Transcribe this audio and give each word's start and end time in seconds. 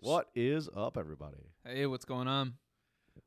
What 0.00 0.28
is 0.34 0.68
up, 0.76 0.96
everybody? 0.96 1.50
Hey, 1.66 1.86
what's 1.86 2.04
going 2.04 2.28
on? 2.28 2.54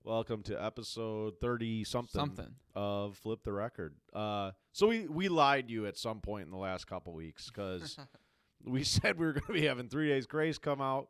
Welcome 0.05 0.41
to 0.43 0.61
episode 0.63 1.35
thirty 1.41 1.83
something, 1.83 2.19
Something. 2.19 2.55
of 2.73 3.17
Flip 3.17 3.43
the 3.43 3.51
Record. 3.51 3.95
Uh, 4.13 4.51
so 4.71 4.87
we 4.87 5.07
we 5.07 5.27
lied 5.27 5.67
to 5.67 5.73
you 5.73 5.85
at 5.85 5.97
some 5.97 6.21
point 6.21 6.45
in 6.45 6.51
the 6.51 6.57
last 6.57 6.87
couple 6.87 7.13
weeks 7.13 7.47
because 7.47 7.97
we 8.65 8.83
said 8.85 9.19
we 9.19 9.25
were 9.25 9.33
going 9.33 9.47
to 9.47 9.53
be 9.53 9.65
having 9.65 9.89
Three 9.89 10.07
Days 10.07 10.25
Grace 10.25 10.57
come 10.57 10.81
out. 10.81 11.09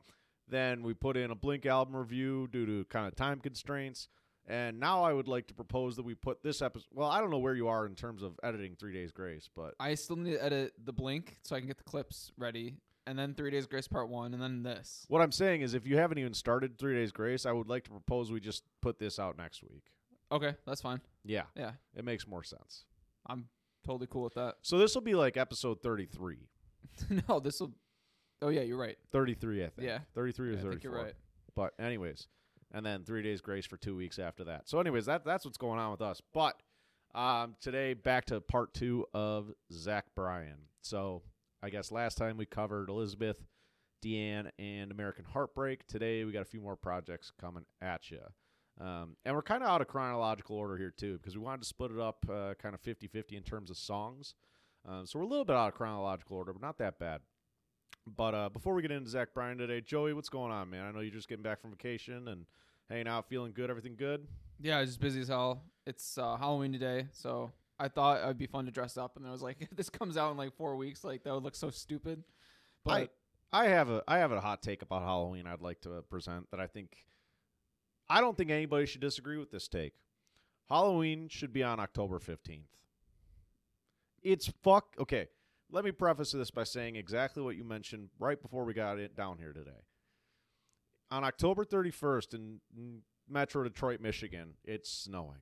Then 0.50 0.81
we 0.81 0.94
put 0.96 1.15
in 1.15 1.29
a 1.29 1.35
Blink 1.35 1.65
album 1.67 1.96
review 1.96 2.49
due 2.51 2.65
to 2.65 2.85
kind 2.85 3.07
of 3.07 3.15
time 3.15 3.39
constraints. 3.39 4.09
And 4.47 4.79
now 4.79 5.03
I 5.03 5.13
would 5.13 5.28
like 5.28 5.46
to 5.47 5.53
propose 5.53 5.96
that 5.97 6.03
we 6.03 6.15
put 6.15 6.41
this 6.41 6.63
episode. 6.63 6.87
Well, 6.91 7.07
I 7.07 7.21
don't 7.21 7.29
know 7.29 7.37
where 7.37 7.53
you 7.53 7.67
are 7.67 7.85
in 7.85 7.93
terms 7.93 8.23
of 8.23 8.39
editing 8.41 8.75
Three 8.75 8.93
Days 8.93 9.12
Grace, 9.12 9.47
but 9.55 9.75
I 9.79 9.93
still 9.93 10.15
need 10.15 10.31
to 10.31 10.43
edit 10.43 10.73
the 10.83 10.91
blink 10.91 11.37
so 11.43 11.55
I 11.55 11.59
can 11.59 11.67
get 11.67 11.78
the 11.78 11.83
clips 11.83 12.31
ready, 12.37 12.78
and 13.12 13.19
then 13.19 13.33
Three 13.33 13.51
Days 13.51 13.67
Grace 13.67 13.87
Part 13.87 14.07
One, 14.09 14.33
and 14.33 14.41
then 14.41 14.63
this. 14.63 15.05
what 15.09 15.21
I'm 15.21 15.31
saying 15.33 15.61
is 15.61 15.73
if 15.73 15.85
you 15.85 15.97
haven't 15.97 16.17
even 16.17 16.34
started 16.34 16.77
Three 16.77 16.95
Days 16.95 17.11
Grace, 17.11 17.45
I 17.45 17.52
would 17.52 17.67
like 17.67 17.83
to 17.83 17.89
propose 17.91 18.31
we 18.31 18.39
just 18.39 18.63
put 18.81 18.97
this 18.99 19.19
out 19.19 19.38
next 19.38 19.61
week. 19.61 19.83
Okay, 20.31 20.55
that's 20.65 20.79
fine. 20.81 21.02
Yeah, 21.25 21.43
Yeah, 21.55 21.71
it 21.93 22.05
makes 22.05 22.25
more 22.25 22.43
sense. 22.43 22.85
I'm 23.27 23.49
totally 23.85 24.07
cool 24.09 24.23
with 24.23 24.35
that. 24.35 24.55
So 24.61 24.77
this 24.77 24.95
will 24.95 25.02
be 25.02 25.13
like 25.13 25.35
episode 25.35 25.81
33. 25.83 26.47
no, 27.29 27.39
this 27.41 27.59
will. 27.59 27.73
Oh 28.41 28.47
yeah, 28.49 28.61
you're 28.61 28.77
right. 28.77 28.97
33, 29.11 29.66
I 29.66 29.69
think. 29.69 29.88
Yeah. 29.88 29.99
33 30.16 30.47
or 30.47 30.52
Yeah, 30.53 30.57
I 30.57 30.61
34. 30.61 30.71
think 30.71 30.83
you're 30.85 31.03
right. 31.03 31.13
But 31.53 31.73
anyways, 31.80 32.27
and 32.73 32.85
then 32.85 33.03
three 33.03 33.21
days 33.21 33.41
grace 33.41 33.66
for 33.66 33.75
two 33.77 33.95
weeks 33.95 34.17
after 34.19 34.45
that. 34.45 34.69
So 34.69 34.80
anyways, 34.80 35.05
that 35.07 35.25
that's 35.25 35.43
what's 35.43 35.57
going 35.57 35.80
on 35.80 35.91
with 35.91 36.02
us. 36.02 36.21
But 36.33 36.55
um, 37.13 37.55
today 37.59 37.93
back 37.93 38.25
to 38.25 38.39
part 38.39 38.73
two 38.73 39.05
of 39.13 39.52
Zach 39.73 40.05
Bryan. 40.16 40.57
So 40.81 41.23
I 41.63 41.70
guess 41.70 41.91
last 41.91 42.17
time 42.17 42.38
we 42.38 42.45
covered 42.47 42.89
Elizabeth, 42.89 43.38
DeAnn, 44.03 44.49
and 44.57 44.91
American 44.91 45.25
Heartbreak. 45.25 45.85
Today 45.85 46.23
we 46.23 46.31
got 46.31 46.41
a 46.41 46.45
few 46.45 46.59
more 46.61 46.75
projects 46.75 47.31
coming 47.39 47.65
at 47.81 48.09
you. 48.09 48.21
Um, 48.80 49.16
and 49.25 49.36
we're 49.36 49.44
kind 49.44 49.61
of 49.61 49.69
out 49.69 49.81
of 49.81 49.88
chronological 49.88 50.55
order 50.55 50.75
here 50.75 50.94
too 50.95 51.17
because 51.17 51.38
we 51.38 51.44
wanted 51.44 51.61
to 51.61 51.67
split 51.67 51.91
it 51.91 51.99
up 51.99 52.25
uh, 52.27 52.55
kind 52.59 52.73
of 52.73 52.81
50-50 52.81 53.33
in 53.33 53.44
terms 53.44 53.69
of 53.69 53.77
songs. 53.77 54.33
Um, 54.88 55.05
so 55.05 55.19
we're 55.19 55.25
a 55.25 55.27
little 55.27 55.45
bit 55.45 55.55
out 55.55 55.67
of 55.67 55.75
chronological 55.75 56.38
order, 56.38 56.52
but 56.52 56.63
not 56.63 56.80
that 56.80 56.97
bad. 56.97 57.21
But 58.08 58.33
uh, 58.33 58.49
before 58.49 58.73
we 58.73 58.81
get 58.81 58.89
into 58.89 59.11
Zach 59.11 59.31
Bryan 59.36 59.59
today, 59.59 59.81
Joey, 59.81 60.14
what's 60.14 60.30
going 60.30 60.52
on, 60.52 60.71
man? 60.71 60.86
I 60.86 60.91
know 60.91 61.02
you're 61.02 61.14
just 61.14 61.30
getting 61.30 61.43
back 61.43 61.61
from 61.61 61.69
vacation 61.69 62.27
and 62.27 62.45
hanging 62.89 63.08
out, 63.08 63.30
feeling 63.30 63.52
good, 63.53 63.69
everything 63.69 63.95
good. 63.95 64.25
Yeah, 64.59 64.83
just 64.83 64.99
busy 64.99 65.21
as 65.21 65.27
hell. 65.27 65.61
It's 65.86 66.17
uh, 66.17 66.38
Halloween 66.38 66.73
today, 66.73 67.08
so 67.11 67.52
I 67.81 67.87
thought 67.87 68.21
it'd 68.21 68.37
be 68.37 68.45
fun 68.45 68.65
to 68.65 68.71
dress 68.71 68.95
up, 68.95 69.17
and 69.17 69.25
I 69.25 69.31
was 69.31 69.41
like, 69.41 69.57
if 69.59 69.69
this 69.75 69.89
comes 69.89 70.15
out 70.15 70.31
in 70.31 70.37
like 70.37 70.55
four 70.55 70.75
weeks, 70.75 71.03
like 71.03 71.23
that 71.23 71.33
would 71.33 71.43
look 71.43 71.55
so 71.55 71.71
stupid. 71.71 72.23
But 72.85 73.11
I 73.51 73.65
have 73.67 73.89
a 73.89 74.03
I 74.07 74.19
have 74.19 74.31
a 74.31 74.39
hot 74.39 74.61
take 74.61 74.83
about 74.83 75.01
Halloween. 75.01 75.47
I'd 75.47 75.61
like 75.61 75.81
to 75.81 75.97
uh, 75.97 76.02
present 76.02 76.49
that 76.52 76.59
I 76.59 76.67
think 76.67 76.95
I 78.07 78.21
don't 78.21 78.37
think 78.37 78.52
anybody 78.52 78.85
should 78.85 79.02
disagree 79.02 79.37
with 79.37 79.52
this 79.52 79.67
take. 79.67 79.93
Halloween 80.69 81.27
should 81.27 81.52
be 81.52 81.63
on 81.63 81.79
October 81.79 82.19
fifteenth. 82.19 82.69
It's 84.21 84.47
fuck 84.63 84.95
okay. 84.99 85.27
Let 85.71 85.83
me 85.83 85.91
preface 85.91 86.33
this 86.33 86.52
by 86.52 86.65
saying 86.65 86.97
exactly 86.97 87.41
what 87.41 87.55
you 87.55 87.63
mentioned 87.63 88.09
right 88.19 88.39
before 88.39 88.63
we 88.63 88.73
got 88.73 88.99
it 88.99 89.15
down 89.15 89.37
here 89.37 89.53
today. 89.53 89.85
On 91.09 91.23
October 91.23 91.63
31st 91.63 92.33
in 92.33 92.59
in 92.75 93.02
Metro 93.27 93.63
Detroit, 93.63 94.02
Michigan, 94.02 94.53
it's 94.65 94.91
snowing. 94.91 95.39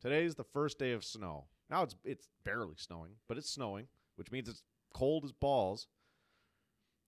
Today 0.00 0.24
is 0.24 0.34
the 0.34 0.44
first 0.44 0.78
day 0.78 0.92
of 0.92 1.04
snow. 1.04 1.46
Now 1.70 1.82
it's 1.82 1.96
it's 2.04 2.28
barely 2.44 2.74
snowing, 2.76 3.12
but 3.28 3.38
it's 3.38 3.50
snowing, 3.50 3.88
which 4.16 4.30
means 4.30 4.48
it's 4.48 4.62
cold 4.94 5.24
as 5.24 5.32
balls. 5.32 5.88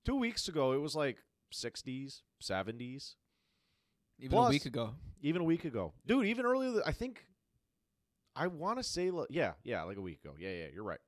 Two 0.05 0.17
weeks 0.17 0.49
ago, 0.49 0.73
it 0.73 0.79
was 0.79 0.95
like 0.95 1.19
60s, 1.53 2.23
70s, 2.43 3.15
even 4.19 4.31
plus- 4.31 4.49
a 4.49 4.51
week 4.51 4.67
ago, 4.67 4.95
even 5.23 5.43
a 5.43 5.45
week 5.45 5.65
ago, 5.65 5.93
dude. 6.07 6.27
Even 6.27 6.45
earlier, 6.45 6.81
I 6.85 6.93
think. 6.93 7.25
I 8.37 8.47
want 8.47 8.79
to 8.79 8.85
say, 8.85 9.11
yeah, 9.31 9.55
yeah, 9.65 9.83
like 9.83 9.97
a 9.97 10.01
week 10.01 10.21
ago. 10.25 10.35
Yeah, 10.39 10.51
yeah, 10.51 10.67
you're 10.73 10.85
right. 10.85 11.01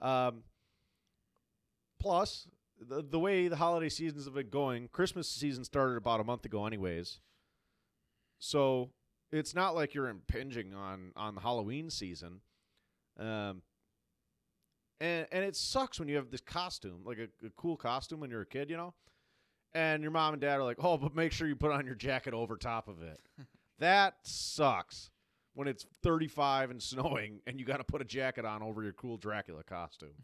Um. 0.00 0.42
Plus, 2.00 2.48
the 2.80 3.02
the 3.02 3.18
way 3.18 3.48
the 3.48 3.56
holiday 3.56 3.88
seasons 3.88 4.24
have 4.24 4.34
been 4.34 4.50
going, 4.50 4.88
Christmas 4.88 5.28
season 5.28 5.64
started 5.64 5.96
about 5.96 6.20
a 6.20 6.24
month 6.24 6.44
ago, 6.44 6.66
anyways. 6.66 7.20
So 8.38 8.90
it's 9.32 9.54
not 9.54 9.74
like 9.74 9.94
you're 9.94 10.08
impinging 10.08 10.74
on 10.74 11.12
on 11.16 11.34
the 11.36 11.40
Halloween 11.40 11.88
season. 11.90 12.40
Um. 13.18 13.62
And 14.98 15.26
and 15.30 15.44
it 15.44 15.56
sucks 15.56 15.98
when 15.98 16.08
you 16.08 16.16
have 16.16 16.30
this 16.30 16.40
costume, 16.40 17.02
like 17.04 17.18
a, 17.18 17.46
a 17.46 17.50
cool 17.56 17.76
costume 17.76 18.20
when 18.20 18.30
you're 18.30 18.40
a 18.40 18.46
kid, 18.46 18.70
you 18.70 18.76
know 18.76 18.94
and 19.76 20.02
your 20.02 20.10
mom 20.10 20.32
and 20.32 20.40
dad 20.40 20.58
are 20.58 20.64
like, 20.64 20.78
"Oh, 20.82 20.96
but 20.96 21.14
make 21.14 21.32
sure 21.32 21.46
you 21.46 21.54
put 21.54 21.70
on 21.70 21.84
your 21.84 21.94
jacket 21.94 22.32
over 22.32 22.56
top 22.56 22.88
of 22.88 23.02
it." 23.02 23.20
that 23.78 24.14
sucks 24.22 25.10
when 25.54 25.68
it's 25.68 25.86
35 26.02 26.70
and 26.70 26.82
snowing 26.82 27.40
and 27.46 27.60
you 27.60 27.66
got 27.66 27.76
to 27.76 27.84
put 27.84 28.00
a 28.00 28.04
jacket 28.04 28.44
on 28.44 28.62
over 28.62 28.82
your 28.82 28.92
cool 28.92 29.18
Dracula 29.18 29.62
costume. 29.62 30.14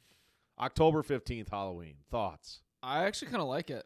October 0.59 1.03
15th, 1.03 1.51
Halloween. 1.51 1.95
Thoughts? 2.11 2.61
I 2.83 3.05
actually 3.05 3.31
kind 3.31 3.43
of 3.43 3.49
like 3.49 3.71
it. 3.71 3.85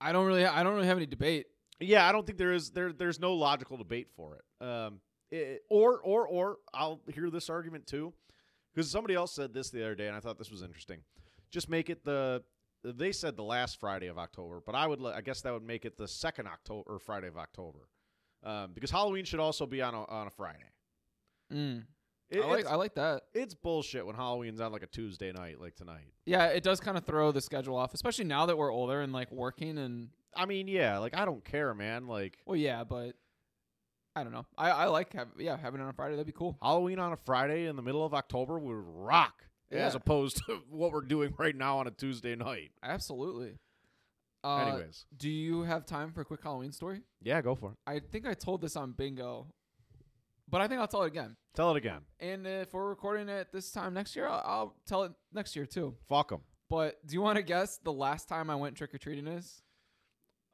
I 0.00 0.12
don't 0.12 0.26
really, 0.26 0.44
I 0.44 0.62
don't 0.62 0.74
really 0.74 0.86
have 0.88 0.96
any 0.96 1.06
debate. 1.06 1.46
Yeah, 1.78 2.06
I 2.06 2.12
don't 2.12 2.26
think 2.26 2.38
there 2.38 2.52
is 2.52 2.70
there 2.70 2.92
there's 2.92 3.20
no 3.20 3.34
logical 3.34 3.76
debate 3.76 4.08
for 4.16 4.36
it. 4.36 4.64
Um 4.64 5.00
it, 5.32 5.62
or 5.70 5.98
or 6.00 6.26
or 6.28 6.58
I'll 6.74 7.00
hear 7.12 7.30
this 7.30 7.48
argument 7.50 7.86
too 7.86 8.12
because 8.74 8.90
somebody 8.90 9.14
else 9.14 9.34
said 9.34 9.52
this 9.52 9.70
the 9.70 9.82
other 9.82 9.94
day 9.94 10.06
and 10.06 10.16
I 10.16 10.20
thought 10.20 10.38
this 10.38 10.50
was 10.50 10.62
interesting. 10.62 11.00
Just 11.50 11.68
make 11.68 11.90
it 11.90 12.04
the 12.04 12.42
they 12.84 13.12
said 13.12 13.36
the 13.36 13.42
last 13.44 13.78
Friday 13.80 14.08
of 14.08 14.18
October, 14.18 14.60
but 14.64 14.74
I 14.74 14.86
would 14.86 15.04
I 15.04 15.20
guess 15.20 15.40
that 15.42 15.52
would 15.52 15.62
make 15.66 15.84
it 15.84 15.96
the 15.96 16.08
second 16.08 16.46
October 16.46 16.94
or 16.94 16.98
Friday 16.98 17.28
of 17.28 17.36
October. 17.36 17.88
Um, 18.44 18.72
because 18.74 18.90
Halloween 18.90 19.24
should 19.24 19.40
also 19.40 19.66
be 19.66 19.80
on 19.82 19.94
a 19.94 20.04
on 20.04 20.26
a 20.26 20.30
Friday. 20.30 20.70
Mm. 21.52 21.84
It- 22.28 22.42
I 22.42 22.46
like, 22.46 22.66
I 22.66 22.74
like 22.76 22.94
that. 22.94 23.24
it's 23.34 23.52
bullshit 23.54 24.06
when 24.06 24.16
Halloween's 24.16 24.58
on 24.60 24.72
like 24.72 24.82
a 24.82 24.86
Tuesday 24.86 25.32
night 25.32 25.60
like 25.60 25.76
tonight. 25.76 26.12
Yeah, 26.24 26.46
it 26.46 26.62
does 26.62 26.80
kind 26.80 26.96
of 26.96 27.04
throw 27.04 27.30
the 27.30 27.40
schedule 27.42 27.76
off, 27.76 27.92
especially 27.94 28.24
now 28.24 28.46
that 28.46 28.56
we're 28.56 28.72
older 28.72 29.00
and 29.02 29.12
like 29.12 29.30
working 29.30 29.76
and 29.78 30.08
I 30.34 30.46
mean, 30.46 30.66
yeah, 30.66 30.98
like 30.98 31.14
I 31.16 31.24
don't 31.26 31.44
care, 31.44 31.74
man. 31.74 32.06
Like 32.06 32.38
well, 32.46 32.56
yeah, 32.56 32.84
but 32.84 33.16
I 34.14 34.22
don't 34.22 34.32
know. 34.32 34.46
I 34.58 34.70
I 34.70 34.84
like 34.86 35.12
have 35.14 35.28
yeah 35.38 35.56
having 35.56 35.80
it 35.80 35.84
on 35.84 35.88
a 35.90 35.92
Friday. 35.92 36.14
That'd 36.16 36.26
be 36.26 36.32
cool. 36.32 36.58
Halloween 36.62 36.98
on 36.98 37.12
a 37.12 37.16
Friday 37.16 37.66
in 37.66 37.76
the 37.76 37.82
middle 37.82 38.04
of 38.04 38.12
October 38.14 38.58
would 38.58 38.74
rock. 38.74 39.44
yeah. 39.70 39.86
As 39.86 39.94
opposed 39.94 40.38
to 40.46 40.60
what 40.70 40.92
we're 40.92 41.00
doing 41.00 41.34
right 41.38 41.56
now 41.56 41.78
on 41.78 41.86
a 41.86 41.90
Tuesday 41.90 42.34
night. 42.36 42.72
Absolutely. 42.82 43.58
Uh, 44.44 44.56
Anyways, 44.66 45.06
do 45.16 45.30
you 45.30 45.62
have 45.62 45.86
time 45.86 46.12
for 46.12 46.20
a 46.20 46.24
quick 46.24 46.40
Halloween 46.42 46.72
story? 46.72 47.02
yeah, 47.22 47.40
go 47.40 47.54
for 47.54 47.70
it. 47.72 47.76
I 47.86 48.00
think 48.00 48.26
I 48.26 48.34
told 48.34 48.60
this 48.60 48.74
on 48.76 48.90
Bingo, 48.92 49.46
but 50.48 50.60
I 50.60 50.66
think 50.66 50.80
I'll 50.80 50.88
tell 50.88 51.04
it 51.04 51.06
again. 51.08 51.36
Tell 51.54 51.70
it 51.70 51.76
again. 51.76 52.00
And 52.18 52.44
if 52.46 52.72
we're 52.74 52.88
recording 52.88 53.28
it 53.28 53.52
this 53.52 53.70
time 53.70 53.94
next 53.94 54.16
year, 54.16 54.26
I'll, 54.26 54.42
I'll 54.44 54.76
tell 54.84 55.04
it 55.04 55.12
next 55.32 55.54
year 55.54 55.64
too. 55.64 55.94
Fuck 56.08 56.30
them. 56.30 56.40
But 56.68 57.06
do 57.06 57.14
you 57.14 57.22
want 57.22 57.36
to 57.36 57.42
guess 57.42 57.78
the 57.84 57.92
last 57.92 58.28
time 58.28 58.50
I 58.50 58.56
went 58.56 58.76
trick 58.76 58.92
or 58.92 58.98
treating 58.98 59.26
is? 59.28 59.62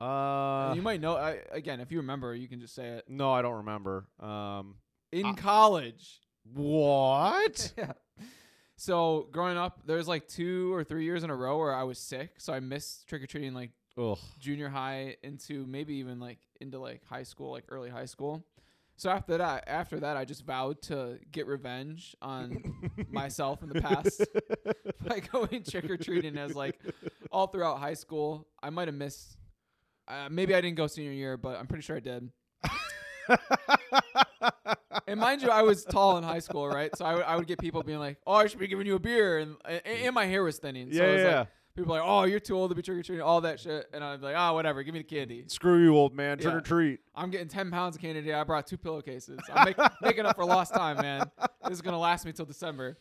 Uh, 0.00 0.72
you 0.76 0.82
might 0.82 1.00
know. 1.00 1.16
I, 1.16 1.38
again, 1.50 1.80
if 1.80 1.90
you 1.90 1.98
remember, 1.98 2.34
you 2.34 2.48
can 2.48 2.60
just 2.60 2.74
say 2.74 2.86
it. 2.88 3.04
no, 3.08 3.32
I 3.32 3.42
don't 3.42 3.56
remember. 3.56 4.06
Um, 4.20 4.76
In 5.12 5.26
Uh, 5.26 5.32
college. 5.34 6.20
what? 6.54 7.72
yeah. 7.78 7.92
So 8.76 9.28
growing 9.32 9.56
up, 9.56 9.80
there 9.86 9.96
was 9.96 10.06
like 10.06 10.28
two 10.28 10.72
or 10.72 10.84
three 10.84 11.04
years 11.04 11.24
in 11.24 11.30
a 11.30 11.34
row 11.36 11.58
where 11.58 11.74
I 11.74 11.82
was 11.82 11.98
sick, 11.98 12.34
so 12.38 12.52
I 12.52 12.60
missed 12.60 13.08
trick 13.08 13.22
or 13.22 13.26
treating 13.26 13.54
like 13.54 13.70
Ugh. 13.96 14.16
junior 14.38 14.68
high 14.68 15.16
into 15.24 15.66
maybe 15.66 15.94
even 15.94 16.20
like 16.20 16.38
into 16.60 16.78
like 16.78 17.04
high 17.04 17.24
school, 17.24 17.50
like 17.50 17.64
early 17.70 17.90
high 17.90 18.04
school. 18.04 18.44
So 18.96 19.10
after 19.10 19.38
that, 19.38 19.64
after 19.68 19.98
that, 20.00 20.16
I 20.16 20.24
just 20.24 20.44
vowed 20.44 20.80
to 20.82 21.18
get 21.32 21.46
revenge 21.46 22.14
on 22.22 22.62
myself 23.10 23.62
in 23.64 23.68
the 23.68 23.80
past 23.80 24.24
by 25.04 25.20
going 25.20 25.62
trick 25.64 25.88
or 25.90 25.96
treating 25.96 26.36
as 26.38 26.54
like 26.54 26.78
all 27.32 27.46
throughout 27.48 27.78
high 27.78 27.94
school. 27.94 28.46
I 28.62 28.70
might 28.70 28.86
have 28.88 28.96
missed. 28.96 29.36
Uh, 30.08 30.28
maybe 30.30 30.54
I 30.54 30.60
didn't 30.60 30.76
go 30.76 30.86
senior 30.86 31.12
year, 31.12 31.36
but 31.36 31.58
I'm 31.58 31.66
pretty 31.66 31.82
sure 31.82 31.96
I 31.96 32.00
did. 32.00 32.30
And 35.06 35.18
mind 35.20 35.40
you, 35.40 35.50
I 35.50 35.62
was 35.62 35.84
tall 35.84 36.18
in 36.18 36.24
high 36.24 36.38
school, 36.38 36.68
right? 36.68 36.94
So 36.96 37.04
I 37.04 37.14
would- 37.14 37.24
I 37.24 37.36
would 37.36 37.46
get 37.46 37.58
people 37.58 37.82
being 37.82 37.98
like, 37.98 38.18
"Oh, 38.26 38.34
I 38.34 38.46
should 38.46 38.58
be 38.58 38.66
giving 38.66 38.86
you 38.86 38.94
a 38.94 38.98
beer," 38.98 39.38
and 39.38 39.56
and, 39.64 39.80
and 39.86 40.14
my 40.14 40.26
hair 40.26 40.42
was 40.42 40.58
thinning. 40.58 40.92
So 40.92 40.98
yeah, 41.02 41.08
it 41.08 41.12
was 41.14 41.22
yeah. 41.22 41.38
like 41.38 41.48
people 41.76 41.92
were 41.94 42.00
like, 42.00 42.08
"Oh, 42.08 42.24
you're 42.24 42.40
too 42.40 42.54
old 42.56 42.70
to 42.70 42.74
be 42.74 42.82
trick 42.82 42.98
or 42.98 43.02
treating," 43.02 43.22
all 43.22 43.40
that 43.40 43.58
shit, 43.58 43.86
and 43.94 44.04
I'd 44.04 44.20
be 44.20 44.26
like, 44.26 44.36
"Oh, 44.36 44.52
whatever, 44.52 44.82
give 44.82 44.92
me 44.92 45.00
the 45.00 45.04
candy." 45.04 45.44
Screw 45.48 45.82
you, 45.82 45.96
old 45.96 46.14
man. 46.14 46.36
Trick 46.36 46.52
Yeah. 46.52 46.58
or 46.58 46.60
treat. 46.60 47.00
I'm 47.14 47.30
getting 47.30 47.48
10 47.48 47.70
pounds 47.70 47.96
of 47.96 48.02
candy 48.02 48.20
today. 48.20 48.34
I 48.34 48.44
brought 48.44 48.66
two 48.66 48.76
pillowcases. 48.76 49.38
I'm 49.52 49.64
make, 49.64 49.76
making 50.02 50.26
up 50.26 50.36
for 50.36 50.44
lost 50.44 50.74
time, 50.74 50.98
man. 50.98 51.30
This 51.64 51.72
is 51.72 51.82
going 51.82 51.94
to 51.94 51.98
last 51.98 52.26
me 52.26 52.32
till 52.32 52.44
December. 52.46 52.98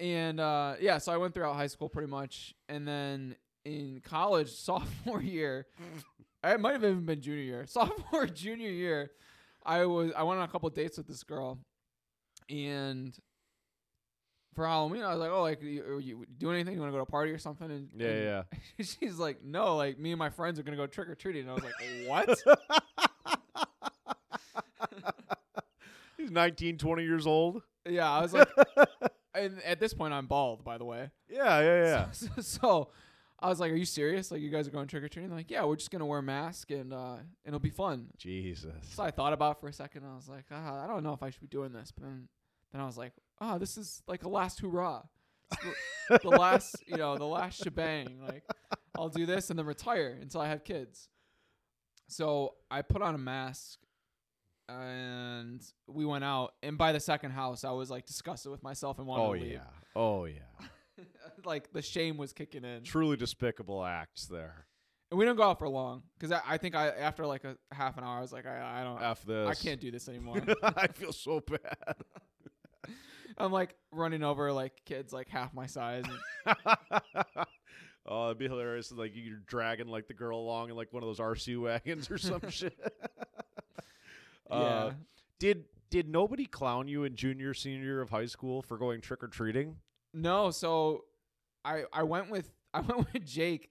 And 0.00 0.40
uh, 0.40 0.76
yeah, 0.80 0.96
so 0.98 1.12
I 1.12 1.18
went 1.18 1.34
throughout 1.34 1.54
high 1.56 1.66
school 1.66 1.90
pretty 1.90 2.08
much. 2.08 2.54
And 2.70 2.88
then 2.88 3.36
in 3.66 4.00
college, 4.02 4.50
sophomore 4.54 5.20
year, 5.22 5.66
it 6.54 6.60
might 6.60 6.72
have 6.72 6.84
even 6.84 7.04
been 7.04 7.20
junior 7.20 7.42
year. 7.42 7.66
Sophomore, 7.68 8.26
junior 8.26 8.70
year, 8.70 9.10
I 9.64 9.84
was 9.86 10.12
I 10.16 10.22
went 10.22 10.38
on 10.40 10.44
a 10.44 10.50
couple 10.52 10.68
dates 10.70 10.96
with 10.98 11.06
this 11.06 11.22
girl. 11.22 11.58
And 12.48 13.16
for 14.54 14.66
Halloween, 14.66 15.02
I 15.02 15.10
was 15.10 15.18
like, 15.18 15.30
oh, 15.30 15.42
like 15.42 15.62
you, 15.62 15.82
are 15.84 16.00
you 16.00 16.24
doing 16.38 16.54
anything? 16.56 16.74
You 16.74 16.80
want 16.80 16.90
to 16.90 16.92
go 16.92 16.98
to 16.98 17.02
a 17.02 17.06
party 17.06 17.30
or 17.32 17.38
something? 17.38 17.70
And, 17.70 17.88
Yeah, 17.96 18.08
and 18.08 18.24
yeah. 18.24 18.84
she's 18.84 19.18
like, 19.18 19.42
no, 19.44 19.76
like 19.76 19.98
me 19.98 20.12
and 20.12 20.18
my 20.18 20.30
friends 20.30 20.58
are 20.58 20.62
gonna 20.62 20.76
go 20.76 20.86
trick 20.86 21.08
or 21.08 21.14
treating. 21.14 21.42
And 21.42 21.50
I 21.50 21.54
was 21.54 21.64
like, 21.64 21.74
what? 22.06 22.38
He's 26.16 26.30
19, 26.30 26.78
20 26.78 27.02
years 27.02 27.26
old. 27.26 27.62
yeah, 27.88 28.10
I 28.10 28.22
was 28.22 28.32
like, 28.32 28.48
and 29.34 29.62
at 29.62 29.78
this 29.80 29.92
point, 29.92 30.14
I'm 30.14 30.26
bald, 30.26 30.64
by 30.64 30.78
the 30.78 30.84
way. 30.84 31.10
Yeah, 31.28 31.60
yeah, 31.60 31.84
yeah. 31.84 32.10
So, 32.12 32.26
so, 32.36 32.40
so 32.42 32.88
I 33.46 33.48
was 33.48 33.60
like, 33.60 33.70
"Are 33.70 33.76
you 33.76 33.84
serious? 33.84 34.30
Like, 34.30 34.40
you 34.40 34.50
guys 34.50 34.66
are 34.66 34.72
going 34.72 34.88
trick 34.88 35.04
or 35.04 35.08
treating?" 35.08 35.30
Like, 35.30 35.50
yeah, 35.50 35.64
we're 35.64 35.76
just 35.76 35.90
gonna 35.90 36.04
wear 36.04 36.18
a 36.18 36.22
mask 36.22 36.70
and 36.70 36.92
uh, 36.92 37.16
it'll 37.44 37.60
be 37.60 37.70
fun. 37.70 38.08
Jesus. 38.18 38.74
So 38.94 39.02
I 39.02 39.10
thought 39.12 39.32
about 39.32 39.56
it 39.56 39.60
for 39.60 39.68
a 39.68 39.72
second. 39.72 40.02
And 40.02 40.12
I 40.12 40.16
was 40.16 40.28
like, 40.28 40.44
ah, 40.50 40.82
I 40.82 40.86
don't 40.86 41.02
know 41.04 41.12
if 41.12 41.22
I 41.22 41.30
should 41.30 41.40
be 41.40 41.46
doing 41.46 41.72
this. 41.72 41.92
But 41.92 42.04
then, 42.04 42.28
then 42.72 42.80
I 42.80 42.86
was 42.86 42.98
like, 42.98 43.12
oh, 43.40 43.58
this 43.58 43.78
is 43.78 44.02
like 44.08 44.24
a 44.24 44.28
last 44.28 44.60
hurrah. 44.60 45.02
The, 45.50 46.18
the 46.22 46.28
last, 46.28 46.76
you 46.86 46.96
know, 46.96 47.16
the 47.16 47.24
last 47.24 47.62
shebang. 47.62 48.18
Like, 48.26 48.42
I'll 48.98 49.08
do 49.08 49.26
this 49.26 49.50
and 49.50 49.58
then 49.58 49.66
retire 49.66 50.18
until 50.20 50.40
I 50.40 50.48
have 50.48 50.64
kids. 50.64 51.08
So 52.08 52.54
I 52.70 52.82
put 52.82 53.00
on 53.02 53.14
a 53.14 53.18
mask 53.18 53.78
and 54.68 55.62
we 55.86 56.04
went 56.04 56.24
out. 56.24 56.54
And 56.62 56.76
by 56.76 56.92
the 56.92 57.00
second 57.00 57.32
house, 57.32 57.64
I 57.64 57.70
was 57.70 57.90
like 57.90 58.06
disgusted 58.06 58.50
with 58.50 58.62
myself 58.62 58.98
and 58.98 59.06
wanted 59.06 59.22
Oh 59.22 59.34
to 59.34 59.40
leave. 59.40 59.52
Oh 59.52 59.54
yeah. 59.54 59.60
Oh 59.94 60.24
yeah. 60.24 60.66
Like 61.46 61.72
the 61.72 61.82
shame 61.82 62.16
was 62.16 62.32
kicking 62.32 62.64
in. 62.64 62.82
Truly 62.82 63.16
despicable 63.16 63.84
acts 63.84 64.26
there. 64.26 64.66
And 65.10 65.18
we 65.18 65.24
don't 65.24 65.36
go 65.36 65.44
out 65.44 65.58
for 65.58 65.68
long 65.68 66.02
because 66.18 66.32
I, 66.32 66.40
I 66.46 66.58
think 66.58 66.74
I 66.74 66.88
after 66.88 67.24
like 67.26 67.44
a 67.44 67.56
half 67.72 67.96
an 67.96 68.04
hour, 68.04 68.18
I 68.18 68.20
was 68.20 68.32
like, 68.32 68.44
I, 68.44 68.80
I 68.80 68.84
don't, 68.84 69.00
F 69.00 69.24
this. 69.24 69.48
I 69.48 69.54
can't 69.54 69.80
do 69.80 69.90
this 69.90 70.08
anymore. 70.08 70.42
I 70.62 70.88
feel 70.88 71.12
so 71.12 71.40
bad. 71.40 71.96
I'm 73.38 73.52
like 73.52 73.76
running 73.92 74.24
over 74.24 74.52
like 74.52 74.72
kids 74.84 75.12
like 75.12 75.28
half 75.28 75.54
my 75.54 75.66
size. 75.66 76.04
Oh, 78.08 78.26
it'd 78.26 78.38
be 78.38 78.46
hilarious. 78.46 78.92
Like 78.92 79.12
you're 79.14 79.40
dragging 79.46 79.88
like 79.88 80.06
the 80.06 80.14
girl 80.14 80.38
along 80.38 80.70
in 80.70 80.76
like 80.76 80.92
one 80.92 81.02
of 81.02 81.08
those 81.08 81.18
RC 81.18 81.60
wagons 81.60 82.08
or 82.10 82.18
some 82.18 82.48
shit. 82.50 82.78
yeah. 84.48 84.56
Uh, 84.56 84.92
did 85.40 85.64
did 85.90 86.08
nobody 86.08 86.46
clown 86.46 86.86
you 86.88 87.04
in 87.04 87.16
junior 87.16 87.52
senior 87.52 87.82
year 87.82 88.00
of 88.00 88.10
high 88.10 88.26
school 88.26 88.62
for 88.62 88.78
going 88.78 89.00
trick 89.00 89.24
or 89.24 89.28
treating? 89.28 89.76
No, 90.14 90.50
so 90.50 91.04
I 91.66 91.84
I 91.92 92.02
went 92.04 92.30
with 92.30 92.50
I 92.74 92.80
went 92.80 93.12
with 93.12 93.24
Jake. 93.26 93.70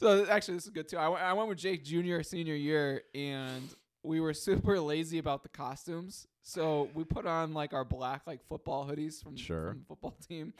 so 0.00 0.26
actually, 0.28 0.54
this 0.54 0.64
is 0.64 0.70
good 0.70 0.88
too. 0.88 0.98
I 0.98 1.08
went- 1.08 1.36
went 1.36 1.48
with 1.48 1.58
Jake 1.58 1.84
junior 1.84 2.22
senior 2.22 2.54
year, 2.54 3.02
and 3.14 3.62
we 4.02 4.20
were 4.20 4.34
super 4.34 4.78
lazy 4.80 5.18
about 5.18 5.42
the 5.42 5.48
costumes. 5.48 6.26
So 6.42 6.90
we 6.94 7.04
put 7.04 7.26
on 7.26 7.54
like 7.54 7.72
our 7.72 7.84
black 7.84 8.22
like 8.26 8.40
football 8.48 8.86
hoodies 8.86 9.22
from, 9.22 9.36
Sure. 9.36 9.70
from 9.70 9.78
the 9.80 9.84
football 9.86 10.16
team, 10.28 10.52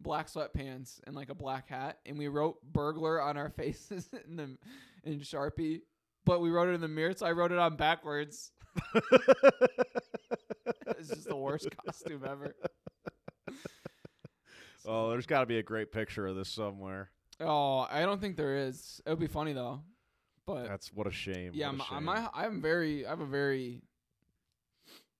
black 0.00 0.28
sweatpants, 0.28 1.00
and 1.06 1.14
like 1.16 1.28
a 1.28 1.34
black 1.34 1.68
hat, 1.68 1.98
and 2.06 2.16
we 2.18 2.28
wrote 2.28 2.56
burglar 2.72 3.20
on 3.20 3.36
our 3.36 3.50
faces 3.56 4.08
in 4.28 4.36
the 4.36 4.56
in 5.04 5.20
Sharpie. 5.20 5.80
But 6.24 6.40
we 6.40 6.50
wrote 6.50 6.68
it 6.68 6.72
in 6.72 6.80
the 6.80 6.88
mirror, 6.88 7.12
so 7.14 7.24
I 7.26 7.32
wrote 7.32 7.52
it 7.52 7.58
on 7.58 7.76
backwards. 7.76 8.50
It's 10.98 11.08
just 11.08 11.28
the 11.28 11.36
worst 11.36 11.68
costume 11.86 12.24
ever. 12.28 12.54
oh, 14.86 15.10
there's 15.10 15.26
got 15.26 15.40
to 15.40 15.46
be 15.46 15.58
a 15.58 15.62
great 15.62 15.92
picture 15.92 16.26
of 16.26 16.36
this 16.36 16.48
somewhere. 16.48 17.10
Oh, 17.40 17.86
I 17.90 18.02
don't 18.02 18.20
think 18.20 18.36
there 18.36 18.56
is. 18.56 19.00
It 19.04 19.10
would 19.10 19.20
be 19.20 19.26
funny 19.26 19.52
though. 19.52 19.82
But 20.46 20.68
That's 20.68 20.92
what 20.92 21.06
a 21.06 21.10
shame. 21.10 21.50
yeah, 21.54 21.68
I'm, 21.68 21.80
shame. 21.80 22.08
I'm, 22.08 22.28
I'm 22.32 22.62
very, 22.62 23.04
I 23.04 23.10
have 23.10 23.20
a 23.20 23.26
very 23.26 23.82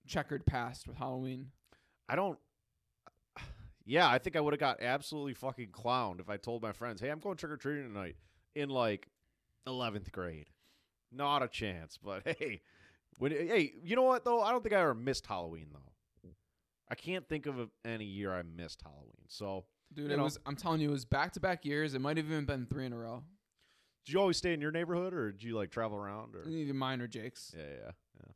checkered 0.06 0.46
past 0.46 0.86
with 0.86 0.96
Halloween. 0.96 1.48
I 2.08 2.16
don't. 2.16 2.38
Yeah, 3.84 4.08
I 4.08 4.18
think 4.18 4.34
I 4.34 4.40
would 4.40 4.52
have 4.52 4.60
got 4.60 4.82
absolutely 4.82 5.34
fucking 5.34 5.68
clowned 5.68 6.20
if 6.20 6.28
I 6.28 6.36
told 6.36 6.62
my 6.62 6.72
friends, 6.72 7.00
"Hey, 7.00 7.08
I'm 7.08 7.20
going 7.20 7.36
trick 7.36 7.52
or 7.52 7.56
treating 7.56 7.86
tonight." 7.86 8.16
In 8.54 8.68
like 8.68 9.08
eleventh 9.66 10.10
grade, 10.10 10.48
not 11.12 11.42
a 11.42 11.48
chance. 11.48 11.98
But 12.02 12.22
hey, 12.38 12.62
when 13.18 13.32
hey, 13.32 13.72
you 13.82 13.96
know 13.96 14.02
what 14.02 14.24
though? 14.24 14.42
I 14.42 14.50
don't 14.52 14.62
think 14.62 14.74
I 14.74 14.80
ever 14.80 14.94
missed 14.94 15.26
Halloween 15.26 15.68
though. 15.72 15.80
I 16.88 16.94
can't 16.94 17.28
think 17.28 17.46
of 17.46 17.56
any 17.84 18.04
year 18.04 18.32
I 18.32 18.42
missed 18.42 18.80
Halloween. 18.82 19.24
So, 19.26 19.64
Dude, 19.92 20.10
it 20.12 20.16
know. 20.18 20.22
was. 20.22 20.38
I'm 20.46 20.54
telling 20.54 20.80
you, 20.80 20.88
it 20.88 20.92
was 20.92 21.04
back 21.04 21.32
to 21.32 21.40
back 21.40 21.64
years. 21.64 21.94
It 21.94 22.00
might 22.00 22.16
have 22.16 22.26
even 22.26 22.44
been 22.44 22.64
three 22.66 22.86
in 22.86 22.92
a 22.92 22.96
row. 22.96 23.24
did 24.04 24.12
you 24.12 24.20
always 24.20 24.36
stay 24.36 24.52
in 24.52 24.60
your 24.60 24.70
neighborhood, 24.70 25.12
or 25.12 25.32
did 25.32 25.42
you 25.42 25.56
like 25.56 25.70
travel 25.70 25.98
around? 25.98 26.36
Or 26.36 26.48
Either 26.48 26.74
mine 26.74 27.00
or 27.00 27.08
Jake's. 27.08 27.52
yeah, 27.56 27.64
yeah, 27.64 27.90
yeah. 28.20 28.32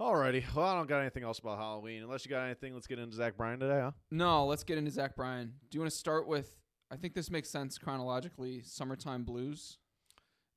Alrighty. 0.00 0.44
Well, 0.54 0.64
I 0.66 0.74
don't 0.76 0.88
got 0.88 1.00
anything 1.00 1.24
else 1.24 1.40
about 1.40 1.58
Halloween. 1.58 2.04
Unless 2.04 2.24
you 2.24 2.30
got 2.30 2.44
anything, 2.44 2.72
let's 2.72 2.86
get 2.86 3.00
into 3.00 3.16
Zach 3.16 3.36
Bryan 3.36 3.58
today, 3.58 3.80
huh? 3.80 3.90
No, 4.12 4.46
let's 4.46 4.62
get 4.62 4.78
into 4.78 4.92
Zach 4.92 5.16
Bryan. 5.16 5.54
Do 5.70 5.76
you 5.76 5.80
want 5.80 5.90
to 5.90 5.98
start 5.98 6.28
with? 6.28 6.54
I 6.90 6.96
think 6.96 7.14
this 7.14 7.30
makes 7.32 7.50
sense 7.50 7.78
chronologically. 7.78 8.62
Summertime 8.62 9.24
Blues. 9.24 9.78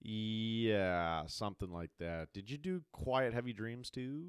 Yeah, 0.04 1.24
something 1.28 1.72
like 1.72 1.92
that. 2.00 2.30
Did 2.34 2.50
you 2.50 2.58
do 2.58 2.82
Quiet 2.92 3.34
Heavy 3.34 3.54
Dreams 3.54 3.92
too? 3.92 4.24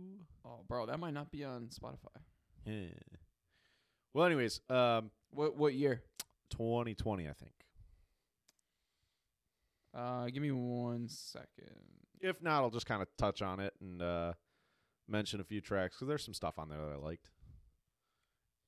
Oh, 0.44 0.60
bro, 0.68 0.86
that 0.86 1.00
might 1.00 1.14
not 1.14 1.30
be 1.30 1.44
on 1.44 1.68
Spotify. 1.68 2.20
Yeah. 2.66 2.88
Well, 4.12 4.26
anyways, 4.26 4.60
um, 4.68 5.10
What 5.30 5.56
what 5.56 5.74
year? 5.74 6.02
2020, 6.50 7.28
I 7.28 7.32
think. 7.32 7.52
Uh, 9.94 10.26
give 10.26 10.42
me 10.42 10.52
one 10.52 11.08
second. 11.08 11.48
If 12.20 12.42
not, 12.42 12.62
I'll 12.62 12.70
just 12.70 12.86
kind 12.86 13.02
of 13.02 13.08
touch 13.16 13.42
on 13.42 13.58
it 13.58 13.72
and 13.80 14.00
uh, 14.00 14.32
mention 15.08 15.40
a 15.40 15.44
few 15.44 15.60
tracks 15.60 15.96
because 15.96 16.08
there's 16.08 16.24
some 16.24 16.34
stuff 16.34 16.58
on 16.58 16.68
there 16.68 16.78
that 16.78 16.92
I 16.92 16.96
liked. 16.96 17.30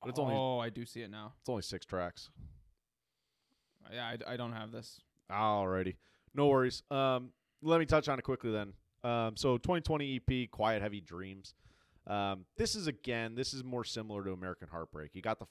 But 0.01 0.09
it's 0.09 0.19
oh, 0.19 0.23
only 0.25 0.65
I 0.65 0.69
do 0.69 0.85
see 0.85 1.01
it 1.01 1.09
now. 1.09 1.33
it's 1.39 1.49
only 1.49 1.61
six 1.61 1.85
tracks. 1.85 2.29
Yeah, 3.93 4.05
I, 4.05 4.33
I 4.33 4.37
don't 4.37 4.53
have 4.53 4.71
this. 4.71 5.01
Alrighty, 5.31 5.95
no 6.35 6.47
worries. 6.47 6.83
Um, 6.91 7.29
let 7.61 7.79
me 7.79 7.85
touch 7.85 8.07
on 8.09 8.19
it 8.19 8.23
quickly 8.23 8.51
then. 8.51 8.73
Um, 9.03 9.37
so 9.37 9.57
2020 9.57 10.21
EP, 10.29 10.49
Quiet 10.51 10.81
Heavy 10.81 11.01
Dreams. 11.01 11.53
Um, 12.07 12.45
this 12.57 12.75
is 12.75 12.87
again, 12.87 13.35
this 13.35 13.53
is 13.53 13.63
more 13.63 13.83
similar 13.83 14.23
to 14.23 14.31
American 14.31 14.67
Heartbreak. 14.67 15.11
You 15.15 15.21
got 15.21 15.39
the 15.39 15.45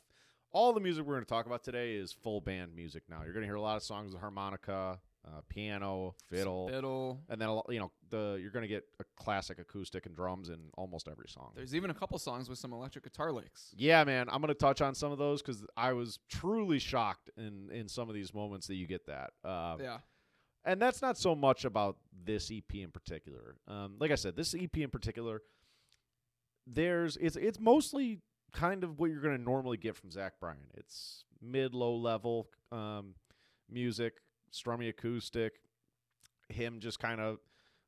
all 0.53 0.73
the 0.73 0.81
music 0.81 1.05
we're 1.05 1.15
going 1.15 1.25
to 1.25 1.29
talk 1.29 1.47
about 1.47 1.65
today 1.65 1.95
is 1.95 2.13
full 2.13 2.41
band 2.41 2.75
music. 2.77 3.03
Now 3.09 3.23
you're 3.25 3.33
going 3.33 3.43
to 3.43 3.49
hear 3.49 3.57
a 3.57 3.61
lot 3.61 3.77
of 3.77 3.83
songs 3.83 4.13
with 4.13 4.21
harmonica, 4.21 5.01
uh, 5.27 5.41
piano, 5.49 6.15
fiddle, 6.31 6.69
Fiddle. 6.69 7.21
and 7.29 7.41
then 7.41 7.49
a 7.49 7.55
lot, 7.55 7.67
you 7.71 7.81
know 7.81 7.91
the 8.11 8.39
you're 8.41 8.53
going 8.53 8.63
to 8.63 8.69
get 8.69 8.85
a 9.01 9.05
classic 9.21 9.59
acoustic 9.59 10.07
and 10.07 10.15
drums 10.15 10.49
in 10.51 10.59
almost 10.77 11.09
every 11.09 11.27
song. 11.29 11.51
There's 11.57 11.75
even 11.75 11.91
a 11.91 11.95
couple 11.95 12.17
songs 12.21 12.49
with 12.49 12.59
some 12.61 12.73
electric 12.73 13.03
guitar 13.03 13.33
licks. 13.33 13.75
Yeah, 13.77 14.05
man, 14.05 14.29
I'm 14.31 14.41
going 14.41 14.49
to 14.49 14.55
touch 14.55 14.81
on 14.81 14.95
some 14.95 15.11
of 15.11 15.19
those 15.19 15.43
because 15.43 15.65
I 15.77 15.93
was 15.93 16.21
truly 16.29 16.79
shocked 16.79 17.31
in 17.37 17.69
in 17.73 17.89
some 17.89 18.09
of 18.09 18.15
these 18.15 18.33
moments 18.33 18.69
that 18.69 18.77
you 18.77 18.87
get 18.87 19.07
that. 19.07 19.31
Uh, 19.45 19.77
Yeah. 19.81 19.99
And 20.65 20.81
that's 20.81 21.03
not 21.03 21.19
so 21.19 21.35
much 21.35 21.65
about 21.65 21.97
this 22.25 22.51
EP 22.51 22.75
in 22.75 22.91
particular. 22.91 23.57
Um, 23.69 23.97
like 23.99 24.11
I 24.11 24.15
said, 24.15 24.37
this 24.37 24.55
EP 24.55 24.77
in 24.77 24.91
particular, 24.91 25.43
there's 26.67 27.17
it's 27.19 27.37
it's 27.37 27.61
mostly 27.61 28.21
kind 28.53 28.85
of 28.85 28.99
what 28.99 29.11
you're 29.11 29.21
going 29.21 29.37
to 29.37 29.43
normally 29.43 29.77
get 29.77 29.97
from 29.97 30.11
Zach 30.11 30.35
Bryan. 30.41 30.71
It's 30.75 31.25
mid 31.43 31.75
low 31.75 31.95
level 31.95 32.49
um, 32.73 33.15
music, 33.71 34.15
strummy 34.53 34.89
acoustic, 34.89 35.55
him 36.49 36.81
just 36.81 36.99
kind 36.99 37.21
of 37.21 37.39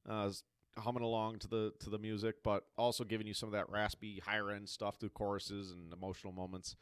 uh, 0.08 0.30
humming 0.78 1.02
along 1.02 1.38
to 1.40 1.48
the 1.48 1.72
to 1.80 1.90
the 1.90 1.98
music, 1.98 2.36
but 2.44 2.64
also 2.76 3.04
giving 3.04 3.26
you 3.26 3.34
some 3.34 3.48
of 3.48 3.52
that 3.52 3.70
raspy 3.70 4.20
higher 4.24 4.50
end 4.50 4.68
stuff 4.68 4.96
through 4.98 5.10
choruses 5.10 5.70
and 5.70 5.92
emotional 5.92 6.32
moments. 6.32 6.76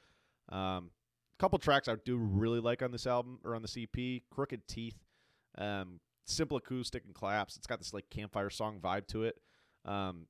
Um, 0.49 0.91
a 1.39 1.41
couple 1.41 1.59
tracks 1.59 1.89
I 1.89 1.97
do 2.05 2.17
really 2.17 2.61
like 2.61 2.83
on 2.83 2.93
this 2.93 3.07
album 3.07 3.39
or 3.45 3.55
on 3.55 3.63
this 3.63 3.77
EP, 3.77 4.23
Crooked 4.31 4.67
Teeth. 4.69 5.04
Um, 5.59 6.01
simple 6.27 6.57
acoustic 6.57 7.05
and 7.05 7.15
claps. 7.15 7.57
It's 7.57 7.67
got 7.67 7.79
this 7.79 7.95
like 7.95 8.11
campfire 8.11 8.51
song 8.51 8.81
vibe 8.81 9.07
to 9.09 9.25
it. 9.25 9.37
Um, 9.85 10.27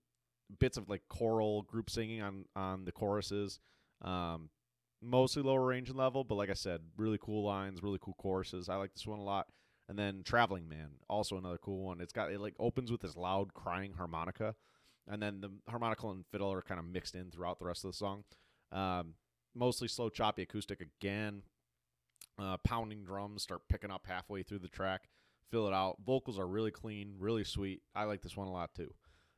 bits 0.58 0.76
of 0.76 0.88
like 0.88 1.02
choral 1.08 1.62
group 1.62 1.90
singing 1.90 2.20
on 2.22 2.44
on 2.54 2.84
the 2.84 2.92
choruses. 2.92 3.60
Um, 4.02 4.50
mostly 5.02 5.42
lower 5.42 5.64
range 5.64 5.88
and 5.88 5.98
level, 5.98 6.24
but 6.24 6.34
like 6.34 6.50
I 6.50 6.54
said, 6.54 6.80
really 6.96 7.18
cool 7.20 7.44
lines, 7.44 7.82
really 7.82 7.98
cool 8.00 8.16
choruses. 8.18 8.68
I 8.68 8.76
like 8.76 8.94
this 8.94 9.06
one 9.06 9.18
a 9.18 9.24
lot. 9.24 9.46
And 9.88 9.98
then 9.98 10.22
Traveling 10.24 10.66
Man, 10.66 10.92
also 11.10 11.36
another 11.36 11.58
cool 11.58 11.84
one. 11.84 12.00
It's 12.00 12.12
got 12.12 12.32
it 12.32 12.40
like 12.40 12.54
opens 12.58 12.90
with 12.90 13.02
this 13.02 13.16
loud 13.16 13.52
crying 13.52 13.92
harmonica, 13.96 14.54
and 15.06 15.22
then 15.22 15.42
the 15.42 15.50
harmonica 15.68 16.08
and 16.08 16.24
fiddle 16.32 16.50
are 16.52 16.62
kind 16.62 16.80
of 16.80 16.86
mixed 16.86 17.14
in 17.14 17.30
throughout 17.30 17.58
the 17.58 17.66
rest 17.66 17.84
of 17.84 17.90
the 17.90 17.96
song. 17.96 18.24
Um, 18.72 19.14
mostly 19.54 19.88
slow, 19.88 20.08
choppy 20.08 20.42
acoustic 20.42 20.80
again. 20.80 21.42
Uh, 22.38 22.56
pounding 22.64 23.04
drums 23.04 23.42
start 23.42 23.62
picking 23.68 23.90
up 23.92 24.06
halfway 24.06 24.42
through 24.42 24.58
the 24.58 24.68
track, 24.68 25.08
fill 25.50 25.68
it 25.68 25.72
out. 25.72 25.98
Vocals 26.04 26.38
are 26.38 26.46
really 26.46 26.72
clean, 26.72 27.14
really 27.18 27.44
sweet. 27.44 27.82
I 27.94 28.04
like 28.04 28.22
this 28.22 28.36
one 28.36 28.48
a 28.48 28.52
lot 28.52 28.74
too. 28.74 28.92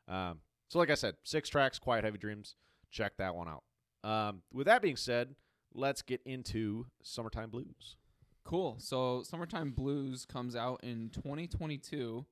Um, 0.09 0.41
so, 0.69 0.79
like 0.79 0.91
I 0.91 0.95
said, 0.95 1.17
six 1.23 1.49
tracks, 1.49 1.79
Quiet 1.79 2.05
Heavy 2.05 2.19
Dreams. 2.19 2.57
Check 2.91 3.19
that 3.19 3.35
one 3.35 3.49
out. 3.49 3.65
Um, 4.09 4.43
with 4.53 4.67
that 4.67 4.81
being 4.81 4.97
said, 4.97 5.35
let's 5.75 6.00
get 6.00 6.21
into 6.25 6.87
Summertime 7.03 7.50
Blues. 7.50 7.97
Cool. 8.45 8.76
So 8.79 9.23
Summertime 9.25 9.73
Blues 9.73 10.25
comes 10.25 10.55
out 10.55 10.81
in 10.85 11.11
2022, 11.12 12.25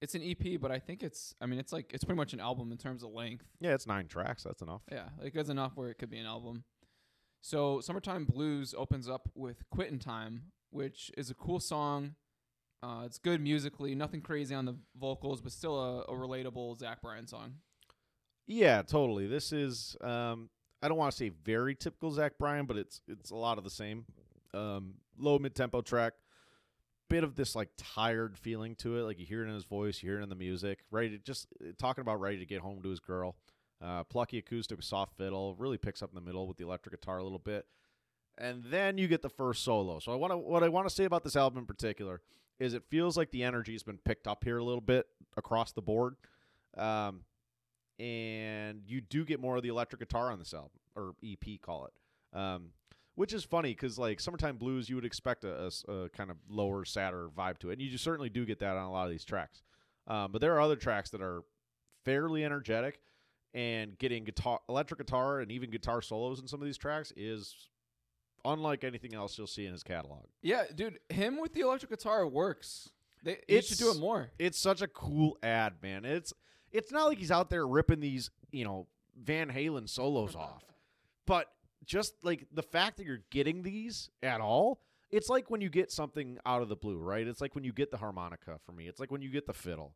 It's 0.00 0.14
an 0.14 0.22
EP, 0.22 0.60
but 0.60 0.70
I 0.70 0.78
think 0.78 1.02
it's. 1.02 1.34
I 1.40 1.46
mean, 1.46 1.58
it's 1.58 1.72
like 1.72 1.92
it's 1.92 2.04
pretty 2.04 2.16
much 2.16 2.32
an 2.32 2.40
album 2.40 2.70
in 2.70 2.78
terms 2.78 3.02
of 3.02 3.10
length. 3.10 3.44
Yeah, 3.60 3.74
it's 3.74 3.86
nine 3.86 4.06
tracks. 4.06 4.44
That's 4.44 4.62
enough. 4.62 4.82
Yeah, 4.90 5.08
like 5.20 5.34
it's 5.34 5.50
enough 5.50 5.72
where 5.74 5.90
it 5.90 5.98
could 5.98 6.10
be 6.10 6.18
an 6.18 6.26
album. 6.26 6.64
So, 7.46 7.80
Summertime 7.80 8.24
Blues 8.24 8.74
opens 8.76 9.08
up 9.08 9.28
with 9.36 9.70
Quittin' 9.70 10.00
Time, 10.00 10.46
which 10.70 11.12
is 11.16 11.30
a 11.30 11.34
cool 11.34 11.60
song. 11.60 12.16
Uh, 12.82 13.02
it's 13.04 13.18
good 13.18 13.40
musically, 13.40 13.94
nothing 13.94 14.20
crazy 14.20 14.52
on 14.52 14.64
the 14.64 14.74
vocals, 14.98 15.40
but 15.40 15.52
still 15.52 15.78
a, 15.78 16.00
a 16.00 16.12
relatable 16.12 16.76
Zach 16.76 17.00
Bryan 17.00 17.28
song. 17.28 17.58
Yeah, 18.48 18.82
totally. 18.82 19.28
This 19.28 19.52
is 19.52 19.96
um 20.00 20.50
I 20.82 20.88
don't 20.88 20.98
want 20.98 21.12
to 21.12 21.16
say 21.16 21.28
very 21.28 21.76
typical 21.76 22.10
Zach 22.10 22.32
Bryan, 22.36 22.66
but 22.66 22.78
it's 22.78 23.00
it's 23.06 23.30
a 23.30 23.36
lot 23.36 23.58
of 23.58 23.64
the 23.64 23.70
same. 23.70 24.06
Um 24.52 24.94
low 25.16 25.38
mid 25.38 25.54
tempo 25.54 25.82
track. 25.82 26.14
Bit 27.08 27.22
of 27.22 27.36
this 27.36 27.54
like 27.54 27.68
tired 27.76 28.36
feeling 28.36 28.74
to 28.76 28.98
it, 28.98 29.02
like 29.02 29.20
you 29.20 29.24
hear 29.24 29.44
it 29.44 29.48
in 29.48 29.54
his 29.54 29.66
voice, 29.66 30.02
you 30.02 30.10
hear 30.10 30.18
it 30.18 30.24
in 30.24 30.30
the 30.30 30.34
music. 30.34 30.80
Ready 30.90 31.10
to 31.10 31.18
just 31.18 31.46
talking 31.78 32.02
about 32.02 32.18
ready 32.20 32.38
to 32.38 32.46
get 32.46 32.60
home 32.60 32.82
to 32.82 32.88
his 32.88 32.98
girl. 32.98 33.36
Uh, 33.82 34.04
plucky 34.04 34.38
acoustic, 34.38 34.82
soft 34.82 35.16
fiddle, 35.18 35.54
really 35.58 35.76
picks 35.76 36.02
up 36.02 36.10
in 36.10 36.14
the 36.14 36.20
middle 36.20 36.46
with 36.48 36.56
the 36.56 36.64
electric 36.64 36.98
guitar 36.98 37.18
a 37.18 37.22
little 37.22 37.38
bit, 37.38 37.66
and 38.38 38.64
then 38.64 38.96
you 38.96 39.06
get 39.06 39.20
the 39.22 39.28
first 39.28 39.62
solo. 39.64 39.98
So 39.98 40.12
I 40.12 40.16
want 40.16 40.32
to 40.32 40.38
what 40.38 40.62
I 40.62 40.68
want 40.68 40.88
to 40.88 40.94
say 40.94 41.04
about 41.04 41.24
this 41.24 41.36
album 41.36 41.58
in 41.58 41.66
particular 41.66 42.22
is 42.58 42.72
it 42.72 42.82
feels 42.88 43.16
like 43.16 43.30
the 43.30 43.42
energy 43.42 43.72
has 43.72 43.82
been 43.82 43.98
picked 43.98 44.26
up 44.26 44.44
here 44.44 44.58
a 44.58 44.64
little 44.64 44.80
bit 44.80 45.06
across 45.36 45.72
the 45.72 45.82
board. 45.82 46.16
Um, 46.76 47.20
and 47.98 48.82
you 48.86 49.00
do 49.00 49.24
get 49.24 49.40
more 49.40 49.56
of 49.56 49.62
the 49.62 49.68
electric 49.68 50.00
guitar 50.00 50.30
on 50.30 50.38
this 50.38 50.54
album 50.54 50.70
or 50.94 51.14
EP, 51.24 51.60
call 51.60 51.86
it. 51.86 52.38
Um, 52.38 52.70
which 53.14 53.32
is 53.32 53.44
funny 53.44 53.70
because 53.70 53.98
like 53.98 54.20
summertime 54.20 54.56
blues, 54.56 54.88
you 54.88 54.94
would 54.94 55.04
expect 55.04 55.44
a 55.44 55.70
kind 56.14 56.30
of 56.30 56.36
lower, 56.48 56.84
sadder 56.84 57.28
vibe 57.36 57.58
to 57.58 57.70
it, 57.70 57.74
and 57.74 57.82
you 57.82 57.96
certainly 57.96 58.28
do 58.28 58.44
get 58.44 58.58
that 58.58 58.76
on 58.76 58.84
a 58.84 58.92
lot 58.92 59.06
of 59.06 59.10
these 59.10 59.24
tracks. 59.24 59.62
Um, 60.06 60.32
but 60.32 60.40
there 60.40 60.54
are 60.54 60.60
other 60.60 60.76
tracks 60.76 61.10
that 61.10 61.22
are 61.22 61.42
fairly 62.04 62.44
energetic, 62.44 63.00
and 63.54 63.98
getting 63.98 64.24
guitar, 64.24 64.60
electric 64.68 64.98
guitar, 64.98 65.40
and 65.40 65.50
even 65.50 65.70
guitar 65.70 66.02
solos 66.02 66.40
in 66.40 66.46
some 66.46 66.60
of 66.60 66.66
these 66.66 66.76
tracks 66.76 67.12
is 67.16 67.68
unlike 68.44 68.84
anything 68.84 69.14
else 69.14 69.36
you'll 69.36 69.46
see 69.46 69.66
in 69.66 69.72
his 69.72 69.82
catalog. 69.82 70.24
Yeah, 70.42 70.64
dude, 70.74 70.98
him 71.08 71.40
with 71.40 71.52
the 71.52 71.60
electric 71.60 71.90
guitar 71.90 72.26
works. 72.26 72.90
They 73.22 73.38
he 73.48 73.60
should 73.60 73.78
do 73.78 73.90
it 73.90 73.98
more. 73.98 74.30
It's 74.38 74.58
such 74.58 74.82
a 74.82 74.88
cool 74.88 75.36
ad, 75.42 75.74
man. 75.82 76.04
It's 76.04 76.32
it's 76.70 76.92
not 76.92 77.06
like 77.06 77.18
he's 77.18 77.30
out 77.30 77.50
there 77.50 77.66
ripping 77.66 78.00
these, 78.00 78.30
you 78.50 78.64
know, 78.64 78.86
Van 79.20 79.50
Halen 79.50 79.88
solos 79.88 80.34
off. 80.36 80.64
But 81.26 81.48
just 81.84 82.14
like 82.22 82.46
the 82.52 82.62
fact 82.62 82.98
that 82.98 83.06
you're 83.06 83.24
getting 83.30 83.62
these 83.62 84.10
at 84.22 84.40
all, 84.40 84.80
it's 85.10 85.28
like 85.28 85.50
when 85.50 85.60
you 85.60 85.68
get 85.68 85.90
something 85.90 86.38
out 86.44 86.62
of 86.62 86.68
the 86.68 86.76
blue, 86.76 86.98
right? 86.98 87.26
It's 87.26 87.40
like 87.40 87.54
when 87.54 87.64
you 87.64 87.72
get 87.72 87.90
the 87.90 87.96
harmonica 87.96 88.58
for 88.64 88.72
me. 88.72 88.86
It's 88.86 89.00
like 89.00 89.10
when 89.10 89.22
you 89.22 89.30
get 89.30 89.46
the 89.46 89.54
fiddle. 89.54 89.94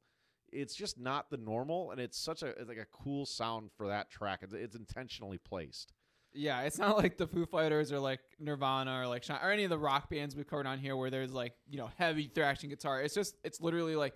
It's 0.52 0.74
just 0.74 0.98
not 0.98 1.30
the 1.30 1.36
normal 1.36 1.90
and 1.90 2.00
it's 2.00 2.18
such 2.18 2.42
a 2.42 2.48
it's 2.48 2.68
like 2.68 2.78
a 2.78 2.86
cool 2.86 3.26
sound 3.26 3.70
for 3.76 3.88
that 3.88 4.10
track. 4.10 4.40
It's, 4.42 4.52
it's 4.52 4.76
intentionally 4.76 5.38
placed. 5.38 5.92
Yeah, 6.32 6.62
it's 6.62 6.78
not 6.78 6.96
like 6.96 7.16
the 7.18 7.26
Foo 7.26 7.44
Fighters 7.46 7.90
or 7.90 7.98
like 7.98 8.20
Nirvana 8.38 9.00
or 9.00 9.06
like 9.06 9.24
or 9.28 9.50
any 9.50 9.64
of 9.64 9.70
the 9.70 9.78
rock 9.78 10.08
bands 10.08 10.36
we 10.36 10.44
covered 10.44 10.66
on 10.66 10.78
here 10.78 10.96
where 10.96 11.10
there's 11.10 11.32
like 11.32 11.54
you 11.68 11.78
know 11.78 11.90
heavy 11.98 12.30
thrashing 12.32 12.70
guitar. 12.70 13.02
It's 13.02 13.14
just 13.14 13.36
it's 13.42 13.60
literally 13.60 13.96
like 13.96 14.14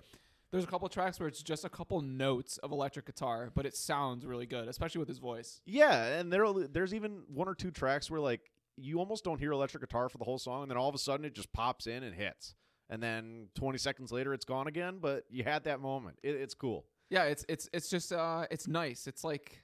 there's 0.55 0.63
a 0.65 0.69
couple 0.69 0.89
tracks 0.89 1.19
where 1.19 1.29
it's 1.29 1.43
just 1.43 1.65
a 1.65 1.69
couple 1.69 2.01
notes 2.01 2.59
of 2.59 2.71
electric 2.71 3.07
guitar, 3.07 3.51
but 3.57 3.67
it 3.67 3.77
sounds 3.77 4.25
really 4.25 4.47
good, 4.47 4.69
especially 4.69 5.01
with 5.01 5.09
his 5.09 5.19
voice. 5.19 5.61
Yeah, 5.67 6.19
and 6.19 6.33
there 6.33 6.47
there's 6.71 6.95
even 6.95 7.23
one 7.27 7.49
or 7.49 7.57
two 7.57 7.73
tracks 7.73 8.09
where 8.09 8.21
like 8.21 8.53
you 8.77 9.01
almost 9.01 9.25
don't 9.25 9.41
hear 9.41 9.51
electric 9.51 9.83
guitar 9.83 10.09
for 10.09 10.19
the 10.19 10.25
whole 10.25 10.39
song, 10.39 10.63
and 10.63 10.71
then 10.71 10.79
all 10.79 10.89
of 10.89 10.95
a 10.95 10.99
sudden 10.99 11.27
it 11.27 11.35
just 11.35 11.53
pops 11.53 11.89
in 11.89 12.05
and 12.05 12.15
hits, 12.15 12.55
and 12.95 13.03
then 13.03 13.49
20 13.57 13.77
seconds 13.79 14.11
later 14.13 14.33
it's 14.33 14.45
gone 14.45 14.67
again. 14.67 14.99
But 15.01 15.25
you 15.29 15.45
had 15.45 15.65
that 15.65 15.81
moment. 15.81 16.19
It, 16.23 16.37
it's 16.37 16.55
cool. 16.55 16.85
Yeah, 17.11 17.25
it's 17.25 17.45
it's 17.49 17.69
it's 17.73 17.91
just 17.91 18.13
uh 18.13 18.47
it's 18.51 18.67
nice. 18.67 19.07
It's 19.07 19.23
like 19.25 19.61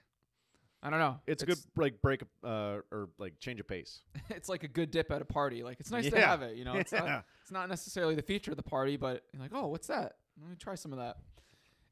I 0.83 0.89
don't 0.89 0.99
know. 0.99 1.19
It's, 1.27 1.43
a 1.43 1.45
good 1.45 1.59
like 1.75 2.01
break 2.01 2.23
uh 2.43 2.77
or 2.91 3.09
like 3.17 3.39
change 3.39 3.59
of 3.59 3.67
pace. 3.67 4.01
It's 4.29 4.49
like 4.49 4.63
a 4.63 4.67
good 4.67 4.91
dip 4.91 5.11
at 5.11 5.21
a 5.21 5.25
party. 5.25 5.63
Like 5.63 5.79
it's 5.79 5.91
nice 5.91 6.09
to 6.09 6.19
have 6.21 6.41
it. 6.43 6.55
You 6.57 6.65
know, 6.65 6.75
it's 6.75 6.91
Yeah. 6.91 6.99
not 6.99 7.25
it's 7.41 7.51
not 7.51 7.69
necessarily 7.69 8.15
the 8.15 8.21
feature 8.21 8.51
of 8.51 8.57
the 8.57 8.63
party, 8.63 8.97
but 8.97 9.23
you're 9.33 9.41
like, 9.41 9.51
oh, 9.53 9.67
what's 9.67 9.87
that? 9.87 10.17
Let 10.41 10.49
me 10.49 10.55
try 10.57 10.75
some 10.75 10.91
of 10.93 10.99
that. 10.99 11.17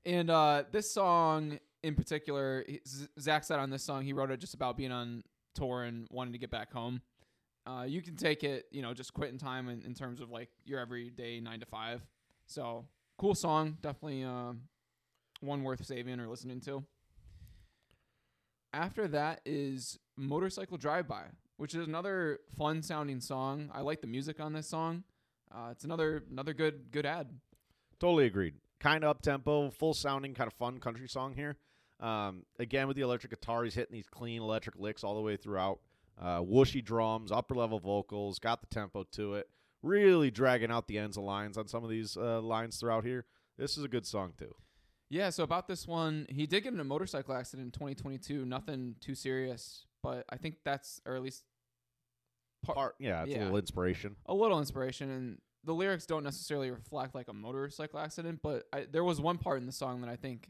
And 0.06 0.30
uh, 0.30 0.64
this 0.72 0.92
song 0.92 1.60
in 1.84 1.96
particular, 1.96 2.64
he- 2.68 2.82
Z- 2.88 3.08
Zach 3.20 3.44
said 3.44 3.60
on 3.60 3.70
this 3.70 3.84
song, 3.84 4.04
he 4.04 4.14
wrote 4.14 4.32
it 4.32 4.40
just 4.40 4.54
about 4.54 4.78
being 4.78 4.92
on 4.92 5.24
tour 5.56 5.84
and 5.84 6.08
wanting 6.12 6.34
to 6.34 6.40
get 6.40 6.52
back 6.52 6.72
home. 6.72 7.02
Uh, 7.70 7.84
you 7.84 8.02
can 8.02 8.16
take 8.16 8.44
it, 8.44 8.66
you 8.72 8.82
know, 8.82 8.94
just 8.94 9.14
quitting 9.14 9.38
time 9.38 9.70
in, 9.70 9.84
in 9.84 9.94
terms 9.94 10.22
of 10.22 10.32
like 10.32 10.50
your 10.66 10.80
everyday 10.80 11.40
nine 11.40 11.60
to 11.60 11.66
five. 11.68 12.02
So 12.48 12.86
cool 13.18 13.36
song, 13.36 13.78
definitely 13.82 14.24
um, 14.24 14.62
one 15.42 15.64
worth 15.64 15.86
saving 15.86 16.20
or 16.20 16.28
listening 16.28 16.62
to. 16.62 16.84
After 18.74 19.08
that 19.10 19.42
is 19.46 20.00
Motorcycle 20.18 20.78
Drive 20.78 21.08
By, 21.08 21.26
which 21.58 21.76
is 21.76 21.88
another 21.88 22.40
fun 22.58 22.82
sounding 22.82 23.20
song. 23.20 23.70
I 23.74 23.82
like 23.82 24.02
the 24.02 24.08
music 24.08 24.40
on 24.40 24.54
this 24.54 24.68
song. 24.68 25.04
Uh, 25.54 25.70
it's 25.72 25.84
another 25.84 26.24
another 26.32 26.54
good 26.54 26.92
good 26.92 27.06
ad. 27.06 27.28
Totally 28.00 28.26
agreed. 28.26 28.56
Kind 28.80 29.04
of 29.04 29.12
up 29.12 29.22
tempo, 29.22 29.70
full 29.70 29.94
sounding, 29.94 30.34
kind 30.34 30.48
of 30.48 30.54
fun 30.54 30.80
country 30.80 31.08
song 31.08 31.36
here. 31.36 31.58
Um, 32.00 32.46
again 32.58 32.88
with 32.88 32.96
the 32.96 33.04
electric 33.04 33.32
guitar, 33.32 33.64
he's 33.64 33.76
hitting 33.76 33.94
these 33.94 34.08
clean 34.08 34.42
electric 34.42 34.76
licks 34.80 35.04
all 35.04 35.14
the 35.14 35.22
way 35.22 35.36
throughout. 35.36 35.80
Uh, 36.22 36.42
whooshy 36.42 36.84
drums, 36.84 37.32
upper 37.32 37.56
level 37.56 37.80
vocals, 37.80 38.40
got 38.40 38.62
the 38.62 38.68
tempo 38.68 39.06
to 39.14 39.36
it. 39.36 39.48
Really 39.82 40.30
dragging 40.30 40.72
out 40.72 40.88
the 40.88 40.98
ends 40.98 41.16
of 41.16 41.24
lines 41.24 41.58
on 41.58 41.68
some 41.68 41.84
of 41.84 41.90
these 41.90 42.18
uh, 42.18 42.42
lines 42.42 42.78
throughout 42.78 43.06
here. 43.06 43.26
This 43.58 43.78
is 43.78 43.84
a 43.84 43.88
good 43.88 44.06
song 44.06 44.34
too. 44.38 44.54
Yeah, 45.10 45.30
so 45.30 45.44
about 45.44 45.68
this 45.68 45.88
one, 45.88 46.28
he 46.30 46.46
did 46.46 46.62
get 46.62 46.74
in 46.74 46.80
a 46.80 46.84
motorcycle 46.84 47.34
accident 47.34 47.68
in 47.68 47.72
2022. 47.72 48.46
Nothing 48.46 48.96
too 49.00 49.16
serious, 49.16 49.86
but 50.04 50.26
I 50.30 50.36
think 50.38 50.58
that's 50.64 51.02
or 51.06 51.16
at 51.16 51.24
least 51.24 51.44
Par- 52.64 52.76
Part, 52.76 52.96
yeah, 53.00 53.24
it's 53.24 53.32
yeah. 53.32 53.38
a 53.38 53.44
little 53.44 53.58
inspiration. 53.58 54.16
a 54.26 54.34
little 54.34 54.60
inspiration. 54.60 55.10
And 55.10 55.38
the 55.64 55.74
lyrics 55.74 56.06
don't 56.06 56.24
necessarily 56.24 56.72
reflect 56.72 57.16
like 57.16 57.28
a 57.28 57.34
motorcycle 57.34 58.00
accident, 58.00 58.40
but 58.44 58.66
I, 58.74 58.86
there 58.92 59.04
was 59.04 59.22
one 59.22 59.38
part 59.38 59.60
in 59.60 59.66
the 59.66 59.72
song 59.72 60.02
that 60.02 60.10
I 60.10 60.16
think 60.16 60.50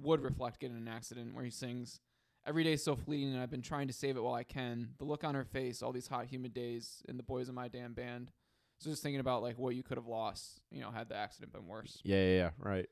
would 0.00 0.22
reflect 0.22 0.60
getting 0.60 0.76
in 0.76 0.82
an 0.82 0.88
accident 0.88 1.34
where 1.34 1.44
he 1.44 1.50
sings, 1.50 2.00
"Every 2.46 2.64
day's 2.64 2.82
so 2.82 2.96
fleeting, 2.96 3.32
and 3.32 3.42
I've 3.42 3.50
been 3.50 3.62
trying 3.62 3.86
to 3.88 3.92
save 3.92 4.16
it 4.16 4.22
while 4.22 4.34
I 4.34 4.44
can. 4.44 4.90
The 4.98 5.04
look 5.04 5.24
on 5.24 5.34
her 5.34 5.44
face, 5.44 5.82
all 5.82 5.92
these 5.92 6.08
hot, 6.08 6.26
humid 6.26 6.54
days, 6.54 7.02
and 7.08 7.18
the 7.18 7.22
boys 7.22 7.48
in 7.48 7.54
my 7.54 7.68
damn 7.68 7.94
band." 7.94 8.30
So 8.78 8.90
just 8.90 9.02
thinking 9.02 9.20
about 9.20 9.42
like 9.42 9.58
what 9.58 9.74
you 9.74 9.82
could 9.82 9.96
have 9.96 10.06
lost, 10.06 10.60
you 10.70 10.80
know, 10.80 10.90
had 10.90 11.08
the 11.08 11.16
accident 11.16 11.52
been 11.52 11.66
worse. 11.66 12.00
Yeah, 12.02 12.16
yeah, 12.16 12.36
yeah, 12.36 12.50
right. 12.58 12.88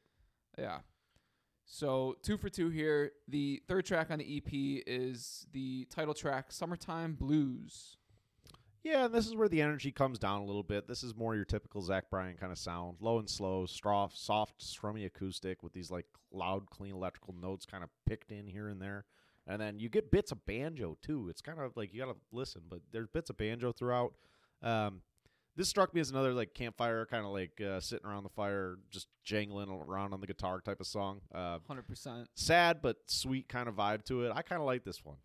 Yeah. 0.57 0.81
So 1.65 2.17
two 2.23 2.37
for 2.37 2.49
two 2.49 2.71
here. 2.71 3.13
The 3.29 3.63
third 3.69 3.85
track 3.85 4.11
on 4.11 4.19
the 4.19 4.37
EP 4.37 4.83
is 4.87 5.47
the 5.53 5.87
title 5.87 6.15
track, 6.15 6.53
"Summertime 6.53 7.15
Blues." 7.15 7.97
Yeah, 8.83 9.05
and 9.05 9.15
this 9.15 9.29
is 9.29 9.37
where 9.37 9.49
the 9.49 9.63
energy 9.63 9.93
comes 9.93 10.19
down 10.19 10.41
a 10.41 10.45
little 10.45 10.65
bit. 10.65 10.89
This 10.89 11.05
is 11.05 11.15
more 11.15 11.37
your 11.37 11.45
typical 11.45 11.83
Zach 11.83 12.11
Bryan 12.11 12.37
kind 12.37 12.51
of 12.51 12.59
sound, 12.59 12.97
low 13.01 13.19
and 13.21 13.31
slow, 13.31 13.65
straw, 13.65 14.09
soft, 14.13 14.61
strummy 14.61 15.07
acoustic 15.07 15.63
with 15.63 15.73
these 15.73 15.91
like 15.91 16.07
loud, 16.33 16.69
clean 16.69 16.93
electrical 16.93 17.33
notes 17.35 17.65
kind 17.65 17.85
of 17.85 17.91
picked 18.07 18.33
in 18.33 18.49
here 18.49 18.69
and 18.69 18.83
there, 18.83 19.05
and 19.47 19.61
then 19.61 19.79
you 19.79 19.89
get 19.89 20.11
bits 20.11 20.33
of 20.33 20.45
banjo 20.47 20.97
too. 21.03 21.29
It's 21.29 21.41
kind 21.41 21.59
of 21.59 21.77
like 21.77 21.93
you 21.93 22.01
gotta 22.01 22.17
listen, 22.33 22.63
but 22.69 22.81
there's 22.93 23.09
bits 23.09 23.31
of 23.31 23.37
banjo 23.37 23.73
throughout. 23.73 24.15
Um, 24.63 25.03
this 25.55 25.69
struck 25.69 25.93
me 25.93 26.01
as 26.01 26.11
another 26.11 26.33
like 26.33 26.55
campfire 26.55 27.05
kind 27.05 27.27
of 27.27 27.33
like 27.33 27.61
uh, 27.61 27.79
sitting 27.81 28.07
around 28.07 28.23
the 28.23 28.31
fire, 28.31 28.79
just 28.91 29.09
jangling 29.23 29.69
around 29.69 30.15
on 30.15 30.21
the 30.21 30.27
guitar 30.27 30.61
type 30.61 30.81
of 30.81 30.87
song. 30.87 31.21
Uh, 31.35 31.59
Hundred 31.67 31.87
percent. 31.87 32.29
sad 32.35 32.81
but 32.81 32.97
sweet 33.07 33.49
kind 33.49 33.69
of 33.69 33.75
vibe 33.75 34.05
to 34.07 34.25
it. 34.25 34.33
I 34.35 34.43
kind 34.43 34.61
of 34.61 34.67
like 34.67 34.85
this 34.85 35.05
one. 35.05 35.17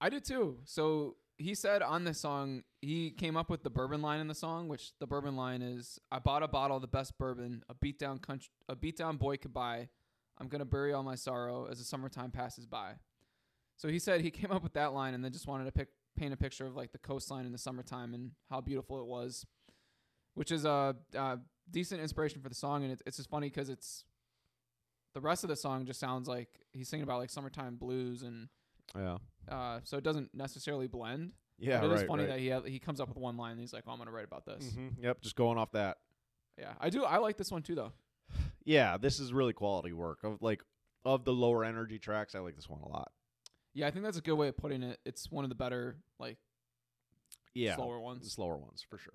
I 0.00 0.08
did 0.08 0.24
too. 0.24 0.58
So 0.64 1.16
he 1.38 1.54
said 1.56 1.82
on 1.82 2.04
this 2.04 2.20
song, 2.20 2.62
he 2.80 3.10
came 3.10 3.36
up 3.36 3.50
with 3.50 3.64
the 3.64 3.70
bourbon 3.70 4.02
line 4.02 4.20
in 4.20 4.28
the 4.28 4.34
song, 4.34 4.68
which 4.68 4.92
the 5.00 5.06
bourbon 5.06 5.34
line 5.34 5.62
is, 5.62 5.98
"I 6.12 6.20
bought 6.20 6.44
a 6.44 6.48
bottle 6.48 6.76
of 6.76 6.82
the 6.82 6.88
best 6.88 7.18
bourbon, 7.18 7.64
a 7.68 7.74
beat 7.74 7.98
down 7.98 8.18
country, 8.18 8.50
a 8.68 8.76
beat 8.76 8.96
down 8.96 9.16
boy 9.16 9.36
could 9.38 9.52
buy. 9.54 9.88
I'm 10.38 10.46
gonna 10.48 10.64
bury 10.64 10.92
all 10.92 11.02
my 11.02 11.16
sorrow 11.16 11.66
as 11.66 11.78
the 11.78 11.84
summertime 11.84 12.30
passes 12.30 12.66
by." 12.66 12.94
So 13.82 13.88
he 13.88 13.98
said 13.98 14.20
he 14.20 14.30
came 14.40 14.52
up 14.52 14.62
with 14.62 14.74
that 14.74 14.92
line 14.94 15.12
and 15.12 15.24
then 15.24 15.32
just 15.32 15.48
wanted 15.48 15.64
to 15.64 15.72
pick, 15.72 15.88
paint 16.16 16.32
a 16.32 16.36
picture 16.36 16.64
of 16.64 16.76
like 16.76 16.92
the 16.92 16.98
coastline 16.98 17.44
in 17.46 17.52
the 17.52 17.58
summertime 17.58 18.14
and 18.14 18.30
how 18.48 18.60
beautiful 18.60 19.00
it 19.00 19.06
was, 19.06 19.44
which 20.34 20.52
is 20.52 20.64
a, 20.64 20.94
a 21.14 21.38
decent 21.68 22.00
inspiration 22.00 22.40
for 22.40 22.48
the 22.48 22.54
song. 22.54 22.84
And 22.84 22.92
it's 22.92 23.02
it's 23.04 23.16
just 23.16 23.28
funny 23.28 23.48
because 23.48 23.68
it's 23.68 24.04
the 25.14 25.20
rest 25.20 25.42
of 25.42 25.48
the 25.48 25.56
song 25.56 25.84
just 25.84 25.98
sounds 25.98 26.28
like 26.28 26.48
he's 26.72 26.88
singing 26.88 27.02
about 27.02 27.18
like 27.18 27.28
summertime 27.28 27.74
blues 27.74 28.22
and 28.22 28.48
Yeah, 28.96 29.18
uh, 29.50 29.80
so 29.82 29.96
it 29.96 30.04
doesn't 30.04 30.32
necessarily 30.32 30.86
blend. 30.86 31.32
yeah, 31.58 31.80
but 31.80 31.90
it 31.90 31.94
is 31.94 32.00
right. 32.02 32.08
funny 32.08 32.22
right. 32.22 32.30
that 32.30 32.38
he 32.38 32.50
ha- 32.50 32.62
he 32.62 32.78
comes 32.78 33.00
up 33.00 33.08
with 33.08 33.18
one 33.18 33.36
line 33.36 33.52
and 33.52 33.60
he's 33.60 33.72
like, 33.72 33.82
"Oh, 33.88 33.90
I'm 33.90 33.98
gonna 33.98 34.12
write 34.12 34.26
about 34.26 34.46
this." 34.46 34.64
Mhm, 34.64 35.02
Yep, 35.02 35.22
just 35.22 35.34
going 35.34 35.58
off 35.58 35.72
that. 35.72 35.98
Yeah, 36.56 36.74
I 36.80 36.88
do. 36.88 37.02
I 37.04 37.16
like 37.18 37.36
this 37.36 37.50
one 37.50 37.62
too, 37.62 37.74
though. 37.74 37.92
Yeah, 38.64 38.96
this 38.96 39.18
is 39.18 39.32
really 39.32 39.52
quality 39.52 39.92
work. 39.92 40.22
Of 40.22 40.40
like 40.40 40.62
of 41.04 41.24
the 41.24 41.32
lower 41.32 41.64
energy 41.64 41.98
tracks, 41.98 42.36
I 42.36 42.38
like 42.38 42.54
this 42.54 42.68
one 42.68 42.80
a 42.80 42.88
lot. 42.88 43.10
Yeah, 43.74 43.86
I 43.86 43.90
think 43.90 44.04
that's 44.04 44.18
a 44.18 44.22
good 44.22 44.34
way 44.34 44.48
of 44.48 44.56
putting 44.56 44.82
it. 44.82 44.98
It's 45.04 45.30
one 45.30 45.44
of 45.44 45.48
the 45.48 45.54
better 45.54 45.96
like 46.18 46.36
Yeah, 47.54 47.76
slower 47.76 48.00
ones. 48.00 48.30
slower 48.32 48.56
ones 48.56 48.84
for 48.88 48.98
sure. 48.98 49.14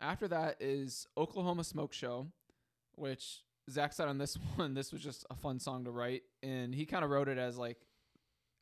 After 0.00 0.28
that 0.28 0.56
is 0.60 1.06
Oklahoma 1.16 1.64
Smoke 1.64 1.92
Show, 1.92 2.28
which 2.94 3.42
Zach 3.70 3.92
said 3.92 4.08
on 4.08 4.18
this 4.18 4.36
one, 4.56 4.74
this 4.74 4.92
was 4.92 5.02
just 5.02 5.26
a 5.30 5.34
fun 5.34 5.58
song 5.58 5.84
to 5.84 5.90
write, 5.90 6.22
and 6.42 6.74
he 6.74 6.86
kind 6.86 7.04
of 7.04 7.10
wrote 7.10 7.28
it 7.28 7.38
as 7.38 7.58
like 7.58 7.78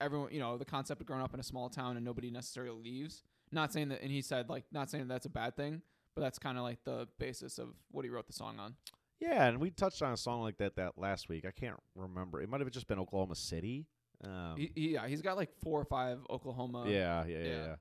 everyone, 0.00 0.32
you 0.32 0.40
know, 0.40 0.58
the 0.58 0.64
concept 0.64 1.00
of 1.00 1.06
growing 1.06 1.22
up 1.22 1.34
in 1.34 1.40
a 1.40 1.44
small 1.44 1.68
town 1.68 1.96
and 1.96 2.04
nobody 2.04 2.30
necessarily 2.30 2.82
leaves. 2.82 3.22
Not 3.52 3.72
saying 3.72 3.90
that, 3.90 4.02
and 4.02 4.10
he 4.10 4.22
said 4.22 4.48
like 4.48 4.64
not 4.72 4.90
saying 4.90 5.06
that 5.06 5.14
that's 5.14 5.26
a 5.26 5.30
bad 5.30 5.56
thing, 5.56 5.82
but 6.14 6.22
that's 6.22 6.38
kind 6.38 6.58
of 6.58 6.64
like 6.64 6.82
the 6.84 7.06
basis 7.18 7.58
of 7.58 7.68
what 7.92 8.04
he 8.04 8.10
wrote 8.10 8.26
the 8.26 8.32
song 8.32 8.58
on. 8.58 8.74
Yeah, 9.20 9.46
and 9.46 9.60
we 9.60 9.70
touched 9.70 10.02
on 10.02 10.12
a 10.12 10.16
song 10.16 10.42
like 10.42 10.58
that 10.58 10.76
that 10.76 10.98
last 10.98 11.28
week. 11.28 11.46
I 11.46 11.50
can't 11.50 11.80
remember. 11.94 12.42
It 12.42 12.48
might 12.50 12.60
have 12.60 12.70
just 12.70 12.86
been 12.88 12.98
Oklahoma 12.98 13.34
City. 13.36 13.86
Um, 14.24 14.54
He, 14.56 14.70
he, 14.74 14.88
yeah, 14.94 15.06
he's 15.06 15.22
got 15.22 15.36
like 15.36 15.50
four 15.62 15.80
or 15.80 15.84
five 15.84 16.18
Oklahoma. 16.30 16.84
yeah, 16.88 17.24
yeah, 17.26 17.38
yeah, 17.38 17.44
yeah. 17.44 17.74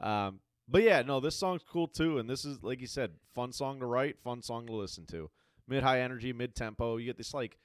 yeah. 0.00 0.26
Um, 0.26 0.40
but 0.68 0.82
yeah, 0.82 1.02
no, 1.02 1.20
this 1.20 1.36
song's 1.36 1.62
cool 1.62 1.88
too, 1.88 2.18
and 2.18 2.28
this 2.28 2.44
is 2.44 2.62
like 2.62 2.80
you 2.80 2.86
said, 2.86 3.12
fun 3.34 3.52
song 3.52 3.80
to 3.80 3.86
write, 3.86 4.18
fun 4.20 4.42
song 4.42 4.66
to 4.66 4.74
listen 4.74 5.06
to. 5.06 5.30
Mid 5.66 5.82
high 5.82 6.00
energy, 6.00 6.32
mid 6.32 6.54
tempo. 6.54 6.96
You 6.96 7.06
get 7.06 7.16
this 7.16 7.32
like 7.34 7.58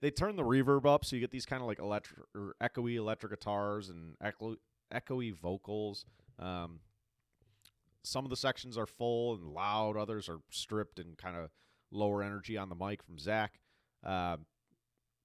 they 0.00 0.10
turn 0.10 0.36
the 0.36 0.42
reverb 0.42 0.84
up, 0.86 1.04
so 1.04 1.14
you 1.16 1.20
get 1.20 1.30
these 1.30 1.46
kind 1.46 1.62
of 1.62 1.68
like 1.68 1.78
electric 1.78 2.20
or 2.34 2.54
echoey 2.60 2.96
electric 2.96 3.30
guitars 3.30 3.88
and 3.88 4.16
echo, 4.20 4.56
echoey 4.92 5.32
vocals. 5.34 6.04
Um, 6.38 6.80
some 8.02 8.24
of 8.24 8.30
the 8.30 8.36
sections 8.36 8.76
are 8.76 8.86
full 8.86 9.34
and 9.34 9.44
loud, 9.52 9.96
others 9.96 10.28
are 10.28 10.40
stripped 10.50 10.98
and 10.98 11.16
kind 11.16 11.36
of 11.36 11.50
lower 11.92 12.22
energy 12.22 12.56
on 12.56 12.68
the 12.68 12.74
mic 12.74 13.02
from 13.02 13.18
Zach. 13.18 13.60
Um, 14.04 14.46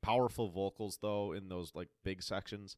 powerful 0.02 0.50
vocals 0.50 1.00
though 1.02 1.34
in 1.34 1.50
those 1.50 1.72
like 1.76 1.90
big 2.04 2.24
sections. 2.24 2.76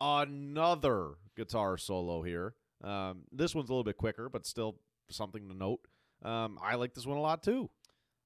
Another 0.00 1.12
guitar 1.36 1.78
solo 1.78 2.22
here. 2.22 2.54
Um, 2.82 3.22
this 3.32 3.54
one's 3.54 3.68
a 3.68 3.72
little 3.72 3.84
bit 3.84 3.96
quicker, 3.96 4.28
but 4.28 4.46
still 4.46 4.76
something 5.10 5.48
to 5.48 5.54
note. 5.54 5.80
Um, 6.22 6.58
I 6.62 6.74
like 6.74 6.94
this 6.94 7.06
one 7.06 7.16
a 7.16 7.22
lot 7.22 7.42
too. 7.42 7.70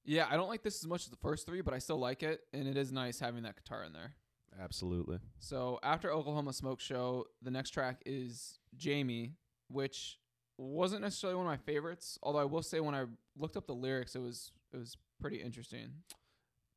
Yeah, 0.04 0.26
I 0.30 0.36
don't 0.36 0.48
like 0.48 0.62
this 0.62 0.82
as 0.82 0.86
much 0.86 1.04
as 1.04 1.10
the 1.10 1.16
first 1.16 1.46
three, 1.46 1.60
but 1.60 1.74
I 1.74 1.78
still 1.78 1.98
like 1.98 2.22
it, 2.22 2.40
and 2.52 2.66
it 2.66 2.76
is 2.76 2.90
nice 2.90 3.20
having 3.20 3.42
that 3.42 3.56
guitar 3.56 3.84
in 3.84 3.92
there. 3.92 4.14
Absolutely. 4.58 5.18
So 5.38 5.78
after 5.82 6.10
Oklahoma 6.10 6.52
Smoke 6.52 6.80
Show, 6.80 7.26
the 7.42 7.50
next 7.50 7.70
track 7.70 8.02
is 8.06 8.58
Jamie, 8.76 9.34
which 9.68 10.18
wasn't 10.56 11.02
necessarily 11.02 11.36
one 11.36 11.46
of 11.46 11.50
my 11.50 11.58
favorites. 11.58 12.18
Although 12.22 12.38
I 12.40 12.44
will 12.44 12.62
say, 12.62 12.80
when 12.80 12.94
I 12.94 13.04
looked 13.36 13.56
up 13.56 13.66
the 13.66 13.74
lyrics, 13.74 14.14
it 14.14 14.20
was 14.20 14.52
it 14.72 14.78
was 14.78 14.96
pretty 15.20 15.36
interesting. 15.42 15.90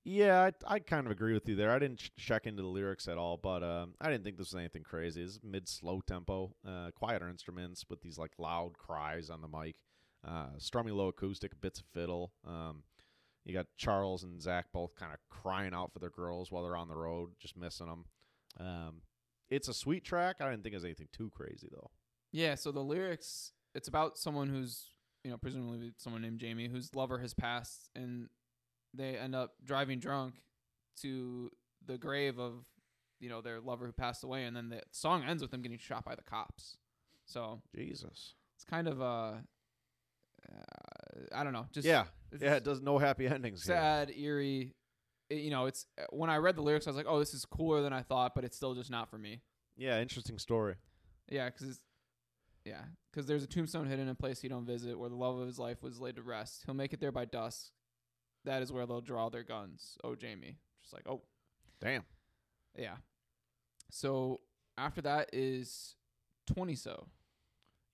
Yeah, 0.04 0.50
I, 0.68 0.76
I 0.76 0.80
kind 0.80 1.06
of 1.06 1.12
agree 1.12 1.34
with 1.34 1.48
you 1.48 1.56
there. 1.56 1.72
I 1.72 1.78
didn't 1.78 2.00
ch- 2.00 2.12
check 2.18 2.48
into 2.48 2.64
the 2.64 2.68
lyrics 2.68 3.08
at 3.08 3.18
all, 3.20 3.38
but 3.38 3.64
um, 3.64 3.94
I 4.02 4.10
didn't 4.10 4.24
think 4.24 4.38
this 4.38 4.52
was 4.52 4.60
anything 4.60 4.84
crazy. 4.84 5.22
It's 5.22 5.40
mid 5.44 5.68
slow 5.68 6.02
tempo, 6.02 6.56
uh, 6.68 6.90
quieter 6.96 7.30
instruments 7.30 7.86
with 7.88 8.02
these 8.02 8.18
like 8.18 8.32
loud 8.40 8.78
cries 8.80 9.30
on 9.30 9.42
the 9.42 9.48
mic, 9.48 9.76
uh, 10.28 10.58
strummy 10.58 10.96
low 10.96 11.10
acoustic, 11.10 11.60
bits 11.62 11.80
of 11.80 11.86
fiddle. 11.94 12.32
Um, 12.48 12.84
you 13.46 13.54
got 13.54 13.68
Charles 13.78 14.24
and 14.24 14.42
Zach 14.42 14.68
both 14.74 14.96
kind 14.96 15.14
of 15.14 15.20
crying 15.30 15.74
out 15.74 15.94
for 15.94 16.00
their 16.00 16.10
girls 16.10 16.52
while 16.52 16.64
they're 16.64 16.78
on 16.78 16.88
the 16.88 16.96
road, 16.96 17.32
just 17.40 17.56
missing 17.56 17.88
them. 17.88 18.06
Um, 18.60 19.02
it's 19.52 19.68
a 19.68 19.74
sweet 19.74 20.04
track. 20.04 20.38
I 20.40 20.50
didn't 20.50 20.64
think 20.64 20.74
it 20.74 20.78
was 20.78 20.86
anything 20.86 21.10
too 21.12 21.30
crazy 21.30 21.68
though. 21.72 21.92
Yeah. 22.32 22.56
So 22.56 22.72
the 22.72 22.84
lyrics, 22.84 23.52
it's 23.76 23.88
about 23.88 24.18
someone 24.18 24.50
who's 24.50 24.88
you 25.24 25.30
know 25.30 25.38
presumably 25.38 25.92
someone 25.98 26.24
named 26.24 26.40
Jamie 26.40 26.70
whose 26.70 26.96
lover 26.96 27.20
has 27.20 27.36
passed, 27.36 27.90
and 27.96 28.30
they 28.94 29.18
end 29.18 29.36
up 29.36 29.54
driving 29.64 30.00
drunk 30.00 30.36
to 31.02 31.52
the 31.86 31.98
grave 31.98 32.40
of 32.40 32.66
you 33.20 33.30
know 33.30 33.42
their 33.42 33.60
lover 33.60 33.86
who 33.86 33.92
passed 33.92 34.24
away, 34.24 34.46
and 34.46 34.56
then 34.56 34.70
the 34.70 34.82
song 34.92 35.24
ends 35.24 35.42
with 35.42 35.52
them 35.52 35.62
getting 35.62 35.78
shot 35.78 36.04
by 36.06 36.16
the 36.16 36.24
cops. 36.24 36.78
So 37.26 37.62
Jesus. 37.76 38.34
it's 38.56 38.66
kind 38.66 38.88
of 38.88 39.02
uh, 39.02 39.34
uh 40.52 40.56
I 41.34 41.44
don't 41.44 41.54
know, 41.54 41.68
just 41.72 41.88
yeah, 41.88 42.06
yeah. 42.40 42.56
It 42.56 42.64
does 42.64 42.82
no 42.82 42.98
happy 42.98 43.28
endings. 43.28 43.66
here. 43.66 43.76
sad, 43.76 44.12
eerie. 44.12 44.74
It- 45.30 45.36
you 45.36 45.50
know, 45.50 45.66
it's 45.66 45.86
when 46.10 46.30
I 46.30 46.38
read 46.38 46.58
the 46.58 46.62
lyrics, 46.62 46.88
I 46.88 46.90
was 46.90 46.98
like, 46.98 47.06
oh, 47.08 47.20
this 47.20 47.34
is 47.34 47.46
cooler 47.46 47.82
than 47.82 47.94
I 47.94 48.02
thought, 48.02 48.36
but 48.36 48.44
it's 48.44 48.58
still 48.58 48.74
just 48.74 48.92
not 48.92 49.10
for 49.10 49.18
me. 49.18 49.42
Yeah, 49.78 50.02
interesting 50.02 50.38
story. 50.38 50.76
Yeah, 51.30 51.50
because 51.50 51.80
yeah, 52.66 52.82
because 53.12 53.28
there's 53.28 53.44
a 53.44 53.48
tombstone 53.48 53.88
hidden 53.88 54.06
in 54.06 54.10
a 54.10 54.16
place 54.16 54.44
you 54.44 54.50
don't 54.50 54.66
visit, 54.66 55.00
where 55.00 55.10
the 55.10 55.16
love 55.16 55.40
of 55.40 55.48
his 55.48 55.58
life 55.58 55.82
was 55.82 56.00
laid 56.00 56.18
to 56.18 56.22
rest. 56.22 56.64
He'll 56.66 56.76
make 56.76 56.92
it 56.94 57.00
there 57.00 57.12
by 57.12 57.26
dusk. 57.26 57.72
That 58.46 58.62
is 58.62 58.72
where 58.72 58.86
they'll 58.86 59.02
draw 59.02 59.30
their 59.30 59.44
guns. 59.44 59.98
Oh, 60.04 60.16
Jamie, 60.16 60.58
just 60.82 60.94
like 60.94 61.04
oh, 61.08 61.22
Damn. 61.80 62.04
yeah. 62.78 62.96
So 63.90 64.42
after 64.78 65.02
that 65.02 65.30
is 65.34 65.96
twenty 66.48 66.76
so. 66.76 67.08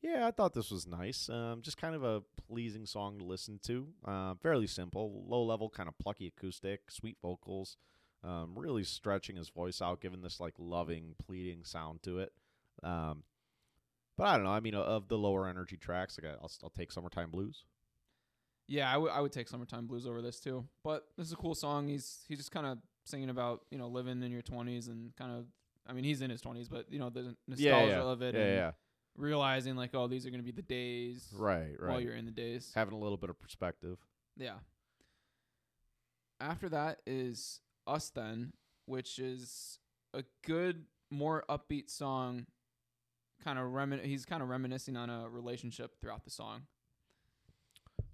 Yeah, 0.02 0.28
I 0.28 0.32
thought 0.32 0.54
this 0.54 0.70
was 0.70 0.86
nice. 0.86 1.28
Um, 1.28 1.62
just 1.64 1.78
kind 1.78 1.96
of 1.96 2.04
a 2.04 2.22
pleasing 2.48 2.86
song 2.86 3.18
to 3.18 3.26
listen 3.26 3.60
to. 3.64 3.88
Uh, 4.06 4.36
fairly 4.36 4.68
simple, 4.68 5.24
low 5.28 5.44
level, 5.44 5.70
kind 5.70 5.90
of 5.90 5.98
plucky 5.98 6.28
acoustic, 6.28 6.92
sweet 6.92 7.18
vocals. 7.22 7.78
Um, 8.24 8.54
really 8.56 8.84
stretching 8.84 9.36
his 9.36 9.50
voice 9.50 9.82
out, 9.82 10.02
giving 10.02 10.22
this 10.22 10.40
like 10.40 10.54
loving, 10.60 11.16
pleading 11.26 11.64
sound 11.64 12.04
to 12.04 12.20
it. 12.20 12.32
Um, 12.84 13.24
but 14.18 14.28
I 14.28 14.36
don't 14.36 14.46
know. 14.46 14.52
I 14.52 14.60
mean, 14.60 14.76
of 14.76 15.08
the 15.08 15.18
lower 15.18 15.48
energy 15.48 15.78
tracks, 15.78 16.20
like 16.22 16.32
I'll, 16.32 16.52
I'll 16.64 16.70
take 16.70 16.92
"Summertime 16.92 17.32
Blues." 17.32 17.66
Yeah, 18.68 18.92
I 18.94 18.98
would 18.98 19.12
I 19.12 19.22
would 19.22 19.32
take 19.32 19.48
"Summertime 19.48 19.88
Blues" 19.88 20.06
over 20.06 20.22
this 20.22 20.40
too. 20.40 20.66
But 20.84 21.06
this 21.18 21.28
is 21.28 21.34
a 21.34 21.38
cool 21.38 21.56
song. 21.56 21.88
He's 21.88 22.26
he's 22.28 22.38
just 22.38 22.52
kind 22.52 22.66
of 22.66 22.78
singing 23.06 23.30
about 23.30 23.62
you 23.72 23.78
know 23.78 23.88
living 23.88 24.22
in 24.22 24.32
your 24.32 24.42
twenties 24.42 24.88
and 24.90 25.16
kind 25.16 25.32
of. 25.32 25.46
I 25.90 25.94
mean, 25.94 26.04
he's 26.04 26.22
in 26.22 26.30
his 26.30 26.42
twenties, 26.42 26.68
but 26.68 26.92
you 26.92 27.00
know 27.00 27.10
the 27.10 27.36
nostalgia 27.48 27.64
Yeah, 27.64 27.86
yeah, 27.88 28.02
of 28.04 28.22
it, 28.22 28.36
yeah, 28.36 28.42
and 28.42 28.56
yeah. 28.56 28.72
realizing 29.16 29.78
like, 29.78 29.92
oh, 29.96 30.08
these 30.08 30.26
are 30.26 30.30
gonna 30.32 30.44
be 30.44 30.52
the 30.52 30.62
days 30.62 31.30
Right, 31.34 31.76
right. 31.80 31.92
while 31.92 32.02
you're 32.02 32.14
in 32.16 32.26
the 32.26 32.32
days. 32.32 32.72
Having 32.76 32.96
a 32.96 33.00
little 33.00 33.16
bit 33.18 33.30
of 33.30 33.40
perspective. 33.40 33.98
Yeah. 34.36 34.56
After 36.40 36.70
that 36.70 37.00
is 37.08 37.62
Us 37.88 38.10
Then, 38.10 38.52
which 38.86 39.18
is 39.18 39.80
a 40.14 40.24
good, 40.46 40.86
more 41.10 41.44
upbeat 41.50 41.90
song. 41.90 42.46
Kind 43.44 43.58
of 43.58 43.66
remin- 43.68 44.04
he's 44.04 44.26
kind 44.26 44.44
of 44.44 44.50
reminiscing 44.50 44.98
on 44.98 45.10
a 45.10 45.30
relationship 45.30 46.00
throughout 46.02 46.26
the 46.26 46.32
song. 46.32 46.64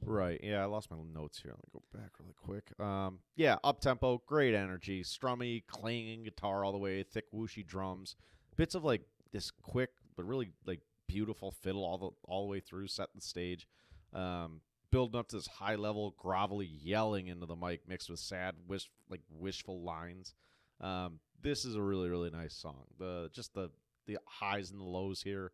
Right. 0.06 0.40
Yeah, 0.44 0.62
I 0.62 0.66
lost 0.66 0.92
my 0.92 0.98
notes 1.14 1.40
here. 1.42 1.52
Let 1.52 1.60
me 1.60 1.70
go 1.74 1.98
back 1.98 2.12
really 2.20 2.36
quick. 2.36 2.80
Um, 2.80 3.20
yeah, 3.36 3.58
up 3.64 3.80
tempo, 3.80 4.22
great 4.26 4.54
energy, 4.54 5.04
strummy, 5.04 5.64
clanging 5.68 6.24
guitar 6.24 6.64
all 6.64 6.72
the 6.72 6.78
way, 6.78 7.04
thick 7.04 7.26
whooshy 7.34 7.66
drums, 7.66 8.16
bits 8.56 8.76
of 8.76 8.84
like 8.84 9.02
this 9.32 9.52
quick 9.52 9.90
but 10.16 10.26
really 10.26 10.50
like 10.66 10.82
beautiful 11.08 11.52
fiddle 11.52 11.84
all 11.84 11.98
the 11.98 12.10
all 12.32 12.44
the 12.46 12.52
way 12.52 12.60
through, 12.60 12.88
set 12.88 13.10
the 13.16 13.22
stage. 13.22 13.68
Um, 14.14 14.62
building 14.92 15.20
up 15.20 15.28
to 15.30 15.38
this 15.38 15.48
high 15.48 15.76
level, 15.76 16.16
grovelly 16.24 16.70
yelling 16.70 17.28
into 17.28 17.46
the 17.46 17.56
mic, 17.56 17.82
mixed 17.88 18.10
with 18.10 18.20
sad, 18.20 18.56
wish 18.68 18.90
like 19.10 19.22
wishful 19.30 19.82
lines. 19.82 20.34
Um, 20.82 21.20
this 21.42 21.66
is 21.66 21.76
a 21.76 21.82
really 21.82 22.10
really 22.10 22.30
nice 22.30 22.54
song. 22.54 22.86
The 23.00 23.30
just 23.34 23.54
the 23.54 23.70
the 24.06 24.18
highs 24.26 24.72
and 24.72 24.80
the 24.80 24.86
lows 24.86 25.22
here. 25.22 25.52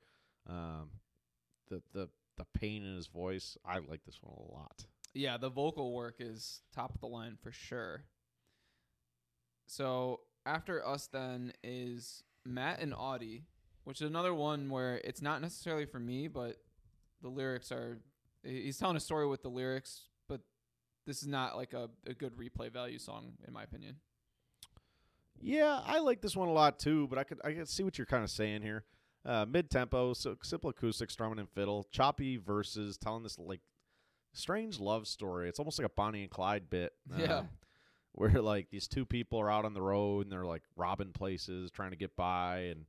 Um, 0.47 0.89
the 1.69 1.81
the 1.93 2.09
the 2.39 2.60
pain 2.60 2.84
in 2.84 2.95
his 2.95 3.06
voice. 3.08 3.58
I 3.63 3.78
like 3.78 4.04
this 4.06 4.17
one 4.21 4.34
a 4.36 4.54
lot. 4.54 4.86
Yeah, 5.13 5.38
the 5.38 5.49
vocal 5.49 5.93
work 5.93 6.15
is 6.19 6.62
top 6.73 6.95
of 6.95 7.02
the 7.02 7.08
line 7.08 7.38
for 7.41 7.52
sure. 7.52 8.06
So 9.67 10.21
after 10.45 10.86
us, 10.86 11.08
then 11.08 11.54
is 11.63 12.23
Matt 12.45 12.80
and 12.80 12.93
Audie, 12.95 13.43
which 13.84 14.02
is 14.02 14.10
another 14.10 14.34
one 14.34 14.69
where 14.69 15.02
it's 15.04 15.21
not 15.21 15.41
necessarily 15.41 15.86
for 15.86 15.99
me, 15.99 16.28
but 16.28 16.58
the 17.21 17.30
lyrics 17.30 17.71
are. 17.71 17.99
He's 18.43 18.78
telling 18.78 18.95
a 18.95 19.02
story 19.02 19.28
with 19.28 19.43
the 19.43 19.49
lyrics, 19.49 20.08
but 20.30 20.41
this 21.06 21.21
is 21.21 21.28
not 21.28 21.58
like 21.58 21.73
a, 21.73 21.89
a 22.08 22.13
good 22.13 22.38
replay 22.38 22.71
value 22.71 22.97
song, 22.97 23.34
in 23.45 23.54
my 23.54 23.63
opinion. 23.63 23.97
Yeah, 25.41 25.82
I 25.86 25.99
like 25.99 26.21
this 26.21 26.36
one 26.36 26.47
a 26.47 26.54
lot 26.54 26.80
too, 26.80 27.08
but 27.10 27.19
I 27.19 27.23
could 27.23 27.39
I 27.43 27.52
could 27.54 27.69
see 27.69 27.84
what 27.84 27.97
you're 27.97 28.06
kind 28.06 28.23
of 28.23 28.30
saying 28.30 28.62
here. 28.62 28.86
Uh, 29.25 29.45
Mid 29.47 29.69
tempo, 29.69 30.13
so 30.13 30.38
simple 30.43 30.69
acoustic, 30.69 31.12
strumming 31.12 31.39
and 31.39 31.49
fiddle, 31.49 31.86
choppy 31.91 32.38
verses, 32.38 32.97
telling 32.97 33.23
this 33.23 33.38
like 33.38 33.62
strange 34.34 34.79
love 34.79 35.08
story. 35.08 35.49
It's 35.49 35.60
almost 35.60 35.77
like 35.79 35.86
a 35.88 35.91
Bonnie 35.95 36.21
and 36.21 36.32
Clyde 36.32 36.69
bit. 36.69 36.93
Yeah. 37.17 37.39
um, 37.39 37.49
where 38.13 38.41
like 38.41 38.69
these 38.71 38.88
two 38.88 39.05
people 39.05 39.39
are 39.39 39.51
out 39.51 39.65
on 39.65 39.73
the 39.73 39.82
road 39.82 40.25
and 40.25 40.32
they're 40.32 40.45
like 40.45 40.63
robbing 40.75 41.12
places, 41.12 41.69
trying 41.71 41.91
to 41.91 41.97
get 41.97 42.15
by, 42.15 42.71
and 42.71 42.86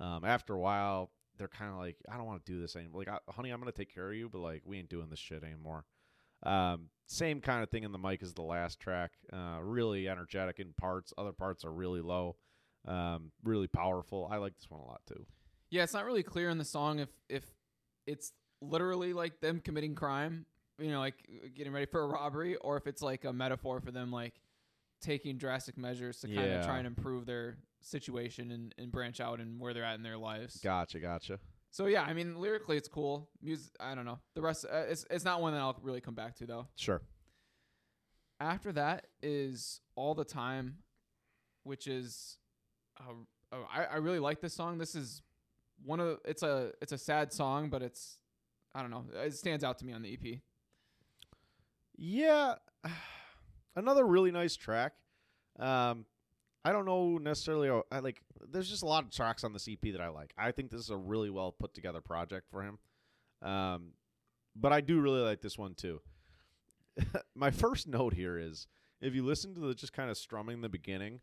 um, 0.00 0.24
after 0.24 0.54
a 0.54 0.58
while, 0.58 1.10
they're 1.38 1.48
kind 1.48 1.70
of 1.72 1.78
like, 1.78 1.96
I 2.10 2.16
don't 2.16 2.26
want 2.26 2.44
to 2.44 2.52
do 2.52 2.60
this 2.60 2.74
anymore. 2.76 3.00
Like, 3.00 3.08
I, 3.08 3.18
honey, 3.32 3.50
I'm 3.50 3.60
gonna 3.60 3.72
take 3.72 3.92
care 3.94 4.08
of 4.08 4.14
you, 4.14 4.28
but 4.28 4.38
like, 4.40 4.62
we 4.64 4.78
ain't 4.78 4.88
doing 4.88 5.08
this 5.10 5.18
shit 5.18 5.44
anymore. 5.44 5.84
Um, 6.44 6.88
same 7.06 7.40
kind 7.40 7.62
of 7.62 7.70
thing 7.70 7.84
in 7.84 7.92
the 7.92 7.98
mic 7.98 8.22
as 8.22 8.34
the 8.34 8.42
last 8.42 8.80
track. 8.80 9.12
Uh, 9.32 9.58
really 9.62 10.08
energetic 10.08 10.58
in 10.58 10.72
parts. 10.72 11.12
Other 11.18 11.32
parts 11.32 11.64
are 11.64 11.72
really 11.72 12.00
low. 12.00 12.36
Um, 12.86 13.30
really 13.44 13.68
powerful. 13.68 14.28
I 14.30 14.38
like 14.38 14.54
this 14.56 14.68
one 14.70 14.80
a 14.80 14.84
lot 14.86 15.02
too. 15.06 15.24
Yeah, 15.72 15.84
it's 15.84 15.94
not 15.94 16.04
really 16.04 16.22
clear 16.22 16.50
in 16.50 16.58
the 16.58 16.64
song 16.66 16.98
if 16.98 17.08
if 17.30 17.44
it's 18.06 18.32
literally 18.60 19.14
like 19.14 19.40
them 19.40 19.58
committing 19.58 19.94
crime, 19.94 20.44
you 20.78 20.90
know, 20.90 21.00
like 21.00 21.14
getting 21.54 21.72
ready 21.72 21.86
for 21.86 22.02
a 22.02 22.06
robbery, 22.06 22.56
or 22.56 22.76
if 22.76 22.86
it's 22.86 23.00
like 23.00 23.24
a 23.24 23.32
metaphor 23.32 23.80
for 23.80 23.90
them 23.90 24.12
like 24.12 24.34
taking 25.00 25.38
drastic 25.38 25.78
measures 25.78 26.20
to 26.20 26.26
kind 26.28 26.38
of 26.40 26.44
Yeah. 26.46 26.62
try 26.66 26.76
and 26.78 26.86
improve 26.86 27.24
their 27.26 27.56
situation 27.80 28.52
and, 28.52 28.74
and 28.78 28.92
branch 28.92 29.18
out 29.18 29.40
and 29.40 29.58
where 29.58 29.72
they're 29.74 29.82
at 29.82 29.96
in 29.96 30.02
their 30.02 30.18
lives. 30.18 30.58
Gotcha, 30.62 31.00
gotcha. 31.00 31.40
So 31.70 31.86
yeah, 31.86 32.02
I 32.02 32.12
mean 32.12 32.36
lyrically 32.38 32.76
it's 32.76 32.86
cool. 32.88 33.30
Music, 33.40 33.72
I 33.80 33.94
don't 33.94 34.04
know. 34.04 34.20
The 34.34 34.42
rest, 34.42 34.66
uh, 34.70 34.84
it's 34.90 35.06
it's 35.10 35.24
not 35.24 35.40
one 35.40 35.54
that 35.54 35.60
I'll 35.60 35.78
really 35.82 36.02
come 36.02 36.14
back 36.14 36.36
to 36.36 36.46
though. 36.46 36.66
Sure. 36.76 37.00
After 38.40 38.72
that 38.72 39.06
is 39.22 39.80
all 39.94 40.14
the 40.14 40.24
time, 40.24 40.78
which 41.62 41.86
is, 41.86 42.36
uh, 43.00 43.12
oh, 43.52 43.66
I 43.72 43.84
I 43.84 43.96
really 43.96 44.18
like 44.18 44.40
this 44.42 44.52
song. 44.52 44.76
This 44.76 44.94
is 44.94 45.22
one 45.84 46.00
of 46.00 46.18
it's 46.24 46.42
a 46.42 46.72
it's 46.80 46.92
a 46.92 46.98
sad 46.98 47.32
song, 47.32 47.68
but 47.68 47.82
it's 47.82 48.18
I 48.74 48.82
don't 48.82 48.90
know. 48.90 49.04
It 49.14 49.34
stands 49.34 49.64
out 49.64 49.78
to 49.78 49.84
me 49.84 49.92
on 49.92 50.02
the 50.02 50.12
EP. 50.12 50.38
Yeah, 51.96 52.54
another 53.76 54.04
really 54.04 54.30
nice 54.30 54.56
track. 54.56 54.92
Um, 55.58 56.06
I 56.64 56.72
don't 56.72 56.84
know 56.84 57.18
necessarily. 57.18 57.68
uh, 57.68 57.80
I 57.90 57.98
like. 57.98 58.22
There's 58.50 58.68
just 58.68 58.82
a 58.82 58.86
lot 58.86 59.04
of 59.04 59.10
tracks 59.10 59.44
on 59.44 59.52
this 59.52 59.68
EP 59.68 59.92
that 59.92 60.00
I 60.00 60.08
like. 60.08 60.32
I 60.36 60.52
think 60.52 60.70
this 60.70 60.80
is 60.80 60.90
a 60.90 60.96
really 60.96 61.30
well 61.30 61.52
put 61.52 61.74
together 61.74 62.00
project 62.00 62.48
for 62.50 62.62
him. 62.62 62.78
Um, 63.42 63.92
but 64.54 64.72
I 64.72 64.80
do 64.80 65.00
really 65.00 65.20
like 65.20 65.40
this 65.40 65.58
one 65.58 65.74
too. 65.74 66.00
My 67.34 67.50
first 67.50 67.88
note 67.88 68.14
here 68.14 68.38
is 68.38 68.66
if 69.00 69.14
you 69.14 69.24
listen 69.24 69.54
to 69.54 69.60
the 69.60 69.74
just 69.74 69.92
kind 69.92 70.10
of 70.10 70.16
strumming 70.16 70.56
in 70.56 70.60
the 70.60 70.68
beginning, 70.68 71.20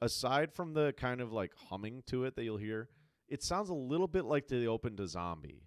aside 0.00 0.52
from 0.52 0.74
the 0.74 0.92
kind 0.96 1.20
of 1.20 1.32
like 1.32 1.52
humming 1.68 2.02
to 2.06 2.24
it 2.24 2.36
that 2.36 2.44
you'll 2.44 2.56
hear, 2.58 2.88
it 3.32 3.42
sounds 3.42 3.70
a 3.70 3.74
little 3.74 4.06
bit 4.06 4.26
like 4.26 4.46
the 4.46 4.66
open 4.66 4.96
to 4.98 5.06
Zombie. 5.06 5.62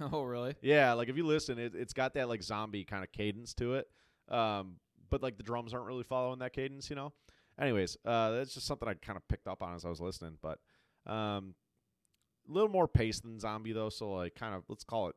oh, 0.12 0.24
really? 0.24 0.54
Yeah, 0.62 0.94
like 0.94 1.08
if 1.08 1.16
you 1.16 1.24
listen, 1.24 1.58
it, 1.58 1.74
it's 1.76 1.92
got 1.92 2.14
that 2.14 2.28
like 2.28 2.42
zombie 2.42 2.84
kind 2.84 3.04
of 3.04 3.12
cadence 3.12 3.54
to 3.54 3.74
it. 3.74 3.86
Um, 4.28 4.76
but 5.10 5.22
like 5.22 5.36
the 5.36 5.44
drums 5.44 5.72
aren't 5.72 5.86
really 5.86 6.02
following 6.02 6.40
that 6.40 6.52
cadence, 6.52 6.90
you 6.90 6.96
know. 6.96 7.12
Anyways, 7.60 7.96
uh, 8.04 8.32
that's 8.32 8.54
just 8.54 8.66
something 8.66 8.88
I 8.88 8.94
kind 8.94 9.16
of 9.16 9.26
picked 9.28 9.46
up 9.46 9.62
on 9.62 9.74
as 9.74 9.84
I 9.84 9.90
was 9.90 10.00
listening. 10.00 10.38
But 10.42 10.58
um, 11.06 11.54
a 12.48 12.52
little 12.52 12.68
more 12.68 12.88
pace 12.88 13.20
than 13.20 13.38
zombie 13.38 13.72
though, 13.72 13.90
so 13.90 14.14
like 14.14 14.34
kind 14.34 14.54
of 14.54 14.64
let's 14.68 14.84
call 14.84 15.08
it 15.08 15.14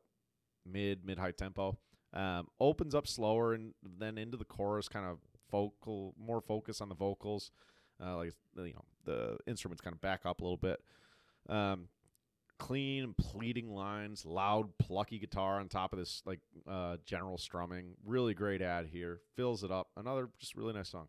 mid 0.65 1.03
mid 1.03 1.17
high 1.17 1.31
tempo. 1.31 1.79
Um, 2.13 2.47
opens 2.59 2.93
up 2.93 3.07
slower 3.07 3.53
and 3.53 3.73
then 3.97 4.17
into 4.17 4.37
the 4.37 4.45
chorus, 4.45 4.87
kind 4.87 5.05
of 5.05 5.17
vocal, 5.51 6.13
more 6.17 6.41
focus 6.41 6.79
on 6.79 6.89
the 6.89 6.95
vocals. 6.95 7.51
Uh, 8.03 8.17
like 8.17 8.33
you 8.57 8.73
know, 8.73 8.85
the 9.05 9.37
instruments 9.47 9.81
kind 9.81 9.95
of 9.95 10.01
back 10.01 10.21
up 10.25 10.41
a 10.41 10.43
little 10.43 10.57
bit. 10.57 10.79
Um, 11.49 11.87
clean, 12.57 13.13
pleading 13.17 13.69
lines, 13.69 14.25
loud, 14.25 14.77
plucky 14.77 15.19
guitar 15.19 15.59
on 15.59 15.67
top 15.67 15.93
of 15.93 15.99
this 15.99 16.21
like 16.25 16.39
uh, 16.67 16.97
general 17.05 17.37
strumming. 17.37 17.93
Really 18.05 18.33
great 18.33 18.61
ad 18.61 18.87
here. 18.91 19.19
Fills 19.35 19.63
it 19.63 19.71
up. 19.71 19.89
Another 19.97 20.29
just 20.39 20.55
really 20.55 20.73
nice 20.73 20.89
song. 20.89 21.07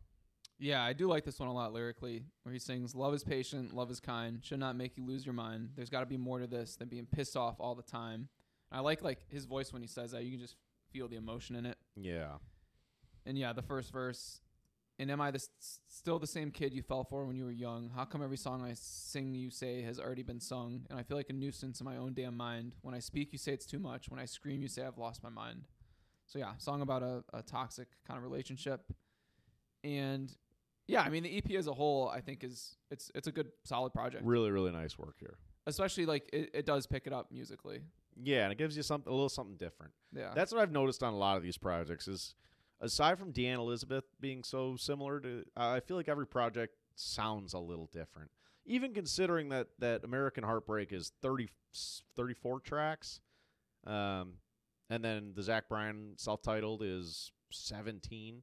Yeah, 0.58 0.82
I 0.82 0.94
do 0.94 1.06
like 1.06 1.24
this 1.24 1.38
one 1.38 1.48
a 1.48 1.52
lot 1.52 1.74
lyrically, 1.74 2.24
where 2.42 2.52
he 2.52 2.58
sings, 2.58 2.94
"Love 2.94 3.12
is 3.12 3.22
patient, 3.22 3.74
love 3.74 3.90
is 3.90 4.00
kind, 4.00 4.42
should 4.42 4.58
not 4.58 4.74
make 4.74 4.96
you 4.96 5.04
lose 5.04 5.26
your 5.26 5.34
mind. 5.34 5.70
There's 5.76 5.90
got 5.90 6.00
to 6.00 6.06
be 6.06 6.16
more 6.16 6.38
to 6.38 6.46
this 6.46 6.76
than 6.76 6.88
being 6.88 7.06
pissed 7.06 7.36
off 7.36 7.56
all 7.60 7.74
the 7.74 7.82
time." 7.82 8.28
I 8.72 8.80
like 8.80 9.02
like 9.02 9.20
his 9.28 9.44
voice 9.44 9.72
when 9.72 9.82
he 9.82 9.88
says 9.88 10.12
that. 10.12 10.24
You 10.24 10.30
can 10.30 10.40
just 10.40 10.56
feel 10.92 11.08
the 11.08 11.16
emotion 11.16 11.56
in 11.56 11.66
it. 11.66 11.76
Yeah. 11.94 12.36
And 13.26 13.38
yeah, 13.38 13.52
the 13.52 13.62
first 13.62 13.92
verse. 13.92 14.40
And 14.98 15.10
am 15.10 15.20
I 15.20 15.30
the, 15.30 15.46
still 15.88 16.18
the 16.18 16.26
same 16.26 16.50
kid 16.50 16.72
you 16.72 16.82
fell 16.82 17.04
for 17.04 17.26
when 17.26 17.36
you 17.36 17.44
were 17.44 17.50
young? 17.50 17.90
How 17.94 18.06
come 18.06 18.22
every 18.22 18.38
song 18.38 18.64
I 18.64 18.72
sing 18.74 19.34
you 19.34 19.50
say 19.50 19.82
has 19.82 20.00
already 20.00 20.22
been 20.22 20.40
sung? 20.40 20.86
And 20.88 20.98
I 20.98 21.02
feel 21.02 21.18
like 21.18 21.28
a 21.28 21.34
nuisance 21.34 21.80
in 21.80 21.84
my 21.84 21.98
own 21.98 22.14
damn 22.14 22.36
mind. 22.36 22.76
When 22.80 22.94
I 22.94 23.00
speak, 23.00 23.32
you 23.32 23.38
say 23.38 23.52
it's 23.52 23.66
too 23.66 23.78
much. 23.78 24.08
When 24.08 24.18
I 24.18 24.24
scream, 24.24 24.62
you 24.62 24.68
say 24.68 24.84
I've 24.84 24.96
lost 24.96 25.22
my 25.22 25.28
mind. 25.28 25.64
So 26.26 26.38
yeah, 26.38 26.52
song 26.58 26.80
about 26.80 27.02
a, 27.02 27.22
a 27.34 27.42
toxic 27.42 27.88
kind 28.06 28.16
of 28.16 28.24
relationship. 28.24 28.90
And 29.84 30.34
yeah, 30.88 31.02
I 31.02 31.10
mean 31.10 31.22
the 31.22 31.36
EP 31.36 31.50
as 31.52 31.66
a 31.66 31.74
whole, 31.74 32.08
I 32.08 32.20
think 32.20 32.42
is 32.42 32.76
it's 32.90 33.10
it's 33.14 33.26
a 33.26 33.32
good 33.32 33.50
solid 33.64 33.92
project. 33.92 34.24
Really, 34.24 34.50
really 34.50 34.72
nice 34.72 34.98
work 34.98 35.16
here. 35.20 35.38
Especially 35.66 36.06
like 36.06 36.28
it, 36.32 36.50
it 36.54 36.66
does 36.66 36.86
pick 36.86 37.06
it 37.06 37.12
up 37.12 37.30
musically. 37.30 37.80
Yeah, 38.22 38.44
and 38.44 38.52
it 38.52 38.58
gives 38.58 38.76
you 38.76 38.82
something 38.82 39.10
a 39.10 39.14
little 39.14 39.28
something 39.28 39.56
different. 39.56 39.92
Yeah. 40.14 40.32
That's 40.34 40.52
what 40.52 40.62
I've 40.62 40.72
noticed 40.72 41.02
on 41.02 41.12
a 41.12 41.16
lot 41.16 41.36
of 41.36 41.42
these 41.42 41.58
projects 41.58 42.08
is 42.08 42.34
aside 42.80 43.18
from 43.18 43.32
DeAnn 43.32 43.56
Elizabeth 43.56 44.04
being 44.20 44.42
so 44.42 44.76
similar 44.76 45.20
to 45.20 45.44
I 45.56 45.80
feel 45.80 45.96
like 45.96 46.08
every 46.08 46.26
project 46.26 46.74
sounds 46.94 47.52
a 47.54 47.58
little 47.58 47.88
different. 47.92 48.30
Even 48.64 48.94
considering 48.94 49.48
that 49.50 49.68
that 49.78 50.04
American 50.04 50.44
Heartbreak 50.44 50.92
is 50.92 51.12
30 51.22 51.48
34 52.16 52.60
tracks. 52.60 53.20
Um 53.86 54.34
and 54.88 55.04
then 55.04 55.32
the 55.34 55.42
Zach 55.42 55.68
Bryan 55.68 56.14
self-titled 56.16 56.82
is 56.82 57.32
17. 57.50 58.42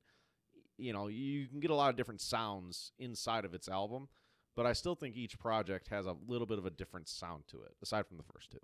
You 0.77 0.93
know, 0.93 1.07
you 1.07 1.47
can 1.47 1.59
get 1.59 1.71
a 1.71 1.75
lot 1.75 1.89
of 1.89 1.95
different 1.95 2.19
sounds 2.19 2.91
inside 2.99 3.45
of 3.45 3.53
its 3.53 3.69
album, 3.69 4.09
but 4.55 4.65
I 4.65 4.73
still 4.73 4.95
think 4.95 5.15
each 5.15 5.39
project 5.39 5.87
has 5.87 6.05
a 6.05 6.15
little 6.27 6.47
bit 6.47 6.57
of 6.57 6.65
a 6.65 6.69
different 6.69 7.07
sound 7.07 7.43
to 7.49 7.61
it 7.61 7.71
aside 7.81 8.07
from 8.07 8.17
the 8.17 8.23
first 8.23 8.51
two. 8.51 8.59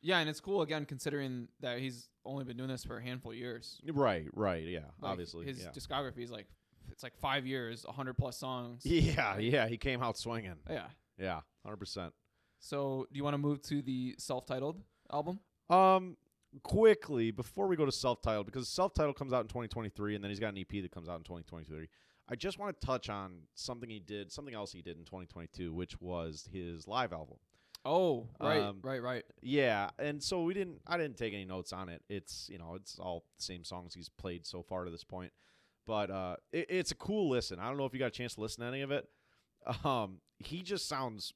Yeah, 0.00 0.18
and 0.18 0.28
it's 0.28 0.40
cool 0.40 0.62
again 0.62 0.84
considering 0.84 1.48
that 1.60 1.78
he's 1.78 2.08
only 2.24 2.44
been 2.44 2.56
doing 2.56 2.68
this 2.68 2.84
for 2.84 2.98
a 2.98 3.02
handful 3.02 3.32
of 3.32 3.38
years. 3.38 3.80
Right, 3.92 4.26
right, 4.32 4.64
yeah, 4.64 4.80
Like, 5.00 5.12
obviously. 5.12 5.44
his 5.46 5.62
yeah. 5.62 5.70
discography 5.70 6.22
is 6.22 6.30
like 6.30 6.46
it's 6.90 7.02
like 7.02 7.16
five 7.16 7.46
years, 7.46 7.84
hundred 7.88 8.14
plus 8.14 8.36
songs. 8.38 8.82
Yeah, 8.86 9.38
yeah, 9.38 9.66
he 9.68 9.76
came 9.76 10.02
out 10.02 10.16
swinging. 10.16 10.56
Yeah. 10.68 10.86
Yeah, 11.18 11.40
hundred 11.64 11.78
percent. 11.78 12.12
So 12.60 13.06
do 13.12 13.16
you 13.16 13.24
want 13.24 13.34
to 13.34 13.38
move 13.38 13.62
to 13.62 13.82
the 13.82 14.14
self-titled 14.18 14.80
album? 15.12 15.40
Um, 15.70 16.16
quickly 16.62 17.30
before 17.30 17.66
we 17.66 17.76
go 17.76 17.84
to 17.84 17.92
self-titled, 17.92 18.46
because 18.46 18.68
self-titled 18.68 19.16
comes 19.16 19.32
out 19.32 19.42
in 19.42 19.48
2023, 19.48 20.14
and 20.14 20.24
then 20.24 20.30
he's 20.30 20.40
got 20.40 20.54
an 20.54 20.58
EP 20.58 20.82
that 20.82 20.90
comes 20.90 21.08
out 21.08 21.16
in 21.18 21.22
2023. 21.24 21.88
I 22.30 22.34
just 22.34 22.58
want 22.58 22.78
to 22.78 22.86
touch 22.86 23.08
on 23.08 23.42
something 23.54 23.88
he 23.88 24.00
did, 24.00 24.30
something 24.32 24.54
else 24.54 24.72
he 24.72 24.82
did 24.82 24.96
in 24.98 25.04
2022, 25.04 25.72
which 25.72 26.00
was 26.00 26.48
his 26.52 26.86
live 26.86 27.12
album. 27.12 27.36
Oh, 27.90 28.28
right, 28.38 28.60
Um, 28.60 28.80
right, 28.82 29.02
right. 29.02 29.24
Yeah, 29.40 29.88
and 29.98 30.22
so 30.22 30.42
we 30.42 30.52
didn't. 30.52 30.82
I 30.86 30.98
didn't 30.98 31.16
take 31.16 31.32
any 31.32 31.46
notes 31.46 31.72
on 31.72 31.88
it. 31.88 32.02
It's 32.08 32.48
you 32.50 32.58
know, 32.58 32.74
it's 32.74 32.98
all 32.98 33.24
the 33.38 33.42
same 33.42 33.64
songs 33.64 33.94
he's 33.94 34.10
played 34.10 34.46
so 34.46 34.62
far 34.62 34.84
to 34.84 34.90
this 34.90 35.04
point. 35.04 35.32
But 35.86 36.10
uh, 36.10 36.36
it, 36.52 36.66
it's 36.68 36.90
a 36.90 36.94
cool 36.94 37.30
listen. 37.30 37.58
I 37.58 37.68
don't 37.68 37.78
know 37.78 37.86
if 37.86 37.94
you 37.94 37.98
got 37.98 38.08
a 38.08 38.10
chance 38.10 38.34
to 38.34 38.42
listen 38.42 38.60
to 38.62 38.68
any 38.68 38.82
of 38.82 38.90
it. 38.90 39.08
Um, 39.84 40.20
he 40.38 40.62
just 40.62 40.88
sounds 40.88 41.34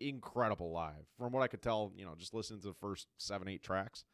incredible 0.00 0.72
live, 0.72 1.06
from 1.18 1.32
what 1.32 1.42
I 1.42 1.48
could 1.48 1.62
tell. 1.62 1.92
You 1.94 2.06
know, 2.06 2.14
just 2.16 2.32
listening 2.34 2.60
to 2.62 2.68
the 2.68 2.74
first 2.74 3.06
seven, 3.18 3.46
eight 3.46 3.62
tracks, 3.62 4.04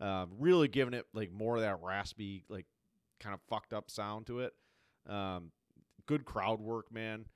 um, 0.00 0.30
really 0.38 0.66
giving 0.66 0.94
it 0.94 1.06
like 1.12 1.30
more 1.30 1.56
of 1.56 1.62
that 1.62 1.78
raspy, 1.82 2.44
like 2.48 2.66
kind 3.20 3.34
of 3.34 3.40
fucked 3.48 3.72
up 3.72 3.90
sound 3.90 4.26
to 4.26 4.40
it. 4.40 4.54
Um, 5.08 5.52
good 6.06 6.24
crowd 6.24 6.60
work, 6.60 6.90
man. 6.92 7.26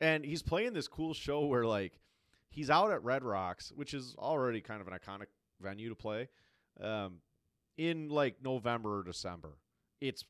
And 0.00 0.24
he's 0.24 0.42
playing 0.42 0.72
this 0.74 0.88
cool 0.88 1.14
show 1.14 1.46
where 1.46 1.64
like 1.64 1.98
he's 2.50 2.70
out 2.70 2.90
at 2.90 3.02
Red 3.02 3.24
Rocks, 3.24 3.72
which 3.74 3.94
is 3.94 4.14
already 4.18 4.60
kind 4.60 4.80
of 4.80 4.88
an 4.88 4.94
iconic 4.94 5.26
venue 5.60 5.88
to 5.88 5.94
play, 5.94 6.28
um, 6.82 7.16
in 7.76 8.08
like 8.08 8.36
November 8.42 8.98
or 8.98 9.02
December. 9.02 9.58
It's 10.00 10.24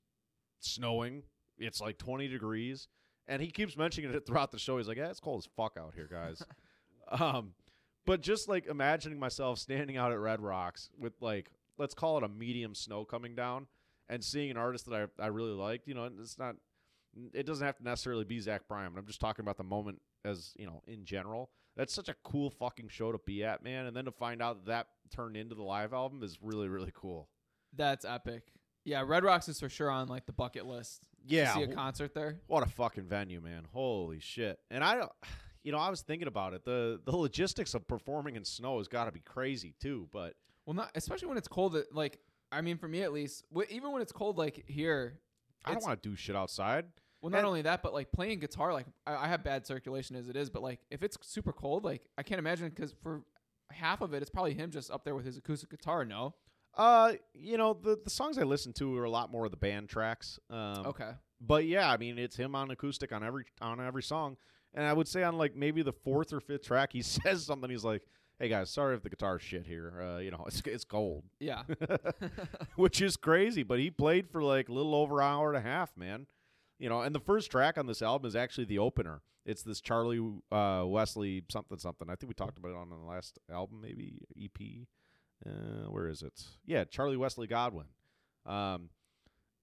snowing. 0.60 1.22
It's 1.58 1.80
like 1.80 1.98
20 1.98 2.28
degrees. 2.28 2.88
And 3.26 3.42
he 3.42 3.50
keeps 3.50 3.76
mentioning 3.76 4.12
it 4.12 4.26
throughout 4.26 4.50
the 4.50 4.58
show. 4.58 4.78
He's 4.78 4.88
like, 4.88 4.96
yeah, 4.96 5.10
it's 5.10 5.20
cold 5.20 5.42
as 5.42 5.48
fuck 5.56 5.76
out 5.78 5.94
here, 5.94 6.08
guys. 6.10 6.42
um, 7.20 7.52
but 8.06 8.20
just 8.22 8.48
like 8.48 8.66
imagining 8.66 9.18
myself 9.18 9.58
standing 9.58 9.96
out 9.96 10.12
at 10.12 10.18
Red 10.18 10.40
Rocks 10.40 10.90
with 10.98 11.12
like, 11.20 11.50
let's 11.76 11.94
call 11.94 12.16
it 12.18 12.24
a 12.24 12.28
medium 12.28 12.74
snow 12.74 13.04
coming 13.04 13.34
down 13.34 13.66
and 14.08 14.24
seeing 14.24 14.50
an 14.50 14.56
artist 14.56 14.88
that 14.88 15.10
I, 15.18 15.24
I 15.24 15.26
really 15.26 15.52
liked, 15.52 15.86
you 15.86 15.94
know, 15.94 16.08
it's 16.20 16.38
not, 16.38 16.56
it 17.34 17.46
doesn't 17.46 17.64
have 17.64 17.76
to 17.76 17.84
necessarily 17.84 18.24
be 18.24 18.40
Zach 18.40 18.62
Bryan, 18.66 18.92
but 18.94 19.00
I'm 19.00 19.06
just 19.06 19.20
talking 19.20 19.42
about 19.42 19.58
the 19.58 19.64
moment 19.64 20.00
as, 20.24 20.54
you 20.58 20.66
know, 20.66 20.82
in 20.86 21.04
general. 21.04 21.50
That's 21.78 21.94
such 21.94 22.08
a 22.08 22.14
cool 22.24 22.50
fucking 22.50 22.88
show 22.88 23.12
to 23.12 23.18
be 23.24 23.44
at, 23.44 23.62
man. 23.62 23.86
And 23.86 23.96
then 23.96 24.04
to 24.06 24.10
find 24.10 24.42
out 24.42 24.66
that, 24.66 24.70
that 24.70 25.14
turned 25.14 25.36
into 25.36 25.54
the 25.54 25.62
live 25.62 25.92
album 25.94 26.24
is 26.24 26.36
really, 26.42 26.68
really 26.68 26.92
cool. 26.92 27.28
That's 27.74 28.04
epic. 28.04 28.42
Yeah, 28.84 29.04
Red 29.06 29.22
Rocks 29.22 29.48
is 29.48 29.60
for 29.60 29.68
sure 29.68 29.88
on 29.88 30.08
like 30.08 30.26
the 30.26 30.32
bucket 30.32 30.66
list. 30.66 31.06
Yeah. 31.24 31.54
see 31.54 31.62
a 31.62 31.68
concert 31.68 32.14
there. 32.14 32.40
What 32.48 32.64
a 32.66 32.70
fucking 32.70 33.04
venue, 33.04 33.40
man! 33.40 33.64
Holy 33.72 34.18
shit! 34.18 34.58
And 34.70 34.82
I 34.82 34.96
don't, 34.96 35.12
you 35.62 35.70
know, 35.72 35.78
I 35.78 35.88
was 35.90 36.00
thinking 36.00 36.26
about 36.26 36.52
it. 36.52 36.64
the 36.64 37.00
The 37.04 37.16
logistics 37.16 37.74
of 37.74 37.86
performing 37.86 38.34
in 38.34 38.44
snow 38.44 38.78
has 38.78 38.88
got 38.88 39.04
to 39.04 39.12
be 39.12 39.20
crazy 39.20 39.74
too. 39.80 40.08
But 40.10 40.34
Well, 40.66 40.74
not 40.74 40.90
especially 40.96 41.28
when 41.28 41.38
it's 41.38 41.48
cold. 41.48 41.76
Like, 41.92 42.18
I 42.50 42.60
mean, 42.60 42.76
for 42.76 42.88
me 42.88 43.02
at 43.02 43.12
least, 43.12 43.44
even 43.70 43.92
when 43.92 44.02
it's 44.02 44.12
cold, 44.12 44.36
like 44.36 44.64
here. 44.66 45.20
I 45.64 45.72
don't 45.72 45.84
want 45.84 46.02
to 46.02 46.08
do 46.08 46.16
shit 46.16 46.34
outside. 46.34 46.86
Well, 47.22 47.30
not 47.30 47.38
and- 47.38 47.46
only 47.46 47.62
that, 47.62 47.82
but 47.82 47.92
like 47.92 48.12
playing 48.12 48.38
guitar, 48.40 48.72
like 48.72 48.86
I, 49.06 49.16
I 49.16 49.28
have 49.28 49.42
bad 49.42 49.66
circulation 49.66 50.14
as 50.16 50.28
it 50.28 50.36
is, 50.36 50.50
but 50.50 50.62
like 50.62 50.80
if 50.90 51.02
it's 51.02 51.16
super 51.22 51.52
cold, 51.52 51.84
like 51.84 52.02
I 52.16 52.22
can't 52.22 52.38
imagine 52.38 52.68
because 52.68 52.94
for 53.02 53.22
half 53.70 54.00
of 54.00 54.14
it, 54.14 54.22
it's 54.22 54.30
probably 54.30 54.54
him 54.54 54.70
just 54.70 54.90
up 54.90 55.04
there 55.04 55.14
with 55.14 55.24
his 55.26 55.36
acoustic 55.36 55.70
guitar. 55.70 56.04
No, 56.04 56.34
Uh, 56.76 57.14
you 57.34 57.56
know, 57.58 57.74
the 57.74 57.98
the 58.04 58.10
songs 58.10 58.38
I 58.38 58.42
listen 58.44 58.72
to 58.74 58.96
are 58.98 59.04
a 59.04 59.10
lot 59.10 59.30
more 59.32 59.44
of 59.44 59.50
the 59.50 59.56
band 59.56 59.88
tracks. 59.88 60.38
Um, 60.48 60.86
okay, 60.86 61.10
But 61.40 61.64
yeah, 61.66 61.90
I 61.90 61.96
mean, 61.96 62.18
it's 62.18 62.36
him 62.36 62.54
on 62.54 62.70
acoustic 62.70 63.12
on 63.12 63.24
every 63.24 63.44
on 63.60 63.80
every 63.80 64.02
song. 64.02 64.36
And 64.74 64.86
I 64.86 64.92
would 64.92 65.08
say 65.08 65.22
on 65.24 65.36
like 65.38 65.56
maybe 65.56 65.82
the 65.82 65.92
fourth 65.92 66.32
or 66.32 66.40
fifth 66.40 66.62
track, 66.66 66.92
he 66.92 67.02
says 67.02 67.44
something. 67.44 67.68
He's 67.70 67.84
like, 67.84 68.02
"Hey 68.38 68.48
guys, 68.48 68.70
sorry 68.70 68.94
if 68.94 69.02
the 69.02 69.10
guitar's 69.10 69.42
shit 69.42 69.66
here. 69.66 70.00
Uh, 70.00 70.18
you 70.18 70.30
know, 70.30 70.44
it's 70.46 70.60
it's 70.66 70.84
cold." 70.84 71.24
yeah, 71.40 71.62
which 72.76 73.00
is 73.02 73.16
crazy. 73.16 73.62
But 73.62 73.78
he 73.80 73.90
played 73.90 74.28
for 74.30 74.42
like 74.42 74.68
a 74.68 74.72
little 74.72 74.94
over 74.94 75.20
an 75.20 75.26
hour 75.26 75.48
and 75.48 75.56
a 75.56 75.68
half, 75.68 75.96
man. 75.96 76.26
You 76.78 76.88
know, 76.88 77.00
and 77.02 77.14
the 77.14 77.20
first 77.20 77.50
track 77.50 77.76
on 77.78 77.86
this 77.86 78.02
album 78.02 78.26
is 78.28 78.36
actually 78.36 78.64
the 78.66 78.78
opener. 78.78 79.20
It's 79.44 79.62
this 79.62 79.80
Charlie 79.80 80.20
uh, 80.52 80.84
Wesley 80.86 81.42
something 81.48 81.78
something. 81.78 82.08
I 82.10 82.14
think 82.14 82.28
we 82.28 82.34
talked 82.34 82.58
about 82.58 82.70
it 82.70 82.76
on 82.76 82.90
the 82.90 82.96
last 82.96 83.38
album, 83.52 83.80
maybe 83.80 84.20
EP. 84.40 84.86
Uh, 85.46 85.90
where 85.90 86.08
is 86.08 86.22
it? 86.22 86.42
Yeah, 86.66 86.84
Charlie 86.84 87.16
Wesley 87.16 87.46
Godwin. 87.46 87.86
Um, 88.46 88.90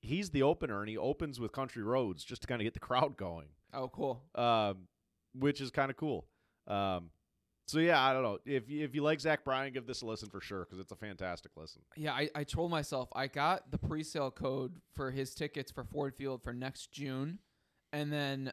he's 0.02 0.30
the 0.32 0.44
opener, 0.44 0.80
and 0.82 0.90
he 0.90 0.98
opens 0.98 1.40
with 1.40 1.52
Country 1.52 1.84
Roads 1.84 2.24
just 2.24 2.42
to 2.44 2.48
kind 2.48 2.62
of 2.62 2.64
get 2.64 2.74
the 2.74 2.80
crowd 2.88 3.16
going, 3.18 3.48
Oh, 3.74 3.88
cool. 3.90 4.24
um, 4.36 4.88
which 5.34 5.62
is 5.62 5.72
kind 5.72 5.90
of 5.92 5.98
cool. 5.98 6.26
Um, 6.68 7.10
so 7.68 7.80
yeah, 7.80 8.02
I 8.02 8.14
don't 8.14 8.24
know 8.24 8.38
if 8.46 8.70
you, 8.70 8.84
if 8.84 8.94
you 8.94 9.02
like 9.02 9.20
Zach 9.20 9.44
Bryan, 9.44 9.74
give 9.74 9.88
this 9.88 10.02
a 10.02 10.06
listen 10.06 10.30
for 10.30 10.42
sure 10.42 10.66
because 10.66 10.80
it's 10.80 10.92
a 10.92 10.96
fantastic 10.96 11.52
listen. 11.56 11.82
Yeah, 11.96 12.14
I, 12.14 12.30
I 12.36 12.44
told 12.44 12.72
myself 12.72 13.10
I 13.14 13.28
got 13.28 13.72
the 13.72 13.78
pre-sale 13.78 14.32
code 14.32 14.74
for 14.94 15.12
his 15.12 15.34
tickets 15.34 15.72
for 15.72 15.84
Ford 15.84 16.14
Field 16.16 16.44
for 16.44 16.54
next 16.54 16.92
June, 16.92 17.40
and 17.92 18.12
then 18.12 18.52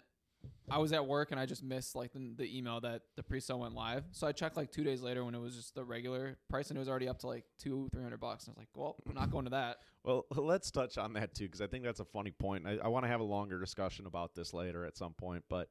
I 0.70 0.78
was 0.78 0.92
at 0.92 1.06
work 1.06 1.30
and 1.30 1.38
I 1.38 1.44
just 1.46 1.62
missed 1.62 1.94
like 1.94 2.12
the, 2.12 2.32
the 2.36 2.56
email 2.56 2.80
that 2.80 3.02
the 3.16 3.22
pre-sale 3.22 3.60
went 3.60 3.74
live. 3.74 4.04
So 4.12 4.26
I 4.26 4.32
checked 4.32 4.56
like 4.56 4.70
two 4.70 4.84
days 4.84 5.02
later 5.02 5.24
when 5.24 5.34
it 5.34 5.40
was 5.40 5.54
just 5.56 5.74
the 5.74 5.84
regular 5.84 6.38
price 6.48 6.70
and 6.70 6.78
it 6.78 6.80
was 6.80 6.88
already 6.88 7.08
up 7.08 7.18
to 7.20 7.26
like 7.26 7.44
two 7.58 7.88
three 7.92 8.02
hundred 8.02 8.20
bucks. 8.20 8.46
And 8.46 8.52
I 8.52 8.52
was 8.52 8.58
like, 8.58 8.68
well, 8.74 8.96
I'm 9.06 9.14
not 9.14 9.30
going 9.30 9.44
to 9.44 9.50
that. 9.50 9.78
Well, 10.04 10.26
let's 10.34 10.72
touch 10.72 10.98
on 10.98 11.12
that 11.12 11.32
too, 11.32 11.44
because 11.44 11.60
I 11.60 11.68
think 11.68 11.84
that's 11.84 12.00
a 12.00 12.04
funny 12.04 12.32
point. 12.32 12.66
I, 12.66 12.76
I 12.82 12.88
want 12.88 13.04
to 13.04 13.08
have 13.08 13.20
a 13.20 13.24
longer 13.24 13.60
discussion 13.60 14.06
about 14.06 14.34
this 14.34 14.52
later 14.52 14.84
at 14.84 14.96
some 14.96 15.12
point. 15.14 15.44
But 15.48 15.68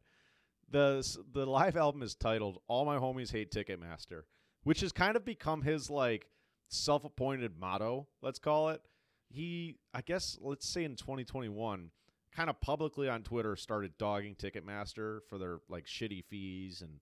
the 0.72 1.18
the 1.34 1.46
live 1.46 1.78
album 1.78 2.02
is 2.02 2.16
titled 2.16 2.60
"All 2.68 2.86
My 2.86 2.98
Homies 2.98 3.32
Hate 3.32 3.52
Ticketmaster," 3.52 4.24
which 4.64 4.82
has 4.82 4.92
kind 4.92 5.16
of 5.16 5.26
become 5.26 5.62
his 5.62 5.90
like 5.90 6.28
self-appointed 6.70 7.60
motto. 7.60 8.08
Let's 8.22 8.40
call 8.40 8.70
it. 8.70 8.82
He, 9.30 9.78
I 9.94 10.02
guess, 10.02 10.38
let's 10.42 10.68
say 10.68 10.84
in 10.84 10.96
2021, 10.98 11.92
kind 12.36 12.50
of 12.50 12.60
publicly 12.60 13.08
on 13.08 13.24
Twitter 13.24 13.56
started 13.56 13.98
dogging 13.98 14.36
Ticketmaster 14.36 15.20
for 15.30 15.38
their 15.38 15.60
like 15.70 15.86
shitty 15.86 16.26
fees 16.26 16.82
and 16.82 17.00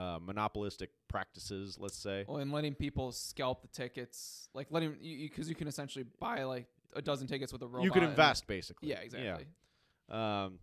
uh, 0.00 0.18
monopolistic 0.20 0.90
practices. 1.08 1.78
Let's 1.80 1.98
say. 1.98 2.24
Well, 2.26 2.38
and 2.38 2.52
letting 2.52 2.74
people 2.74 3.12
scalp 3.12 3.62
the 3.62 3.68
tickets, 3.68 4.48
like 4.54 4.68
letting 4.70 4.92
because 4.92 5.46
you, 5.48 5.50
you 5.50 5.54
can 5.54 5.68
essentially 5.68 6.04
buy 6.20 6.44
like 6.44 6.66
a 6.94 7.02
dozen 7.02 7.26
tickets 7.26 7.52
with 7.52 7.62
a 7.62 7.66
robot. 7.66 7.84
you 7.84 7.90
can 7.90 8.04
invest 8.04 8.46
basically. 8.46 8.88
Yeah, 8.88 9.00
exactly. 9.00 9.46
Um, 10.08 10.60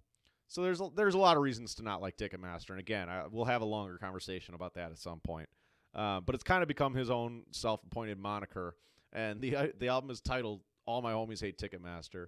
so 0.54 0.62
there's 0.62 0.80
a, 0.80 0.88
there's 0.96 1.16
a 1.16 1.18
lot 1.18 1.36
of 1.36 1.42
reasons 1.42 1.74
to 1.76 1.84
not 1.84 2.00
like 2.00 2.16
Ticketmaster, 2.16 2.70
and 2.70 2.80
again, 2.80 3.10
I, 3.10 3.24
we'll 3.28 3.46
have 3.46 3.64
a 3.64 3.66
longer 3.66 3.98
conversation 3.98 4.54
about 4.54 4.76
that 4.76 4.92
at 4.92 5.00
some 5.00 5.20
point. 5.20 5.50
Uh, 5.96 6.20
but 6.20 6.36
it's 6.36 6.44
kind 6.44 6.62
of 6.62 6.68
become 6.68 6.94
his 6.94 7.10
own 7.10 7.42
self-appointed 7.50 8.20
moniker, 8.20 8.76
and 9.12 9.42
the 9.42 9.56
uh, 9.56 9.68
the 9.80 9.88
album 9.88 10.12
is 10.12 10.22
titled 10.22 10.62
"All 10.86 11.02
My 11.02 11.14
Homies 11.14 11.42
Hate 11.42 11.58
Ticketmaster." 11.58 12.28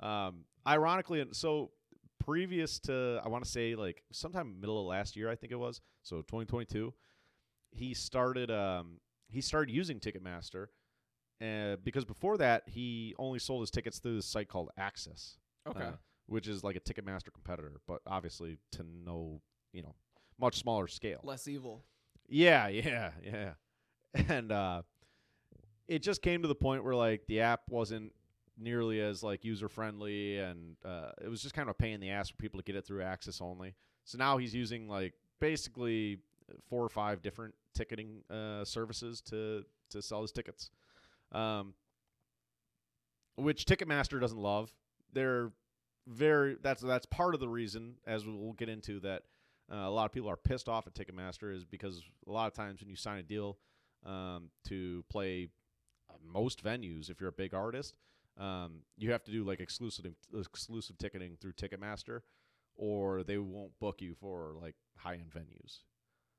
Um, 0.00 0.46
ironically, 0.66 1.20
and 1.20 1.36
so 1.36 1.72
previous 2.18 2.78
to 2.80 3.20
I 3.22 3.28
want 3.28 3.44
to 3.44 3.50
say 3.50 3.74
like 3.74 4.04
sometime 4.10 4.58
middle 4.58 4.80
of 4.80 4.86
last 4.86 5.14
year, 5.14 5.30
I 5.30 5.34
think 5.34 5.52
it 5.52 5.56
was, 5.56 5.82
so 6.02 6.16
2022, 6.22 6.94
he 7.72 7.92
started 7.92 8.50
um, 8.50 9.00
he 9.28 9.42
started 9.42 9.70
using 9.70 10.00
Ticketmaster, 10.00 10.68
uh, 11.42 11.76
because 11.84 12.06
before 12.06 12.38
that 12.38 12.62
he 12.66 13.14
only 13.18 13.38
sold 13.38 13.60
his 13.60 13.70
tickets 13.70 13.98
through 13.98 14.16
this 14.16 14.26
site 14.26 14.48
called 14.48 14.70
AXS 14.80 15.36
Okay. 15.68 15.90
Which 16.26 16.48
is 16.48 16.64
like 16.64 16.76
a 16.76 16.80
Ticketmaster 16.80 17.32
competitor, 17.32 17.80
but 17.86 18.00
obviously 18.06 18.58
to 18.72 18.84
no, 19.04 19.40
you 19.72 19.82
know, 19.82 19.94
much 20.38 20.58
smaller 20.58 20.88
scale. 20.88 21.20
Less 21.22 21.46
evil. 21.46 21.84
Yeah, 22.28 22.68
yeah, 22.68 23.10
yeah. 23.22 23.50
And 24.28 24.50
uh, 24.50 24.82
it 25.88 26.02
just 26.02 26.22
came 26.22 26.42
to 26.42 26.48
the 26.48 26.54
point 26.54 26.84
where 26.84 26.94
like 26.94 27.26
the 27.26 27.40
app 27.40 27.62
wasn't 27.70 28.12
nearly 28.58 29.00
as 29.00 29.22
like 29.22 29.44
user 29.44 29.68
friendly, 29.68 30.38
and 30.38 30.76
uh, 30.84 31.10
it 31.22 31.28
was 31.28 31.42
just 31.42 31.54
kind 31.54 31.68
of 31.68 31.72
a 31.72 31.78
pain 31.82 31.94
in 31.94 32.00
the 32.00 32.10
ass 32.10 32.30
for 32.30 32.36
people 32.36 32.58
to 32.58 32.64
get 32.64 32.76
it 32.76 32.86
through 32.86 33.00
AXS 33.02 33.40
only. 33.40 33.74
So 34.04 34.18
now 34.18 34.38
he's 34.38 34.54
using 34.54 34.88
like 34.88 35.14
basically 35.40 36.18
four 36.68 36.82
or 36.82 36.88
five 36.88 37.22
different 37.22 37.54
ticketing 37.74 38.22
uh, 38.30 38.64
services 38.64 39.20
to 39.22 39.64
to 39.90 40.02
sell 40.02 40.22
his 40.22 40.32
tickets, 40.32 40.70
um, 41.32 41.74
which 43.36 43.64
Ticketmaster 43.64 44.20
doesn't 44.20 44.38
love. 44.40 44.72
They're 45.12 45.52
very 46.06 46.56
that's 46.62 46.82
that's 46.82 47.06
part 47.06 47.34
of 47.34 47.40
the 47.40 47.48
reason, 47.48 47.94
as 48.06 48.26
we'll 48.26 48.52
get 48.52 48.68
into, 48.68 49.00
that 49.00 49.22
uh, 49.72 49.76
a 49.76 49.90
lot 49.90 50.04
of 50.04 50.12
people 50.12 50.30
are 50.30 50.36
pissed 50.36 50.68
off 50.68 50.86
at 50.86 50.94
Ticketmaster 50.94 51.54
is 51.54 51.64
because 51.64 52.02
a 52.26 52.32
lot 52.32 52.46
of 52.46 52.54
times 52.54 52.80
when 52.80 52.88
you 52.88 52.96
sign 52.96 53.18
a 53.18 53.22
deal 53.22 53.58
um, 54.04 54.50
to 54.68 55.04
play 55.10 55.48
uh, 56.08 56.14
most 56.24 56.62
venues, 56.62 57.10
if 57.10 57.20
you're 57.20 57.30
a 57.30 57.32
big 57.32 57.54
artist, 57.54 57.96
um, 58.38 58.82
you 58.96 59.10
have 59.12 59.24
to 59.24 59.32
do 59.32 59.44
like 59.44 59.60
exclusive 59.60 60.06
exclusive 60.38 60.98
ticketing 60.98 61.36
through 61.40 61.52
Ticketmaster, 61.52 62.20
or 62.76 63.22
they 63.22 63.38
won't 63.38 63.78
book 63.80 64.00
you 64.00 64.14
for 64.14 64.54
like 64.60 64.76
high 64.96 65.14
end 65.14 65.32
venues. 65.32 65.80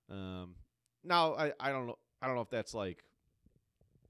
Um, 0.09 0.55
now 1.03 1.35
I, 1.35 1.51
I 1.59 1.71
don't 1.71 1.87
know 1.87 1.97
I 2.21 2.27
don't 2.27 2.35
know 2.35 2.41
if 2.41 2.49
that's 2.49 2.73
like 2.73 3.03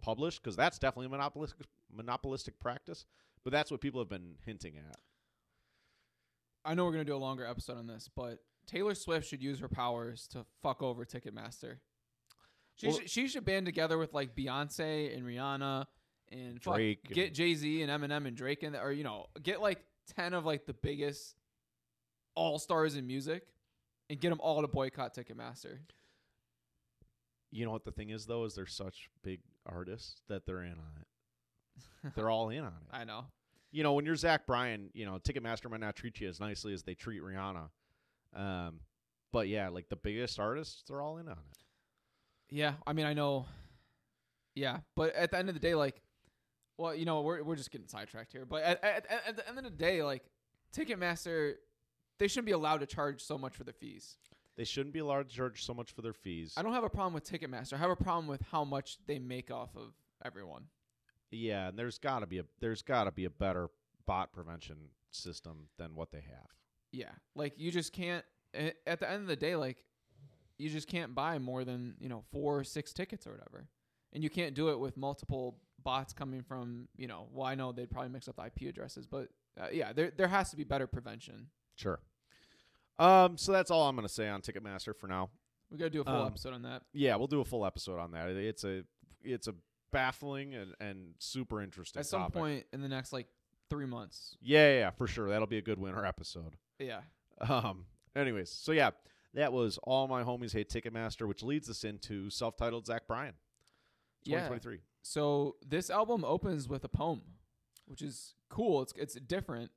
published 0.01 0.43
because 0.43 0.55
that's 0.55 0.77
definitely 0.77 1.07
a 1.07 1.09
monopolistic 1.09 1.65
monopolistic 1.91 2.59
practice, 2.59 3.05
but 3.43 3.51
that's 3.51 3.71
what 3.71 3.81
people 3.81 3.99
have 3.99 4.09
been 4.09 4.35
hinting 4.45 4.75
at. 4.77 4.97
I 6.67 6.73
know 6.73 6.85
we're 6.85 6.91
gonna 6.91 7.05
do 7.05 7.15
a 7.15 7.17
longer 7.17 7.45
episode 7.45 7.77
on 7.77 7.87
this, 7.87 8.09
but 8.15 8.39
Taylor 8.65 8.93
Swift 8.93 9.27
should 9.27 9.41
use 9.41 9.59
her 9.59 9.69
powers 9.69 10.27
to 10.29 10.45
fuck 10.61 10.83
over 10.83 11.05
Ticketmaster. 11.05 11.77
She 12.75 12.87
Well- 12.87 12.97
should, 12.97 13.09
she 13.09 13.27
should 13.27 13.45
band 13.45 13.65
together 13.65 13.97
with 13.97 14.13
like 14.13 14.35
Beyonce 14.35 15.15
and 15.15 15.25
Rihanna 15.25 15.85
and 16.29 16.61
fuck, 16.61 16.75
Drake 16.75 16.99
and- 17.05 17.13
get 17.15 17.33
Jay 17.33 17.55
Z 17.55 17.81
and 17.81 17.89
Eminem 17.89 18.27
and 18.27 18.35
Drake 18.35 18.63
in 18.63 18.73
there, 18.73 18.83
or 18.85 18.91
you 18.91 19.03
know, 19.03 19.27
get 19.41 19.61
like 19.61 19.83
ten 20.07 20.33
of 20.33 20.45
like 20.45 20.65
the 20.65 20.73
biggest 20.73 21.35
all 22.35 22.59
stars 22.59 22.95
in 22.97 23.07
music, 23.07 23.47
and 24.09 24.19
get 24.19 24.29
them 24.29 24.39
all 24.41 24.61
to 24.61 24.67
boycott 24.67 25.15
Ticketmaster. 25.15 25.79
You 27.49 27.65
know 27.65 27.71
what 27.71 27.85
the 27.85 27.91
thing 27.93 28.09
is 28.09 28.25
though 28.25 28.43
is 28.43 28.55
they're 28.55 28.65
such 28.67 29.09
big 29.23 29.39
artists 29.65 30.21
that 30.27 30.45
they're 30.45 30.63
in 30.63 30.73
on 30.73 31.01
it. 31.01 32.13
They're 32.15 32.29
all 32.29 32.49
in 32.49 32.59
on 32.63 32.73
it. 32.73 32.87
I 32.91 33.05
know. 33.05 33.25
You 33.71 33.83
know, 33.83 33.93
when 33.93 34.05
you're 34.05 34.15
Zach 34.15 34.47
Bryan, 34.47 34.89
you 34.93 35.05
know 35.05 35.19
Ticketmaster 35.19 35.69
might 35.69 35.81
not 35.81 35.95
treat 35.95 36.19
you 36.19 36.29
as 36.29 36.39
nicely 36.39 36.73
as 36.73 36.83
they 36.83 36.93
treat 36.93 37.21
Rihanna. 37.21 37.69
Um, 38.35 38.79
but 39.31 39.47
yeah, 39.47 39.69
like 39.69 39.89
the 39.89 39.95
biggest 39.95 40.39
artists, 40.39 40.83
they're 40.87 41.01
all 41.01 41.17
in 41.17 41.27
on 41.27 41.33
it. 41.33 41.57
Yeah, 42.49 42.73
I 42.85 42.93
mean, 42.93 43.05
I 43.05 43.13
know. 43.13 43.45
Yeah, 44.55 44.79
but 44.95 45.13
at 45.15 45.31
the 45.31 45.37
end 45.37 45.49
of 45.49 45.55
the 45.55 45.61
day, 45.61 45.75
like, 45.75 46.01
well, 46.77 46.95
you 46.95 47.05
know, 47.05 47.21
we're 47.21 47.43
we're 47.43 47.55
just 47.55 47.71
getting 47.71 47.87
sidetracked 47.87 48.31
here. 48.31 48.45
But 48.45 48.63
at 48.63 48.83
at, 48.83 49.05
at 49.27 49.35
the 49.35 49.47
end 49.47 49.57
of 49.57 49.63
the 49.65 49.69
day, 49.69 50.01
like, 50.01 50.23
Ticketmaster, 50.75 51.55
they 52.19 52.27
shouldn't 52.27 52.47
be 52.47 52.53
allowed 52.53 52.79
to 52.79 52.85
charge 52.85 53.21
so 53.21 53.37
much 53.37 53.55
for 53.55 53.63
the 53.63 53.73
fees. 53.73 54.17
They 54.55 54.63
shouldn't 54.63 54.93
be 54.93 54.99
allowed 54.99 55.29
to 55.29 55.35
charge 55.35 55.63
so 55.63 55.73
much 55.73 55.91
for 55.91 56.01
their 56.01 56.13
fees. 56.13 56.53
I 56.57 56.63
don't 56.63 56.73
have 56.73 56.83
a 56.83 56.89
problem 56.89 57.13
with 57.13 57.29
Ticketmaster. 57.29 57.73
I 57.73 57.77
have 57.77 57.91
a 57.91 57.95
problem 57.95 58.25
with 58.27 58.41
how 58.51 58.63
much 58.63 58.97
they 59.05 59.19
make 59.19 59.51
off 59.51 59.75
of 59.75 59.93
everyone. 60.25 60.63
Yeah, 61.31 61.67
and 61.69 61.77
there's 61.77 61.97
got 61.97 62.19
to 62.19 62.27
be 62.27 62.39
a 62.39 62.45
there's 62.59 62.81
got 62.81 63.03
to 63.05 63.11
be 63.11 63.25
a 63.25 63.29
better 63.29 63.69
bot 64.05 64.31
prevention 64.31 64.77
system 65.11 65.67
than 65.77 65.95
what 65.95 66.11
they 66.11 66.21
have. 66.21 66.47
Yeah, 66.91 67.11
like 67.35 67.53
you 67.57 67.71
just 67.71 67.93
can't. 67.93 68.23
At 68.87 68.99
the 68.99 69.09
end 69.09 69.21
of 69.23 69.27
the 69.27 69.35
day, 69.35 69.55
like, 69.55 69.83
you 70.57 70.69
just 70.69 70.87
can't 70.87 71.13
buy 71.13 71.37
more 71.37 71.63
than 71.65 71.95
you 71.99 72.07
know 72.09 72.23
four 72.31 72.59
or 72.59 72.63
six 72.63 72.93
tickets 72.93 73.27
or 73.27 73.31
whatever, 73.31 73.67
and 74.13 74.23
you 74.23 74.29
can't 74.29 74.55
do 74.55 74.69
it 74.69 74.79
with 74.79 74.95
multiple 74.97 75.57
bots 75.83 76.13
coming 76.13 76.41
from 76.43 76.87
you 76.95 77.07
know. 77.07 77.27
Well, 77.31 77.45
I 77.45 77.55
know 77.55 77.71
they'd 77.71 77.91
probably 77.91 78.09
mix 78.09 78.27
up 78.27 78.37
the 78.37 78.45
IP 78.45 78.69
addresses, 78.69 79.05
but 79.05 79.27
uh, 79.61 79.67
yeah, 79.71 79.91
there 79.93 80.11
there 80.15 80.27
has 80.29 80.49
to 80.51 80.55
be 80.57 80.63
better 80.63 80.87
prevention. 80.87 81.47
Sure. 81.75 81.99
Um, 82.99 83.37
so 83.37 83.51
that's 83.51 83.69
all 83.69 83.87
I'm 83.87 83.95
going 83.95 84.07
to 84.07 84.13
say 84.13 84.27
on 84.27 84.41
Ticketmaster 84.41 84.95
for 84.95 85.05
now. 85.07 85.29
We 85.69 85.77
gotta 85.77 85.89
do 85.91 86.01
a 86.01 86.05
full 86.05 86.15
Um, 86.21 86.27
episode 86.27 86.53
on 86.53 86.61
that. 86.63 86.83
Yeah, 86.93 87.17
we'll 87.17 87.27
do 87.27 87.41
a 87.41 87.45
full 87.45 87.65
episode 87.65 87.99
on 87.99 88.11
that. 88.11 88.29
It's 88.29 88.63
a 88.63 88.83
it's 89.21 89.47
a 89.47 89.53
baffling 89.91 90.53
and, 90.55 90.73
and 90.79 91.13
super 91.19 91.61
interesting 91.61 91.99
At 91.99 92.05
some 92.05 92.21
topic. 92.21 92.33
point 92.35 92.65
in 92.73 92.81
the 92.81 92.87
next 92.89 93.13
like 93.13 93.27
three 93.69 93.85
months. 93.85 94.37
Yeah, 94.41 94.69
yeah, 94.71 94.79
yeah, 94.79 94.89
for 94.91 95.07
sure. 95.07 95.29
That'll 95.29 95.47
be 95.47 95.57
a 95.57 95.61
good 95.61 95.79
winter 95.79 96.05
episode. 96.05 96.55
Yeah. 96.79 97.01
Um, 97.47 97.85
anyways, 98.15 98.49
so 98.49 98.71
yeah, 98.71 98.91
that 99.33 99.53
was 99.53 99.77
all 99.83 100.07
my 100.07 100.23
homies 100.23 100.53
hate 100.53 100.69
Ticketmaster, 100.69 101.27
which 101.27 101.43
leads 101.43 101.69
us 101.69 101.83
into 101.83 102.29
self-titled 102.29 102.85
Zach 102.87 103.07
Bryan, 103.07 103.33
Yeah. 104.23 104.37
2023. 104.47 104.79
So 105.03 105.55
this 105.65 105.89
album 105.89 106.25
opens 106.25 106.67
with 106.67 106.83
a 106.83 106.89
poem, 106.89 107.21
which 107.85 108.01
is 108.01 108.33
cool. 108.49 108.81
It's 108.81 108.93
it's 108.97 109.13
different. 109.15 109.71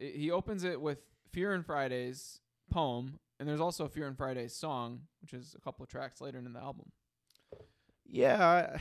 I 0.00 0.04
he 0.04 0.30
opens 0.30 0.64
it 0.64 0.80
with 0.80 0.98
Fear 1.32 1.52
and 1.54 1.66
Fridays 1.66 2.40
poem, 2.70 3.18
and 3.38 3.48
there's 3.48 3.60
also 3.60 3.86
Fear 3.88 4.06
and 4.08 4.16
Fridays 4.16 4.54
song, 4.54 5.02
which 5.20 5.32
is 5.34 5.54
a 5.56 5.60
couple 5.60 5.82
of 5.82 5.88
tracks 5.90 6.20
later 6.20 6.38
in 6.38 6.52
the 6.52 6.58
album. 6.60 6.90
Yeah, 8.06 8.78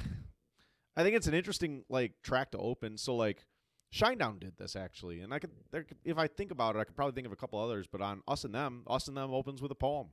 I, 0.97 1.03
think 1.03 1.15
it's 1.15 1.27
an 1.27 1.33
interesting 1.33 1.83
like 1.89 2.13
track 2.23 2.51
to 2.51 2.57
open. 2.57 2.97
So 2.97 3.15
like, 3.15 3.45
Shinedown 3.93 4.39
did 4.39 4.57
this 4.57 4.75
actually, 4.75 5.21
and 5.21 5.33
I 5.33 5.39
could, 5.39 5.51
there 5.71 5.85
if 6.03 6.17
I 6.17 6.27
think 6.27 6.51
about 6.51 6.75
it, 6.75 6.79
I 6.79 6.83
could 6.83 6.95
probably 6.95 7.13
think 7.13 7.25
of 7.27 7.31
a 7.31 7.37
couple 7.37 7.59
others. 7.59 7.87
But 7.89 8.01
on 8.01 8.21
Us 8.27 8.43
and 8.43 8.53
Them, 8.53 8.83
Us 8.87 9.07
and 9.07 9.15
Them 9.15 9.33
opens 9.33 9.61
with 9.61 9.71
a 9.71 9.75
poem. 9.75 10.07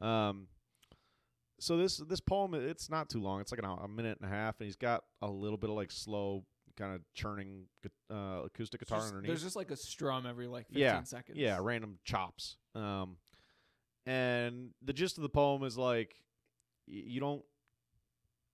Um, 0.00 0.48
so 1.60 1.76
this 1.76 1.98
this 1.98 2.20
poem 2.20 2.52
it's 2.54 2.90
not 2.90 3.08
too 3.08 3.20
long. 3.20 3.40
It's 3.40 3.52
like 3.52 3.62
an, 3.62 3.64
a 3.64 3.88
minute 3.88 4.18
and 4.20 4.30
a 4.30 4.34
half, 4.34 4.56
and 4.58 4.66
he's 4.66 4.76
got 4.76 5.04
a 5.22 5.28
little 5.30 5.56
bit 5.56 5.70
of 5.70 5.76
like 5.76 5.90
slow 5.92 6.44
kind 6.76 6.94
of 6.94 7.00
churning 7.14 7.64
uh, 8.10 8.42
acoustic 8.44 8.80
guitar 8.80 8.98
just- 8.98 9.08
underneath. 9.08 9.28
there's 9.28 9.42
just 9.42 9.56
like 9.56 9.70
a 9.70 9.76
strum 9.76 10.26
every 10.26 10.46
like 10.46 10.66
15 10.66 10.82
Yeah, 10.82 11.02
seconds. 11.04 11.38
Yeah, 11.38 11.58
random 11.62 11.98
chops. 12.04 12.56
Um, 12.74 13.16
and 14.04 14.70
the 14.82 14.92
gist 14.92 15.16
of 15.16 15.22
the 15.22 15.28
poem 15.28 15.62
is 15.64 15.78
like 15.78 16.14
y- 16.86 17.02
you 17.06 17.20
don't 17.20 17.42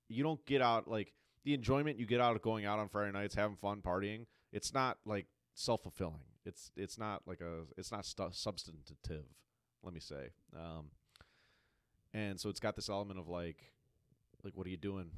you 0.09 0.23
don't 0.23 0.45
get 0.47 0.63
out 0.63 0.87
like 0.89 1.13
the 1.45 1.55
enjoyment 1.55 1.99
you 1.99 2.07
get 2.07 2.21
out 2.21 2.37
of 2.37 2.43
going 2.43 2.65
out 2.65 2.79
on 2.79 2.89
Friday 2.89 3.13
nights, 3.13 3.35
having 3.35 3.57
fun, 3.57 3.81
partying. 3.83 4.27
It's 4.53 4.73
not 4.73 4.99
like 5.05 5.27
self 5.55 5.83
fulfilling. 5.83 6.23
It's 6.45 6.71
it's 6.77 6.99
not 6.99 7.23
like 7.27 7.41
a 7.41 7.63
it's 7.77 7.93
not 7.93 8.05
stu- 8.05 8.29
substantive. 8.33 9.25
Let 9.83 9.95
me 9.95 10.01
say. 10.01 10.31
Um, 10.57 10.91
and 12.15 12.39
so 12.39 12.49
it's 12.49 12.61
got 12.61 12.77
this 12.77 12.89
element 12.89 13.19
of 13.19 13.29
like, 13.29 13.73
like 14.45 14.57
what 14.57 14.67
are 14.67 14.71
you 14.71 14.77
doing? 14.77 15.11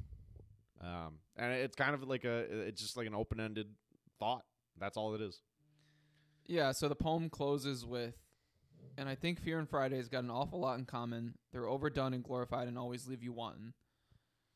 Um, 0.81 1.19
and 1.37 1.53
it's 1.53 1.75
kind 1.75 1.93
of 1.93 2.03
like 2.03 2.25
a 2.25 2.67
it's 2.67 2.81
just 2.81 2.97
like 2.97 3.07
an 3.07 3.15
open 3.15 3.39
ended 3.39 3.67
thought. 4.19 4.45
That's 4.79 4.97
all 4.97 5.13
it 5.15 5.21
is. 5.21 5.41
Yeah, 6.47 6.71
so 6.73 6.87
the 6.87 6.95
poem 6.95 7.29
closes 7.29 7.85
with, 7.85 8.13
and 8.97 9.09
I 9.09 9.15
think 9.15 9.41
Fear 9.41 9.57
and 9.59 9.69
Friday's 9.69 10.09
got 10.09 10.23
an 10.23 10.29
awful 10.29 10.59
lot 10.59 10.77
in 10.77 10.85
common. 10.85 11.33
They're 11.51 11.67
overdone 11.67 12.13
and 12.13 12.23
glorified 12.23 12.67
and 12.67 12.77
always 12.77 13.07
leave 13.07 13.23
you 13.23 13.33
wanting, 13.33 13.73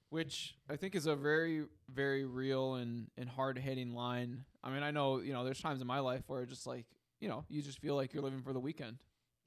which 0.09 0.55
I 0.69 0.75
think 0.75 0.95
is 0.95 1.05
a 1.05 1.15
very, 1.15 1.63
very 1.93 2.25
real 2.25 2.75
and, 2.75 3.07
and 3.17 3.29
hard 3.29 3.57
hitting 3.57 3.93
line. 3.93 4.45
I 4.63 4.71
mean, 4.71 4.83
I 4.83 4.91
know, 4.91 5.19
you 5.19 5.33
know, 5.33 5.43
there's 5.43 5.61
times 5.61 5.81
in 5.81 5.87
my 5.87 5.99
life 5.99 6.23
where 6.27 6.45
just 6.45 6.65
like, 6.65 6.85
you 7.19 7.29
know, 7.29 7.45
you 7.49 7.61
just 7.61 7.79
feel 7.79 7.95
like 7.95 8.13
you're 8.13 8.23
living 8.23 8.41
for 8.41 8.53
the 8.53 8.59
weekend. 8.59 8.97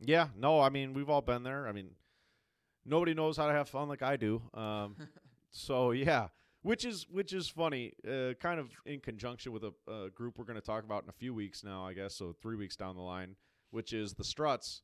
Yeah, 0.01 0.29
no, 0.37 0.61
I 0.61 0.69
mean 0.69 0.95
we've 0.95 1.09
all 1.09 1.21
been 1.21 1.43
there. 1.43 1.69
I 1.69 1.73
mean, 1.73 1.91
nobody 2.85 3.15
knows 3.15 3.37
how 3.37 3.47
to 3.47 3.53
have 3.53 3.69
fun 3.69 3.89
like 3.89 4.03
I 4.03 4.17
do. 4.17 4.43
Um, 4.55 4.97
so 5.51 5.93
yeah, 5.93 6.29
which 6.63 6.85
is 6.85 7.07
which 7.11 7.33
is 7.33 7.49
funny. 7.49 7.93
Uh, 8.07 8.35
kind 8.41 8.59
of 8.59 8.71
in 8.85 9.01
conjunction 9.01 9.53
with 9.53 9.65
a, 9.65 9.73
a 9.91 10.11
group 10.11 10.39
we're 10.39 10.45
going 10.45 10.61
to 10.61 10.67
talk 10.67 10.85
about 10.85 11.05
in 11.05 11.09
a 11.09 11.13
few 11.13 11.35
weeks 11.35 11.63
now, 11.63 11.87
I 11.87 11.93
guess. 11.93 12.15
So 12.15 12.35
three 12.41 12.57
weeks 12.57 12.77
down 12.77 12.97
the 12.97 13.03
line, 13.03 13.37
which 13.71 13.93
is 13.93 14.15
the 14.15 14.25
Struts, 14.25 14.83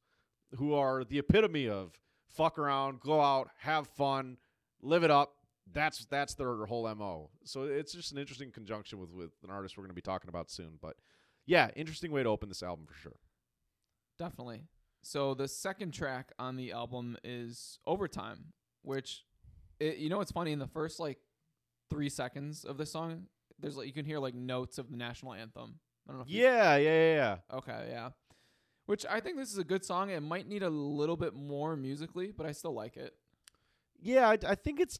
who 0.56 0.74
are 0.74 1.04
the 1.04 1.18
epitome 1.18 1.68
of 1.68 1.92
fuck 2.28 2.58
around, 2.58 3.00
go 3.00 3.20
out, 3.20 3.50
have 3.60 3.88
fun, 3.88 4.36
live 4.82 5.02
it 5.02 5.10
up. 5.10 5.34
That's 5.72 6.06
that's 6.06 6.34
their 6.34 6.66
whole 6.66 6.92
mo. 6.94 7.30
So 7.44 7.64
it's 7.64 7.92
just 7.92 8.12
an 8.12 8.18
interesting 8.18 8.50
conjunction 8.50 8.98
with 8.98 9.12
with 9.12 9.30
an 9.44 9.50
artist 9.50 9.76
we're 9.76 9.82
going 9.82 9.90
to 9.90 9.94
be 9.94 10.00
talking 10.00 10.28
about 10.28 10.50
soon. 10.50 10.78
But 10.80 10.96
yeah, 11.46 11.70
interesting 11.76 12.12
way 12.12 12.22
to 12.22 12.28
open 12.28 12.48
this 12.48 12.62
album 12.62 12.86
for 12.86 12.94
sure. 12.94 13.16
Definitely. 14.18 14.64
So 15.02 15.34
the 15.34 15.48
second 15.48 15.92
track 15.92 16.32
on 16.38 16.56
the 16.56 16.72
album 16.72 17.16
is 17.22 17.78
Overtime, 17.86 18.52
which 18.82 19.24
it, 19.78 19.98
you 19.98 20.08
know 20.08 20.20
it's 20.20 20.32
funny 20.32 20.52
in 20.52 20.58
the 20.58 20.66
first 20.66 20.98
like 20.98 21.18
3 21.90 22.08
seconds 22.08 22.64
of 22.64 22.76
the 22.76 22.84
song 22.84 23.26
there's 23.60 23.76
like 23.76 23.86
you 23.86 23.92
can 23.92 24.04
hear 24.04 24.18
like 24.18 24.34
notes 24.34 24.78
of 24.78 24.90
the 24.90 24.96
national 24.96 25.34
anthem. 25.34 25.74
I 26.08 26.12
don't 26.12 26.20
know 26.20 26.24
Yeah, 26.26 26.76
yeah, 26.76 26.90
yeah, 26.90 27.14
yeah. 27.14 27.36
Okay, 27.56 27.86
yeah. 27.90 28.10
Which 28.86 29.04
I 29.08 29.20
think 29.20 29.36
this 29.36 29.52
is 29.52 29.58
a 29.58 29.64
good 29.64 29.84
song. 29.84 30.10
It 30.10 30.20
might 30.20 30.48
need 30.48 30.62
a 30.62 30.70
little 30.70 31.16
bit 31.16 31.34
more 31.34 31.76
musically, 31.76 32.32
but 32.34 32.46
I 32.46 32.52
still 32.52 32.72
like 32.72 32.96
it. 32.96 33.14
Yeah, 34.00 34.28
I, 34.28 34.38
I 34.46 34.54
think 34.54 34.80
it's 34.80 34.98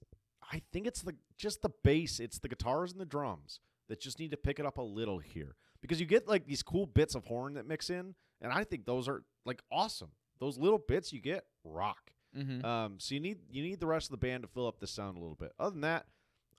I 0.50 0.62
think 0.72 0.87
it's 0.87 1.02
the 1.02 1.14
just 1.37 1.62
the 1.62 1.70
bass. 1.84 2.20
It's 2.20 2.38
the 2.38 2.48
guitars 2.48 2.92
and 2.92 3.00
the 3.00 3.06
drums 3.06 3.61
that 3.88 4.00
just 4.00 4.18
need 4.18 4.30
to 4.30 4.37
pick 4.37 4.58
it 4.58 4.66
up 4.66 4.78
a 4.78 4.82
little 4.82 5.18
here 5.18 5.56
because 5.80 6.00
you 6.00 6.06
get 6.06 6.28
like 6.28 6.46
these 6.46 6.62
cool 6.62 6.87
bits 6.87 7.14
of 7.14 7.24
horn 7.24 7.54
that 7.54 7.66
mix 7.66 7.90
in, 7.90 8.14
and 8.40 8.52
I 8.52 8.64
think 8.64 8.87
those 8.87 9.08
are 9.08 9.22
like 9.44 9.62
awesome. 9.70 10.11
Those 10.40 10.58
little 10.58 10.78
bits 10.78 11.12
you 11.12 11.20
get 11.20 11.44
rock. 11.64 12.12
Mm-hmm. 12.37 12.64
Um, 12.64 12.94
so 12.98 13.14
you 13.14 13.20
need 13.20 13.38
you 13.50 13.62
need 13.62 13.80
the 13.80 13.87
rest 13.87 14.06
of 14.06 14.11
the 14.12 14.26
band 14.26 14.42
to 14.42 14.48
fill 14.48 14.66
up 14.66 14.80
the 14.80 14.87
sound 14.87 15.16
a 15.16 15.20
little 15.20 15.37
bit. 15.37 15.52
Other 15.58 15.72
than 15.72 15.80
that, 15.82 16.06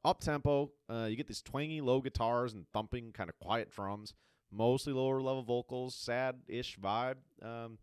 up 0.04 0.19
tempo. 0.19 0.71
Uh, 0.89 1.08
you 1.10 1.15
get 1.15 1.28
these 1.28 1.41
twangy 1.41 1.82
low 1.82 2.02
guitars 2.02 2.54
and 2.54 2.65
thumping 2.73 3.12
kind 3.12 3.30
of 3.30 3.38
quiet 3.39 3.71
drums. 3.71 4.13
Mostly 4.52 4.93
lower 4.93 5.21
level 5.21 5.43
vocals, 5.43 5.95
sad 5.95 6.38
ish 6.47 6.78
vibe. 6.80 7.17
Um, 7.41 7.78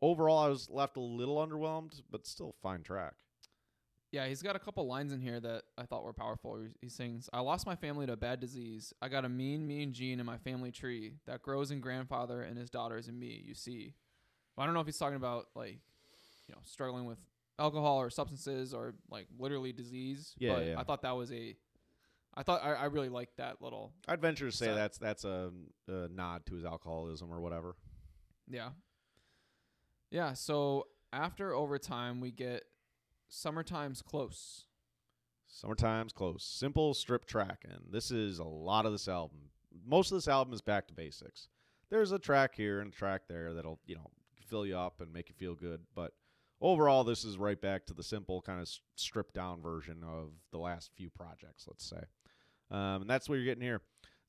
overall, 0.00 0.38
I 0.38 0.48
was 0.48 0.70
left 0.70 0.96
a 0.96 1.00
little 1.00 1.36
underwhelmed, 1.44 2.00
but 2.10 2.26
still 2.26 2.54
fine 2.62 2.82
track. 2.82 3.14
Yeah, 4.16 4.26
he's 4.28 4.40
got 4.40 4.56
a 4.56 4.58
couple 4.58 4.86
lines 4.86 5.12
in 5.12 5.20
here 5.20 5.38
that 5.40 5.64
I 5.76 5.84
thought 5.84 6.02
were 6.04 6.14
powerful. 6.14 6.58
He- 6.80 6.88
sings, 6.88 7.28
I 7.34 7.40
lost 7.40 7.66
my 7.66 7.76
family 7.76 8.06
to 8.06 8.14
a 8.14 8.16
bad 8.16 8.40
disease. 8.40 8.94
I 9.02 9.08
got 9.08 9.26
a 9.26 9.28
mean, 9.28 9.66
mean 9.66 9.92
gene 9.92 10.20
in 10.20 10.24
my 10.24 10.38
family 10.38 10.72
tree 10.72 11.16
that 11.26 11.42
grows 11.42 11.70
in 11.70 11.80
grandfather 11.80 12.40
and 12.40 12.56
his 12.56 12.70
daughters 12.70 13.08
and 13.08 13.20
me, 13.20 13.42
you 13.46 13.54
see. 13.54 13.92
Well, 14.56 14.62
I 14.62 14.66
don't 14.66 14.72
know 14.74 14.80
if 14.80 14.86
he's 14.86 14.96
talking 14.96 15.16
about, 15.16 15.48
like, 15.54 15.80
you 16.48 16.54
know, 16.54 16.60
struggling 16.64 17.04
with 17.04 17.18
alcohol 17.58 17.98
or 18.00 18.08
substances 18.08 18.72
or, 18.72 18.94
like, 19.10 19.26
literally 19.38 19.72
disease. 19.72 20.34
Yeah, 20.38 20.54
but 20.54 20.66
yeah. 20.66 20.80
I 20.80 20.84
thought 20.84 21.02
that 21.02 21.14
was 21.16 21.30
a. 21.30 21.54
I 22.38 22.42
thought 22.42 22.62
I, 22.64 22.72
I 22.72 22.84
really 22.86 23.08
liked 23.10 23.36
that 23.36 23.60
little. 23.60 23.92
I'd 24.08 24.20
venture 24.22 24.46
to 24.50 24.56
say 24.56 24.66
So- 24.66 24.74
that's 24.74 24.96
that's 24.96 25.24
a, 25.24 25.50
a 25.88 26.08
nod 26.08 26.46
to 26.46 26.54
his 26.54 26.64
alcoholism 26.64 27.30
or 27.30 27.40
whatever. 27.40 27.76
Yeah. 28.48 28.70
Yeah, 30.10 30.32
so 30.34 30.86
after 31.12 31.52
overtime, 31.52 32.20
we 32.20 32.30
get 32.30 32.62
Summertime's 33.28 34.02
Close. 34.02 34.66
Summertime's 35.46 36.12
close. 36.12 36.44
Simple 36.44 36.92
strip 36.92 37.24
track, 37.24 37.64
and 37.64 37.80
this 37.90 38.10
is 38.10 38.38
a 38.38 38.44
lot 38.44 38.84
of 38.84 38.92
this 38.92 39.08
album. 39.08 39.50
Most 39.86 40.10
of 40.10 40.16
this 40.16 40.28
album 40.28 40.52
is 40.52 40.60
back 40.60 40.86
to 40.88 40.94
basics. 40.94 41.48
There's 41.88 42.12
a 42.12 42.18
track 42.18 42.54
here 42.54 42.80
and 42.80 42.92
a 42.92 42.96
track 42.96 43.22
there 43.28 43.54
that'll 43.54 43.78
you 43.86 43.94
know 43.94 44.10
fill 44.48 44.66
you 44.66 44.76
up 44.76 45.00
and 45.00 45.12
make 45.12 45.28
you 45.28 45.34
feel 45.34 45.54
good, 45.54 45.80
but 45.94 46.12
overall, 46.60 47.04
this 47.04 47.24
is 47.24 47.38
right 47.38 47.60
back 47.60 47.86
to 47.86 47.94
the 47.94 48.02
simple 48.02 48.42
kind 48.42 48.60
of 48.60 48.68
stripped 48.96 49.34
down 49.34 49.62
version 49.62 50.02
of 50.04 50.32
the 50.50 50.58
last 50.58 50.90
few 50.96 51.10
projects. 51.10 51.66
Let's 51.66 51.88
say, 51.88 52.02
um, 52.70 53.02
and 53.02 53.10
that's 53.10 53.28
what 53.28 53.36
you're 53.36 53.44
getting 53.44 53.62
here. 53.62 53.82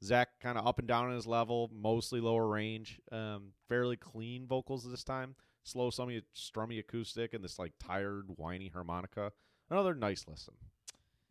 Zach 0.03 0.29
kind 0.39 0.57
of 0.57 0.67
up 0.67 0.79
and 0.79 0.87
down 0.87 1.09
in 1.09 1.15
his 1.15 1.25
level, 1.25 1.71
mostly 1.73 2.21
lower 2.21 2.47
range, 2.47 3.01
um, 3.11 3.53
fairly 3.67 3.97
clean 3.97 4.45
vocals 4.45 4.89
this 4.89 5.03
time. 5.03 5.35
Slow, 5.67 5.89
strummy, 5.89 6.21
strummy 6.33 6.79
acoustic, 6.79 7.33
and 7.33 7.43
this 7.43 7.59
like 7.59 7.73
tired, 7.77 8.27
whiny 8.37 8.69
harmonica. 8.73 9.33
Another 9.69 9.93
nice 9.93 10.25
listen. 10.25 10.53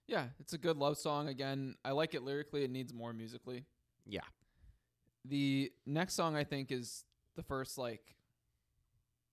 Yeah, 0.06 0.26
it's 0.38 0.52
a 0.52 0.58
good 0.58 0.76
love 0.76 0.98
song. 0.98 1.28
Again, 1.28 1.74
I 1.82 1.92
like 1.92 2.14
it 2.14 2.22
lyrically. 2.22 2.62
It 2.62 2.70
needs 2.70 2.92
more 2.92 3.14
musically. 3.14 3.64
Yeah. 4.04 4.20
The 5.24 5.72
next 5.86 6.14
song 6.14 6.36
I 6.36 6.44
think 6.44 6.70
is 6.70 7.04
the 7.34 7.42
first 7.42 7.78
like 7.78 8.14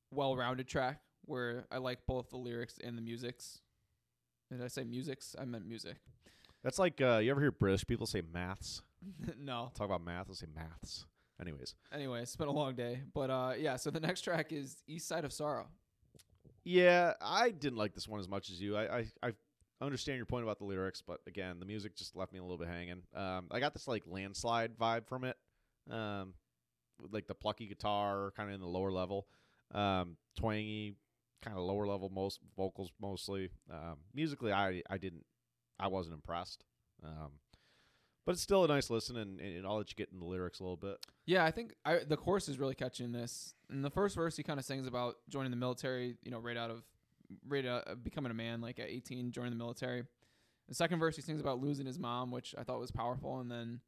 well-rounded 0.09 0.69
track 0.69 1.01
where 1.25 1.65
I 1.69 1.79
like 1.79 2.05
both 2.07 2.29
the 2.29 2.37
lyrics 2.37 2.79
and 2.81 2.97
the 2.97 3.01
musics. 3.01 3.59
Did 4.49 4.63
I 4.63 4.67
say 4.69 4.85
musics? 4.85 5.35
I 5.37 5.43
meant 5.43 5.67
music. 5.67 5.97
That's 6.63 6.79
like 6.79 7.01
uh, 7.01 7.17
you 7.17 7.29
ever 7.29 7.41
hear 7.41 7.51
British 7.51 7.85
people 7.85 8.07
say 8.07 8.21
maths? 8.33 8.83
no. 9.37 9.73
Talk 9.75 9.87
about 9.87 10.05
math, 10.05 10.27
they'll 10.27 10.35
say 10.35 10.47
maths. 10.55 11.05
Anyways, 11.43 11.75
Anyway, 11.91 12.21
it's 12.21 12.35
been 12.37 12.47
a 12.47 12.51
long 12.53 12.73
day, 12.75 13.01
but 13.13 13.29
uh, 13.29 13.53
yeah. 13.57 13.75
So 13.75 13.89
the 13.91 13.99
next 13.99 14.21
track 14.21 14.51
is 14.53 14.77
East 14.87 15.07
Side 15.07 15.25
of 15.25 15.33
Sorrow. 15.33 15.67
yeah, 16.63 17.13
I 17.21 17.51
didn't 17.51 17.77
like 17.77 17.93
this 17.93 18.07
one 18.07 18.19
as 18.21 18.29
much 18.29 18.49
as 18.49 18.61
you. 18.61 18.77
I 18.77 18.99
I, 18.99 19.05
I 19.21 19.31
understand 19.81 20.15
your 20.17 20.25
point 20.25 20.43
about 20.43 20.57
the 20.59 20.63
lyrics, 20.65 21.01
but 21.05 21.19
again, 21.27 21.59
the 21.59 21.65
music 21.65 21.95
just 21.97 22.15
left 22.15 22.31
me 22.31 22.39
a 22.39 22.41
little 22.41 22.57
bit 22.57 22.69
hanging. 22.69 23.01
Um, 23.13 23.47
I 23.51 23.59
got 23.59 23.73
this 23.73 23.87
like 23.87 24.03
landslide 24.07 24.77
vibe 24.77 25.07
from 25.07 25.25
it, 25.25 25.35
um, 25.91 26.33
with 26.99 27.13
like 27.13 27.27
the 27.27 27.35
plucky 27.35 27.67
guitar, 27.67 28.31
kind 28.37 28.47
of 28.49 28.55
in 28.55 28.61
the 28.61 28.67
lower 28.67 28.91
level, 28.91 29.27
um, 29.73 30.15
twangy, 30.39 30.95
kind 31.43 31.57
of 31.57 31.63
lower 31.63 31.85
level 31.85 32.09
most 32.09 32.39
vocals 32.55 32.91
mostly. 33.01 33.49
Um, 33.69 33.97
musically, 34.13 34.53
I 34.53 34.81
I 34.89 34.97
didn't, 34.97 35.25
I 35.77 35.87
wasn't 35.87 36.15
impressed. 36.15 36.63
Um, 37.03 37.31
but 38.25 38.33
it's 38.33 38.41
still 38.41 38.63
a 38.63 38.67
nice 38.67 38.89
listen, 38.89 39.17
and, 39.17 39.39
and 39.39 39.65
I'll 39.65 39.77
let 39.77 39.89
you 39.89 39.95
get 39.95 40.09
in 40.11 40.19
the 40.19 40.25
lyrics 40.25 40.59
a 40.59 40.63
little 40.63 40.77
bit. 40.77 41.05
Yeah, 41.25 41.43
I 41.45 41.51
think 41.51 41.73
I, 41.85 41.99
the 42.07 42.17
chorus 42.17 42.47
is 42.49 42.59
really 42.59 42.75
catching 42.75 43.11
this. 43.11 43.53
In 43.69 43.81
the 43.81 43.89
first 43.89 44.15
verse, 44.15 44.37
he 44.37 44.43
kind 44.43 44.59
of 44.59 44.65
sings 44.65 44.87
about 44.87 45.15
joining 45.29 45.51
the 45.51 45.57
military. 45.57 46.15
You 46.23 46.31
know, 46.31 46.39
right 46.39 46.57
out 46.57 46.71
of 46.71 46.83
right 47.47 47.65
out, 47.65 47.87
uh, 47.87 47.95
becoming 47.95 48.31
a 48.31 48.35
man, 48.35 48.61
like 48.61 48.79
at 48.79 48.89
18, 48.89 49.31
joining 49.31 49.51
the 49.51 49.57
military. 49.57 50.03
The 50.69 50.75
second 50.75 50.99
verse, 50.99 51.15
he 51.15 51.21
sings 51.21 51.41
about 51.41 51.61
losing 51.61 51.85
his 51.85 51.99
mom, 51.99 52.31
which 52.31 52.55
I 52.57 52.63
thought 52.63 52.79
was 52.79 52.91
powerful. 52.91 53.39
And 53.39 53.51
then 53.51 53.81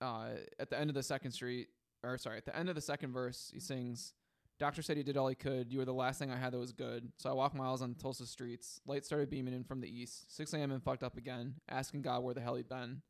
uh, 0.00 0.30
at 0.58 0.70
the 0.70 0.78
end 0.78 0.90
of 0.90 0.94
the 0.94 1.02
second 1.02 1.32
street, 1.32 1.68
or 2.02 2.16
sorry, 2.18 2.38
at 2.38 2.44
the 2.44 2.56
end 2.56 2.68
of 2.68 2.74
the 2.74 2.80
second 2.80 3.12
verse, 3.12 3.50
he 3.52 3.60
sings, 3.60 4.14
"Doctor 4.58 4.82
said 4.82 4.96
he 4.96 5.02
did 5.02 5.16
all 5.16 5.28
he 5.28 5.34
could. 5.34 5.72
You 5.72 5.78
were 5.78 5.84
the 5.84 5.94
last 5.94 6.18
thing 6.18 6.30
I 6.30 6.36
had 6.36 6.52
that 6.52 6.58
was 6.58 6.72
good. 6.72 7.12
So 7.16 7.30
I 7.30 7.32
walked 7.32 7.54
miles 7.54 7.80
on 7.82 7.94
Tulsa 7.94 8.26
streets. 8.26 8.80
Light 8.86 9.04
started 9.04 9.30
beaming 9.30 9.54
in 9.54 9.64
from 9.64 9.80
the 9.80 9.88
east. 9.88 10.34
6 10.36 10.52
a.m. 10.54 10.70
and 10.72 10.82
fucked 10.82 11.02
up 11.02 11.16
again, 11.16 11.54
asking 11.68 12.02
God 12.02 12.22
where 12.22 12.34
the 12.34 12.40
hell 12.40 12.54
he'd 12.56 12.68
been." 12.68 13.02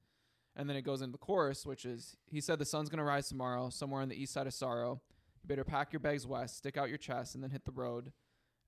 And 0.57 0.69
then 0.69 0.77
it 0.77 0.83
goes 0.83 1.03
into 1.03 1.13
the 1.13 1.19
chorus, 1.19 1.65
which 1.65 1.85
is 1.85 2.17
He 2.27 2.41
said 2.41 2.59
the 2.59 2.65
sun's 2.65 2.89
gonna 2.89 3.05
rise 3.05 3.29
tomorrow, 3.29 3.71
somewhere 3.71 4.03
on 4.03 4.09
the 4.09 4.21
east 4.21 4.33
side 4.33 4.47
of 4.47 4.55
sorrow. 4.55 5.01
You 5.43 5.49
better 5.49 5.65
pack 5.65 5.93
your 5.93 6.01
bags 6.01 6.27
west, 6.27 6.57
stick 6.57 6.77
out 6.77 6.89
your 6.89 6.99
chest, 6.99 7.35
and 7.35 7.43
then 7.45 7.51
hit 7.51 7.65
the 7.65 7.71
road. 7.73 8.13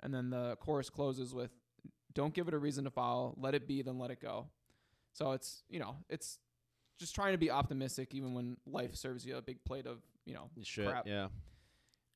And 0.03 0.15
then 0.15 0.31
the 0.31 0.57
chorus 0.61 0.88
closes 0.88 1.35
with 1.35 1.50
Don't 2.15 2.33
give 2.35 2.48
it 2.48 2.54
a 2.54 2.59
reason 2.59 2.85
to 2.85 2.90
follow, 2.90 3.35
let 3.37 3.54
it 3.54 3.67
be, 3.69 3.83
then 3.83 3.98
let 3.98 4.11
it 4.11 4.21
go. 4.21 4.48
So 5.13 5.33
it's 5.33 5.65
you 5.69 5.81
know, 5.81 5.96
it's 6.09 6.38
just 6.98 7.15
trying 7.15 7.33
to 7.33 7.38
be 7.38 7.50
optimistic 7.50 8.15
even 8.15 8.35
when 8.35 8.57
life 8.67 8.94
serves 8.94 9.25
you 9.27 9.37
a 9.37 9.42
big 9.42 9.65
plate 9.65 9.87
of, 9.87 10.00
you 10.27 10.35
know, 10.35 10.50
Shit, 10.63 10.87
crap. 10.88 11.07
yeah. 11.07 11.29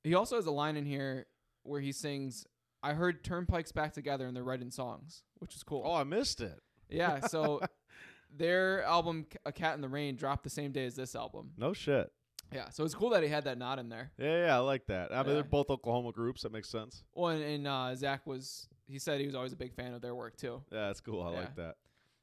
He 0.05 0.15
also 0.15 0.37
has 0.37 0.47
a 0.47 0.51
line 0.53 0.77
in 0.77 0.85
here 0.87 1.27
where 1.65 1.81
he 1.81 1.91
sings, 1.93 2.47
I 2.83 2.93
heard 2.93 3.25
Turnpike's 3.25 3.73
back 3.73 3.93
together 3.95 4.27
and 4.27 4.37
they're 4.37 4.45
writing 4.45 4.71
songs, 4.71 5.23
which 5.39 5.55
is 5.57 5.63
cool. 5.63 5.83
Oh, 5.85 5.95
I 5.95 6.05
missed 6.05 6.41
it. 6.41 6.61
Yeah, 6.89 7.21
so 7.27 7.61
their 8.37 8.83
album 8.85 9.27
A 9.47 9.53
Cat 9.53 9.75
in 9.75 9.81
the 9.81 9.89
Rain 9.89 10.17
dropped 10.17 10.45
the 10.45 10.51
same 10.51 10.73
day 10.73 10.85
as 10.87 10.95
this 10.95 11.15
album. 11.15 11.53
No 11.57 11.73
shit. 11.73 12.11
Yeah, 12.53 12.69
so 12.69 12.85
it's 12.85 12.95
cool 12.95 13.11
that 13.11 13.23
he 13.23 13.29
had 13.29 13.45
that 13.45 13.59
nod 13.59 13.79
in 13.79 13.89
there. 13.89 14.13
Yeah, 14.19 14.47
yeah, 14.47 14.55
I 14.57 14.59
like 14.59 14.87
that. 14.87 15.13
I 15.13 15.19
mean, 15.23 15.29
Yeah. 15.29 15.35
they're 15.35 15.45
both 15.45 15.71
Oklahoma 15.71 16.13
groups. 16.13 16.43
That 16.43 16.53
makes 16.53 16.69
sense. 16.69 17.03
Well, 17.15 17.31
and, 17.31 17.43
and 17.43 17.67
uh, 17.67 17.95
Zach 17.97 18.27
was 18.27 18.69
he 18.87 18.99
said 18.99 19.19
he 19.19 19.27
was 19.27 19.35
always 19.35 19.53
a 19.55 19.57
big 19.57 19.73
fan 19.75 19.95
of 19.95 20.03
their 20.03 20.15
work 20.15 20.37
too. 20.37 20.63
Yeah, 20.71 20.89
that's 20.89 21.01
cool. 21.01 21.23
I 21.23 21.31
like 21.31 21.57
that. 21.57 21.77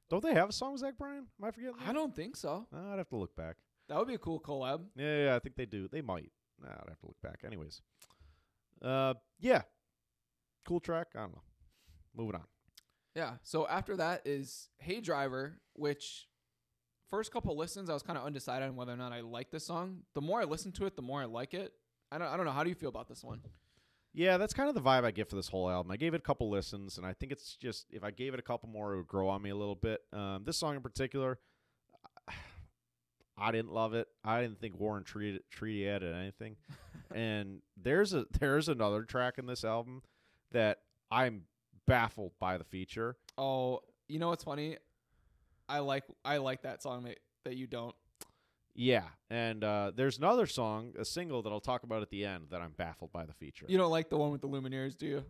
Don't 0.10 0.24
they 0.24 0.34
have 0.34 0.50
a 0.50 0.54
song 0.54 0.74
with 0.74 0.82
Zach 0.82 0.98
Bryan? 0.98 1.26
Am 1.42 1.48
I 1.48 1.52
forgetting? 1.52 1.76
I 1.82 1.88
that? 1.88 1.94
don't 1.94 2.16
think 2.16 2.36
so. 2.36 2.68
Uh, 2.74 2.92
I'd 2.94 2.98
have 3.00 3.10
to 3.10 3.16
look 3.18 3.36
back. 3.36 3.56
That 3.90 3.98
would 3.98 4.08
be 4.08 4.14
a 4.14 4.20
cool 4.20 4.40
collab. 4.40 4.82
Yeah, 4.96 5.26
yeah, 5.26 5.36
I 5.36 5.40
think 5.40 5.56
they 5.56 5.66
do. 5.66 5.88
They 5.88 6.02
might. 6.02 6.32
Nah, 6.62 6.70
I'd 6.70 6.90
have 6.90 7.00
to 7.00 7.08
look 7.08 7.22
back. 7.22 7.42
Anyways, 7.46 7.82
uh, 8.82 9.16
yeah, 9.40 9.62
cool 10.68 10.80
track. 10.80 11.08
I 11.16 11.22
don't 11.22 11.34
know. 11.34 11.42
Moving 12.16 12.36
on. 12.36 12.44
Yeah. 13.16 13.34
So 13.44 13.68
after 13.68 13.98
that 13.98 14.22
is 14.26 14.70
Hey 14.78 15.02
Driver, 15.02 15.60
which 15.74 16.28
first 17.10 17.32
couple 17.32 17.58
listens 17.58 17.90
I 17.90 17.94
was 17.94 18.04
kind 18.04 18.18
of 18.18 18.26
undecided 18.26 18.70
on 18.70 18.76
whether 18.76 18.94
or 18.94 18.98
not 18.98 19.12
I 19.12 19.22
like 19.22 19.52
this 19.52 19.66
song. 19.66 20.00
The 20.14 20.22
more 20.22 20.42
I 20.42 20.46
listen 20.46 20.72
to 20.74 20.86
it, 20.86 20.96
the 20.96 21.02
more 21.02 21.22
I 21.22 21.26
like 21.26 21.54
it. 21.54 21.74
I 22.12 22.18
don't 22.18 22.28
I 22.28 22.38
don't 22.38 22.46
know. 22.46 22.52
How 22.52 22.64
do 22.64 22.70
you 22.70 22.76
feel 22.76 22.90
about 22.90 23.08
this 23.08 23.24
one? 23.24 23.42
Yeah, 24.14 24.38
that's 24.38 24.54
kind 24.54 24.68
of 24.68 24.76
the 24.76 24.82
vibe 24.82 25.06
I 25.06 25.12
get 25.12 25.30
for 25.30 25.38
this 25.38 25.48
whole 25.48 25.70
album. 25.70 25.90
I 25.90 25.96
gave 25.96 26.14
it 26.14 26.18
a 26.18 26.24
couple 26.24 26.50
listens, 26.50 26.98
and 26.98 27.08
I 27.08 27.14
think 27.14 27.32
it's 27.32 27.56
just 27.56 27.86
if 27.92 28.04
I 28.04 28.12
gave 28.12 28.34
it 28.34 28.42
a 28.42 28.44
couple 28.44 28.68
more, 28.68 28.94
it 28.94 28.98
would 28.98 29.08
grow 29.08 29.30
on 29.30 29.42
me 29.42 29.52
a 29.52 29.56
little 29.56 29.76
bit. 29.76 30.02
Um, 30.12 30.44
this 30.46 30.58
song 30.58 30.76
in 30.76 30.82
particular, 30.82 31.40
I 33.42 33.52
didn't 33.52 33.74
love 33.74 33.96
it. 33.96 34.08
I 34.24 34.42
didn't 34.42 34.60
think 34.62 34.80
Warren 34.80 35.04
treated 35.04 35.42
Treaty 35.50 35.90
added 35.90 36.16
anything. 36.16 36.58
and 37.14 37.62
there's 37.76 38.14
a 38.14 38.26
there's 38.40 38.70
another 38.70 39.04
track 39.04 39.40
in 39.40 39.48
this 39.48 39.64
album 39.64 40.04
that 40.52 40.78
I'm 41.10 41.44
baffled 41.88 42.34
by 42.40 42.58
the 42.58 42.64
feature. 42.64 43.18
Oh, 43.38 43.80
you 44.08 44.20
know 44.20 44.30
what's 44.30 44.44
funny? 44.44 44.78
I 45.68 45.80
like 45.80 46.04
I 46.24 46.38
like 46.38 46.62
that 46.62 46.84
song 46.84 47.04
that, 47.04 47.20
that 47.46 47.56
you 47.56 47.66
don't. 47.66 47.96
Yeah, 48.74 49.04
and 49.30 49.64
uh, 49.64 49.92
there's 49.94 50.18
another 50.18 50.46
song, 50.46 50.94
a 50.98 51.04
single 51.04 51.42
that 51.42 51.50
I'll 51.50 51.60
talk 51.60 51.84
about 51.84 52.02
at 52.04 52.10
the 52.10 52.24
end 52.24 52.48
that 52.52 52.62
I'm 52.62 52.72
baffled 52.72 53.12
by 53.12 53.26
the 53.26 53.34
feature. 53.34 53.66
You 53.68 53.78
don't 53.78 53.92
like 53.92 54.10
the 54.10 54.18
one 54.18 54.32
with 54.32 54.40
the 54.40 54.48
Lumineers, 54.48 54.98
do 54.98 55.08
you? 55.08 55.26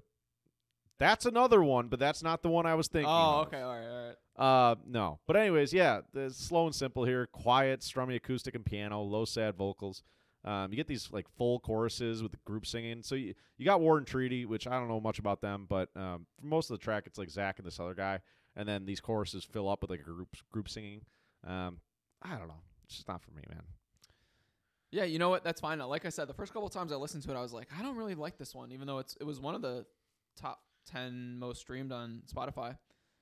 That's 1.02 1.26
another 1.26 1.64
one, 1.64 1.88
but 1.88 1.98
that's 1.98 2.22
not 2.22 2.44
the 2.44 2.50
one 2.50 2.68
I 2.68 2.76
was 2.76 2.88
thinking. 2.88 3.10
Oh, 3.10 3.42
of. 3.42 3.48
okay, 3.48 3.60
all 3.60 3.74
right, 3.74 3.88
all 3.88 4.08
right. 4.38 4.70
Uh, 4.70 4.76
no. 4.86 5.20
But 5.26 5.36
anyways, 5.36 5.74
yeah, 5.74 6.02
the 6.14 6.30
slow 6.30 6.68
and 6.68 6.76
simple 6.76 7.06
here, 7.06 7.26
quiet, 7.26 7.80
strummy 7.80 8.16
acoustic 8.16 8.54
and 8.54 8.64
piano, 8.64 9.02
low 9.02 9.26
sad 9.26 9.56
vocals. 9.56 10.04
Um, 10.46 10.70
you 10.70 10.76
get 10.76 10.86
these 10.86 11.10
like 11.12 11.26
full 11.40 11.60
choruses 11.60 12.22
with 12.22 12.34
the 12.34 12.38
group 12.46 12.68
singing. 12.68 13.02
So 13.02 13.16
you 13.16 13.34
you 13.58 13.66
got 13.66 13.82
War 13.82 13.98
and 13.98 14.06
Treaty, 14.06 14.46
which 14.46 14.68
I 14.68 14.78
don't 14.78 14.90
know 14.90 15.02
much 15.02 15.18
about 15.18 15.42
them, 15.42 15.66
but 15.68 15.90
um, 15.96 16.28
for 16.40 16.46
most 16.46 16.70
of 16.70 16.78
the 16.78 16.84
track, 16.84 17.08
it's 17.08 17.18
like 17.18 17.32
Zach 17.32 17.58
and 17.58 17.66
this 17.66 17.80
other 17.80 17.96
guy, 17.96 18.20
and 18.56 18.70
then 18.70 18.86
these 18.86 19.00
choruses 19.00 19.44
fill 19.44 19.70
up 19.70 19.82
with 19.82 19.90
like 19.90 20.02
a 20.02 20.04
group 20.04 20.36
group 20.52 20.70
singing. 20.70 21.02
Um, 21.44 21.80
I 22.22 22.38
don't 22.38 22.48
know. 22.48 22.62
It's 22.86 22.98
just 22.98 23.08
not 23.08 23.24
for 23.24 23.32
me, 23.32 23.42
man. 23.50 23.64
Yeah, 24.92 25.06
you 25.06 25.18
know 25.18 25.30
what? 25.30 25.44
That's 25.44 25.62
fine. 25.62 25.80
Like 25.80 26.06
I 26.06 26.10
said, 26.10 26.28
the 26.28 26.36
first 26.36 26.54
couple 26.54 26.68
of 26.68 26.74
times 26.74 26.92
I 26.92 26.96
listened 26.96 27.24
to 27.24 27.32
it, 27.32 27.36
I 27.36 27.42
was 27.42 27.54
like, 27.54 27.70
I 27.76 27.82
don't 27.82 27.96
really 27.96 28.14
like 28.14 28.38
this 28.38 28.54
one, 28.54 28.72
even 28.72 28.86
though 28.86 29.00
it's 29.00 29.18
it 29.20 29.24
was 29.24 29.40
one 29.40 29.56
of 29.56 29.64
the 29.64 29.84
top 30.40 30.62
ten 30.86 31.38
most 31.38 31.62
streamed 31.62 31.92
on 31.92 32.24
Spotify. 32.32 32.78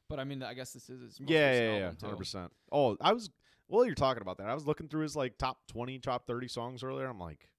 But 0.10 0.20
I 0.20 0.24
mean, 0.24 0.42
I 0.42 0.54
guess 0.54 0.74
this 0.74 0.90
is 0.90 1.02
his 1.02 1.20
most 1.20 1.30
Yeah, 1.30 1.54
yeah, 1.54 1.78
yeah, 1.78 1.92
hundred 2.02 2.18
percent. 2.18 2.52
Oh, 2.72 2.98
I 3.00 3.14
was. 3.14 3.30
Well, 3.68 3.86
you're 3.86 3.94
talking 3.94 4.22
about 4.22 4.40
that. 4.40 4.48
I 4.48 4.56
was 4.56 4.66
looking 4.66 4.88
through 4.88 5.04
his 5.04 5.16
like 5.16 5.38
top 5.38 5.60
twenty, 5.68 6.00
top 6.00 6.26
thirty 6.26 6.48
songs 6.48 6.84
earlier. 6.84 7.06
I'm 7.06 7.20
like, 7.20 7.50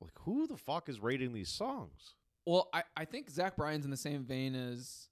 like 0.00 0.14
who 0.20 0.46
the 0.46 0.56
fuck 0.56 0.88
is 0.88 1.00
rating 1.00 1.32
these 1.32 1.50
songs? 1.50 2.14
Well, 2.46 2.68
I, 2.72 2.84
I 2.96 3.04
think 3.04 3.30
Zach 3.30 3.56
Bryan's 3.56 3.84
in 3.84 3.90
the 3.90 3.96
same 3.98 4.24
vein 4.24 4.54
as 4.54 5.08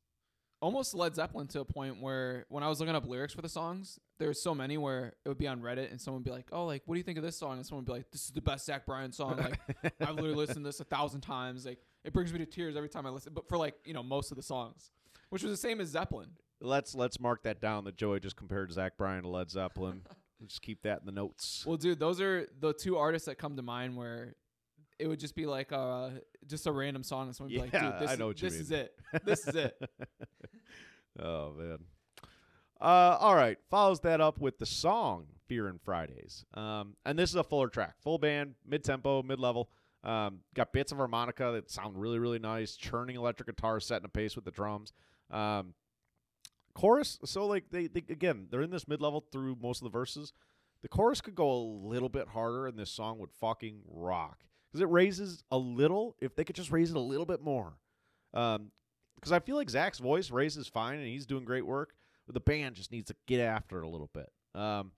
almost 0.60 0.94
Led 0.94 1.14
Zeppelin 1.14 1.46
to 1.48 1.60
a 1.60 1.64
point 1.64 2.00
where 2.00 2.46
when 2.48 2.64
I 2.64 2.68
was 2.68 2.80
looking 2.80 2.94
up 2.94 3.06
lyrics 3.06 3.32
for 3.32 3.42
the 3.42 3.48
songs, 3.48 4.00
there's 4.18 4.42
so 4.42 4.54
many 4.54 4.76
where 4.76 5.14
it 5.24 5.28
would 5.28 5.38
be 5.38 5.46
on 5.46 5.60
Reddit 5.60 5.90
and 5.90 6.00
someone 6.00 6.22
would 6.22 6.24
be 6.24 6.30
like, 6.30 6.48
"Oh, 6.52 6.64
like 6.64 6.82
what 6.86 6.94
do 6.94 6.98
you 6.98 7.04
think 7.04 7.18
of 7.18 7.24
this 7.24 7.38
song?" 7.38 7.58
And 7.58 7.66
someone 7.66 7.84
would 7.84 7.92
be 7.92 7.98
like, 7.98 8.10
"This 8.10 8.24
is 8.24 8.30
the 8.30 8.40
best 8.40 8.66
Zach 8.66 8.86
Bryan 8.86 9.12
song. 9.12 9.36
Like 9.36 9.60
I've 10.00 10.14
literally 10.14 10.34
listened 10.34 10.64
to 10.64 10.68
this 10.68 10.80
a 10.80 10.84
thousand 10.84 11.20
times. 11.20 11.66
Like 11.66 11.78
it 12.04 12.12
brings 12.12 12.32
me 12.32 12.38
to 12.38 12.46
tears 12.46 12.76
every 12.76 12.88
time 12.88 13.06
I 13.06 13.10
listen." 13.10 13.32
But 13.34 13.48
for 13.48 13.58
like 13.58 13.74
you 13.84 13.94
know 13.94 14.02
most 14.02 14.30
of 14.30 14.36
the 14.36 14.42
songs, 14.42 14.90
which 15.30 15.42
was 15.42 15.52
the 15.52 15.56
same 15.56 15.80
as 15.80 15.88
Zeppelin. 15.88 16.30
let's 16.60 16.94
let's 16.94 17.20
mark 17.20 17.42
that 17.44 17.60
down. 17.60 17.84
That 17.84 17.96
Joey 17.96 18.20
just 18.20 18.36
compared 18.36 18.72
Zach 18.72 18.96
Bryan 18.96 19.22
to 19.22 19.28
Led 19.28 19.50
Zeppelin. 19.50 20.02
Just 20.46 20.62
keep 20.62 20.82
that 20.82 21.00
in 21.00 21.06
the 21.06 21.10
notes. 21.10 21.64
Well, 21.66 21.76
dude, 21.76 21.98
those 21.98 22.20
are 22.20 22.46
the 22.60 22.72
two 22.72 22.96
artists 22.96 23.26
that 23.26 23.38
come 23.38 23.56
to 23.56 23.62
mind 23.62 23.96
where 23.96 24.36
it 25.00 25.08
would 25.08 25.18
just 25.18 25.34
be 25.34 25.46
like 25.46 25.72
uh 25.72 26.10
just 26.46 26.68
a 26.68 26.70
random 26.72 27.02
song 27.02 27.26
and 27.26 27.34
someone 27.34 27.52
would 27.52 27.72
be 27.72 27.76
like, 27.76 27.82
"Dude, 27.82 28.00
this, 28.00 28.08
I 28.08 28.14
know 28.14 28.28
what 28.28 28.40
you 28.40 28.48
this 28.48 28.54
mean. 28.54 28.62
is 28.62 28.70
it. 28.70 28.94
This 29.24 29.48
is 29.48 29.56
it." 29.56 29.90
oh 31.18 31.54
man. 31.58 31.78
Uh, 32.80 33.16
all 33.18 33.34
right. 33.34 33.58
Follows 33.68 33.98
that 34.00 34.20
up 34.20 34.38
with 34.38 34.58
the 34.58 34.66
song 34.66 35.26
"Fear 35.48 35.66
and 35.66 35.80
Fridays," 35.82 36.44
um, 36.54 36.94
and 37.04 37.18
this 37.18 37.30
is 37.30 37.36
a 37.36 37.42
fuller 37.42 37.68
track, 37.68 37.96
full 38.00 38.18
band, 38.18 38.54
mid 38.64 38.84
tempo, 38.84 39.24
mid 39.24 39.40
level. 39.40 39.70
Um, 40.04 40.40
got 40.54 40.72
bits 40.72 40.92
of 40.92 40.98
harmonica 40.98 41.50
that 41.54 41.70
sound 41.70 42.00
really, 42.00 42.18
really 42.18 42.38
nice. 42.38 42.76
Churning 42.76 43.16
electric 43.16 43.48
guitar, 43.48 43.80
setting 43.80 44.04
a 44.04 44.08
pace 44.08 44.36
with 44.36 44.44
the 44.44 44.50
drums. 44.50 44.92
Um, 45.30 45.74
chorus. 46.74 47.18
So 47.24 47.46
like 47.46 47.64
they, 47.70 47.88
they 47.88 48.04
again, 48.08 48.46
they're 48.50 48.62
in 48.62 48.70
this 48.70 48.88
mid 48.88 49.00
level 49.00 49.24
through 49.32 49.56
most 49.60 49.80
of 49.80 49.84
the 49.84 49.90
verses. 49.90 50.32
The 50.82 50.88
chorus 50.88 51.20
could 51.20 51.34
go 51.34 51.50
a 51.50 51.62
little 51.88 52.08
bit 52.08 52.28
harder, 52.28 52.68
and 52.68 52.78
this 52.78 52.90
song 52.90 53.18
would 53.18 53.32
fucking 53.40 53.80
rock 53.88 54.44
because 54.70 54.80
it 54.80 54.88
raises 54.88 55.42
a 55.50 55.58
little. 55.58 56.14
If 56.20 56.36
they 56.36 56.44
could 56.44 56.56
just 56.56 56.70
raise 56.70 56.90
it 56.90 56.96
a 56.96 57.00
little 57.00 57.26
bit 57.26 57.42
more, 57.42 57.74
um, 58.32 58.70
because 59.16 59.32
I 59.32 59.40
feel 59.40 59.56
like 59.56 59.68
Zach's 59.68 59.98
voice 59.98 60.30
raises 60.30 60.68
fine 60.68 60.98
and 60.98 61.06
he's 61.06 61.26
doing 61.26 61.44
great 61.44 61.66
work, 61.66 61.94
but 62.26 62.34
the 62.34 62.40
band 62.40 62.76
just 62.76 62.92
needs 62.92 63.08
to 63.08 63.16
get 63.26 63.40
after 63.40 63.78
it 63.78 63.84
a 63.84 63.88
little 63.88 64.10
bit. 64.14 64.30
Um, 64.54 64.92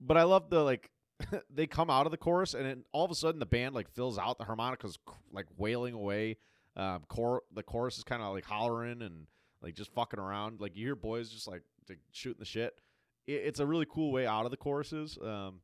but 0.00 0.16
I 0.16 0.22
love 0.22 0.50
the 0.50 0.62
like 0.62 0.90
they 1.50 1.66
come 1.66 1.90
out 1.90 2.06
of 2.06 2.12
the 2.12 2.18
chorus 2.18 2.54
and 2.54 2.64
then 2.64 2.84
all 2.92 3.04
of 3.04 3.10
a 3.10 3.14
sudden 3.14 3.40
the 3.40 3.46
band 3.46 3.74
like 3.74 3.88
fills 3.90 4.18
out 4.18 4.38
the 4.38 4.44
harmonicas 4.44 4.98
like 5.32 5.46
wailing 5.56 5.94
away. 5.94 6.36
Um, 6.76 7.02
cor- 7.08 7.42
the 7.52 7.62
chorus 7.62 7.98
is 7.98 8.04
kind 8.04 8.22
of 8.22 8.32
like 8.32 8.44
hollering 8.44 9.02
and 9.02 9.26
like 9.62 9.74
just 9.74 9.92
fucking 9.92 10.20
around. 10.20 10.60
Like 10.60 10.76
you 10.76 10.86
hear 10.86 10.96
boys 10.96 11.30
just 11.30 11.48
like, 11.48 11.62
like 11.88 11.98
shooting 12.12 12.40
the 12.40 12.44
shit. 12.44 12.80
It, 13.26 13.42
it's 13.44 13.60
a 13.60 13.66
really 13.66 13.86
cool 13.90 14.12
way 14.12 14.26
out 14.26 14.44
of 14.44 14.50
the 14.50 14.56
choruses. 14.56 15.18
Um, 15.22 15.60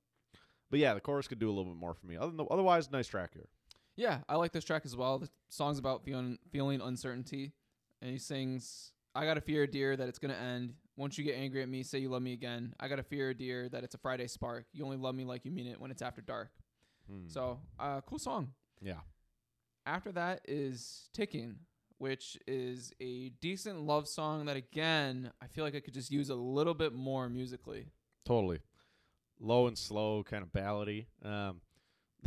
but 0.70 0.80
yeah, 0.80 0.94
the 0.94 1.00
chorus 1.00 1.28
could 1.28 1.38
do 1.38 1.48
a 1.48 1.54
little 1.54 1.72
bit 1.72 1.78
more 1.78 1.94
for 1.94 2.06
me. 2.06 2.16
Other 2.16 2.32
than, 2.32 2.46
otherwise, 2.50 2.90
nice 2.90 3.06
track 3.06 3.30
here. 3.32 3.48
Yeah, 3.96 4.18
I 4.28 4.36
like 4.36 4.52
this 4.52 4.64
track 4.64 4.82
as 4.84 4.96
well. 4.96 5.18
The 5.18 5.30
song's 5.48 5.78
about 5.78 6.04
feeling 6.04 6.38
feeling 6.50 6.80
uncertainty, 6.82 7.52
and 8.02 8.10
he 8.10 8.18
sings, 8.18 8.92
"I 9.14 9.24
got 9.24 9.38
a 9.38 9.40
fear, 9.40 9.66
dear, 9.66 9.96
that 9.96 10.08
it's 10.08 10.18
gonna 10.18 10.34
end. 10.34 10.74
Once 10.96 11.18
you 11.18 11.24
get 11.24 11.36
angry 11.36 11.62
at 11.62 11.68
me, 11.68 11.82
say 11.82 11.98
you 11.98 12.08
love 12.08 12.22
me 12.22 12.32
again. 12.32 12.74
I 12.80 12.88
got 12.88 12.98
a 12.98 13.02
fear, 13.02 13.34
dear, 13.34 13.68
that 13.68 13.84
it's 13.84 13.94
a 13.94 13.98
Friday 13.98 14.26
spark. 14.26 14.66
You 14.72 14.84
only 14.84 14.96
love 14.96 15.14
me 15.14 15.24
like 15.24 15.44
you 15.44 15.50
mean 15.50 15.66
it 15.66 15.80
when 15.80 15.90
it's 15.90 16.02
after 16.02 16.22
dark." 16.22 16.50
Hmm. 17.10 17.28
So, 17.28 17.60
uh, 17.78 18.00
cool 18.02 18.18
song. 18.18 18.52
yeah. 18.80 19.00
After 19.84 20.10
that 20.12 20.40
is 20.48 21.08
"Ticking," 21.12 21.56
which 21.98 22.36
is 22.46 22.92
a 23.00 23.28
decent 23.40 23.82
love 23.82 24.08
song 24.08 24.46
that, 24.46 24.56
again, 24.56 25.30
I 25.40 25.46
feel 25.46 25.64
like 25.64 25.74
I 25.76 25.80
could 25.80 25.94
just 25.94 26.10
use 26.10 26.28
a 26.30 26.34
little 26.34 26.74
bit 26.74 26.92
more 26.92 27.28
musically. 27.28 27.86
Totally. 28.24 28.60
Low 29.38 29.66
and 29.66 29.76
slow, 29.78 30.24
kind 30.24 30.42
of 30.42 30.50
ballady. 30.50 31.06
Um, 31.22 31.60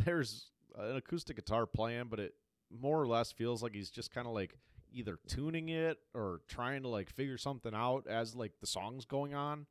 there's 0.04 0.46
an 0.78 0.96
acoustic 0.96 1.36
guitar 1.36 1.66
playing, 1.66 2.06
but 2.08 2.20
it 2.20 2.34
more 2.70 3.00
or 3.00 3.06
less 3.06 3.32
feels 3.32 3.62
like 3.62 3.74
he's 3.74 3.90
just 3.90 4.10
kind 4.12 4.26
of 4.26 4.32
like 4.32 4.56
either 4.92 5.18
tuning 5.26 5.68
it 5.68 5.98
or 6.14 6.40
trying 6.48 6.82
to 6.82 6.88
like 6.88 7.10
figure 7.10 7.38
something 7.38 7.74
out 7.74 8.06
as 8.08 8.34
like 8.34 8.52
the 8.60 8.66
song's 8.66 9.04
going 9.04 9.34
on, 9.34 9.66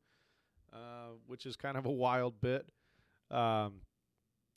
uh, 0.73 1.09
which 1.27 1.45
is 1.45 1.55
kind 1.55 1.77
of 1.77 1.85
a 1.85 1.91
wild 1.91 2.41
bit. 2.41 2.67
Um, 3.31 3.81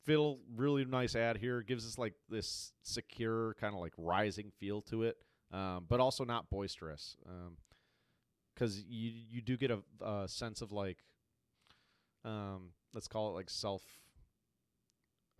fiddle, 0.03 0.39
really 0.55 0.85
nice 0.85 1.15
ad 1.15 1.37
here. 1.37 1.61
Gives 1.61 1.85
us 1.87 1.97
like 1.97 2.13
this 2.29 2.73
secure, 2.83 3.55
kind 3.59 3.73
of 3.73 3.79
like 3.79 3.93
rising 3.97 4.51
feel 4.59 4.81
to 4.83 5.03
it, 5.03 5.17
um, 5.51 5.85
but 5.87 5.99
also 5.99 6.23
not 6.23 6.49
boisterous. 6.49 7.15
Because 8.53 8.83
you 8.87 9.11
you 9.29 9.41
do 9.41 9.57
get 9.57 9.71
a, 9.71 9.79
a 10.05 10.27
sense 10.27 10.61
of 10.61 10.71
like 10.71 10.97
um, 12.25 12.69
let's 12.93 13.07
call 13.07 13.29
it 13.29 13.33
like 13.33 13.49
self. 13.49 13.83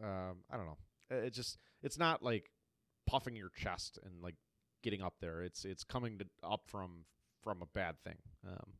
Um, 0.03 0.37
I 0.51 0.57
don't 0.57 0.65
know. 0.65 0.77
It, 1.09 1.25
it 1.25 1.33
just 1.33 1.57
it's 1.81 1.97
not 1.97 2.23
like 2.23 2.49
puffing 3.05 3.35
your 3.35 3.49
chest 3.49 3.99
and 4.03 4.21
like 4.21 4.35
getting 4.83 5.01
up 5.01 5.15
there. 5.19 5.41
It's 5.41 5.65
it's 5.65 5.83
coming 5.83 6.19
to, 6.19 6.25
up 6.43 6.61
from 6.67 7.05
from 7.43 7.61
a 7.61 7.65
bad 7.73 7.95
thing. 8.03 8.17
Um, 8.47 8.73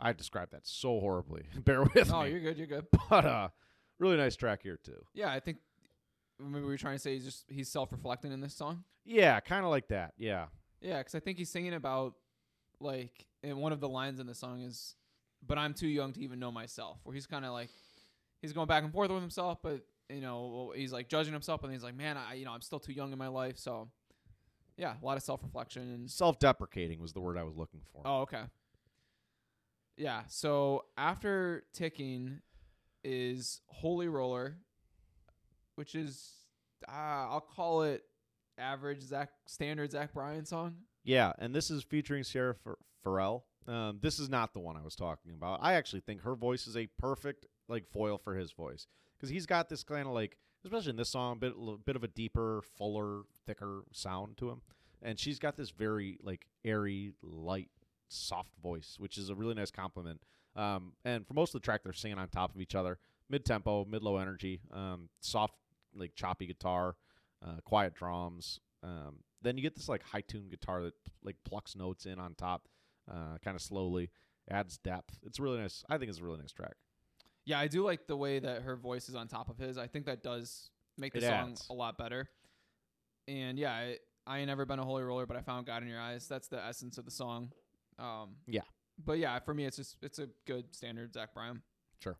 I 0.00 0.12
described 0.12 0.52
that 0.52 0.66
so 0.66 1.00
horribly. 1.00 1.44
Bear 1.64 1.82
with 1.82 1.94
me. 1.94 2.02
oh, 2.12 2.22
me. 2.22 2.30
you're 2.30 2.40
good. 2.40 2.58
You're 2.58 2.66
good. 2.66 2.86
But 3.08 3.24
uh, 3.24 3.48
really 3.98 4.16
nice 4.16 4.36
track 4.36 4.62
here 4.62 4.78
too. 4.82 5.04
Yeah, 5.14 5.30
I 5.32 5.40
think 5.40 5.58
maybe 6.40 6.64
we 6.64 6.70
were 6.70 6.76
trying 6.76 6.96
to 6.96 6.98
say 6.98 7.14
he's 7.14 7.24
just 7.24 7.44
he's 7.48 7.68
self-reflecting 7.68 8.32
in 8.32 8.40
this 8.40 8.54
song. 8.54 8.84
Yeah, 9.04 9.40
kind 9.40 9.64
of 9.64 9.70
like 9.70 9.88
that. 9.88 10.14
Yeah. 10.18 10.46
Yeah, 10.80 10.98
because 10.98 11.14
I 11.14 11.20
think 11.20 11.38
he's 11.38 11.50
singing 11.50 11.74
about 11.74 12.14
like, 12.80 13.26
and 13.42 13.58
one 13.58 13.72
of 13.72 13.80
the 13.80 13.88
lines 13.88 14.20
in 14.20 14.26
the 14.26 14.34
song 14.34 14.60
is, 14.60 14.94
"But 15.44 15.58
I'm 15.58 15.74
too 15.74 15.88
young 15.88 16.12
to 16.12 16.20
even 16.20 16.38
know 16.38 16.52
myself." 16.52 17.00
Where 17.02 17.14
he's 17.14 17.26
kind 17.26 17.44
of 17.44 17.52
like, 17.52 17.70
he's 18.40 18.52
going 18.52 18.68
back 18.68 18.84
and 18.84 18.92
forth 18.92 19.10
with 19.10 19.20
himself, 19.20 19.58
but 19.62 19.80
you 20.08 20.20
know, 20.20 20.72
he's 20.74 20.92
like 20.92 21.08
judging 21.08 21.32
himself, 21.32 21.64
and 21.64 21.72
he's 21.72 21.82
like, 21.82 21.96
"Man, 21.96 22.16
I, 22.16 22.34
you 22.34 22.44
know, 22.44 22.52
I'm 22.52 22.60
still 22.60 22.78
too 22.78 22.92
young 22.92 23.12
in 23.12 23.18
my 23.18 23.28
life." 23.28 23.58
So, 23.58 23.88
yeah, 24.78 24.94
a 25.00 25.04
lot 25.04 25.16
of 25.16 25.22
self-reflection 25.22 25.82
and 25.82 26.10
Self-deprecating 26.10 27.00
was 27.00 27.12
the 27.12 27.20
word 27.20 27.36
I 27.36 27.42
was 27.42 27.56
looking 27.56 27.80
for. 27.92 28.02
Oh, 28.04 28.20
okay. 28.20 28.42
Yeah. 29.96 30.22
So 30.28 30.84
after 30.96 31.64
ticking 31.74 32.40
is 33.04 33.60
Holy 33.66 34.08
Roller, 34.08 34.56
which 35.74 35.94
is 35.94 36.30
uh, 36.88 36.92
I'll 37.28 37.40
call 37.40 37.82
it 37.82 38.04
average 38.56 39.02
Zach 39.02 39.30
standard 39.46 39.90
Zach 39.90 40.12
Bryan 40.14 40.44
song. 40.44 40.76
Yeah, 41.04 41.32
and 41.38 41.54
this 41.54 41.70
is 41.70 41.82
featuring 41.82 42.22
Sierra 42.22 42.54
Fer- 42.54 42.78
Ferrell. 43.02 43.44
Um, 43.66 43.98
this 44.00 44.18
is 44.18 44.28
not 44.28 44.52
the 44.52 44.60
one 44.60 44.76
I 44.76 44.82
was 44.82 44.94
talking 44.94 45.32
about. 45.34 45.60
I 45.62 45.74
actually 45.74 46.00
think 46.00 46.22
her 46.22 46.34
voice 46.34 46.66
is 46.66 46.76
a 46.76 46.86
perfect 46.98 47.46
like 47.68 47.86
foil 47.88 48.18
for 48.18 48.34
his 48.36 48.52
voice 48.52 48.86
because 49.16 49.30
he's 49.30 49.46
got 49.46 49.68
this 49.68 49.82
kind 49.82 50.06
of 50.06 50.14
like, 50.14 50.38
especially 50.64 50.90
in 50.90 50.96
this 50.96 51.10
song, 51.10 51.32
a 51.32 51.36
bit 51.36 51.54
bit 51.84 51.96
of 51.96 52.04
a 52.04 52.08
deeper, 52.08 52.62
fuller, 52.76 53.22
thicker 53.46 53.82
sound 53.92 54.36
to 54.38 54.50
him, 54.50 54.62
and 55.02 55.18
she's 55.18 55.38
got 55.38 55.56
this 55.56 55.70
very 55.70 56.18
like 56.22 56.46
airy, 56.64 57.12
light, 57.22 57.70
soft 58.08 58.52
voice, 58.62 58.96
which 58.98 59.18
is 59.18 59.30
a 59.30 59.34
really 59.34 59.54
nice 59.54 59.70
compliment. 59.70 60.20
Um, 60.56 60.92
and 61.04 61.26
for 61.26 61.34
most 61.34 61.54
of 61.54 61.60
the 61.60 61.64
track, 61.64 61.82
they're 61.84 61.92
singing 61.92 62.18
on 62.18 62.28
top 62.28 62.54
of 62.54 62.60
each 62.60 62.74
other, 62.74 62.98
mid 63.30 63.44
tempo, 63.44 63.84
mid 63.84 64.02
low 64.02 64.16
energy, 64.16 64.60
um, 64.72 65.08
soft 65.20 65.54
like 65.94 66.14
choppy 66.14 66.46
guitar, 66.46 66.96
uh, 67.44 67.60
quiet 67.64 67.94
drums. 67.94 68.60
Um, 68.82 69.16
then 69.42 69.56
you 69.56 69.62
get 69.62 69.74
this 69.74 69.88
like 69.88 70.02
high 70.02 70.20
tuned 70.20 70.50
guitar 70.50 70.82
that 70.82 70.94
like 71.22 71.36
plucks 71.44 71.76
notes 71.76 72.06
in 72.06 72.18
on 72.18 72.34
top, 72.34 72.68
uh, 73.10 73.38
kind 73.42 73.54
of 73.54 73.62
slowly, 73.62 74.10
adds 74.50 74.78
depth. 74.78 75.18
It's 75.24 75.38
really 75.38 75.58
nice. 75.58 75.84
I 75.88 75.98
think 75.98 76.08
it's 76.10 76.18
a 76.18 76.24
really 76.24 76.40
nice 76.40 76.52
track. 76.52 76.74
Yeah, 77.48 77.58
I 77.58 77.66
do 77.66 77.82
like 77.82 78.06
the 78.06 78.14
way 78.16 78.38
that 78.40 78.60
her 78.60 78.76
voice 78.76 79.08
is 79.08 79.14
on 79.14 79.26
top 79.26 79.48
of 79.48 79.56
his. 79.56 79.78
I 79.78 79.86
think 79.86 80.04
that 80.04 80.22
does 80.22 80.68
make 80.98 81.14
the 81.14 81.20
It 81.20 81.22
song 81.22 81.50
adds. 81.52 81.66
a 81.70 81.72
lot 81.72 81.96
better. 81.96 82.28
And 83.26 83.58
yeah, 83.58 83.72
I, 83.72 83.96
I 84.26 84.38
ain't 84.40 84.48
never 84.48 84.66
been 84.66 84.78
a 84.78 84.84
holy 84.84 85.02
roller, 85.02 85.24
but 85.24 85.34
I 85.34 85.40
found 85.40 85.64
God 85.64 85.82
in 85.82 85.88
your 85.88 85.98
eyes. 85.98 86.28
That's 86.28 86.48
the 86.48 86.62
essence 86.62 86.98
of 86.98 87.06
the 87.06 87.10
song. 87.10 87.52
Um, 87.98 88.36
Yeah. 88.46 88.60
But 89.02 89.18
yeah, 89.18 89.38
for 89.38 89.54
me, 89.54 89.64
it's 89.64 89.78
just 89.78 89.96
it's 90.02 90.18
a 90.18 90.28
good 90.44 90.74
standard 90.74 91.14
Zach 91.14 91.32
Bryan. 91.32 91.62
Sure. 92.02 92.16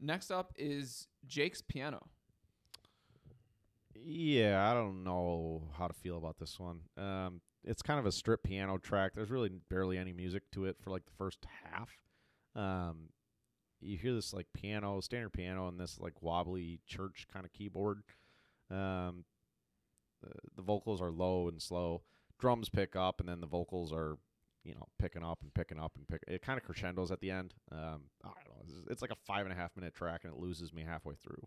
Next 0.00 0.30
up 0.30 0.52
is 0.58 1.06
Jake's 1.26 1.62
piano. 1.62 2.06
Yeah, 3.94 4.70
I 4.70 4.74
don't 4.74 5.02
know 5.02 5.62
how 5.78 5.86
to 5.86 5.94
feel 5.94 6.18
about 6.18 6.38
this 6.38 6.58
one. 6.60 6.80
Um, 6.98 7.40
it's 7.64 7.80
kind 7.82 7.98
of 7.98 8.04
a 8.06 8.12
strip 8.12 8.42
piano 8.42 8.78
track. 8.78 9.12
There's 9.14 9.30
really 9.30 9.50
barely 9.70 9.96
any 9.96 10.12
music 10.12 10.42
to 10.52 10.64
it 10.66 10.76
for 10.82 10.90
like 10.90 11.04
the 11.06 11.12
first 11.16 11.46
half. 11.64 11.90
Um, 12.54 13.08
you 13.80 13.98
hear 13.98 14.14
this 14.14 14.32
like 14.32 14.46
piano, 14.54 15.00
standard 15.00 15.32
piano, 15.32 15.68
and 15.68 15.78
this 15.78 15.98
like 15.98 16.20
wobbly 16.20 16.80
church 16.86 17.26
kind 17.32 17.44
of 17.44 17.52
keyboard. 17.52 18.02
Um, 18.70 19.24
the, 20.22 20.32
the 20.56 20.62
vocals 20.62 21.00
are 21.00 21.10
low 21.10 21.48
and 21.48 21.60
slow. 21.60 22.02
Drums 22.38 22.68
pick 22.68 22.96
up, 22.96 23.20
and 23.20 23.28
then 23.28 23.40
the 23.40 23.46
vocals 23.46 23.92
are, 23.92 24.18
you 24.64 24.74
know, 24.74 24.86
picking 24.98 25.24
up 25.24 25.40
and 25.42 25.52
picking 25.52 25.78
up 25.78 25.92
and 25.96 26.08
pick. 26.08 26.22
It 26.26 26.42
kind 26.42 26.58
of 26.58 26.64
crescendos 26.64 27.10
at 27.10 27.20
the 27.20 27.30
end. 27.30 27.54
Um, 27.70 28.04
I 28.24 28.28
don't 28.28 28.48
know. 28.48 28.62
It's, 28.64 28.74
it's 28.90 29.02
like 29.02 29.10
a 29.10 29.16
five 29.26 29.44
and 29.44 29.52
a 29.52 29.56
half 29.56 29.76
minute 29.76 29.94
track, 29.94 30.20
and 30.24 30.32
it 30.32 30.38
loses 30.38 30.72
me 30.72 30.84
halfway 30.86 31.14
through. 31.14 31.42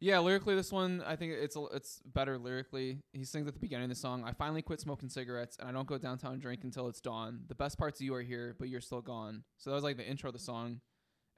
Yeah, 0.00 0.18
lyrically, 0.18 0.54
this 0.54 0.72
one 0.72 1.02
I 1.06 1.16
think 1.16 1.32
it's 1.32 1.56
it's 1.72 2.02
better 2.04 2.36
lyrically. 2.36 2.98
He 3.12 3.24
sings 3.24 3.46
at 3.46 3.54
the 3.54 3.60
beginning 3.60 3.84
of 3.84 3.90
the 3.90 3.94
song, 3.94 4.24
"I 4.24 4.32
finally 4.32 4.60
quit 4.60 4.80
smoking 4.80 5.08
cigarettes 5.08 5.56
and 5.58 5.68
I 5.68 5.72
don't 5.72 5.86
go 5.86 5.98
downtown 5.98 6.34
and 6.34 6.42
drink 6.42 6.64
until 6.64 6.88
it's 6.88 7.00
dawn. 7.00 7.44
The 7.48 7.54
best 7.54 7.78
parts 7.78 8.00
of 8.00 8.04
you 8.04 8.14
are 8.14 8.22
here, 8.22 8.54
but 8.58 8.68
you're 8.68 8.80
still 8.82 9.00
gone." 9.00 9.44
So 9.56 9.70
that 9.70 9.76
was 9.76 9.84
like 9.84 9.96
the 9.96 10.06
intro 10.06 10.28
of 10.28 10.34
the 10.34 10.40
song. 10.40 10.80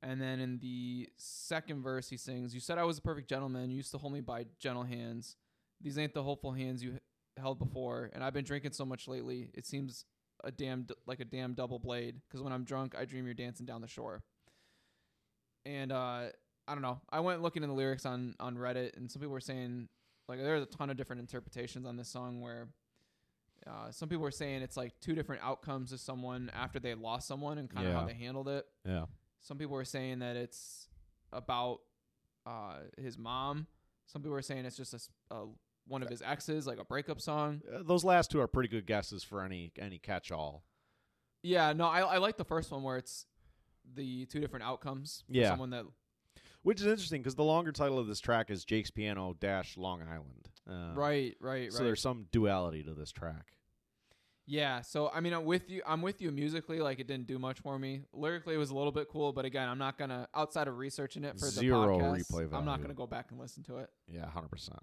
And 0.03 0.20
then 0.20 0.40
in 0.40 0.59
the 0.59 1.09
second 1.16 1.82
verse, 1.82 2.09
he 2.09 2.16
sings, 2.16 2.55
"You 2.55 2.61
said 2.61 2.78
I 2.78 2.84
was 2.84 2.99
a 2.99 3.03
perfect 3.03 3.28
gentleman. 3.28 3.70
You 3.70 3.76
used 3.76 3.90
to 3.92 3.99
hold 3.99 4.12
me 4.12 4.20
by 4.20 4.47
gentle 4.59 4.84
hands. 4.84 5.36
These 5.80 5.99
ain't 5.99 6.14
the 6.14 6.22
hopeful 6.22 6.53
hands 6.53 6.82
you 6.82 6.99
held 7.36 7.59
before. 7.59 8.11
And 8.12 8.22
I've 8.22 8.32
been 8.32 8.44
drinking 8.44 8.72
so 8.72 8.84
much 8.84 9.09
lately, 9.09 9.51
it 9.55 9.66
seems 9.66 10.05
a 10.44 10.51
damn 10.51 10.86
like 11.07 11.20
a 11.20 11.24
damn 11.24 11.55
double 11.55 11.78
blade. 11.78 12.20
Because 12.28 12.42
when 12.42 12.53
I'm 12.53 12.64
drunk, 12.64 12.94
I 12.97 13.05
dream 13.05 13.24
you're 13.24 13.34
dancing 13.34 13.66
down 13.66 13.80
the 13.80 13.88
shore." 13.88 14.22
And 15.64 15.90
uh, 15.90 16.28
I 16.68 16.72
don't 16.72 16.82
know. 16.82 17.01
I 17.11 17.20
went 17.20 17.42
looking 17.42 17.62
in 17.62 17.68
the 17.68 17.74
lyrics 17.74 18.07
on 18.07 18.34
on 18.38 18.57
Reddit, 18.57 18.97
and 18.97 19.11
some 19.11 19.20
people 19.20 19.32
were 19.32 19.40
saying 19.40 19.88
like 20.28 20.38
there's 20.38 20.62
a 20.62 20.66
ton 20.66 20.90
of 20.90 20.97
different 20.97 21.20
interpretations 21.20 21.86
on 21.86 21.97
this 21.97 22.09
song. 22.09 22.40
Where 22.40 22.68
uh, 23.66 23.90
some 23.90 24.09
people 24.09 24.22
were 24.22 24.30
saying 24.30 24.62
it's 24.62 24.76
like 24.76 24.92
two 25.01 25.14
different 25.14 25.42
outcomes 25.42 25.92
of 25.92 26.01
someone 26.01 26.51
after 26.55 26.78
they 26.78 26.94
lost 26.94 27.26
someone 27.26 27.59
and 27.59 27.68
kind 27.70 27.86
of 27.86 27.94
how 27.94 28.07
they 28.07 28.14
handled 28.14 28.49
it. 28.49 28.66
Yeah. 28.84 29.07
Some 29.41 29.59
people 29.59 29.74
were 29.74 29.84
saying 29.84 30.18
that 30.20 30.37
it's 30.37 30.89
about 31.32 31.80
uh, 32.47 32.78
his 32.99 33.16
mom. 33.18 33.66
Some 34.07 34.22
people 34.22 34.32
were 34.34 34.43
saying 34.43 34.64
it's 34.64 34.76
just 34.76 34.95
a, 35.30 35.34
a- 35.34 35.47
one 35.89 36.03
of 36.03 36.09
his 36.09 36.20
exes, 36.22 36.66
like 36.66 36.78
a 36.80 36.84
breakup 36.84 37.20
song. 37.20 37.62
Uh, 37.72 37.82
those 37.84 38.03
last 38.05 38.30
two 38.30 38.41
are 38.41 38.49
pretty 38.49 38.68
good 38.68 38.87
guesses 38.87 39.22
for 39.22 39.43
any 39.45 39.72
any 39.78 39.99
catch 39.99 40.32
all. 40.32 40.64
Yeah, 41.43 41.72
no, 41.72 41.87
I 41.87 42.01
I 42.01 42.18
like 42.18 42.37
the 42.37 42.45
first 42.45 42.70
one 42.72 42.82
where 42.82 42.97
it's 42.97 43.26
the 43.95 44.26
two 44.26 44.41
different 44.41 44.64
outcomes. 44.64 45.22
for 45.28 45.32
Yeah. 45.34 45.51
someone 45.51 45.70
that 45.70 45.84
Which 46.62 46.80
is 46.80 46.87
interesting 46.89 47.22
because 47.22 47.37
the 47.37 47.45
longer 47.45 47.70
title 47.70 48.01
of 48.01 48.09
this 48.09 48.18
track 48.18 48.51
is 48.51 48.64
Jake's 48.64 48.91
Piano 48.91 49.37
Dash 49.39 49.76
Long 49.76 50.03
Island. 50.03 50.49
Um, 50.68 50.97
right, 50.97 51.37
right, 51.41 51.72
So 51.72 51.84
there's 51.84 52.01
some 52.03 52.26
duality 52.32 52.82
to 52.82 52.95
this 52.95 53.12
track. 53.12 53.53
Yeah, 54.47 54.80
so 54.80 55.11
I 55.12 55.20
mean, 55.20 55.32
I'm 55.32 55.44
with 55.44 55.68
you. 55.68 55.82
I'm 55.86 56.03
with 56.03 56.22
you 56.22 56.30
musically. 56.30 56.78
Like 56.78 57.01
it 57.01 57.09
didn't 57.09 57.26
do 57.26 57.38
much 57.38 57.61
for 57.61 57.78
me. 57.78 58.03
Lyrically, 58.12 58.55
it 58.55 58.59
was 58.59 58.70
a 58.70 58.74
little 58.74 58.92
bit 58.92 59.09
cool, 59.09 59.32
but 59.32 59.44
again, 59.44 59.68
I'm 59.68 59.78
not 59.78 59.99
gonna 59.99 60.28
outside 60.34 60.68
of 60.68 60.78
researching 60.78 61.24
it 61.24 61.38
for 61.38 61.47
the 61.47 61.51
Zero 61.53 61.99
podcast. 61.99 62.30
replay 62.30 62.49
I'm 62.53 62.64
not 62.64 62.80
gonna 62.80 62.94
go 62.94 63.07
back 63.07 63.26
and 63.30 63.40
listen 63.40 63.64
to 63.64 63.78
it. 63.78 63.90
Yeah, 64.07 64.28
hundred 64.30 64.51
percent. 64.51 64.78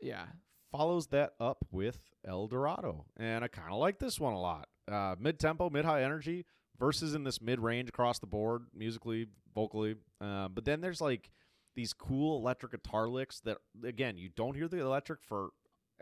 Yeah, 0.00 0.24
Follows 0.72 1.06
that 1.08 1.32
up 1.40 1.58
with 1.70 1.98
El 2.26 2.48
Dorado, 2.48 3.06
and 3.16 3.44
I 3.44 3.48
kind 3.48 3.72
of 3.72 3.78
like 3.78 3.98
this 3.98 4.18
one 4.18 4.32
a 4.32 4.40
lot. 4.40 4.68
Uh, 4.90 5.14
mid 5.18 5.38
tempo, 5.38 5.70
mid 5.70 5.84
high 5.84 6.02
energy 6.02 6.44
verses 6.78 7.14
in 7.14 7.24
this 7.24 7.40
mid 7.40 7.60
range 7.60 7.88
across 7.88 8.18
the 8.18 8.26
board, 8.26 8.66
musically, 8.74 9.26
vocally. 9.54 9.94
Uh, 10.20 10.48
but 10.48 10.64
then 10.64 10.80
there's 10.80 11.00
like 11.00 11.30
these 11.76 11.92
cool 11.92 12.38
electric 12.38 12.72
guitar 12.72 13.08
licks 13.08 13.40
that 13.40 13.58
again 13.84 14.16
you 14.16 14.28
don't 14.34 14.56
hear 14.56 14.68
the 14.68 14.80
electric 14.80 15.20
for 15.22 15.50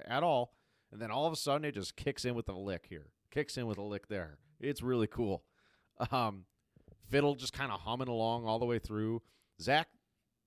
at 0.06 0.22
all, 0.22 0.52
and 0.94 1.02
then 1.02 1.10
all 1.10 1.26
of 1.26 1.32
a 1.32 1.36
sudden 1.36 1.64
it 1.64 1.74
just 1.74 1.96
kicks 1.96 2.24
in 2.24 2.36
with 2.36 2.48
a 2.48 2.52
lick 2.52 2.86
here, 2.88 3.08
kicks 3.32 3.58
in 3.58 3.66
with 3.66 3.78
a 3.78 3.82
lick 3.82 4.06
there. 4.06 4.38
It's 4.60 4.80
really 4.80 5.08
cool. 5.08 5.42
Um, 6.12 6.44
fiddle 7.10 7.34
just 7.34 7.52
kind 7.52 7.72
of 7.72 7.80
humming 7.80 8.06
along 8.06 8.46
all 8.46 8.60
the 8.60 8.64
way 8.64 8.78
through. 8.78 9.20
Zach, 9.60 9.88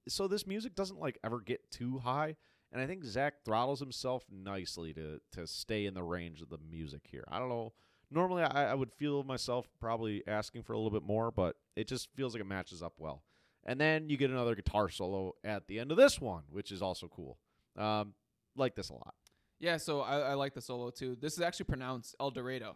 so 0.07 0.25
this 0.25 0.47
music 0.47 0.73
doesn't 0.73 1.01
like 1.01 1.19
ever 1.21 1.41
get 1.41 1.69
too 1.69 1.99
high, 1.99 2.37
and 2.71 2.81
I 2.81 2.87
think 2.87 3.03
Zach 3.03 3.43
throttles 3.43 3.81
himself 3.81 4.23
nicely 4.31 4.93
to 4.93 5.19
to 5.33 5.45
stay 5.45 5.85
in 5.85 5.93
the 5.93 6.03
range 6.03 6.41
of 6.41 6.49
the 6.49 6.57
music 6.57 7.01
here. 7.11 7.25
I 7.27 7.39
don't 7.39 7.49
know. 7.49 7.73
Normally, 8.09 8.43
I, 8.43 8.71
I 8.71 8.73
would 8.73 8.93
feel 8.93 9.23
myself 9.23 9.67
probably 9.81 10.23
asking 10.27 10.63
for 10.63 10.71
a 10.71 10.77
little 10.77 10.97
bit 10.97 11.03
more, 11.03 11.29
but 11.29 11.57
it 11.75 11.89
just 11.89 12.07
feels 12.15 12.33
like 12.33 12.41
it 12.41 12.47
matches 12.47 12.81
up 12.81 12.93
well. 12.97 13.21
And 13.65 13.81
then 13.81 14.09
you 14.09 14.15
get 14.15 14.31
another 14.31 14.55
guitar 14.55 14.87
solo 14.87 15.35
at 15.43 15.67
the 15.67 15.77
end 15.77 15.91
of 15.91 15.97
this 15.97 16.21
one, 16.21 16.43
which 16.49 16.71
is 16.71 16.81
also 16.81 17.09
cool. 17.09 17.37
Um, 17.77 18.13
like 18.55 18.75
this 18.75 18.87
a 18.87 18.93
lot. 18.93 19.13
Yeah. 19.59 19.77
So 19.77 20.01
I, 20.01 20.19
I 20.19 20.33
like 20.33 20.53
the 20.53 20.61
solo 20.61 20.89
too. 20.89 21.15
This 21.19 21.33
is 21.33 21.41
actually 21.41 21.65
pronounced 21.65 22.15
El 22.19 22.31
Dorado. 22.31 22.75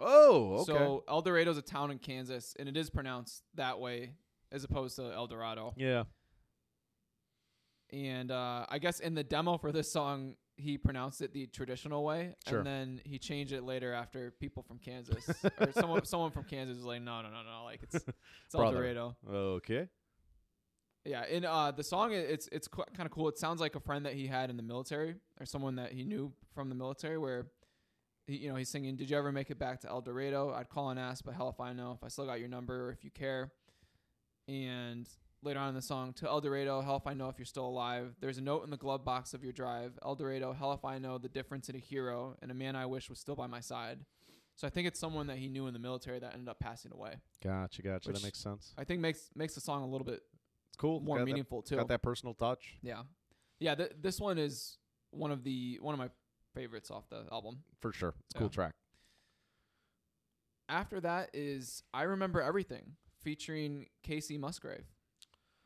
Oh, 0.00 0.58
okay. 0.60 0.64
So 0.72 1.04
El 1.08 1.22
Dorado 1.22 1.50
is 1.50 1.58
a 1.58 1.62
town 1.62 1.90
in 1.90 1.98
Kansas, 1.98 2.54
and 2.58 2.68
it 2.68 2.76
is 2.76 2.88
pronounced 2.90 3.42
that 3.54 3.80
way 3.80 4.12
as 4.52 4.64
opposed 4.64 4.96
to 4.96 5.12
El 5.12 5.26
Dorado. 5.26 5.74
yeah. 5.76 6.04
And 7.90 8.30
uh, 8.30 8.66
I 8.68 8.78
guess 8.78 9.00
in 9.00 9.14
the 9.14 9.24
demo 9.24 9.56
for 9.56 9.72
this 9.72 9.90
song, 9.90 10.34
he 10.56 10.76
pronounced 10.76 11.22
it 11.22 11.32
the 11.32 11.46
traditional 11.46 12.04
way, 12.04 12.34
Sure. 12.46 12.58
and 12.58 12.66
then 12.66 13.00
he 13.04 13.18
changed 13.18 13.52
it 13.52 13.62
later 13.62 13.92
after 13.94 14.32
people 14.40 14.62
from 14.62 14.78
Kansas 14.78 15.26
or 15.60 15.72
someone 15.72 16.04
someone 16.04 16.30
from 16.32 16.44
Kansas 16.44 16.76
was 16.76 16.84
like, 16.84 17.00
no, 17.00 17.22
no, 17.22 17.28
no, 17.30 17.42
no, 17.42 17.64
like 17.64 17.80
it's 17.82 17.94
it's 17.94 18.54
El 18.54 18.72
Dorado. 18.72 19.16
Okay. 19.32 19.88
Yeah, 21.04 21.24
in 21.24 21.44
uh, 21.44 21.70
the 21.70 21.84
song, 21.84 22.12
it's 22.12 22.48
it's 22.52 22.68
kind 22.68 23.06
of 23.06 23.10
cool. 23.10 23.28
It 23.28 23.38
sounds 23.38 23.60
like 23.60 23.74
a 23.76 23.80
friend 23.80 24.04
that 24.04 24.14
he 24.14 24.26
had 24.26 24.50
in 24.50 24.56
the 24.56 24.62
military 24.62 25.14
or 25.40 25.46
someone 25.46 25.76
that 25.76 25.92
he 25.92 26.04
knew 26.04 26.32
from 26.54 26.68
the 26.68 26.74
military, 26.74 27.18
where 27.18 27.46
he, 28.26 28.36
you 28.36 28.50
know 28.50 28.56
he's 28.56 28.68
singing, 28.68 28.96
"Did 28.96 29.08
you 29.10 29.16
ever 29.16 29.32
make 29.32 29.50
it 29.50 29.58
back 29.58 29.80
to 29.80 29.88
El 29.88 30.02
Dorado? 30.02 30.52
I'd 30.52 30.68
call 30.68 30.90
and 30.90 30.98
ask, 30.98 31.24
but 31.24 31.34
hell 31.34 31.48
if 31.48 31.60
I 31.60 31.72
know 31.72 31.92
if 31.92 32.04
I 32.04 32.08
still 32.08 32.26
got 32.26 32.40
your 32.40 32.48
number 32.48 32.88
or 32.88 32.92
if 32.92 33.04
you 33.04 33.10
care." 33.10 33.52
And 34.48 35.08
later 35.42 35.60
on 35.60 35.68
in 35.68 35.74
the 35.74 35.82
song, 35.82 36.12
to 36.14 36.28
El 36.28 36.40
Dorado, 36.40 36.80
hell 36.80 36.96
if 36.96 37.06
I 37.06 37.14
know 37.14 37.28
if 37.28 37.38
you're 37.38 37.46
still 37.46 37.66
alive. 37.66 38.14
There's 38.20 38.38
a 38.38 38.42
note 38.42 38.64
in 38.64 38.70
the 38.70 38.76
glove 38.76 39.04
box 39.04 39.34
of 39.34 39.44
your 39.44 39.52
drive. 39.52 39.98
El 40.04 40.14
Dorado, 40.14 40.52
hell 40.52 40.72
if 40.72 40.84
I 40.84 40.98
know 40.98 41.18
the 41.18 41.28
difference 41.28 41.68
in 41.68 41.76
a 41.76 41.78
hero 41.78 42.36
and 42.42 42.50
a 42.50 42.54
man 42.54 42.76
I 42.76 42.86
wish 42.86 43.08
was 43.08 43.18
still 43.18 43.36
by 43.36 43.46
my 43.46 43.60
side. 43.60 44.00
So 44.56 44.66
I 44.66 44.70
think 44.70 44.88
it's 44.88 44.98
someone 44.98 45.28
that 45.28 45.38
he 45.38 45.48
knew 45.48 45.68
in 45.68 45.72
the 45.72 45.78
military 45.78 46.18
that 46.18 46.34
ended 46.34 46.48
up 46.48 46.58
passing 46.58 46.92
away. 46.92 47.14
Gotcha, 47.44 47.80
gotcha. 47.82 48.10
That 48.10 48.24
makes 48.24 48.40
sense. 48.40 48.74
I 48.76 48.82
think 48.84 49.00
makes 49.00 49.30
makes 49.36 49.54
the 49.54 49.60
song 49.60 49.84
a 49.84 49.86
little 49.86 50.04
bit 50.04 50.22
cool. 50.78 51.00
more 51.00 51.18
got 51.18 51.26
meaningful 51.26 51.60
that, 51.60 51.68
too. 51.68 51.76
Got 51.76 51.88
that 51.88 52.02
personal 52.02 52.32
touch 52.34 52.78
Yeah, 52.82 53.02
yeah. 53.60 53.74
Th- 53.74 53.92
this 54.00 54.18
one 54.20 54.38
is 54.38 54.78
one 55.10 55.30
of 55.30 55.44
the 55.44 55.78
one 55.82 55.92
of 55.94 55.98
my 55.98 56.08
favorites 56.54 56.90
off 56.90 57.08
the 57.10 57.24
album. 57.30 57.62
for 57.80 57.92
sure. 57.92 58.14
It's 58.26 58.34
a 58.34 58.38
Yeah. 58.38 58.40
cool 58.40 58.48
track. 58.48 58.74
After 60.68 61.00
that 61.00 61.30
is 61.32 61.82
I 61.94 62.02
remember 62.02 62.40
everything 62.42 62.96
featuring 63.22 63.86
Kacey 64.06 64.38
Musgrave 64.38 64.84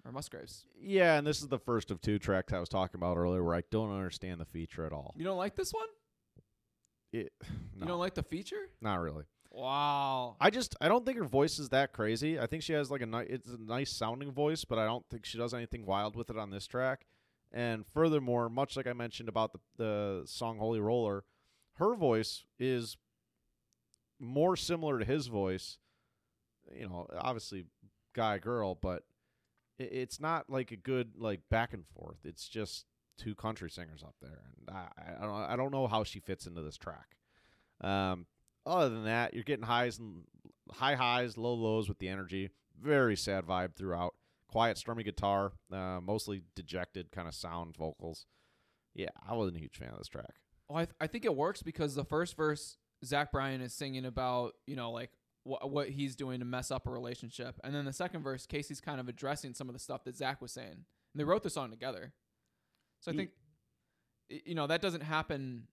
or 0.05 0.13
Musgraves. 0.13 0.67
Yeah, 0.81 1.17
and 1.19 1.27
this 1.27 1.41
is 1.43 1.49
the 1.49 1.59
first 1.59 1.91
of 1.91 2.01
two 2.01 2.19
tracks 2.19 2.53
I 2.53 2.61
was 2.61 2.69
talking 2.69 2.99
about 2.99 3.17
earlier 3.17 3.43
where 3.43 3.55
I 3.55 3.63
don't 3.71 3.91
understand 3.93 4.41
the 4.41 4.45
feature 4.45 4.85
at 4.87 4.93
all. 4.93 5.15
You 5.17 5.25
don't 5.25 5.39
like 5.39 5.55
this 5.57 5.73
one? 5.73 5.87
It, 7.13 7.33
You 7.77 7.87
don't 7.87 7.99
like 7.99 8.15
the 8.15 8.23
feature? 8.23 8.69
not 8.81 9.01
really. 9.01 9.25
Wow. 9.55 10.36
I 10.40 10.48
just 10.48 10.74
I 10.80 10.88
don't 10.88 11.05
think 11.05 11.18
her 11.18 11.24
voice 11.24 11.59
is 11.59 11.68
that 11.68 11.92
crazy. 11.92 12.40
I 12.40 12.46
think 12.46 12.62
she 12.62 12.72
has 12.72 12.90
like 12.90 13.03
a 13.03 13.07
nice 13.07 13.26
it's 13.28 13.50
a 13.50 13.59
nice 13.59 13.92
sounding 13.92 14.32
voice, 14.32 14.64
but 14.64 14.78
I 14.78 14.86
don't 14.86 15.07
think 15.11 15.26
she 15.26 15.36
does 15.36 15.53
anything 15.53 15.84
wild 15.84 16.16
with 16.16 16.30
it 16.30 16.38
on 16.38 16.50
this 16.50 16.66
track. 16.66 17.05
And 17.53 17.86
furthermore, 17.86 18.48
much 18.48 18.76
like 18.78 18.86
I 18.86 18.94
mentioned 18.94 19.28
about 19.28 19.53
the 19.53 19.59
the 19.76 20.22
song 20.24 20.59
Holy 20.59 20.80
Roller, 20.80 21.24
her 21.74 21.94
voice 21.94 22.44
is 22.59 22.96
more 24.18 24.57
similar 24.57 24.98
to 24.98 25.05
his 25.05 25.26
voice. 25.26 25.76
You 26.74 26.88
know, 26.88 27.07
obviously 27.18 27.66
guy 28.14 28.38
girl, 28.38 28.74
but 28.74 29.05
i 29.78 29.82
it's 29.82 30.18
not 30.18 30.48
like 30.48 30.70
a 30.70 30.76
good 30.76 31.12
like 31.18 31.40
back 31.50 31.74
and 31.74 31.86
forth. 31.86 32.24
It's 32.24 32.48
just 32.48 32.86
two 33.18 33.34
country 33.34 33.68
singers 33.68 34.03
up 34.03 34.14
there, 34.22 34.44
and 34.57 34.74
I 34.74 34.88
I 35.20 35.26
don't 35.26 35.34
I 35.34 35.57
don't 35.57 35.72
know 35.72 35.88
how 35.88 36.05
she 36.05 36.20
fits 36.20 36.46
into 36.46 36.62
this 36.62 36.78
track. 36.78 37.16
Um, 37.82 38.26
other 38.67 38.89
than 38.91 39.05
that, 39.05 39.35
you're 39.35 39.45
getting 39.45 39.65
highs 39.67 39.99
and 39.99 40.25
high 40.71 40.95
highs, 40.95 41.37
low 41.37 41.55
lows 41.55 41.89
with 41.89 41.99
the 41.99 42.09
energy. 42.09 42.51
Very 42.81 43.17
sad 43.17 43.45
vibe 43.47 43.75
throughout. 43.77 44.15
Quiet, 44.49 44.77
stormy 44.77 45.03
guitar, 45.03 45.53
uh, 45.73 46.01
mostly 46.03 46.43
dejected 46.55 47.11
kind 47.13 47.27
of 47.27 47.35
sound 47.35 47.77
vocals. 47.77 48.27
Yeah, 48.95 49.09
I 49.27 49.35
wasn't 49.35 49.57
a 49.57 49.61
huge 49.61 49.79
fan 49.79 49.89
of 49.91 49.99
this 49.99 50.09
track. 50.09 50.35
Well, 50.69 50.79
I, 50.79 50.85
th- 50.85 50.95
I 51.01 51.07
think 51.07 51.25
it 51.25 51.35
works 51.35 51.63
because 51.63 51.95
the 51.95 52.05
first 52.05 52.37
verse, 52.37 52.77
Zach 53.05 53.33
Bryan 53.33 53.63
is 53.63 53.73
singing 53.73 54.05
about, 54.05 54.53
you 54.67 54.77
know, 54.77 54.91
like 54.91 55.11
wh- 55.45 55.65
what 55.67 55.89
he's 55.89 56.17
doing 56.17 56.41
to 56.41 56.45
mess 56.45 56.71
up 56.71 56.87
a 56.87 56.91
relationship. 56.91 57.59
And 57.65 57.75
then 57.75 57.85
the 57.87 57.93
second 57.93 58.23
verse, 58.23 58.47
Kacey's 58.47 58.81
kind 58.81 59.01
of 59.01 59.09
addressing 59.09 59.55
some 59.55 59.69
of 59.69 59.73
the 59.75 59.79
stuff 59.79 60.05
that 60.05 60.17
Zach 60.17 60.43
was 60.43 60.53
saying. 60.53 60.69
And 60.73 60.85
they 61.17 61.25
wrote 61.25 61.43
the 61.43 61.51
song 61.51 61.71
together. 61.71 62.13
So 63.01 63.11
I 63.11 63.15
Ye- 63.15 63.19
think, 63.19 63.31
you 64.47 64.55
know, 64.55 64.67
that 64.67 64.83
doesn't 64.83 65.03
happen. 65.03 65.67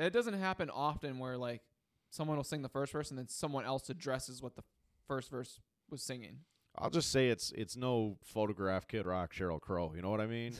It 0.00 0.12
doesn't 0.12 0.34
happen 0.34 0.70
often 0.70 1.18
where, 1.18 1.36
like, 1.36 1.62
someone 2.10 2.36
will 2.36 2.44
sing 2.44 2.62
the 2.62 2.68
first 2.68 2.92
verse 2.92 3.10
and 3.10 3.18
then 3.18 3.28
someone 3.28 3.64
else 3.64 3.90
addresses 3.90 4.42
what 4.42 4.56
the 4.56 4.62
first 5.06 5.30
verse 5.30 5.60
was 5.90 6.02
singing. 6.02 6.38
I'll 6.78 6.90
just 6.90 7.10
say 7.10 7.28
it's 7.28 7.52
it's 7.56 7.76
no 7.76 8.16
photograph 8.22 8.86
Kid 8.86 9.04
Rock 9.04 9.34
Sheryl 9.34 9.60
Crow. 9.60 9.92
You 9.94 10.02
know 10.02 10.10
what 10.10 10.20
I 10.20 10.26
mean? 10.26 10.54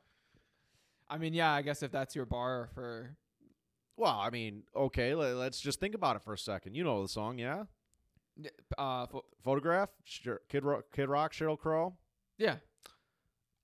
I 1.10 1.18
mean, 1.18 1.34
yeah, 1.34 1.52
I 1.52 1.62
guess 1.62 1.82
if 1.82 1.92
that's 1.92 2.16
your 2.16 2.26
bar 2.26 2.70
for 2.74 3.16
well, 3.96 4.18
I 4.18 4.30
mean, 4.30 4.62
okay, 4.74 5.14
let, 5.14 5.34
let's 5.34 5.60
just 5.60 5.80
think 5.80 5.94
about 5.94 6.16
it 6.16 6.22
for 6.22 6.32
a 6.32 6.38
second. 6.38 6.74
You 6.74 6.84
know 6.84 7.02
the 7.02 7.08
song, 7.08 7.38
yeah? 7.38 7.64
uh, 8.76 9.06
pho- 9.06 9.24
Photograph 9.42 9.90
Kid 10.48 10.64
Rock, 10.64 10.84
Kid 10.94 11.08
Rock 11.08 11.32
Sheryl 11.32 11.58
Crow. 11.58 11.94
yeah, 12.38 12.56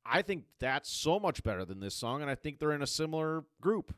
I 0.04 0.22
think 0.22 0.44
that's 0.58 0.90
so 0.90 1.18
much 1.18 1.42
better 1.42 1.64
than 1.64 1.80
this 1.80 1.94
song, 1.94 2.20
and 2.20 2.30
I 2.30 2.34
think 2.34 2.58
they're 2.58 2.72
in 2.72 2.82
a 2.82 2.86
similar 2.86 3.44
group. 3.60 3.94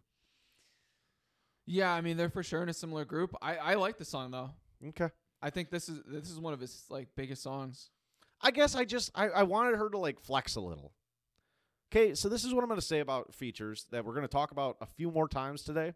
Yeah, 1.67 1.93
I 1.93 2.01
mean 2.01 2.17
they're 2.17 2.31
for 2.31 2.43
sure 2.43 2.63
in 2.63 2.69
a 2.69 2.75
similar 2.75 3.05
group. 3.05 3.35
I 3.43 3.57
I 3.57 3.75
like 3.75 3.99
the 3.99 4.05
song 4.05 4.31
though. 4.31 4.51
Okay. 4.89 5.11
I 5.43 5.51
think 5.51 5.71
this 5.71 5.89
is 5.89 6.01
this 6.07 6.31
is 6.31 6.39
one 6.39 6.55
of 6.55 6.61
his 6.61 6.85
like 6.89 7.09
biggest 7.17 7.43
songs. 7.43 7.91
I 8.41 8.51
guess 8.51 8.75
I 8.75 8.85
just 8.85 9.11
I, 9.15 9.29
I 9.29 9.43
wanted 9.43 9.77
her 9.77 9.91
to 9.91 9.99
like 9.99 10.21
flex 10.21 10.57
a 10.57 10.61
little. 10.61 10.93
Okay, 11.93 12.15
so 12.15 12.29
this 12.29 12.45
is 12.45 12.53
what 12.53 12.63
I'm 12.63 12.69
going 12.69 12.81
to 12.81 12.87
say 12.87 12.99
about 12.99 13.33
features 13.35 13.87
that 13.93 14.05
we're 14.05 14.13
going 14.13 14.25
to 14.25 14.29
talk 14.29 14.51
about 14.51 14.77
a 14.81 14.87
few 14.87 15.11
more 15.11 15.29
times 15.29 15.63
today. 15.63 15.93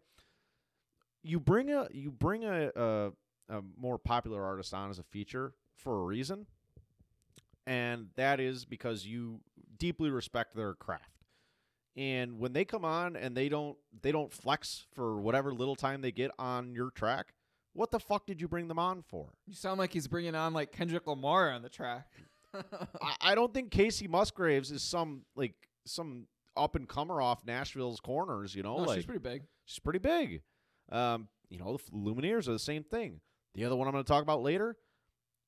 You 1.21 1.39
bring 1.39 1.69
a 1.69 1.87
you 1.91 2.11
bring 2.11 2.43
a, 2.43 2.71
a 2.75 3.11
a 3.49 3.61
more 3.77 3.97
popular 3.97 4.43
artist 4.43 4.73
on 4.73 4.89
as 4.89 4.99
a 4.99 5.03
feature 5.03 5.53
for 5.75 6.01
a 6.01 6.03
reason, 6.03 6.47
and 7.67 8.07
that 8.15 8.39
is 8.39 8.65
because 8.65 9.05
you 9.05 9.41
deeply 9.77 10.09
respect 10.09 10.55
their 10.55 10.73
craft. 10.73 11.20
And 11.97 12.39
when 12.39 12.53
they 12.53 12.63
come 12.63 12.85
on 12.85 13.15
and 13.15 13.35
they 13.35 13.49
don't 13.49 13.77
they 14.01 14.11
don't 14.11 14.31
flex 14.31 14.85
for 14.93 15.19
whatever 15.19 15.53
little 15.53 15.75
time 15.75 16.01
they 16.01 16.11
get 16.11 16.31
on 16.39 16.73
your 16.73 16.89
track, 16.91 17.33
what 17.73 17.91
the 17.91 17.99
fuck 17.99 18.25
did 18.25 18.39
you 18.39 18.47
bring 18.47 18.67
them 18.67 18.79
on 18.79 19.01
for? 19.01 19.33
You 19.45 19.53
sound 19.53 19.79
like 19.79 19.91
he's 19.93 20.07
bringing 20.07 20.35
on 20.35 20.53
like 20.53 20.71
Kendrick 20.71 21.07
Lamar 21.07 21.51
on 21.51 21.61
the 21.61 21.69
track. 21.69 22.07
I, 23.01 23.15
I 23.21 23.35
don't 23.35 23.53
think 23.53 23.71
Kacey 23.71 24.09
Musgraves 24.09 24.71
is 24.71 24.83
some 24.83 25.23
like 25.35 25.55
some 25.85 26.27
up 26.55 26.75
and 26.75 26.87
comer 26.87 27.21
off 27.21 27.45
Nashville's 27.45 27.99
corners. 27.99 28.55
You 28.55 28.63
know, 28.63 28.77
no, 28.77 28.83
like 28.83 28.97
she's 28.97 29.05
pretty 29.05 29.19
big. 29.19 29.43
she's 29.65 29.79
pretty 29.79 29.99
big. 29.99 30.41
Um, 30.91 31.27
you 31.49 31.57
know, 31.57 31.77
the 31.77 31.91
Lumineers 31.97 32.47
are 32.47 32.53
the 32.53 32.59
same 32.59 32.83
thing. 32.83 33.19
The 33.55 33.65
other 33.65 33.75
one 33.75 33.87
I'm 33.87 33.93
going 33.93 34.03
to 34.03 34.07
talk 34.07 34.23
about 34.23 34.41
later, 34.41 34.77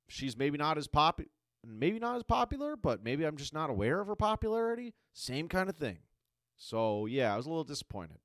she's 0.09 0.37
maybe 0.37 0.57
not 0.57 0.77
as 0.77 0.87
pop, 0.87 1.21
maybe 1.65 1.99
not 1.99 2.17
as 2.17 2.23
popular, 2.23 2.75
but 2.75 3.03
maybe 3.03 3.25
I'm 3.25 3.37
just 3.37 3.53
not 3.53 3.69
aware 3.69 4.01
of 4.01 4.07
her 4.07 4.15
popularity. 4.15 4.93
Same 5.13 5.47
kind 5.47 5.69
of 5.69 5.77
thing. 5.77 5.99
So 6.57 7.05
yeah, 7.05 7.33
I 7.33 7.37
was 7.37 7.45
a 7.45 7.49
little 7.49 7.63
disappointed. 7.63 8.17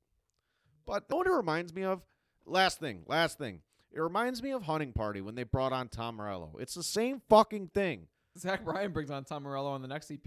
But 0.87 1.05
you 1.09 1.15
know 1.15 1.19
what 1.19 1.27
it 1.27 1.33
reminds 1.33 1.75
me 1.75 1.85
of? 1.85 2.03
Last 2.47 2.81
thing, 2.81 3.03
last 3.07 3.39
thing. 3.39 3.61
It 3.93 4.01
reminds 4.01 4.43
me 4.43 4.53
of 4.53 4.63
Hunting 4.63 4.93
Party 4.93 5.21
when 5.21 5.35
they 5.35 5.43
brought 5.43 5.73
on 5.73 5.89
Tom 5.89 6.17
Morello. 6.17 6.57
It's 6.61 6.75
the 6.75 6.83
same 6.83 7.21
fucking 7.29 7.69
thing. 7.75 8.07
Zach 8.39 8.65
Bryan 8.65 8.93
brings 8.93 9.11
on 9.11 9.25
Tom 9.25 9.43
Morello 9.43 9.71
on 9.71 9.83
the 9.83 9.89
next 9.89 10.11
EP. 10.11 10.21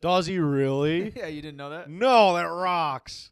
Does 0.00 0.26
he 0.26 0.38
really? 0.38 1.12
yeah, 1.16 1.26
you 1.26 1.42
didn't 1.42 1.56
know 1.56 1.70
that, 1.70 1.90
no, 1.90 2.34
that 2.34 2.44
rocks. 2.44 3.30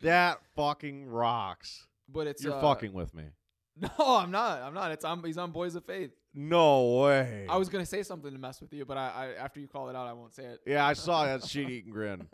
That 0.00 0.38
fucking 0.54 1.06
rocks. 1.06 1.86
but 2.08 2.26
it's 2.26 2.42
You're 2.44 2.54
uh, 2.54 2.60
fucking 2.60 2.92
with 2.92 3.14
me. 3.14 3.24
No, 3.76 3.90
I'm 3.98 4.30
not. 4.30 4.62
I'm 4.62 4.72
not. 4.72 4.92
It's 4.92 5.04
on. 5.04 5.20
He's 5.24 5.36
on 5.36 5.50
Boys 5.50 5.74
of 5.74 5.84
Faith. 5.84 6.12
No 6.32 7.00
way. 7.02 7.44
I 7.50 7.56
was 7.56 7.68
gonna 7.68 7.84
say 7.84 8.04
something 8.04 8.32
to 8.32 8.38
mess 8.38 8.60
with 8.60 8.72
you, 8.72 8.84
but 8.84 8.96
I, 8.96 9.34
I 9.36 9.42
after 9.42 9.58
you 9.58 9.66
call 9.66 9.88
it 9.88 9.96
out, 9.96 10.06
I 10.06 10.12
won't 10.12 10.32
say 10.32 10.44
it. 10.44 10.60
yeah, 10.64 10.86
I 10.86 10.92
saw 10.92 11.24
that 11.24 11.44
shit 11.48 11.68
eating 11.68 11.90
grin. 11.92 12.28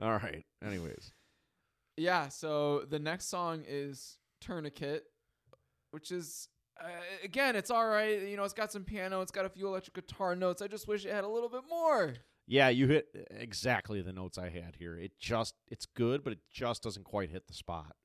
All 0.00 0.12
right. 0.12 0.44
Anyways. 0.64 1.12
Yeah. 1.96 2.28
So 2.28 2.84
the 2.88 2.98
next 2.98 3.28
song 3.28 3.64
is 3.66 4.18
Tourniquet, 4.40 5.02
which 5.92 6.10
is 6.10 6.48
uh, 6.80 6.88
again, 7.22 7.56
it's 7.56 7.70
all 7.70 7.86
right. 7.86 8.22
You 8.22 8.36
know, 8.36 8.44
it's 8.44 8.54
got 8.54 8.72
some 8.72 8.84
piano, 8.84 9.20
it's 9.20 9.30
got 9.30 9.44
a 9.44 9.48
few 9.48 9.66
electric 9.68 9.94
guitar 9.94 10.34
notes. 10.34 10.60
I 10.62 10.66
just 10.66 10.88
wish 10.88 11.04
it 11.04 11.12
had 11.12 11.24
a 11.24 11.28
little 11.28 11.48
bit 11.48 11.62
more. 11.68 12.14
Yeah, 12.46 12.68
you 12.68 12.88
hit 12.88 13.06
exactly 13.30 14.02
the 14.02 14.12
notes 14.12 14.36
I 14.36 14.50
had 14.50 14.76
here. 14.78 14.96
It 14.96 15.18
just 15.18 15.54
it's 15.70 15.86
good, 15.86 16.22
but 16.22 16.32
it 16.34 16.40
just 16.52 16.82
doesn't 16.82 17.04
quite 17.04 17.30
hit 17.30 17.46
the 17.46 17.54
spot. 17.54 17.96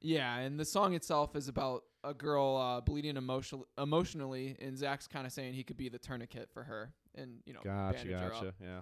Yeah, 0.00 0.36
and 0.36 0.60
the 0.60 0.64
song 0.66 0.94
itself 0.94 1.34
is 1.34 1.48
about 1.48 1.84
a 2.04 2.12
girl 2.12 2.56
uh, 2.56 2.82
bleeding 2.82 3.16
emotional, 3.16 3.66
emotionally, 3.78 4.54
and 4.60 4.76
Zach's 4.76 5.08
kind 5.08 5.26
of 5.26 5.32
saying 5.32 5.54
he 5.54 5.64
could 5.64 5.78
be 5.78 5.88
the 5.88 5.98
tourniquet 5.98 6.50
for 6.52 6.62
her, 6.62 6.92
and 7.14 7.38
you 7.46 7.54
know, 7.54 7.60
Gotcha, 7.64 8.06
gotcha. 8.06 8.54
Yeah. 8.60 8.80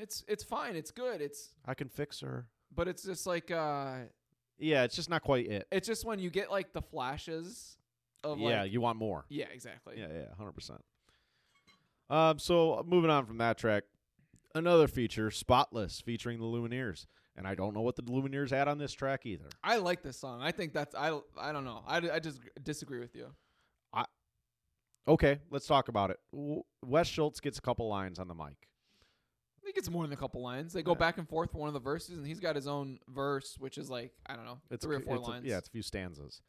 It's 0.00 0.24
it's 0.28 0.42
fine, 0.44 0.76
it's 0.76 0.90
good, 0.90 1.20
it's 1.20 1.50
I 1.66 1.74
can 1.74 1.88
fix 1.88 2.20
her. 2.20 2.46
but 2.74 2.88
it's 2.88 3.02
just 3.04 3.26
like 3.26 3.50
uh, 3.50 3.96
Yeah, 4.58 4.84
it's 4.84 4.96
just 4.96 5.08
not 5.10 5.22
quite 5.22 5.46
it. 5.46 5.66
it's 5.70 5.86
just 5.86 6.04
when 6.04 6.18
you 6.18 6.30
get 6.30 6.50
like 6.50 6.72
the 6.72 6.82
flashes 6.82 7.76
of 8.22 8.38
yeah, 8.38 8.62
like 8.62 8.72
you 8.72 8.80
want 8.80 8.98
more. 8.98 9.24
yeah, 9.28 9.46
exactly. 9.52 9.94
Yeah, 9.98 10.08
yeah, 10.12 10.34
hundred 10.36 10.52
percent. 10.52 10.80
Um, 12.10 12.38
so 12.38 12.84
moving 12.86 13.10
on 13.10 13.24
from 13.26 13.38
that 13.38 13.56
track, 13.58 13.84
another 14.54 14.88
feature, 14.88 15.30
"Spotless," 15.30 16.00
featuring 16.00 16.38
the 16.38 16.44
Lumineers, 16.44 17.06
and 17.36 17.46
I 17.46 17.54
don't 17.54 17.74
know 17.74 17.80
what 17.80 17.96
the 17.96 18.02
Lumineers 18.02 18.50
had 18.50 18.68
on 18.68 18.78
this 18.78 18.92
track 18.92 19.24
either. 19.26 19.48
I 19.62 19.78
like 19.78 20.02
this 20.02 20.18
song. 20.18 20.42
I 20.42 20.52
think 20.52 20.72
that's 20.72 20.94
I 20.94 21.18
I 21.38 21.52
don't 21.52 21.64
know. 21.64 21.82
I, 21.86 21.96
I 22.10 22.18
just 22.18 22.40
disagree 22.62 23.00
with 23.00 23.14
you. 23.14 23.28
I 23.92 24.04
Okay, 25.08 25.38
let's 25.50 25.66
talk 25.66 25.88
about 25.88 26.10
it. 26.10 26.18
W- 26.32 26.62
Wes 26.84 27.06
Schultz 27.08 27.40
gets 27.40 27.58
a 27.58 27.62
couple 27.62 27.88
lines 27.88 28.18
on 28.18 28.28
the 28.28 28.34
mic. 28.34 28.68
I 29.64 29.66
think 29.66 29.78
it's 29.78 29.88
more 29.88 30.02
than 30.04 30.12
a 30.12 30.16
couple 30.16 30.42
lines. 30.42 30.74
They 30.74 30.82
go 30.82 30.92
Yeah. 30.92 30.98
back 30.98 31.16
and 31.16 31.26
forth 31.26 31.50
for 31.50 31.56
one 31.58 31.68
of 31.68 31.72
the 31.74 31.80
verses, 31.80 32.18
and 32.18 32.26
he's 32.26 32.38
got 32.38 32.54
his 32.54 32.66
own 32.66 32.98
verse, 33.08 33.56
which 33.58 33.78
is 33.78 33.88
like 33.88 34.12
I 34.26 34.36
don't 34.36 34.44
know, 34.44 34.60
It's 34.70 34.84
three 34.84 34.96
a, 34.96 34.98
or 34.98 35.02
four 35.02 35.16
it's 35.16 35.26
a- 35.26 35.30
lines. 35.30 35.46
yeah, 35.46 35.56
it's 35.56 35.68
a 35.68 35.70
few 35.70 35.80
stanzas. 35.82 36.42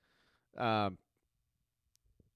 Um, 0.57 0.97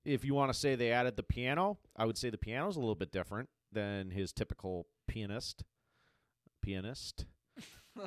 if 0.05 0.23
you 0.23 0.33
want 0.33 0.53
to 0.53 0.57
say 0.57 0.75
they 0.75 0.91
added 0.93 1.17
the 1.17 1.23
piano, 1.23 1.79
I 1.97 2.05
would 2.05 2.17
say 2.17 2.29
the 2.29 2.37
piano's 2.37 2.77
a 2.77 2.79
little 2.79 2.95
bit 2.95 3.11
different 3.11 3.49
than 3.73 4.11
his 4.11 4.31
typical 4.31 4.87
pianist. 5.07 5.63
Pianist. 6.61 7.25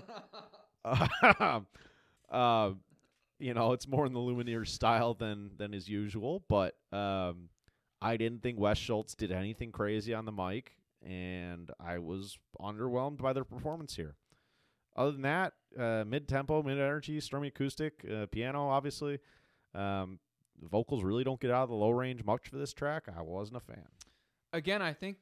um, 1.39 1.67
uh, 2.31 2.73
you 3.39 3.53
know, 3.55 3.73
it's 3.73 3.87
more 3.87 4.07
in 4.07 4.13
the 4.15 4.21
Lumineers 4.21 4.69
style 4.69 5.15
than 5.15 5.51
than 5.59 5.75
is 5.75 5.89
usual. 5.89 6.43
But 6.49 6.77
um, 6.93 7.51
I 8.01 8.17
didn't 8.17 8.43
think 8.43 8.59
Wes 8.59 8.79
Schultz 8.79 9.15
did 9.15 9.31
anything 9.31 9.73
crazy 9.73 10.15
on 10.15 10.25
the 10.25 10.33
mic, 10.33 10.73
and 11.05 11.71
I 11.81 11.99
was 11.99 12.39
underwhelmed 12.61 13.19
by 13.19 13.33
their 13.33 13.45
performance 13.45 13.97
here. 13.97 14.17
Other 14.97 15.13
than 15.13 15.23
that, 15.23 15.53
uh, 15.79 16.05
mid 16.07 16.29
tempo, 16.29 16.63
mid 16.63 16.79
energy, 16.79 17.19
stormy 17.21 17.49
acoustic, 17.49 18.05
uh, 18.11 18.27
piano, 18.27 18.69
obviously. 18.69 19.19
Um, 19.75 20.19
vocals 20.61 21.03
really 21.03 21.25
don't 21.25 21.41
get 21.41 21.51
out 21.51 21.65
of 21.65 21.69
the 21.71 21.75
low 21.75 21.91
range 21.91 22.25
much 22.25 22.49
for 22.49 22.57
this 22.57 22.73
track. 22.73 23.05
I 23.15 23.23
wasn't 23.23 23.57
a 23.57 23.61
fan. 23.61 23.87
Again, 24.53 24.83
I 24.83 24.93
think 24.93 25.17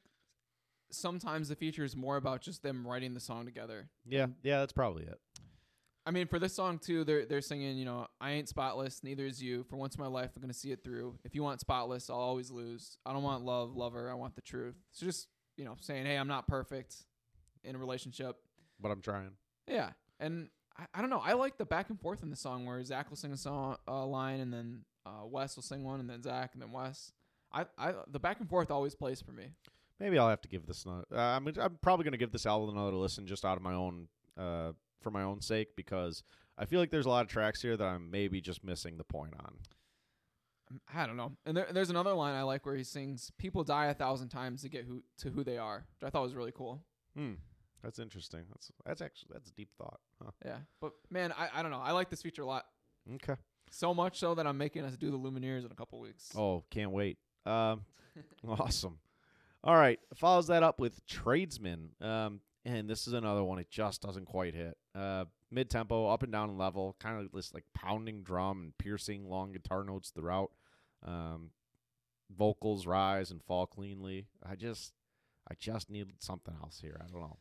sometimes 0.91 1.47
the 1.49 1.55
feature 1.55 1.83
is 1.83 1.95
more 1.95 2.17
about 2.17 2.41
just 2.41 2.63
them 2.63 2.85
writing 2.85 3.13
the 3.13 3.19
song 3.19 3.45
together. 3.45 3.89
Yeah, 4.05 4.27
yeah, 4.43 4.59
that's 4.59 4.73
probably 4.73 5.03
it. 5.03 5.19
I 6.05 6.11
mean, 6.11 6.27
for 6.27 6.39
this 6.39 6.53
song 6.53 6.79
too, 6.79 7.03
they're 7.03 7.25
they're 7.25 7.41
singing, 7.41 7.77
you 7.77 7.85
know, 7.85 8.07
I 8.19 8.31
ain't 8.31 8.49
spotless, 8.49 9.03
neither 9.03 9.25
is 9.25 9.41
you. 9.41 9.63
For 9.69 9.75
once 9.75 9.95
in 9.95 10.01
my 10.01 10.07
life, 10.07 10.31
I'm 10.35 10.41
gonna 10.41 10.53
see 10.53 10.71
it 10.71 10.83
through. 10.83 11.19
If 11.23 11.35
you 11.35 11.43
want 11.43 11.61
spotless, 11.61 12.09
I'll 12.09 12.17
always 12.17 12.49
lose. 12.49 12.97
I 13.05 13.13
don't 13.13 13.23
want 13.23 13.45
love, 13.45 13.75
lover. 13.75 14.09
I 14.09 14.15
want 14.15 14.35
the 14.35 14.41
truth. 14.41 14.75
So 14.91 15.05
just 15.05 15.27
you 15.57 15.65
know, 15.65 15.75
saying, 15.79 16.05
hey, 16.05 16.15
I'm 16.15 16.27
not 16.27 16.47
perfect 16.47 16.95
in 17.63 17.75
a 17.75 17.77
relationship. 17.77 18.37
But 18.79 18.89
I'm 18.91 19.01
trying. 19.01 19.31
Yeah, 19.67 19.91
and 20.19 20.49
I, 20.77 20.85
I 20.93 21.01
don't 21.01 21.09
know. 21.09 21.21
I 21.23 21.33
like 21.33 21.57
the 21.57 21.65
back 21.65 21.89
and 21.89 21.99
forth 21.99 22.23
in 22.23 22.29
the 22.29 22.35
song 22.35 22.65
where 22.65 22.83
Zach 22.83 23.09
will 23.09 23.17
sing 23.17 23.31
a 23.31 23.37
song, 23.37 23.77
a 23.87 24.05
line, 24.05 24.39
and 24.39 24.53
then 24.53 24.81
uh, 25.05 25.25
Wes 25.25 25.55
will 25.55 25.63
sing 25.63 25.83
one, 25.83 25.99
and 25.99 26.09
then 26.09 26.21
Zach, 26.21 26.51
and 26.53 26.61
then 26.61 26.71
Wes. 26.71 27.11
I, 27.53 27.65
I, 27.77 27.93
the 28.09 28.19
back 28.19 28.39
and 28.39 28.49
forth 28.49 28.71
always 28.71 28.95
plays 28.95 29.21
for 29.21 29.31
me. 29.31 29.47
Maybe 29.99 30.17
I'll 30.17 30.29
have 30.29 30.41
to 30.41 30.47
give 30.49 30.65
this. 30.65 30.85
Another, 30.85 31.05
uh, 31.13 31.19
I'm 31.19 31.47
I'm 31.59 31.77
probably 31.81 32.05
gonna 32.05 32.17
give 32.17 32.31
this 32.31 32.45
album 32.45 32.75
another 32.75 32.95
listen 32.95 33.27
just 33.27 33.45
out 33.45 33.57
of 33.57 33.63
my 33.63 33.73
own 33.73 34.07
uh 34.37 34.71
for 34.99 35.11
my 35.11 35.21
own 35.21 35.41
sake 35.41 35.75
because 35.75 36.23
I 36.57 36.65
feel 36.65 36.79
like 36.79 36.89
there's 36.89 37.05
a 37.05 37.09
lot 37.09 37.23
of 37.23 37.27
tracks 37.27 37.61
here 37.61 37.77
that 37.77 37.85
I'm 37.85 38.09
maybe 38.09 38.41
just 38.41 38.63
missing 38.63 38.97
the 38.97 39.03
point 39.03 39.33
on. 39.39 39.55
I 40.93 41.05
don't 41.05 41.17
know. 41.17 41.31
And 41.45 41.55
there, 41.55 41.67
there's 41.71 41.89
another 41.89 42.13
line 42.13 42.35
I 42.35 42.43
like 42.43 42.65
where 42.65 42.75
he 42.75 42.83
sings, 42.83 43.31
"People 43.37 43.63
die 43.63 43.87
a 43.87 43.93
thousand 43.93 44.29
times 44.29 44.61
to 44.61 44.69
get 44.69 44.85
who 44.85 45.03
to 45.19 45.29
who 45.29 45.43
they 45.43 45.57
are," 45.57 45.85
which 45.99 46.07
I 46.07 46.09
thought 46.09 46.23
was 46.23 46.35
really 46.35 46.51
cool. 46.51 46.81
Hmm. 47.15 47.33
That's 47.83 47.99
interesting. 47.99 48.41
That's 48.49 48.71
that's 48.85 49.01
actually 49.01 49.29
that's 49.33 49.49
a 49.49 49.53
deep 49.53 49.69
thought. 49.77 49.99
Huh. 50.23 50.31
Yeah, 50.45 50.57
but 50.79 50.93
man, 51.09 51.33
I, 51.37 51.49
I 51.55 51.61
don't 51.61 51.71
know. 51.71 51.81
I 51.81 51.91
like 51.91 52.09
this 52.09 52.21
feature 52.21 52.43
a 52.43 52.45
lot. 52.45 52.65
Okay. 53.15 53.35
So 53.71 53.93
much 53.93 54.19
so 54.19 54.35
that 54.35 54.45
I'm 54.45 54.57
making 54.57 54.83
us 54.83 54.97
do 54.97 55.09
the 55.09 55.17
Lumineers 55.17 55.65
in 55.65 55.71
a 55.71 55.75
couple 55.75 55.99
weeks. 55.99 56.29
Oh, 56.35 56.63
can't 56.69 56.91
wait. 56.91 57.17
Um, 57.45 57.85
awesome. 58.47 58.99
All 59.63 59.75
right. 59.75 59.99
Follows 60.15 60.47
that 60.47 60.61
up 60.61 60.79
with 60.79 61.05
Tradesman. 61.05 61.91
Um, 62.01 62.41
and 62.65 62.89
this 62.89 63.07
is 63.07 63.13
another 63.13 63.43
one. 63.43 63.59
It 63.59 63.69
just 63.69 64.01
doesn't 64.01 64.25
quite 64.25 64.53
hit. 64.53 64.77
Uh, 64.93 65.25
mid 65.49 65.69
tempo, 65.69 66.07
up 66.07 66.23
and 66.23 66.31
down 66.31 66.57
level, 66.57 66.95
kind 66.99 67.19
of 67.19 67.31
this 67.31 67.53
like 67.53 67.65
pounding 67.73 68.23
drum 68.23 68.61
and 68.61 68.77
piercing 68.77 69.29
long 69.29 69.51
guitar 69.51 69.83
notes 69.83 70.09
throughout. 70.09 70.51
Um, 71.05 71.51
vocals 72.35 72.85
rise 72.85 73.31
and 73.31 73.41
fall 73.43 73.65
cleanly. 73.65 74.27
I 74.47 74.55
just, 74.55 74.93
I 75.49 75.55
just 75.59 75.89
needed 75.89 76.15
something 76.19 76.55
else 76.61 76.79
here. 76.81 76.99
I 76.99 77.11
don't 77.11 77.21
know. 77.21 77.37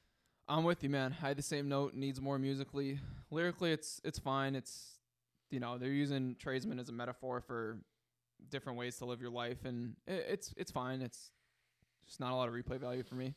I'm 0.48 0.64
with 0.64 0.82
you, 0.82 0.90
man. 0.90 1.14
I 1.22 1.28
had 1.28 1.38
the 1.38 1.42
same 1.42 1.68
note. 1.68 1.94
Needs 1.94 2.20
more 2.20 2.38
musically. 2.38 2.98
Lyrically, 3.30 3.72
it's 3.72 4.00
it's 4.04 4.18
fine. 4.18 4.56
It's 4.56 4.98
you 5.50 5.60
know 5.60 5.78
they're 5.78 5.90
using 5.90 6.34
tradesman 6.38 6.80
as 6.80 6.88
a 6.88 6.92
metaphor 6.92 7.40
for 7.40 7.78
different 8.48 8.78
ways 8.78 8.96
to 8.98 9.04
live 9.04 9.20
your 9.20 9.30
life, 9.30 9.64
and 9.64 9.94
it, 10.08 10.26
it's 10.28 10.54
it's 10.56 10.72
fine. 10.72 11.02
It's 11.02 11.30
just 12.06 12.18
not 12.18 12.32
a 12.32 12.34
lot 12.34 12.48
of 12.48 12.54
replay 12.54 12.80
value 12.80 13.04
for 13.04 13.14
me. 13.14 13.34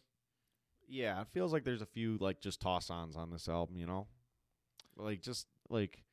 Yeah, 0.88 1.22
it 1.22 1.28
feels 1.32 1.54
like 1.54 1.64
there's 1.64 1.82
a 1.82 1.88
few 1.88 2.18
like 2.18 2.42
just 2.42 2.62
toss 2.62 2.90
ons 2.90 3.16
on 3.16 3.30
this 3.30 3.48
album, 3.48 3.78
you 3.78 3.86
know? 3.86 4.08
Like 4.98 5.22
just 5.22 5.48
like 5.70 6.04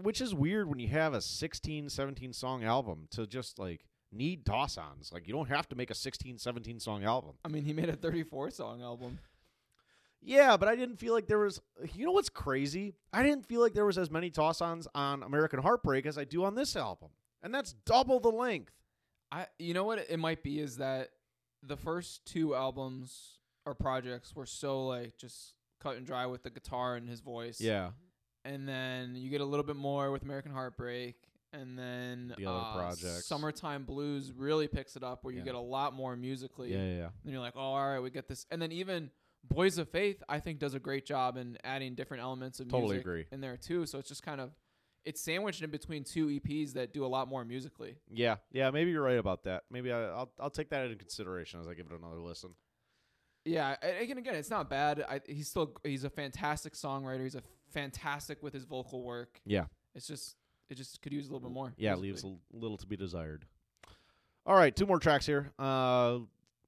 which 0.00 0.20
is 0.20 0.34
weird 0.34 0.68
when 0.68 0.78
you 0.78 0.88
have 0.88 1.14
a 1.14 1.20
16, 1.20 1.88
17 1.88 2.32
song 2.32 2.64
album 2.64 3.08
to 3.10 3.26
just 3.26 3.58
like 3.58 3.86
need 4.12 4.44
toss 4.46 4.78
ons. 4.78 5.10
Like 5.12 5.26
you 5.26 5.34
don't 5.34 5.48
have 5.48 5.68
to 5.70 5.76
make 5.76 5.90
a 5.90 5.94
16, 5.94 6.38
17 6.38 6.80
song 6.80 7.04
album. 7.04 7.34
I 7.44 7.48
mean, 7.48 7.64
he 7.64 7.72
made 7.72 7.88
a 7.88 7.96
34 7.96 8.50
song 8.50 8.82
album. 8.82 9.18
Yeah, 10.22 10.56
but 10.56 10.68
I 10.68 10.76
didn't 10.76 10.96
feel 10.96 11.12
like 11.12 11.26
there 11.26 11.38
was 11.38 11.60
you 11.94 12.04
know 12.04 12.12
what's 12.12 12.28
crazy? 12.28 12.94
I 13.12 13.22
didn't 13.22 13.46
feel 13.46 13.60
like 13.60 13.74
there 13.74 13.84
was 13.84 13.98
as 13.98 14.10
many 14.10 14.30
toss 14.30 14.60
ons 14.60 14.88
on 14.94 15.22
American 15.22 15.60
Heartbreak 15.60 16.06
as 16.06 16.18
I 16.18 16.24
do 16.24 16.44
on 16.44 16.54
this 16.54 16.74
album. 16.74 17.10
And 17.42 17.54
that's 17.54 17.74
double 17.84 18.18
the 18.18 18.30
length. 18.30 18.72
I 19.30 19.46
you 19.58 19.74
know 19.74 19.84
what 19.84 20.04
it 20.08 20.18
might 20.18 20.42
be 20.42 20.58
is 20.58 20.78
that 20.78 21.10
the 21.62 21.76
first 21.76 22.24
two 22.24 22.54
albums 22.54 23.38
or 23.64 23.74
projects 23.74 24.34
were 24.34 24.46
so 24.46 24.86
like 24.86 25.16
just 25.16 25.54
cut 25.80 25.96
and 25.96 26.06
dry 26.06 26.26
with 26.26 26.42
the 26.42 26.50
guitar 26.50 26.96
and 26.96 27.08
his 27.08 27.20
voice. 27.20 27.60
Yeah. 27.60 27.90
And 28.46 28.68
then 28.68 29.16
you 29.16 29.28
get 29.30 29.40
a 29.40 29.44
little 29.44 29.64
bit 29.66 29.76
more 29.76 30.10
with 30.10 30.22
American 30.22 30.52
Heartbreak. 30.52 31.16
And 31.52 31.78
then 31.78 32.34
The 32.36 32.46
other 32.46 32.58
uh, 32.58 32.74
projects. 32.74 33.26
Summertime 33.26 33.84
Blues 33.84 34.30
really 34.32 34.68
picks 34.68 34.94
it 34.96 35.02
up 35.02 35.24
where 35.24 35.32
you 35.32 35.40
Yeah. 35.40 35.46
get 35.46 35.54
a 35.54 35.60
lot 35.60 35.94
more 35.94 36.14
musically. 36.16 36.72
Yeah, 36.72 36.84
yeah, 36.84 36.96
yeah. 36.96 37.08
And 37.24 37.32
you're 37.32 37.40
like, 37.40 37.54
oh, 37.56 37.60
all 37.60 37.88
right, 37.88 38.00
we 38.00 38.10
get 38.10 38.28
this. 38.28 38.46
And 38.50 38.60
then 38.60 38.72
even 38.72 39.10
Boys 39.48 39.78
of 39.78 39.88
Faith, 39.88 40.22
I 40.28 40.40
think, 40.40 40.58
does 40.58 40.74
a 40.74 40.80
great 40.80 41.06
job 41.06 41.36
in 41.36 41.56
adding 41.64 41.94
different 41.94 42.22
elements 42.22 42.60
of 42.60 42.68
Totally 42.68 42.94
music 42.94 43.06
agree. 43.06 43.24
in 43.32 43.40
there 43.40 43.56
too. 43.56 43.86
So 43.86 43.98
it's 43.98 44.08
just 44.08 44.22
kind 44.22 44.40
of 44.40 44.50
it's 45.04 45.20
sandwiched 45.20 45.62
in 45.62 45.70
between 45.70 46.02
two 46.02 46.26
EPs 46.26 46.72
that 46.72 46.92
do 46.92 47.04
a 47.04 47.06
lot 47.06 47.28
more 47.28 47.44
musically. 47.44 47.96
Yeah, 48.10 48.36
yeah, 48.50 48.70
maybe 48.72 48.90
you're 48.90 49.02
right 49.04 49.18
about 49.18 49.44
that. 49.44 49.62
Maybe 49.70 49.92
I, 49.92 50.02
I'll 50.02 50.32
I'll 50.40 50.50
take 50.50 50.70
that 50.70 50.84
into 50.84 50.96
consideration 50.96 51.60
as 51.60 51.68
I 51.68 51.74
give 51.74 51.86
it 51.86 51.92
another 51.92 52.20
listen. 52.20 52.50
Yeah, 53.46 53.76
again, 54.00 54.18
again, 54.18 54.34
it's 54.34 54.50
not 54.50 54.68
bad. 54.68 55.04
I, 55.08 55.20
he's 55.26 55.48
still 55.48 55.72
he's 55.84 56.04
a 56.04 56.10
fantastic 56.10 56.74
songwriter. 56.74 57.22
He's 57.22 57.34
a 57.36 57.42
fantastic 57.72 58.42
with 58.42 58.52
his 58.52 58.64
vocal 58.64 59.02
work. 59.02 59.40
Yeah. 59.46 59.66
It's 59.94 60.06
just 60.06 60.36
it 60.68 60.74
just 60.74 61.00
could 61.00 61.12
use 61.12 61.28
a 61.28 61.32
little 61.32 61.48
bit 61.48 61.54
more. 61.54 61.72
Yeah, 61.76 61.94
musically. 61.94 62.08
leaves 62.08 62.24
a 62.52 62.56
little 62.56 62.76
to 62.76 62.86
be 62.86 62.96
desired. 62.96 63.46
All 64.44 64.54
right, 64.56 64.74
two 64.74 64.86
more 64.86 64.98
tracks 64.98 65.26
here. 65.26 65.52
Uh, 65.58 66.18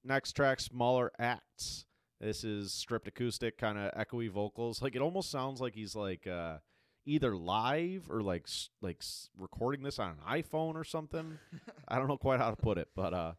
next 0.05 0.33
track, 0.33 0.61
smaller 0.61 1.13
acts. 1.19 1.85
This 2.21 2.43
is 2.43 2.73
stripped 2.73 3.07
acoustic, 3.07 3.59
kind 3.59 3.79
of 3.79 3.93
echoey 3.95 4.31
vocals. 4.31 4.81
Like 4.83 4.97
it 4.97 5.03
almost 5.03 5.31
sounds 5.31 5.61
like 5.61 5.75
he's 5.75 5.95
like 5.95 6.27
uh, 6.27 6.59
either 7.07 7.37
live 7.37 8.09
or 8.11 8.21
like 8.23 8.43
s- 8.47 8.71
like 8.83 8.97
s- 9.01 9.31
recording 9.39 9.83
this 9.85 9.99
on 10.01 10.11
an 10.11 10.43
iPhone 10.43 10.75
or 10.75 10.83
something. 10.85 11.39
I 11.89 11.99
don't 11.99 12.09
know 12.09 12.17
quite 12.17 12.41
how 12.41 12.51
to 12.51 12.57
put 12.57 12.79
it, 12.79 12.89
but 12.97 13.15
uh, 13.15 13.33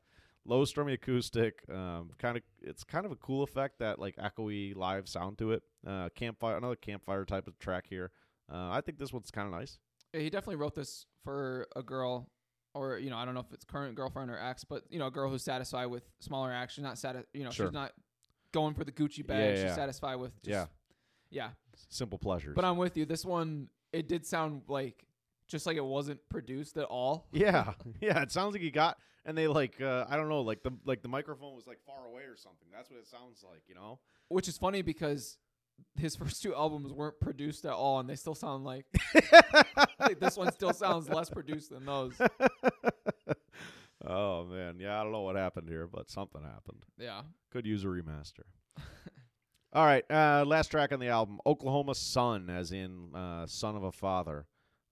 low 0.50 0.64
strummy 0.66 0.94
acoustic. 0.94 1.62
Um, 1.72 2.12
kind 2.18 2.36
of, 2.38 2.44
it's 2.62 2.84
kind 2.84 3.06
of 3.06 3.12
a 3.12 3.16
cool 3.16 3.44
effect 3.44 3.80
that 3.80 4.00
like 4.00 4.16
echoey 4.18 4.76
live 4.76 5.08
sound 5.08 5.38
to 5.38 5.52
it. 5.52 5.64
Uh, 5.88 6.10
campfire, 6.16 6.58
another 6.58 6.76
campfire 6.76 7.24
type 7.26 7.48
of 7.48 7.58
track 7.60 7.86
here. 7.90 8.12
Uh, 8.52 8.70
I 8.72 8.82
think 8.82 8.98
this 8.98 9.14
one's 9.14 9.32
kind 9.32 9.48
of 9.48 9.54
nice. 9.54 9.78
Yeah, 10.14 10.22
he 10.22 10.30
definitely 10.30 10.56
wrote 10.58 10.74
this 10.76 11.06
for 11.24 11.68
a 11.76 11.84
girl, 11.84 12.30
or 12.74 12.98
you 12.98 13.10
know, 13.12 13.18
I 13.18 13.26
don't 13.26 13.36
know 13.36 13.42
if 13.42 13.54
it's 13.54 13.64
current 13.64 13.96
girlfriend 13.96 14.32
or 14.32 14.40
ex, 14.40 14.64
but 14.64 14.84
you 14.90 14.98
know, 15.00 15.08
a 15.08 15.12
girl 15.12 15.30
who's 15.30 15.44
satisfied 15.44 15.86
with 15.86 16.04
smaller 16.20 16.52
action, 16.52 16.84
not 16.84 16.98
sati- 16.98 17.20
You 17.34 17.44
know, 17.44 17.52
Sure. 17.52 17.68
she's 17.68 17.74
not 17.74 17.94
going 18.52 18.74
for 18.74 18.84
the 18.84 18.92
Gucci 18.92 19.26
bag. 19.26 19.40
Yeah, 19.52 19.56
she's 19.56 19.64
yeah. 19.66 19.76
satisfied 19.76 20.16
with 20.16 20.34
just, 20.42 20.50
Yeah. 20.50 20.66
yeah. 21.30 21.50
Simple 21.90 22.18
pleasures. 22.18 22.56
But 22.56 22.66
I'm 22.66 22.78
with 22.78 22.98
you. 22.98 23.06
This 23.06 23.24
one, 23.24 23.70
it 23.94 24.08
did 24.08 24.26
sound 24.26 24.64
like 24.68 25.06
just 25.50 25.66
like 25.66 25.76
it 25.78 25.86
wasn't 25.86 26.20
produced 26.30 26.78
at 26.78 26.86
all. 26.86 27.28
Yeah, 27.32 27.74
yeah. 28.02 28.22
It 28.22 28.32
sounds 28.32 28.54
like 28.54 28.62
he 28.62 28.72
got, 28.72 28.98
and 29.26 29.38
they 29.38 29.48
like, 29.48 29.82
uh, 29.82 30.06
I 30.08 30.16
don't 30.16 30.30
know, 30.30 30.42
like 30.42 30.64
the 30.64 30.72
like 30.86 31.02
the 31.02 31.10
microphone 31.10 31.56
was 31.56 31.68
like 31.68 31.80
far 31.86 32.06
away 32.06 32.22
or 32.24 32.38
something. 32.38 32.68
That's 32.72 32.90
what 32.90 33.00
it 33.00 33.08
sounds 33.08 33.44
like, 33.44 33.64
you 33.68 33.76
know. 33.76 34.00
Which 34.30 34.48
is 34.48 34.58
funny 34.58 34.82
because 34.82 35.38
his 35.98 36.16
first 36.18 36.42
two 36.42 36.56
albums 36.56 36.94
weren't 36.94 37.20
produced 37.20 37.66
at 37.66 37.74
all, 37.74 38.00
and 38.00 38.10
they 38.10 38.16
still 38.16 38.36
sound 38.36 38.64
like, 38.64 38.86
like 40.00 40.20
this 40.20 40.38
one 40.38 40.52
still 40.54 40.74
sounds 40.74 41.10
less 41.10 41.30
produced 41.30 41.72
than 41.72 41.86
those. 41.86 42.14
oh 44.06 44.46
man, 44.46 44.80
yeah. 44.80 45.00
I 45.00 45.04
don't 45.04 45.12
know 45.12 45.22
what 45.22 45.36
happened 45.36 45.68
here, 45.68 45.88
but 45.88 46.12
something 46.12 46.44
happened. 46.44 46.84
Yeah. 46.98 47.24
Could 47.52 47.66
use 47.66 47.84
a 47.84 47.88
remaster. 47.88 48.44
All 49.72 49.86
right, 49.86 50.04
uh, 50.10 50.46
last 50.48 50.70
track 50.72 50.92
on 50.92 51.00
the 51.00 51.10
album, 51.10 51.40
Oklahoma 51.46 51.94
Sun, 51.94 52.50
as 52.50 52.72
in 52.72 53.14
uh, 53.14 53.46
son 53.46 53.76
of 53.76 53.84
a 53.84 53.92
father. 53.92 54.48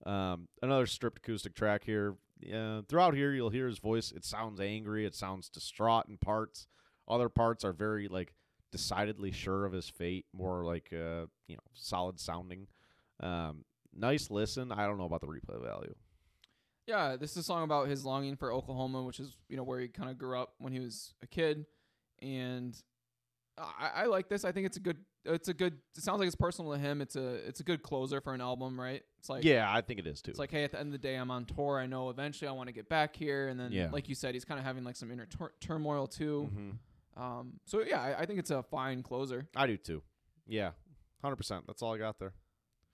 Um, 0.07 0.47
another 0.61 0.85
stripped 0.85 1.19
acoustic 1.19 1.53
track 1.53 1.83
here. 1.83 2.15
Uh, 2.53 2.81
throughout 2.87 3.13
here, 3.13 3.33
you'll 3.33 3.49
hear 3.49 3.67
his 3.67 3.79
voice. 3.79 4.11
It 4.11 4.23
sounds 4.23 4.61
angry. 4.61 5.05
It 5.05 5.15
sounds 5.15 5.49
distraught 5.49 6.07
in 6.07 6.17
parts. 6.17 6.67
Other 7.07 7.29
parts 7.29 7.65
are 7.65 7.73
very 7.73 8.07
like 8.07 8.33
decidedly 8.71 9.31
sure 9.31 9.65
of 9.65 9.73
his 9.73 9.89
fate, 9.89 10.25
more 10.33 10.63
like 10.63 10.89
uh, 10.93 11.25
you 11.47 11.55
know 11.55 11.63
solid 11.73 12.19
sounding. 12.19 12.67
Um, 13.19 13.65
nice 13.93 14.31
listen. 14.31 14.71
I 14.71 14.85
don't 14.85 14.97
know 14.97 15.05
about 15.05 15.21
the 15.21 15.27
replay 15.27 15.61
value. 15.61 15.95
Yeah, 16.85 17.17
this 17.17 17.31
is 17.31 17.37
a 17.37 17.43
song 17.43 17.63
about 17.63 17.89
his 17.89 18.05
longing 18.05 18.37
for 18.37 18.53
Oklahoma, 18.53 19.03
which 19.03 19.19
is 19.19 19.35
you 19.49 19.57
know 19.57 19.63
where 19.63 19.79
he 19.79 19.89
kind 19.89 20.09
of 20.09 20.17
grew 20.17 20.39
up 20.39 20.53
when 20.59 20.71
he 20.71 20.79
was 20.79 21.13
a 21.21 21.27
kid, 21.27 21.65
and 22.21 22.81
I, 23.57 24.03
I 24.03 24.05
like 24.05 24.29
this. 24.29 24.45
I 24.45 24.51
think 24.51 24.67
it's 24.67 24.77
a 24.77 24.81
good. 24.81 24.97
It's 25.25 25.49
a 25.49 25.53
good. 25.53 25.73
It 25.97 26.03
sounds 26.03 26.19
like 26.19 26.27
it's 26.27 26.35
personal 26.35 26.71
to 26.71 26.77
him. 26.77 27.01
It's 27.01 27.15
a. 27.15 27.35
It's 27.47 27.59
a 27.59 27.63
good 27.63 27.83
closer 27.83 28.21
for 28.21 28.33
an 28.33 28.41
album, 28.41 28.79
right? 28.79 29.03
It's 29.19 29.29
like 29.29 29.43
yeah, 29.43 29.65
I 29.71 29.81
think 29.81 29.99
it 29.99 30.07
is 30.07 30.21
too. 30.21 30.29
It's 30.31 30.39
like, 30.39 30.51
hey, 30.51 30.63
at 30.63 30.71
the 30.71 30.79
end 30.79 30.87
of 30.87 30.91
the 30.93 30.97
day, 31.07 31.15
I'm 31.15 31.31
on 31.31 31.45
tour. 31.45 31.79
I 31.79 31.85
know 31.87 32.09
eventually 32.09 32.47
I 32.47 32.51
want 32.51 32.67
to 32.67 32.73
get 32.73 32.87
back 32.87 33.15
here, 33.15 33.47
and 33.47 33.59
then, 33.59 33.71
Yeah. 33.71 33.89
like 33.91 34.07
you 34.09 34.15
said, 34.15 34.33
he's 34.35 34.45
kind 34.45 34.59
of 34.59 34.65
having 34.65 34.83
like 34.83 34.95
some 34.95 35.11
inner 35.11 35.25
tur- 35.25 35.53
turmoil 35.59 36.07
too. 36.07 36.49
Mhm. 36.53 37.21
Um, 37.21 37.59
so 37.65 37.81
yeah, 37.83 37.99
I, 38.01 38.21
I 38.21 38.25
think 38.25 38.39
it's 38.39 38.51
a 38.51 38.61
fine 38.63 39.01
closer. 39.01 39.47
I 39.55 39.65
do 39.67 39.75
too. 39.77 40.03
Yeah, 40.45 40.71
hundred 41.21 41.37
percent. 41.37 41.65
That's 41.67 41.81
all 41.81 41.93
I 41.93 41.97
got 41.97 42.19
there. 42.19 42.33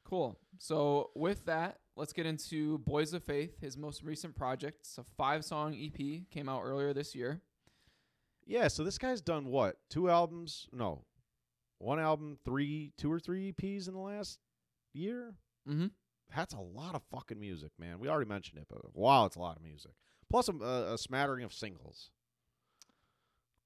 Cool. 0.05 0.37
So 0.59 1.11
with 1.15 1.45
that, 1.45 1.79
let's 1.95 2.13
get 2.13 2.25
into 2.25 2.77
Boys 2.79 3.13
of 3.13 3.23
Faith, 3.23 3.59
his 3.59 3.77
most 3.77 4.01
recent 4.03 4.35
project. 4.35 4.79
It's 4.81 4.97
a 4.97 5.03
five-song 5.17 5.75
EP, 5.75 6.29
came 6.29 6.47
out 6.49 6.61
earlier 6.63 6.93
this 6.93 7.15
year. 7.15 7.41
Yeah, 8.45 8.67
so 8.67 8.83
this 8.83 8.97
guy's 8.97 9.21
done 9.21 9.45
what? 9.45 9.77
Two 9.89 10.09
albums? 10.09 10.67
No. 10.73 11.05
One 11.79 11.99
album, 11.99 12.37
three, 12.43 12.91
two 12.97 13.11
or 13.11 13.19
three 13.19 13.51
EPs 13.53 13.87
in 13.87 13.93
the 13.93 13.99
last 14.01 14.39
year? 14.93 15.35
Mm-hmm. 15.67 15.87
That's 16.35 16.53
a 16.53 16.59
lot 16.59 16.95
of 16.95 17.01
fucking 17.11 17.39
music, 17.39 17.71
man. 17.79 17.99
We 17.99 18.09
already 18.09 18.29
mentioned 18.29 18.59
it, 18.59 18.67
but 18.69 18.95
wow, 18.95 19.25
it's 19.25 19.35
a 19.35 19.39
lot 19.39 19.55
of 19.57 19.63
music. 19.63 19.91
Plus 20.29 20.49
a, 20.49 20.53
a, 20.53 20.93
a 20.93 20.97
smattering 20.97 21.43
of 21.43 21.53
singles. 21.53 22.09